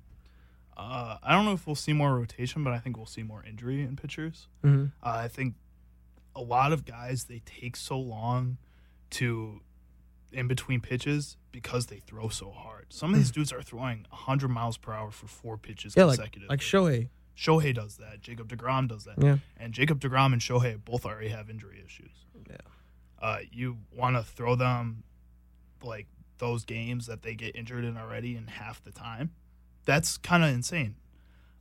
uh, 0.77 1.16
I 1.23 1.32
don't 1.32 1.44
know 1.44 1.53
if 1.53 1.66
we'll 1.66 1.77
see 1.77 1.93
more 1.93 2.16
rotation, 2.16 2.65
but 2.65 2.73
I 2.73 2.78
think 2.78 2.97
we'll 2.97 3.07
see 3.07 3.23
more 3.23 3.44
injury 3.44 3.82
in 3.82 3.97
pitchers. 3.97 4.49
Mm-hmm. 4.65 4.86
Uh, 5.03 5.09
I 5.09 5.28
think 5.28 5.55
a 6.35 6.40
lot 6.40 6.73
of 6.73 6.85
guys 6.85 7.24
they 7.24 7.43
take 7.44 7.77
so 7.77 7.99
long 7.99 8.57
to 9.11 9.61
in 10.32 10.49
between 10.49 10.81
pitches 10.81 11.36
because 11.53 11.86
they 11.86 11.99
throw 11.99 12.28
so 12.31 12.51
hard. 12.51 12.86
Some 12.89 13.12
of 13.12 13.19
these 13.19 13.31
dudes 13.31 13.53
are 13.53 13.61
throwing 13.61 14.07
100 14.09 14.49
miles 14.49 14.78
per 14.78 14.93
hour 14.94 15.11
for 15.11 15.27
four 15.27 15.59
pitches 15.59 15.94
Mm. 15.94 15.99
Yeah, 15.99 16.05
like, 16.05 16.39
like 16.49 16.61
Shohei. 16.61 17.09
Shohei 17.36 17.74
does 17.74 17.99
that. 17.99 18.23
Jacob 18.23 18.49
DeGrom 18.49 18.89
does 18.89 19.05
that. 19.05 19.23
Yeah. 19.23 19.39
And 19.59 19.74
Jacob 19.74 20.01
DeGrom 20.01 20.32
and 20.32 20.40
Shohei 20.40 20.82
both 20.82 21.05
already 21.05 21.28
have 21.28 21.51
injury 21.51 21.82
issues. 21.85 22.12
Yeah. 22.49 22.57
Uh, 23.23 23.39
you 23.51 23.78
want 23.97 24.16
to 24.16 24.23
throw 24.23 24.55
them 24.57 25.05
like 25.82 26.07
those 26.39 26.65
games 26.65 27.07
that 27.07 27.23
they 27.23 27.35
get 27.35 27.55
injured 27.57 27.85
in 27.85 27.97
already 27.97 28.36
in 28.36 28.49
half 28.49 28.82
the 28.82 28.90
time. 28.90 29.31
That's 29.85 30.16
kind 30.19 30.43
of 30.44 30.51
insane. 30.51 30.97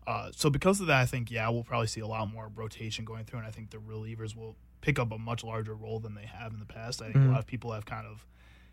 Uh, 0.07 0.31
so 0.35 0.49
because 0.49 0.81
of 0.81 0.87
that, 0.87 0.99
I 0.99 1.05
think 1.05 1.29
yeah, 1.29 1.47
we'll 1.49 1.63
probably 1.63 1.85
see 1.87 2.01
a 2.01 2.07
lot 2.07 2.31
more 2.33 2.49
rotation 2.53 3.05
going 3.05 3.23
through, 3.25 3.39
and 3.39 3.47
I 3.47 3.51
think 3.51 3.69
the 3.69 3.77
relievers 3.77 4.35
will 4.35 4.55
pick 4.81 4.97
up 4.97 5.11
a 5.11 5.17
much 5.19 5.43
larger 5.43 5.75
role 5.75 5.99
than 5.99 6.15
they 6.15 6.25
have 6.25 6.51
in 6.53 6.59
the 6.59 6.65
past. 6.65 7.01
I 7.01 7.05
think 7.05 7.17
Mhm. 7.17 7.27
a 7.27 7.31
lot 7.33 7.39
of 7.39 7.45
people 7.45 7.71
have 7.71 7.85
kind 7.85 8.07
of, 8.07 8.25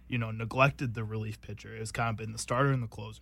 you 0.08 0.16
know, 0.16 0.30
neglected 0.30 0.94
the 0.94 1.04
relief 1.04 1.38
pitcher. 1.42 1.74
It's 1.76 1.92
kind 1.92 2.08
of 2.08 2.16
been 2.16 2.32
the 2.32 2.38
starter 2.38 2.72
and 2.72 2.82
the 2.82 2.86
closer, 2.88 3.20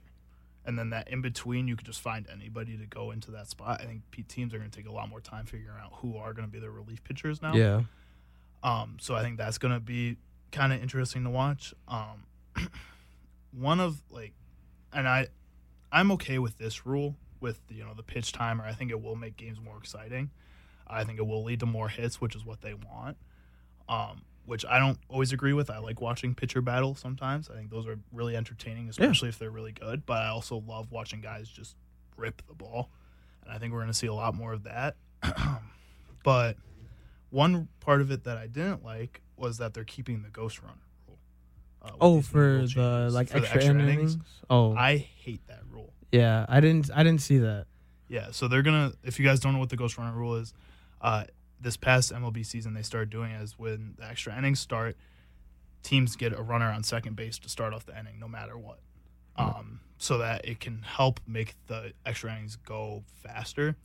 and 0.64 0.78
then 0.78 0.90
that 0.90 1.09
in 1.09 1.20
between, 1.20 1.66
you 1.66 1.74
could 1.74 1.86
just 1.86 2.01
find 2.01 2.28
anybody 2.28 2.76
to 2.78 2.86
go 2.86 3.10
into 3.10 3.32
that 3.32 3.48
spot. 3.48 3.80
I 3.80 3.86
think 3.86 4.02
teams 4.28 4.55
are 4.55 4.59
going 4.59 4.70
to 4.70 4.76
take 4.76 4.86
a 4.88 4.93
lot 4.93 5.09
more 5.09 5.20
time 5.20 5.47
figuring 5.47 5.76
out 5.82 5.94
who 5.94 6.16
are 6.16 6.32
going 6.32 6.47
to 6.47 6.52
be 6.52 6.60
the 6.60 6.70
relief 6.70 7.02
pitchers 7.02 7.43
now. 7.43 7.55
Yeah. 7.56 7.82
Um, 8.66 8.97
so 9.01 9.14
I 9.14 9.22
think 9.22 9.38
that's 9.38 9.59
gonna 9.59 9.78
be 9.78 10.16
kind 10.51 10.72
of 10.72 10.82
interesting 10.82 11.22
to 11.22 11.30
watch. 11.30 11.72
Um, 11.86 12.26
one 13.52 13.78
of 13.78 14.02
like, 14.10 14.32
and 14.93 15.06
I, 15.06 15.28
I'm 15.93 16.10
okay 16.12 16.40
with 16.40 16.59
this 16.59 16.84
rule 16.84 17.14
with 17.40 17.60
you 17.68 17.84
know 17.84 17.94
the 17.94 18.02
pitch 18.02 18.32
timer. 18.32 18.64
I 18.64 18.72
think 18.72 18.90
it 18.90 19.01
will 19.01 19.14
make 19.14 19.36
games 19.36 19.60
more 19.60 19.78
exciting. 19.78 20.30
I 20.84 21.05
think 21.05 21.20
it 21.20 21.26
will 21.26 21.44
lead 21.44 21.60
to 21.60 21.66
more 21.66 21.88
hits, 21.88 22.20
which 22.20 22.34
is 22.34 22.44
what 22.44 22.60
they 22.60 22.74
want. 22.74 23.16
Um, 23.88 24.22
which 24.47 24.64
I 24.64 24.80
don't 24.80 24.98
always 25.09 25.32
agree 25.32 25.52
with. 25.52 25.70
I 25.70 25.78
like 25.78 26.01
watching 26.01 26.34
pitcher 26.34 26.60
battle 26.60 26.97
sometimes. 26.97 27.48
I 27.48 27.55
think 27.55 27.70
those 27.70 27.86
are 27.86 27.98
really 28.12 28.36
entertaining, 28.36 28.88
especially 28.88 29.28
if 29.28 29.38
they're 29.38 29.51
really 29.51 29.72
good. 29.72 30.05
But 30.06 30.22
I 30.22 30.28
also 30.28 30.62
love 30.66 30.90
watching 30.90 31.20
guys 31.20 31.48
just 31.48 31.76
rip 32.16 32.43
the 32.48 32.55
ball, 32.55 32.90
and 33.44 33.52
I 33.52 33.59
think 33.59 33.72
we're 33.72 33.80
going 33.80 33.93
to 33.93 33.94
see 33.94 34.09
a 34.09 34.14
lot 34.14 34.34
more 34.34 34.52
of 34.52 34.64
that. 34.64 34.97
but 36.24 36.56
one 37.36 37.68
part 37.80 38.00
of 38.00 38.10
it 38.10 38.24
that 38.24 38.38
I 38.38 38.46
didn't 38.46 38.82
like 38.84 39.20
was 39.36 39.58
that 39.58 39.74
they're 39.74 39.84
keeping 39.84 40.22
the 40.22 40.30
ghost 40.30 40.62
runner 40.62 40.74
rule. 41.06 41.18
uh, 41.82 41.90
Oh, 42.00 42.22
for 42.22 42.66
the 42.66 43.10
like 43.12 43.28
for 43.28 43.40
the 43.40 43.52
extra, 43.54 43.74
innings. 43.74 44.16
Oh, 44.48 44.74
I 44.74 44.96
hate 44.96 45.46
that 45.48 45.60
rule. 45.70 45.92
yeah. 46.10 46.46
I 46.48 46.60
didn't. 46.60 46.90
I 46.94 47.02
didn't 47.02 47.20
see 47.20 47.38
that. 47.38 47.66
Yeah, 48.08 48.28
so 48.30 48.48
they're 48.48 48.62
gonna. 48.62 48.92
If 49.04 49.18
you 49.18 49.24
guys 49.26 49.40
don't 49.40 49.52
know 49.52 49.58
what 49.58 49.68
the 49.68 49.76
ghost 49.76 49.98
runner 49.98 50.16
rule 50.16 50.36
is, 50.36 50.54
uh, 51.00 51.24
this 51.60 51.76
past 51.76 52.12
MLB 52.12 52.44
season 52.46 52.72
they 52.74 52.82
started 52.82 53.10
doing 53.10 53.32
it 53.32 53.42
is 53.42 53.58
when 53.58 53.94
the 53.98 54.06
extra 54.06 54.36
innings 54.38 54.60
start, 54.60 54.96
teams 55.82 56.16
get 56.16 56.32
a 56.32 56.40
runner 56.42 56.70
on 56.70 56.82
second 56.84 57.16
base 57.16 57.38
to 57.40 57.48
start 57.48 57.74
off 57.74 57.84
the 57.84 57.98
inning, 57.98 58.18
no 58.18 58.28
matter 58.28 58.56
what, 58.56 58.78
um, 59.36 59.80
so 59.98 60.18
that 60.18 60.44
it 60.46 60.60
can 60.60 60.82
help 60.82 61.20
make 61.26 61.54
the 61.66 61.92
extra 62.06 62.32
innings 62.32 62.56
go 62.56 63.02
faster. 63.22 63.76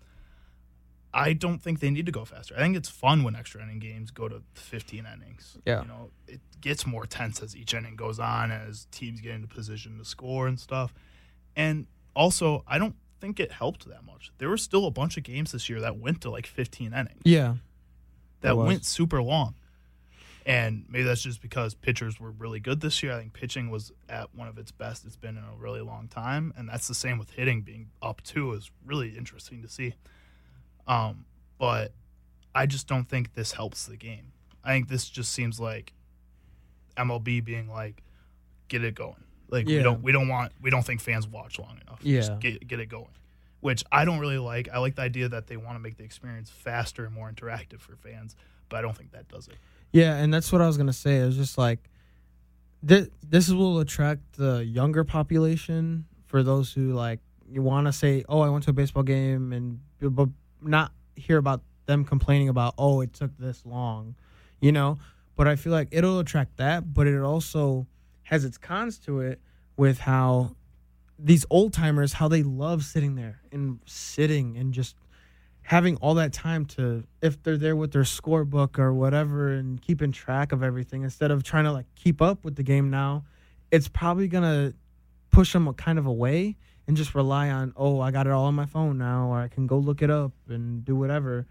I 1.14 1.34
don't 1.34 1.60
think 1.62 1.80
they 1.82 1.90
need 1.90 2.06
to 2.06 2.12
go 2.12 2.24
faster. 2.24 2.54
I 2.56 2.60
think 2.60 2.78
it's 2.78 2.88
fun 2.90 3.24
when 3.24 3.36
extra 3.36 3.62
inning 3.62 3.80
games 3.80 4.12
go 4.12 4.30
to 4.30 4.42
15 4.54 5.06
innings. 5.14 5.58
Yeah. 5.66 5.82
you 5.82 5.88
know, 5.88 6.12
it 6.28 6.40
gets 6.62 6.88
more 6.88 7.06
tense 7.06 7.42
as 7.42 7.56
each 7.56 7.74
inning 7.74 7.96
goes 7.98 8.18
on, 8.20 8.52
as 8.52 8.88
teams 8.92 9.20
get 9.20 9.34
into 9.36 9.48
position 9.48 9.98
to 9.98 10.06
score 10.06 10.48
and 10.48 10.60
stuff. 10.60 10.94
And 11.56 11.88
also, 12.16 12.64
I 12.68 12.78
don't 12.78 12.96
think 13.20 13.40
it 13.40 13.52
helped 13.52 13.88
that 13.90 14.06
much. 14.06 14.32
There 14.38 14.48
were 14.50 14.58
still 14.58 14.86
a 14.86 14.92
bunch 14.92 15.18
of 15.18 15.24
games 15.24 15.52
this 15.52 15.70
year 15.70 15.82
that 15.82 15.98
went 15.98 16.22
to 16.22 16.30
like 16.32 16.48
15 16.48 16.94
innings 16.94 17.22
Yeah. 17.26 17.56
that 18.40 18.56
went 18.58 18.86
super 18.86 19.22
long. 19.22 19.56
And 20.46 20.86
maybe 20.90 21.04
that's 21.04 21.22
just 21.22 21.42
because 21.42 21.76
pitchers 21.76 22.20
were 22.20 22.32
really 22.32 22.60
good 22.60 22.82
this 22.82 23.04
year. 23.04 23.14
I 23.14 23.20
think 23.20 23.34
pitching 23.34 23.70
was 23.70 23.92
at 24.10 24.34
one 24.34 24.48
of 24.48 24.58
its 24.58 24.72
best 24.72 25.06
it's 25.06 25.16
been 25.16 25.38
in 25.38 25.44
a 25.44 25.56
really 25.56 25.82
long 25.82 26.08
time. 26.08 26.52
And 26.58 26.68
that's 26.68 26.88
the 26.88 26.96
same 26.96 27.20
with 27.20 27.30
hitting 27.32 27.62
being 27.62 27.90
up 28.02 28.24
too 28.24 28.54
is 28.54 28.72
really 28.86 29.16
interesting 29.18 29.62
to 29.62 29.68
see. 29.68 29.94
Um, 30.88 31.26
but 31.58 31.92
I 32.54 32.66
just 32.66 32.88
don't 32.88 33.08
think 33.08 33.34
this 33.34 33.52
helps 33.54 33.86
the 33.86 33.98
game. 33.98 34.32
I 34.64 34.74
think 34.74 34.90
this 34.90 35.10
just 35.10 35.32
seems 35.32 35.60
like 35.60 35.94
MLB 36.98 37.44
being 37.44 37.70
like, 37.70 38.04
get 38.68 38.84
it 38.84 38.96
going. 38.96 39.24
Like 39.50 39.68
we 39.68 39.80
don't 39.84 40.02
we 40.02 40.14
don't 40.14 40.30
want 40.30 40.54
we 40.62 40.70
don't 40.70 40.86
think 40.86 41.02
fans 41.02 41.28
watch 41.28 41.60
long 41.60 41.78
enough. 41.86 42.00
Yeah. 42.02 42.20
Just 42.20 42.40
get 42.40 42.68
get 42.68 42.80
it 42.80 42.88
going. 42.88 43.10
Which 43.60 43.84
I 43.92 44.06
don't 44.06 44.20
really 44.20 44.38
like. 44.40 44.70
I 44.74 44.80
like 44.80 44.96
the 44.96 45.04
idea 45.04 45.30
that 45.30 45.48
they 45.48 45.58
want 45.58 45.76
to 45.76 45.80
make 45.80 45.98
the 45.98 46.04
experience 46.04 46.50
faster 46.50 47.06
and 47.06 47.14
more 47.14 47.30
interactive 47.30 47.80
for 47.80 47.96
fans, 47.98 48.36
but 48.70 48.78
I 48.78 48.82
don't 48.82 48.98
think 48.98 49.12
that 49.12 49.28
does 49.28 49.48
it. 49.48 49.56
Yeah, 49.92 50.16
and 50.16 50.34
that's 50.34 50.52
what 50.52 50.62
I 50.62 50.68
was 50.68 50.78
gonna 50.78 50.94
say. 50.94 51.18
It 51.18 51.26
was 51.26 51.36
just 51.36 51.58
like 51.58 51.90
this. 52.82 53.10
This 53.28 53.50
will 53.50 53.80
attract 53.80 54.38
the 54.38 54.66
younger 54.66 55.04
population 55.04 56.06
for 56.26 56.44
those 56.44 56.72
who 56.72 56.94
like 56.94 57.20
you 57.52 57.62
want 57.62 57.88
to 57.88 57.94
say, 57.94 58.24
"Oh, 58.30 58.40
I 58.40 58.50
went 58.50 58.64
to 58.64 58.70
a 58.70 58.74
baseball 58.74 59.04
game," 59.04 59.52
and 59.52 59.80
but 60.00 60.30
not 60.62 60.92
hear 61.16 61.38
about 61.38 61.62
them 61.86 62.06
complaining 62.06 62.50
about, 62.50 62.74
"Oh, 62.78 63.02
it 63.02 63.14
took 63.14 63.38
this 63.38 63.66
long," 63.66 64.16
you 64.60 64.72
know. 64.72 64.98
But 65.36 65.48
I 65.48 65.56
feel 65.56 65.72
like 65.72 65.90
it'll 65.92 66.20
attract 66.20 66.58
that, 66.58 66.94
but 66.94 67.08
it 67.08 67.20
also 67.22 67.88
has 68.24 68.46
its 68.46 68.58
cons 68.58 68.98
to 69.00 69.22
it 69.22 69.42
with 69.76 70.00
how 70.00 70.56
these 71.24 71.46
old 71.50 71.74
timers 71.74 72.14
how 72.14 72.28
they 72.28 72.44
love 72.44 72.84
sitting 72.84 73.16
there 73.16 73.42
and 73.52 73.80
sitting 73.86 74.58
and 74.58 74.74
just 74.74 74.96
having 75.64 75.96
all 75.98 76.16
that 76.16 76.34
time 76.34 76.66
to 76.66 77.04
if 77.22 77.42
they're 77.44 77.58
there 77.58 77.76
with 77.76 77.92
their 77.92 78.04
scorebook 78.04 78.80
or 78.80 78.94
whatever 78.94 79.54
and 79.54 79.82
keeping 79.82 80.12
track 80.12 80.52
of 80.52 80.64
everything 80.64 81.04
instead 81.04 81.30
of 81.30 81.44
trying 81.44 81.64
to 81.64 81.72
like 81.72 81.86
keep 81.96 82.22
up 82.22 82.44
with 82.44 82.56
the 82.56 82.64
game 82.64 82.90
now 82.90 83.24
it's 83.70 83.88
probably 83.88 84.28
gonna 84.28 84.74
push 85.30 85.54
them 85.54 85.72
kind 85.76 86.00
of 86.00 86.06
away 86.06 86.58
and 86.92 86.98
just 86.98 87.16
rely 87.16 87.50
on 87.50 87.72
oh 87.78 88.02
I 88.02 88.12
got 88.12 88.28
it 88.28 88.34
all 88.34 88.44
on 88.44 88.54
my 88.54 88.66
phone 88.66 88.98
now 88.98 89.32
or 89.32 89.40
I 89.40 89.48
can 89.48 89.66
go 89.66 89.78
look 89.78 90.02
it 90.02 90.10
up 90.10 90.34
and 90.50 90.84
do 90.84 90.94
whatever. 90.94 91.48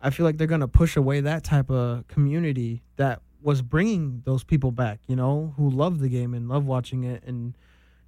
I 0.00 0.08
feel 0.08 0.24
like 0.24 0.38
they're 0.38 0.46
gonna 0.46 0.66
push 0.66 0.96
away 0.96 1.20
that 1.20 1.44
type 1.44 1.70
of 1.70 2.08
community 2.08 2.82
that 2.96 3.20
was 3.42 3.60
bringing 3.60 4.22
those 4.24 4.44
people 4.44 4.72
back, 4.72 5.00
you 5.06 5.14
know, 5.14 5.52
who 5.58 5.68
love 5.68 5.98
the 5.98 6.08
game 6.08 6.32
and 6.32 6.48
love 6.48 6.64
watching 6.64 7.04
it 7.04 7.22
and 7.26 7.54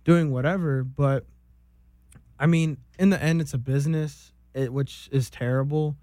doing 0.04 0.30
whatever. 0.30 0.82
But 0.82 1.26
I 2.38 2.46
mean, 2.46 2.78
in 2.98 3.10
the 3.10 3.22
end, 3.22 3.42
it's 3.42 3.52
a 3.52 3.58
business, 3.58 4.32
it, 4.54 4.72
which 4.72 5.10
is 5.12 5.28
terrible, 5.28 5.98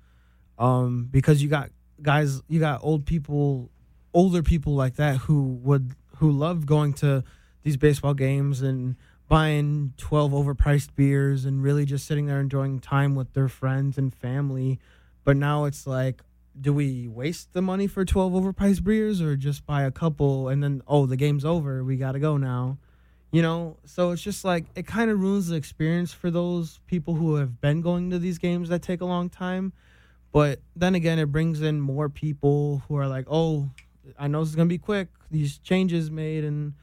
um, 0.60 1.08
because 1.10 1.41
you 1.41 1.49
got 1.49 1.72
guys, 2.04 2.44
you 2.48 2.60
got 2.60 2.82
old 2.84 3.08
people, 3.08 3.72
older 4.14 4.44
people 4.44 4.76
like 4.76 4.98
that 4.98 5.18
who 5.18 5.60
would 5.64 5.95
who 6.18 6.30
love 6.30 6.68
going 6.68 6.94
to 6.94 7.24
these 7.64 7.78
baseball 7.78 8.14
games 8.14 8.62
and 8.62 8.95
buying 9.28 9.94
12 9.98 10.32
overpriced 10.32 10.95
beers 10.95 11.45
and 11.45 11.62
really 11.62 11.86
just 11.86 12.06
sitting 12.06 12.28
there 12.28 12.40
enjoying 12.40 12.80
time 12.80 13.16
with 13.16 13.34
their 13.34 13.49
friends 13.49 13.98
and 13.98 14.14
family. 14.14 14.80
But 15.24 15.38
now 15.38 15.66
it's 15.66 15.86
like, 15.86 16.22
do 16.60 16.74
we 16.74 17.08
waste 17.08 17.54
the 17.54 17.62
money 17.62 17.88
for 17.88 18.06
12 18.06 18.34
overpriced 18.34 18.84
beers 18.84 19.22
or 19.22 19.36
just 19.36 19.66
buy 19.66 19.84
a 19.84 19.91
couple 19.91 20.48
and 20.48 20.64
then, 20.64 20.82
oh, 20.88 21.06
the 21.06 21.18
game's 21.18 21.45
over. 21.45 21.84
We 21.84 21.98
got 21.98 22.14
to 22.14 22.20
go 22.20 22.38
now. 22.38 22.78
You 23.32 23.41
know, 23.41 23.76
so 23.84 24.12
it's 24.12 24.22
just 24.22 24.45
like 24.45 24.66
it 24.76 24.88
kind 24.88 25.12
of 25.12 25.20
ruins 25.20 25.49
the 25.49 25.58
experience 25.58 26.14
for 26.14 26.32
those 26.32 26.80
people 26.88 27.14
who 27.14 27.36
have 27.36 27.60
been 27.60 27.82
going 27.82 28.10
to 28.12 28.20
these 28.20 28.38
games 28.38 28.70
that 28.70 28.82
take 28.82 29.02
a 29.02 29.06
long 29.06 29.30
time. 29.30 29.74
But 30.32 30.62
then 30.76 30.95
again, 30.95 31.20
it 31.20 31.26
brings 31.26 31.62
in 31.62 31.82
more 31.82 32.08
people 32.08 32.84
who 32.88 32.95
are 32.95 33.08
like, 33.08 33.26
oh, 33.30 33.70
I 34.18 34.28
know 34.28 34.40
this 34.40 34.49
is 34.49 34.56
going 34.56 34.70
to 34.70 34.74
be 34.74 34.78
quick. 34.78 35.10
These 35.30 35.58
changes 35.58 36.10
made 36.10 36.45
and 36.45 36.74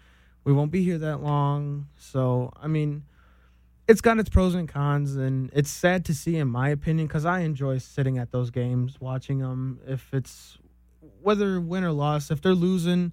we 0.45 0.53
won't 0.53 0.71
be 0.71 0.85
here 0.85 0.99
that 0.99 1.23
long. 1.23 1.89
So, 1.99 2.53
I 2.61 2.69
mean, 2.69 3.05
it's 3.89 4.01
got 4.01 4.19
its 4.19 4.29
pros 4.29 4.55
and 4.55 4.69
cons, 4.69 5.17
and 5.17 5.51
it's 5.53 5.71
sad 5.71 6.05
to 6.07 6.15
see, 6.15 6.37
in 6.37 6.49
my 6.49 6.69
opinion, 6.69 7.07
because 7.07 7.25
I 7.25 7.41
enjoy 7.41 7.79
sitting 7.79 8.19
at 8.19 8.31
those 8.31 8.51
games, 8.51 9.01
watching 9.01 9.39
them. 9.39 9.81
If 9.87 10.13
it's 10.13 10.59
whether 11.23 11.61
win 11.61 11.85
or 11.85 11.93
loss, 11.93 12.31
if 12.31 12.41
they're 12.41 12.55
losing, 12.55 13.13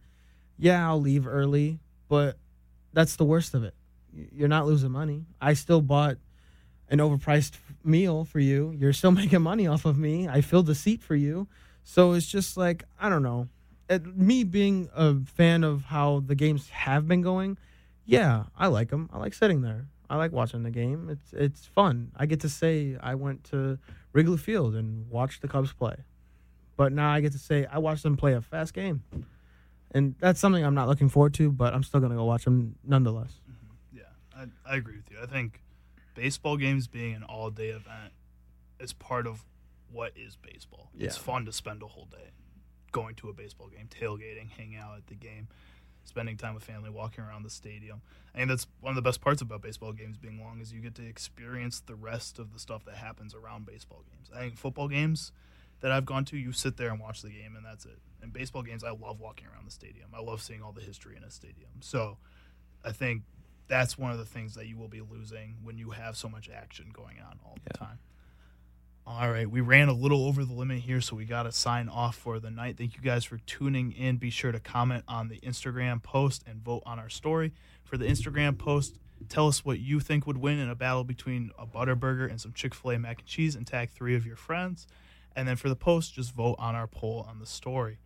yeah, 0.58 0.88
I'll 0.88 1.02
leave 1.02 1.28
early, 1.28 1.80
but 2.08 2.38
that's 2.94 3.16
the 3.16 3.26
worst 3.26 3.53
of 3.53 3.64
it. 3.64 3.74
You're 4.14 4.49
not 4.49 4.66
losing 4.66 4.91
money. 4.91 5.26
I 5.41 5.53
still 5.53 5.82
bought 5.82 6.18
an 6.90 6.99
overpriced 6.99 7.53
meal 7.84 8.26
for 8.26 8.40
you. 8.40 8.76
You're 8.78 8.94
still 8.94 9.12
making 9.22 9.41
money 9.41 9.68
off 9.68 9.86
of 9.86 9.98
me. 9.98 10.28
I 10.28 10.41
filled 10.41 10.68
the 10.68 10.76
seat 10.76 11.02
for 11.02 11.16
you. 11.16 11.48
So 11.84 12.14
it's 12.14 12.28
just 12.28 12.58
like, 12.58 12.84
I 12.99 13.10
don't 13.10 13.24
know. 13.24 13.48
Me 13.99 14.43
being 14.43 14.89
a 14.95 15.15
fan 15.19 15.63
of 15.63 15.84
how 15.85 16.23
the 16.26 16.35
games 16.35 16.69
have 16.69 17.07
been 17.07 17.22
going, 17.22 17.57
yeah, 18.05 18.43
I 18.57 18.68
like 18.68 18.89
them. 18.89 19.09
I 19.11 19.18
like 19.18 19.34
sitting 19.34 19.61
there. 19.61 19.88
I 20.09 20.18
like 20.18 20.31
watching 20.31 20.63
the 20.63 20.72
game. 20.72 21.09
It's 21.09 21.34
it's 21.34 21.65
fun. 21.65 22.11
I 22.15 22.26
get 22.26 22.41
to 22.41 22.49
say 22.49 22.97
I 23.01 23.15
went 23.15 23.45
to 23.45 23.80
Wrigley 24.13 24.38
Field 24.38 24.76
and 24.76 25.09
watched 25.09 25.41
the 25.41 25.47
Cubs 25.47 25.72
play. 25.73 25.95
But 26.76 26.91
now 26.91 27.11
I 27.11 27.22
get 27.22 27.31
to 27.34 27.38
say 27.38 27.65
I 27.72 27.77
watched 27.80 28.03
them 28.03 28.18
play 28.18 28.34
a 28.34 28.41
fast 28.41 28.73
game. 28.73 29.03
And 29.91 30.15
that's 30.19 30.39
something 30.39 30.63
I'm 30.63 30.73
not 30.73 30.88
looking 30.88 31.09
forward 31.09 31.34
to, 31.35 31.51
but 31.51 31.73
I'm 31.73 31.84
still 31.84 31.99
going 31.99 32.11
to 32.11 32.18
go 32.18 32.23
watch 32.23 32.45
them 32.45 32.76
nonetheless. 32.84 33.39
Mm-hmm. 33.49 33.97
Yeah, 33.97 34.47
I, 34.65 34.73
I 34.73 34.77
agree 34.77 34.95
with 34.97 35.11
you. 35.11 35.18
I 35.22 35.26
think 35.26 35.61
baseball 36.15 36.57
games 36.57 36.88
being 36.88 37.13
an 37.13 37.23
all 37.23 37.49
day 37.49 37.69
event 37.69 38.13
is 38.80 38.93
part 38.93 39.27
of 39.27 39.45
what 39.91 40.13
is 40.15 40.38
baseball. 40.38 40.89
It's 40.97 41.18
fun 41.18 41.45
to 41.45 41.51
spend 41.51 41.84
a 41.84 41.88
whole 41.88 42.05
day 42.05 42.31
going 42.91 43.15
to 43.15 43.30
a 43.30 43.34
baseball 43.34 43.68
game, 43.68 43.88
tailgating, 43.89 44.49
hanging 44.49 44.77
out 44.77 44.97
at 44.97 45.07
the 45.07 45.15
game, 45.15 45.47
spending 46.03 46.38
time 46.38 46.53
with 46.53 46.63
family, 46.63 46.89
walking 46.89 47.23
around 47.23 47.43
the 47.43 47.49
stadium. 47.49 48.01
I 48.34 48.39
think 48.39 48.49
that's 48.49 48.68
one 48.80 48.91
of 48.91 48.95
the 48.95 49.01
best 49.01 49.22
parts 49.22 49.41
about 49.41 49.61
baseball 49.61 49.93
games 49.93 50.18
being 50.18 50.39
long 50.39 50.59
is 50.61 50.73
you 50.73 50.81
get 50.81 50.95
to 50.95 51.05
experience 51.05 51.80
the 51.80 51.95
rest 51.95 52.39
of 52.39 52.53
the 52.53 52.59
stuff 52.59 52.85
that 52.85 52.95
happens 52.95 53.34
around 53.35 53.65
baseball 53.65 54.03
games. 54.11 54.30
I 54.35 54.39
think 54.39 54.57
football 54.57 54.88
games 54.88 55.31
that 55.81 55.91
I've 55.91 56.05
gone 56.05 56.26
to, 56.26 56.38
you 56.38 56.51
sit 56.51 56.77
there 56.77 56.89
and 56.89 56.99
watch 56.99 57.22
the 57.22 57.30
game 57.30 57.55
and 57.55 57.65
that's 57.65 57.85
it. 57.85 57.99
And 58.22 58.31
baseball 58.31 58.61
games, 58.61 58.84
I 58.84 58.91
love 58.91 59.19
walking 59.19 59.47
around 59.47 59.65
the 59.65 59.72
stadium. 59.72 60.09
I 60.13 60.22
love 60.22 60.41
seeing 60.41 60.61
all 60.61 60.72
the 60.72 60.81
history 60.81 61.18
in 61.18 61.23
a 61.23 61.31
stadium. 61.31 61.72
So 61.81 62.18
I 62.85 62.91
think 62.91 63.23
that's 63.68 63.97
one 63.97 64.11
of 64.11 64.18
the 64.18 64.26
things 64.26 64.55
that 64.55 64.68
you 64.68 64.77
will 64.77 64.88
be 64.88 65.01
losing 65.01 65.55
when 65.63 65.77
you 65.77 65.91
have 65.91 66.15
so 66.18 66.30
much 66.30 66.49
action 66.49 66.89
going 66.93 67.18
on 67.19 67.39
all 67.45 67.57
the 67.63 67.77
time. 67.77 67.99
All 69.06 69.32
right, 69.32 69.49
we 69.49 69.61
ran 69.61 69.90
a 69.90 69.94
little 69.94 70.26
over 70.26 70.45
the 70.45 70.53
limit 70.53 70.80
here, 70.80 71.02
so 71.02 71.15
we 71.15 71.26
got 71.26 71.44
to 71.44 71.52
sign 71.52 71.90
off 71.90 72.15
for 72.15 72.40
the 72.40 72.52
night. 72.52 72.78
Thank 72.78 72.95
you 72.95 73.02
guys 73.02 73.26
for 73.26 73.40
tuning 73.40 73.91
in. 73.94 74.18
Be 74.18 74.30
sure 74.30 74.52
to 74.52 74.60
comment 74.60 75.03
on 75.07 75.28
the 75.28 75.40
Instagram 75.40 76.03
post 76.03 76.44
and 76.48 76.61
vote 76.61 76.84
on 76.86 76.99
our 76.99 77.10
story. 77.10 77.52
For 77.84 77.98
the 77.98 78.06
Instagram 78.06 78.60
post, 78.60 78.99
tell 79.28 79.48
us 79.48 79.65
what 79.65 79.80
you 79.80 79.99
think 79.99 80.28
would 80.28 80.38
win 80.38 80.60
in 80.60 80.69
a 80.69 80.76
battle 80.76 81.03
between 81.03 81.52
a 81.57 81.65
Butterburger 81.65 82.30
and 82.30 82.40
some 82.40 82.53
Chick 82.53 82.76
fil 82.76 82.91
A 82.91 82.99
mac 82.99 83.19
and 83.19 83.28
cheese 83.28 83.56
and 83.56 83.65
tag 83.65 83.90
three 83.90 84.15
of 84.15 84.26
your 84.26 84.36
friends. 84.36 84.86
And 85.36 85.48
then 85.48 85.56
for 85.56 85.68
the 85.68 85.76
post, 85.76 86.14
just 86.14 86.34
vote 86.34 86.56
on 86.60 86.76
our 86.76 86.88
poll 86.88 87.26
on 87.28 87.40
the 87.40 87.45
story. 87.48 87.99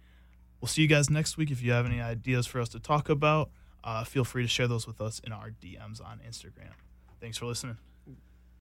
We'll 0.62 0.70
see 0.70 0.82
you 0.82 0.88
guys 0.88 1.10
next 1.10 1.38
week. 1.38 1.52
If 1.52 1.62
you 1.62 1.74
have 1.74 1.86
any 1.86 2.00
ideas 2.00 2.48
for 2.48 2.62
us 2.62 2.70
to 2.70 2.80
talk 2.80 3.10
about, 3.10 3.50
uh, 3.84 4.06
feel 4.06 4.24
free 4.24 4.44
to 4.44 4.50
share 4.50 4.68
those 4.68 4.88
with 4.88 5.02
us 5.02 5.20
in 5.20 5.32
our 5.32 5.50
DMs 5.50 6.04
on 6.04 6.20
Instagram. 6.28 6.74
Thanks 7.20 7.38
for 7.38 7.46
listening. 7.46 7.78